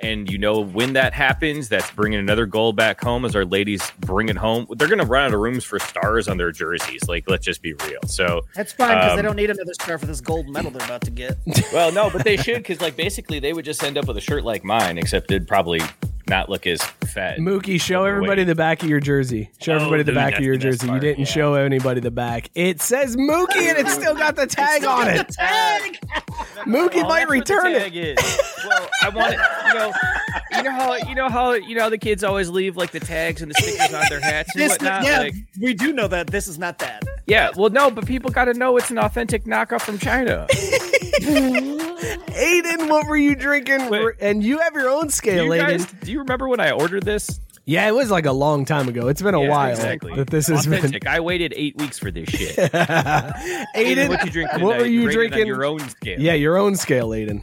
And 0.00 0.30
you 0.30 0.38
know 0.38 0.60
when 0.60 0.92
that 0.94 1.12
happens, 1.12 1.68
that's 1.68 1.90
bringing 1.90 2.18
another 2.18 2.46
gold 2.46 2.76
back 2.76 3.00
home 3.00 3.24
as 3.24 3.34
our 3.34 3.44
ladies 3.44 3.90
bring 4.00 4.28
it 4.28 4.36
home. 4.36 4.66
They're 4.76 4.88
going 4.88 5.00
to 5.00 5.06
run 5.06 5.26
out 5.26 5.34
of 5.34 5.40
rooms 5.40 5.64
for 5.64 5.78
stars 5.78 6.28
on 6.28 6.36
their 6.36 6.52
jerseys. 6.52 7.08
Like, 7.08 7.28
let's 7.28 7.44
just 7.44 7.62
be 7.62 7.72
real. 7.74 8.00
So 8.06 8.42
That's 8.54 8.72
fine 8.72 8.96
because 8.96 9.14
they 9.14 9.20
um, 9.20 9.26
don't 9.26 9.36
need 9.36 9.50
another 9.50 9.74
star 9.74 9.98
for 9.98 10.06
this 10.06 10.20
gold 10.20 10.48
medal 10.48 10.70
they're 10.70 10.84
about 10.84 11.02
to 11.02 11.10
get. 11.10 11.36
Well, 11.72 11.92
no, 11.92 12.08
but 12.10 12.24
they 12.24 12.36
should 12.36 12.58
because 12.58 12.80
like 12.80 12.96
basically 12.96 13.40
they 13.40 13.52
would 13.52 13.64
just 13.64 13.82
end 13.82 13.98
up 13.98 14.06
with 14.08 14.16
a 14.16 14.20
shirt 14.20 14.42
like 14.42 14.64
mine, 14.64 14.96
except 14.96 15.30
it'd 15.30 15.46
probably 15.46 15.80
not 16.28 16.48
look 16.48 16.66
as 16.66 16.82
fat. 16.82 17.38
Mookie, 17.38 17.80
show 17.80 18.04
everybody 18.04 18.44
the 18.44 18.54
back 18.54 18.82
of 18.82 18.88
your 18.88 19.00
jersey. 19.00 19.50
Show 19.60 19.72
Oh, 19.72 19.76
everybody 19.76 20.02
the 20.02 20.12
dude, 20.12 20.14
back 20.16 20.34
of 20.38 20.40
your 20.44 20.56
the 20.58 20.66
best 20.68 20.80
jersey. 20.82 20.92
You 20.92 21.00
didn't 21.00 21.24
show 21.26 21.54
anybody 21.54 22.00
the 22.00 22.10
back. 22.10 22.50
It 22.54 22.80
says 22.82 23.16
Mookie 23.16 23.56
and 23.68 23.78
it's 23.78 23.92
still 23.94 24.14
got 24.14 24.36
the 24.36 24.46
tag 24.46 24.84
on 24.84 25.08
it. 25.08 25.28
Tag. 25.28 25.98
Mookie 26.66 27.02
Oh, 27.02 27.08
might 27.08 27.28
that's 27.28 27.48
the 27.48 27.56
return 27.56 27.72
tag 27.72 27.96
it. 27.96 28.18
is. 28.18 28.38
Well, 28.66 28.88
I 29.02 29.08
want 29.10 29.34
it. 29.34 29.40
You 29.68 29.74
know, 29.74 29.92
you 30.52 30.62
know 30.62 30.72
how 30.72 30.94
you 31.08 31.14
know 31.14 31.28
how 31.28 31.52
you 31.52 31.74
know 31.74 31.82
how 31.82 31.88
the 31.88 31.98
kids 31.98 32.22
always 32.24 32.48
leave 32.50 32.76
like 32.76 32.90
the 32.90 33.00
tags 33.00 33.40
and 33.42 33.50
the 33.50 33.54
stickers 33.54 33.94
on 33.94 34.04
their 34.10 34.20
hats 34.20 34.50
and 34.54 34.62
This, 34.62 34.72
whatnot. 34.72 35.04
yeah, 35.04 35.18
Like, 35.20 35.34
we 35.60 35.74
do 35.74 35.92
know 35.92 36.08
that 36.08 36.26
this 36.28 36.48
is 36.48 36.58
not 36.58 36.78
that. 36.80 37.04
yeah, 37.26 37.50
well, 37.56 37.70
no, 37.70 37.90
but 37.90 38.06
people 38.06 38.30
got 38.30 38.46
to 38.46 38.54
know 38.54 38.76
it's 38.76 38.90
an 38.90 38.98
authentic 38.98 39.44
knockoff 39.44 39.82
from 39.82 39.98
China. 39.98 40.46
Aiden, 41.98 42.88
what 42.88 43.06
were 43.06 43.16
you 43.16 43.34
drinking? 43.34 43.80
And 44.20 44.42
you 44.42 44.58
have 44.58 44.74
your 44.74 44.88
own 44.88 45.04
Do 45.06 45.10
scale, 45.10 45.44
you, 45.54 45.60
guys, 45.60 45.86
Aiden. 45.86 46.00
do 46.04 46.12
you 46.12 46.18
remember 46.20 46.48
when 46.48 46.60
I 46.60 46.70
ordered 46.70 47.04
this? 47.04 47.40
Yeah, 47.64 47.86
it 47.86 47.94
was 47.94 48.10
like 48.10 48.24
a 48.24 48.32
long 48.32 48.64
time 48.64 48.88
ago. 48.88 49.08
It's 49.08 49.20
been 49.20 49.34
a 49.34 49.42
Yeah, 49.42 49.48
while 49.50 49.70
exactly. 49.70 50.14
that 50.14 50.28
this 50.30 50.46
has 50.46 50.66
been. 50.66 50.98
I 51.06 51.20
waited 51.20 51.52
eight 51.56 51.76
weeks 51.76 51.98
for 51.98 52.10
this 52.10 52.28
shit. 52.30 52.56
Aiden, 52.72 54.08
what 54.08 54.24
you 54.24 54.30
drinking? 54.30 54.60
what 54.62 54.78
were 54.78 54.86
you 54.86 55.00
Rate 55.06 55.14
it 55.14 55.18
on 55.18 55.28
drinking? 55.28 55.46
your 55.46 55.64
own 55.64 55.80
scale. 55.80 56.18
Yeah, 56.20 56.32
your 56.34 56.56
own 56.56 56.76
scale, 56.76 57.10
Aiden. 57.10 57.42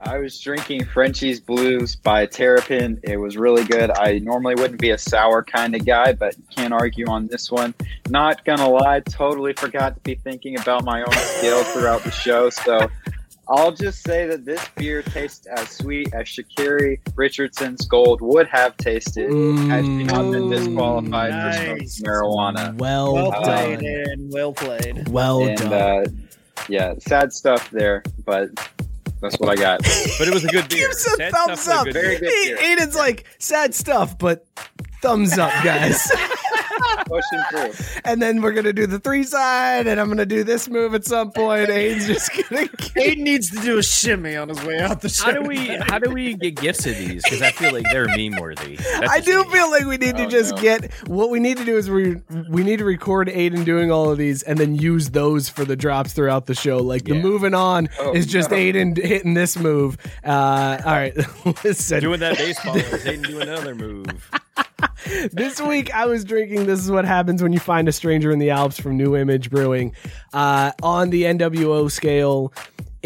I 0.00 0.18
was 0.18 0.38
drinking 0.40 0.84
Frenchie's 0.84 1.40
Blues 1.40 1.96
by 1.96 2.26
Terrapin. 2.26 3.00
It 3.02 3.16
was 3.16 3.36
really 3.36 3.64
good. 3.64 3.90
I 3.90 4.18
normally 4.18 4.54
wouldn't 4.54 4.80
be 4.80 4.90
a 4.90 4.98
sour 4.98 5.42
kind 5.42 5.74
of 5.74 5.84
guy, 5.86 6.12
but 6.12 6.34
can't 6.54 6.72
argue 6.72 7.06
on 7.08 7.26
this 7.28 7.50
one. 7.50 7.74
Not 8.08 8.44
gonna 8.44 8.68
lie, 8.68 9.00
totally 9.00 9.52
forgot 9.54 9.94
to 9.94 10.00
be 10.02 10.14
thinking 10.14 10.58
about 10.60 10.84
my 10.84 11.02
own 11.02 11.12
scale 11.12 11.62
throughout 11.64 12.02
the 12.04 12.10
show. 12.12 12.50
So 12.50 12.88
I'll 13.48 13.70
just 13.72 14.02
say 14.02 14.26
that 14.26 14.44
this 14.44 14.60
beer 14.74 15.02
tastes 15.02 15.46
as 15.46 15.68
sweet 15.70 16.12
as 16.12 16.26
Sha'Carri 16.26 16.98
Richardson's 17.14 17.86
Gold 17.86 18.20
would 18.20 18.48
have 18.48 18.76
tasted 18.76 19.30
had 19.68 19.84
she 19.84 20.02
not 20.04 20.32
been 20.32 20.50
disqualified 20.50 21.32
for 21.32 21.52
smoking 21.52 21.78
Nice. 21.78 22.00
marijuana. 22.00 22.74
Well, 22.76 23.14
Well 23.14 23.32
played, 23.42 23.80
and 23.82 24.32
well 24.32 24.52
played. 24.52 25.08
Well 25.08 25.44
and 25.46 25.56
done. 25.58 25.72
uh, 25.72 26.04
yeah, 26.68 26.94
sad 26.98 27.32
stuff 27.32 27.70
there, 27.70 28.02
but 28.24 28.48
that's 29.20 29.36
what 29.38 29.48
I 29.50 29.54
got. 29.54 29.80
But 30.18 30.26
it 30.28 30.34
was 30.34 30.44
a 30.44 30.48
good 30.48 30.68
beer. 30.68 30.88
Gives 30.88 31.06
a 31.06 31.10
Sad 31.10 31.32
thumbs 31.32 31.68
up. 31.68 31.84
but 31.86 31.90
a 31.90 31.92
good 31.92 32.02
Very 32.02 32.18
good 32.18 32.28
beer. 32.28 32.56
Aiden's 32.76 32.96
like 32.96 33.26
sad 33.38 33.74
stuff, 33.74 34.18
but 34.18 34.44
thumbs 35.02 35.38
up, 35.38 35.52
guys. 35.62 36.10
Pushing 37.06 37.42
through. 37.50 38.00
and 38.04 38.20
then 38.20 38.42
we're 38.42 38.52
gonna 38.52 38.72
do 38.72 38.86
the 38.86 38.98
three 38.98 39.24
side, 39.24 39.86
and 39.86 40.00
I'm 40.00 40.08
gonna 40.08 40.26
do 40.26 40.42
this 40.44 40.68
move 40.68 40.94
at 40.94 41.04
some 41.04 41.30
point. 41.32 41.68
Aiden's 41.70 42.06
just 42.06 42.30
gonna. 42.32 42.66
Aiden 42.96 43.18
needs 43.18 43.50
to 43.50 43.60
do 43.60 43.78
a 43.78 43.82
shimmy 43.82 44.36
on 44.36 44.48
his 44.48 44.62
way 44.64 44.80
out 44.80 45.00
the 45.02 45.08
show. 45.08 45.24
How 45.26 45.32
do 45.32 45.42
we 45.42 45.66
how 45.66 45.98
do 45.98 46.10
we 46.10 46.34
get 46.34 46.56
gifts 46.56 46.86
of 46.86 46.96
these? 46.96 47.22
Because 47.24 47.42
I 47.42 47.50
feel 47.52 47.72
like 47.72 47.84
they're 47.92 48.06
meme 48.16 48.40
worthy. 48.40 48.78
I 48.96 49.20
do 49.20 49.44
feel 49.44 49.70
like 49.70 49.84
we 49.86 49.96
need 49.98 50.16
to 50.16 50.24
Oh, 50.24 50.28
just 50.28 50.54
no. 50.56 50.62
get 50.62 50.92
what 51.06 51.30
we 51.30 51.38
need 51.40 51.58
to 51.58 51.64
do 51.64 51.76
is 51.76 51.88
we 51.90 52.16
we 52.48 52.64
need 52.64 52.78
to 52.78 52.84
record 52.84 53.28
Aiden 53.28 53.64
doing 53.64 53.90
all 53.92 54.10
of 54.10 54.18
these 54.18 54.42
and 54.42 54.58
then 54.58 54.74
use 54.74 55.10
those 55.10 55.48
for 55.48 55.64
the 55.64 55.76
drops 55.76 56.12
throughout 56.12 56.46
the 56.46 56.54
show. 56.54 56.78
Like 56.78 57.04
the 57.04 57.14
moving 57.14 57.54
on 57.54 57.88
Oh, 58.00 58.12
is 58.12 58.26
just 58.26 58.50
no. 58.50 58.56
Aiden 58.56 58.96
hitting 58.96 59.34
this 59.34 59.56
move. 59.58 59.96
Uh, 60.24 60.80
all 60.84 60.92
right, 60.92 61.14
listen. 61.64 62.00
Doing 62.00 62.20
that 62.20 62.36
baseball, 62.36 62.74
Aiden 62.76 63.26
do 63.26 63.40
another 63.40 63.74
move. 63.74 64.06
This 65.32 65.60
week 65.60 65.94
I 65.94 66.06
was 66.06 66.24
drinking. 66.24 66.66
This 66.66 66.80
is 66.80 66.90
what 66.90 67.04
happens 67.04 67.42
when 67.42 67.52
you 67.52 67.60
find 67.60 67.88
a 67.88 67.92
stranger 67.92 68.30
in 68.30 68.38
the 68.38 68.50
Alps 68.50 68.78
from 68.78 68.96
New 68.96 69.16
Image 69.16 69.50
Brewing. 69.50 69.94
Uh, 70.32 70.72
on 70.82 71.10
the 71.10 71.24
NWO 71.24 71.90
scale, 71.90 72.52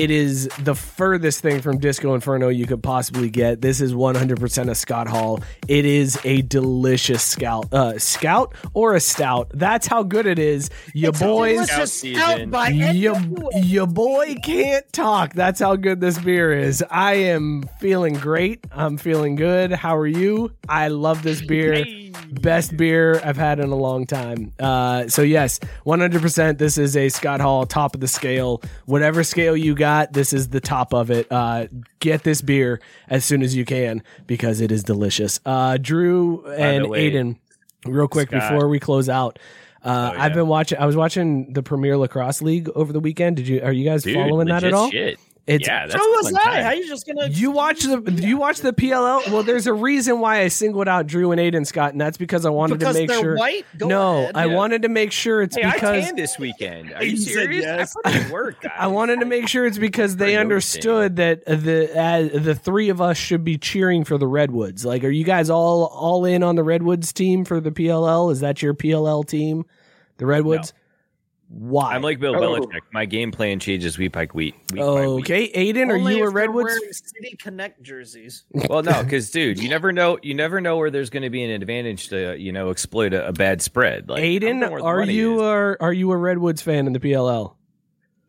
it 0.01 0.11
is 0.11 0.49
the 0.61 0.75
furthest 0.75 1.41
thing 1.41 1.61
from 1.61 1.79
Disco 1.79 2.15
Inferno 2.15 2.49
you 2.49 2.67
could 2.67 2.83
possibly 2.83 3.29
get. 3.29 3.61
This 3.61 3.83
is 3.83 3.93
100% 3.93 4.71
a 4.71 4.75
Scott 4.75 5.09
Hall. 5.09 5.41
It 5.69 5.85
is 5.85 6.19
a 6.25 6.41
delicious 6.43 7.23
scout, 7.23 7.73
uh, 7.73 7.99
scout 7.99 8.55
or 8.73 8.95
a 8.95 9.01
stout. 9.01 9.51
That's 9.53 9.87
how 9.87 10.03
good 10.03 10.27
it 10.27 10.39
is. 10.39 10.71
You 10.95 11.13
boys, 11.13 11.69
Scout 11.69 11.89
scout 11.89 12.51
by 12.51 12.69
your, 12.69 13.15
NWO. 13.15 13.51
your 13.63 13.87
boy 13.87 14.37
can't 14.43 14.91
talk. 14.93 15.35
That's 15.35 15.61
how 15.61 15.77
good 15.77 16.01
this 16.01 16.19
beer 16.19 16.53
is. 16.53 16.83
I 16.91 17.15
am 17.15 17.69
feeling 17.79 18.15
great. 18.15 18.65
I'm 18.73 18.97
feeling 18.97 19.35
good. 19.37 19.71
How 19.71 19.97
are 19.97 20.07
you? 20.07 20.53
I 20.69 20.89
love 20.89 21.23
this 21.23 21.43
beer. 21.43 21.85
Best 22.31 22.77
beer 22.77 23.21
I've 23.25 23.37
had 23.37 23.59
in 23.61 23.71
a 23.71 23.77
long 23.77 24.07
time. 24.07 24.53
Uh, 24.59 25.09
so 25.09 25.23
yes, 25.23 25.59
100%. 25.87 26.59
This 26.59 26.79
is 26.79 26.97
a 26.97 27.09
Scott 27.09 27.41
Hall 27.41 27.67
top 27.67 27.95
of 27.95 28.01
the 28.01 28.09
scale. 28.09 28.63
Whatever 28.87 29.25
scale 29.25 29.57
you 29.57 29.75
got, 29.75 30.13
this 30.13 30.33
is 30.33 30.49
the 30.49 30.61
top 30.61 30.93
of 30.95 31.11
it. 31.11 31.31
Uh, 31.31 31.67
get 31.99 32.23
this 32.23 32.41
beer 32.43 32.81
as 33.09 33.25
soon 33.25 33.43
as 33.43 33.55
you 33.57 33.65
can 33.65 34.03
because 34.27 34.61
it 34.61 34.71
is 34.71 34.85
delicious. 34.85 35.41
Uh, 35.45 35.77
Drew 35.81 36.45
and 36.47 36.89
way, 36.89 37.11
Aiden, 37.11 37.37
real 37.85 38.09
quick 38.09 38.29
Scott- 38.29 38.51
before 38.53 38.69
we 38.69 38.79
close 38.79 39.09
out. 39.09 39.39
Uh, 39.83 40.11
Oh, 40.13 40.15
yeah. 40.17 40.23
I've 40.25 40.35
been 40.35 40.47
watching. 40.47 40.79
I 40.79 40.85
was 40.85 40.95
watching 40.95 41.55
the 41.55 41.63
Premier 41.63 41.97
Lacrosse 41.97 42.43
League 42.43 42.69
over 42.75 42.93
the 42.93 43.01
weekend. 43.01 43.37
Did 43.37 43.49
you? 43.49 43.63
Are 43.63 43.73
you 43.73 43.85
guys 43.89 44.03
Dude, 44.03 44.15
following 44.15 44.49
that 44.49 44.63
at 44.63 44.75
all? 44.75 44.91
Shit. 44.91 45.19
It's 45.51 45.67
yeah, 45.67 45.87
that's 45.87 46.01
So 46.01 46.09
was 46.11 46.31
fun 46.31 46.41
I. 46.41 46.45
time. 46.55 46.65
How 46.65 46.71
you 46.73 46.87
just 46.87 47.07
gonna? 47.07 47.29
you 47.29 47.51
watch 47.51 47.83
the 47.83 48.01
do 48.01 48.27
you 48.29 48.37
watch 48.37 48.61
the 48.61 48.73
PLL. 48.73 49.31
Well, 49.33 49.43
there's 49.43 49.67
a 49.67 49.73
reason 49.73 50.21
why 50.21 50.41
I 50.43 50.49
singled 50.49 50.87
out 50.87 51.07
Drew 51.07 51.33
and 51.33 51.41
Aiden 51.41 51.67
Scott, 51.67 51.93
and 51.93 52.01
that's 52.01 52.17
because 52.17 52.47
I 52.47 52.51
wanted 52.51 52.79
Because 52.79 52.97
to 52.97 53.07
make 53.07 53.11
sure. 53.19 53.37
white? 53.37 53.67
Go 53.77 53.89
no, 53.89 54.19
ahead. 54.19 54.37
I 54.37 54.45
Yeah. 54.47 54.55
wanted 54.55 54.83
to 54.83 54.89
make 54.89 55.11
sure 55.13 55.43
it's 55.43 55.57
Hey, 55.57 55.63
I 55.65 55.73
because 55.73 56.05
tanned 56.05 56.19
this 56.19 56.39
weekend. 56.39 56.93
Are 56.93 57.03
you 57.05 57.15
Aiden 57.17 57.21
said 57.21 57.33
serious? 57.33 57.65
yes. 57.65 57.95
I 58.05 58.19
put 58.23 58.31
work, 58.31 58.61
guys. 58.63 58.73
I 58.79 58.87
wanted 58.87 59.21
to 59.21 59.27
make 59.27 59.49
sure 59.49 59.67
it's 59.67 59.79
because 59.79 60.17
they 60.17 60.37
understood 60.37 61.17
that 61.17 61.45
the 61.47 61.91
uh, 61.99 62.39
the 62.41 62.55
three 62.55 62.89
of 62.89 63.01
us 63.01 63.17
should 63.17 63.43
be 63.45 63.59
cheering 63.59 64.05
for 64.05 64.19
the 64.19 64.27
Redwoods. 64.29 64.85
Like, 64.85 65.03
are 65.05 65.11
you 65.11 65.25
guys 65.25 65.51
all 65.51 65.85
all 65.87 66.25
in 66.25 66.43
on 66.43 66.55
the 66.57 66.63
Redwoods 66.63 67.13
team 67.13 67.45
for 67.45 67.61
the 67.61 67.71
PLL? 67.73 68.31
Is 68.31 68.41
that 68.41 68.63
your 68.63 68.73
PLL 68.75 69.27
team, 69.27 69.65
the 70.19 70.27
Redwoods? 70.27 70.73
Why? 71.53 71.95
I'm 71.97 72.03
like 72.03 72.21
Bill 72.21 72.37
Oh. 72.37 72.41
Belichick. 72.61 72.83
My 72.93 73.07
game 73.07 73.33
plan 73.33 73.59
changes 73.59 73.99
week 73.99 74.13
by 74.13 74.29
week. 74.33 74.55
week 74.73 74.81
by 74.81 75.07
week. 75.09 75.25
okay, 75.25 75.51
Aiden, 75.51 75.89
are 75.91 75.97
Only 75.97 76.19
you 76.19 76.25
a 76.25 76.29
if 76.29 76.33
they're 76.35 76.43
Redwoods? 76.47 76.79
wearing 76.81 76.93
City 76.93 77.37
Connect 77.43 77.83
jerseys. 77.83 78.45
Well, 78.69 78.85
no, 78.85 79.03
because 79.05 79.31
dude, 79.31 79.61
you 79.61 79.69
never 79.69 79.91
know. 79.91 80.17
You 80.23 80.35
never 80.35 80.61
know 80.61 80.77
where 80.77 80.91
there's 80.91 81.11
going 81.11 81.25
to 81.25 81.31
be 81.31 81.43
an 81.43 81.51
advantage 81.51 82.09
to 82.11 82.37
you 82.39 82.53
know 82.53 82.71
exploit 82.71 83.13
a, 83.15 83.27
a 83.29 83.33
bad 83.33 83.63
spread. 83.63 84.09
Like 84.09 84.23
Aiden, 84.23 84.61
know 84.61 84.71
where 84.71 84.81
the 84.81 84.87
are 84.87 85.03
you 85.03 85.37
is. 85.37 85.43
are 85.43 85.77
are 85.81 85.93
you 85.93 86.13
a 86.13 86.17
Redwoods 86.17 86.63
fan 86.63 86.87
in 86.87 86.93
the 86.93 87.01
PLL? 87.01 87.55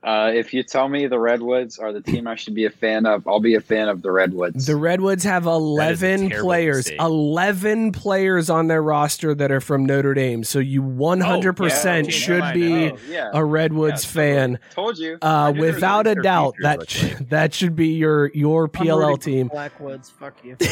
Uh, 0.03 0.31
if 0.33 0.51
you 0.51 0.63
tell 0.63 0.89
me 0.89 1.05
the 1.05 1.19
Redwoods 1.19 1.77
are 1.77 1.93
the 1.93 2.01
team 2.01 2.27
I 2.27 2.33
should 2.33 2.55
be 2.55 2.65
a 2.65 2.71
fan 2.71 3.05
of, 3.05 3.27
I'll 3.27 3.39
be 3.39 3.53
a 3.53 3.61
fan 3.61 3.87
of 3.87 4.01
the 4.01 4.11
Redwoods. 4.11 4.65
The 4.65 4.75
Redwoods 4.75 5.23
have 5.25 5.43
That 5.43 5.51
is 5.51 5.55
a 5.55 5.57
11 5.57 6.29
players, 6.31 6.77
mistake. 6.77 6.99
11 6.99 7.91
players 7.91 8.49
on 8.49 8.67
their 8.67 8.81
roster 8.81 9.35
that 9.35 9.51
are 9.51 9.61
from 9.61 9.85
Notre 9.85 10.15
Dame. 10.15 10.43
So 10.43 10.57
you 10.57 10.81
100% 10.81 12.03
yeah. 12.05 12.09
should 12.09 12.53
be. 12.55 12.89
Oh, 12.89 12.97
yeah. 13.07 13.29
a 13.31 13.45
Redwoods 13.45 14.03
Yeah, 14.03 14.11
fan. 14.11 14.59
Told 14.71 14.97
you. 14.97 15.19
Uh, 15.21 15.51
knew 15.51 15.59
there 15.59 15.65
was 15.67 15.75
without 15.75 16.07
a 16.07 16.15
doubt, 16.15 16.55
that 16.61 16.79
let's 16.79 16.91
sh- 16.93 17.13
that 17.29 17.53
should 17.53 17.75
be 17.75 17.89
your 17.89 18.31
your 18.33 18.63
I'm 18.63 18.69
PLL 18.69 19.21
team. 19.21 19.49
Blackwoods. 19.49 20.09
Fuck 20.09 20.43
you. 20.43 20.57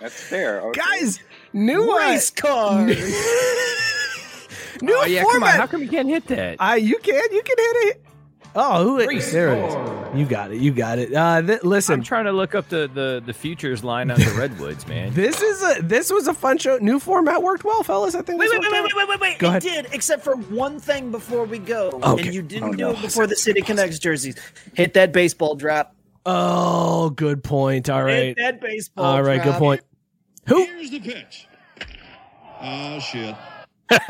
That's 0.00 0.20
fair. 0.20 0.60
Okay. 0.60 0.80
Guys, 0.80 1.20
new 1.52 1.96
Race 1.96 2.30
car. 2.30 2.88
new 4.82 4.94
Oh 4.96 5.04
yeah, 5.04 5.22
come 5.22 5.42
on. 5.42 5.50
How 5.50 5.66
come 5.66 5.82
you 5.82 5.88
can't 5.88 6.08
hit 6.08 6.26
that? 6.28 6.56
Uh, 6.60 6.74
you 6.74 6.98
can 6.98 7.14
you 7.32 7.42
can 7.42 7.56
hit 7.58 7.76
it. 7.88 8.00
Oh, 8.56 8.84
who 8.84 8.98
it, 9.00 9.08
there 9.32 9.52
it 9.52 9.64
is. 9.64 9.74
You 10.20 10.26
got 10.26 10.52
it. 10.52 10.60
You 10.60 10.70
got 10.70 11.00
it. 11.00 11.12
Uh, 11.12 11.42
th- 11.42 11.64
listen, 11.64 11.94
I'm 11.94 12.02
trying 12.04 12.26
to 12.26 12.32
look 12.32 12.54
up 12.54 12.68
the 12.68 12.88
the, 12.92 13.20
the 13.26 13.32
futures 13.34 13.82
line 13.82 14.12
on 14.12 14.20
the 14.20 14.30
redwoods, 14.38 14.86
man. 14.86 15.12
this 15.12 15.42
is 15.42 15.60
a 15.78 15.82
this 15.82 16.12
was 16.12 16.28
a 16.28 16.34
fun 16.34 16.58
show. 16.58 16.78
New 16.78 17.00
format 17.00 17.42
worked 17.42 17.64
well, 17.64 17.82
fellas. 17.82 18.14
I 18.14 18.22
think. 18.22 18.38
Wait, 18.38 18.48
wait, 18.50 18.60
wait, 18.60 18.70
wait, 18.72 18.94
wait, 18.94 19.08
wait, 19.08 19.20
wait. 19.20 19.38
Go 19.40 19.48
it 19.48 19.64
ahead. 19.64 19.86
did, 19.86 19.86
except 19.92 20.22
for 20.22 20.36
one 20.36 20.78
thing 20.78 21.10
before 21.10 21.44
we 21.46 21.58
go. 21.58 22.00
Okay. 22.00 22.26
And 22.26 22.34
you 22.34 22.42
didn't 22.42 22.68
Oh, 22.68 22.72
do 22.72 22.76
no. 22.78 22.90
it 22.92 23.02
before 23.02 23.26
the 23.26 23.34
City 23.34 23.60
Connects 23.60 23.98
jerseys. 23.98 24.36
Hit 24.74 24.94
that 24.94 25.12
baseball 25.12 25.56
drop. 25.56 25.96
Oh, 26.24 27.10
good 27.10 27.42
point. 27.42 27.90
All 27.90 28.04
right. 28.04 28.26
Hit 28.26 28.36
that 28.36 28.60
baseball 28.60 29.04
All 29.04 29.22
right. 29.24 29.42
Good 29.42 29.54
point. 29.56 29.80
Who? 30.46 30.64
Here's 30.64 30.90
the 30.90 31.00
pitch. 31.00 31.48
Oh 32.62 33.00
shit. 33.00 33.34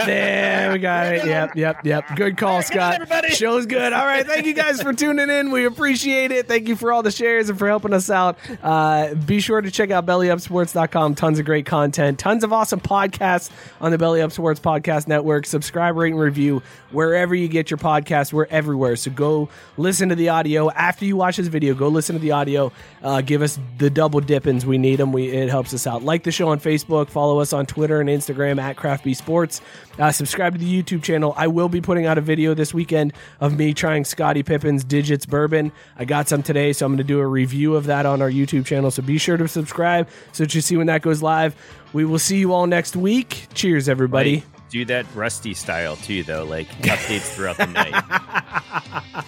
There 0.07 0.73
we 0.73 0.79
got 0.79 1.15
it. 1.15 1.27
Yep, 1.27 1.57
yep, 1.57 1.85
yep. 1.85 2.05
Good 2.17 2.37
call, 2.37 2.63
Scott. 2.63 3.09
Show's 3.33 3.67
good. 3.67 3.93
All 3.93 4.07
right. 4.07 4.25
Thank 4.25 4.47
you 4.47 4.55
guys 4.55 4.81
for 4.81 4.93
tuning 4.93 5.29
in. 5.29 5.51
We 5.51 5.65
appreciate 5.65 6.31
it. 6.31 6.47
Thank 6.47 6.69
you 6.69 6.77
for 6.77 6.93
all 6.93 7.03
the 7.03 7.11
shares 7.11 7.49
and 7.49 7.59
for 7.59 7.67
helping 7.67 7.93
us 7.93 8.09
out. 8.09 8.39
Uh, 8.63 9.15
be 9.15 9.41
sure 9.41 9.61
to 9.61 9.71
check 9.71 9.91
out 9.91 10.07
bellyupsports.com. 10.07 11.17
Tons 11.17 11.39
of 11.41 11.45
great 11.45 11.67
content, 11.67 12.19
tons 12.21 12.45
of 12.45 12.53
awesome 12.53 12.81
podcasts 12.81 13.51
on 13.81 13.91
the 13.91 13.99
Belly 13.99 14.23
Up 14.23 14.31
Sports 14.31 14.61
Podcast 14.61 15.09
Network. 15.09 15.45
Subscribe, 15.45 15.97
rate, 15.97 16.13
and 16.13 16.21
review 16.21 16.63
wherever 16.93 17.35
you 17.35 17.49
get 17.49 17.71
your 17.71 17.79
podcast. 17.79 18.33
We're 18.33 18.47
everywhere. 18.47 18.95
So 18.95 19.11
go 19.11 19.49
listen 19.77 20.09
to 20.11 20.15
the 20.15 20.29
audio. 20.29 20.71
After 20.71 21.05
you 21.05 21.17
watch 21.17 21.37
this 21.37 21.49
video, 21.49 21.75
go 21.75 21.89
listen 21.89 22.15
to 22.15 22.21
the 22.21 22.31
audio. 22.31 22.71
Uh, 23.03 23.21
give 23.23 23.43
us 23.43 23.59
the 23.79 23.91
double 23.91 24.21
dippins. 24.21 24.65
We 24.65 24.79
need 24.79 24.97
them. 24.97 25.13
We, 25.13 25.29
it 25.31 25.49
helps 25.49 25.75
us 25.75 25.87
out. 25.87 26.05
Like 26.05 26.23
the 26.23 26.31
show 26.31 26.49
on 26.49 26.61
Facebook. 26.61 27.09
Follow 27.11 27.41
us 27.41 27.53
on 27.53 27.67
Twitter 27.67 28.01
and 28.01 28.09
Instagram 28.09 28.61
at 28.61 28.77
Craft 28.77 29.05
Sports. 29.17 29.61
Uh, 29.99 30.11
subscribe 30.11 30.53
to 30.55 30.59
the 30.59 30.83
YouTube 30.83 31.03
channel. 31.03 31.35
I 31.37 31.47
will 31.47 31.69
be 31.69 31.81
putting 31.81 32.07
out 32.07 32.19
a 32.19 32.21
video 32.21 32.55
this 32.55 32.75
weekend 32.75 33.13
of 33.41 33.57
me 33.57 33.75
trying 33.75 34.05
Scottie 34.05 34.43
Pippen's 34.43 34.83
Digits 34.85 35.27
Bourbon. 35.27 35.71
I 35.97 36.05
got 36.05 36.29
some 36.29 36.43
today, 36.43 36.73
so 36.73 36.85
I'm 36.87 36.93
going 36.93 36.99
to 36.99 37.05
do 37.05 37.21
a 37.21 37.27
review 37.27 37.77
of 37.77 37.85
that 37.87 38.07
on 38.07 38.21
our 38.23 38.31
YouTube 38.31 38.67
channel. 38.67 38.91
So 38.91 39.03
be 39.03 39.19
sure 39.19 39.37
to 39.37 39.47
subscribe 39.49 40.09
so 40.33 40.45
that 40.45 40.55
you 40.55 40.61
see 40.61 40.77
when 40.77 40.87
that 40.89 41.03
goes 41.03 41.23
live. 41.23 41.55
We 41.93 42.05
will 42.05 42.19
see 42.19 42.39
you 42.39 42.53
all 42.53 42.67
next 42.67 42.97
week. 42.97 43.47
Cheers, 43.55 43.89
everybody. 43.89 44.37
Like, 44.37 44.45
do 44.71 44.85
that 44.87 45.07
rusty 45.15 45.55
style 45.55 45.95
too, 45.97 46.25
though, 46.25 46.45
like 46.45 46.69
updates 46.83 47.35
throughout 47.35 47.57
the 47.59 47.67
night. 47.67 47.95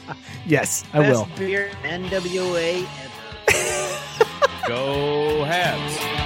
Yes, 0.48 0.84
I 0.92 1.00
Best 1.00 1.28
will. 1.28 1.28
beer 1.36 1.70
NWA 1.82 2.86
ever. 3.00 4.68
Go 4.68 5.44
Habs. 5.44 6.25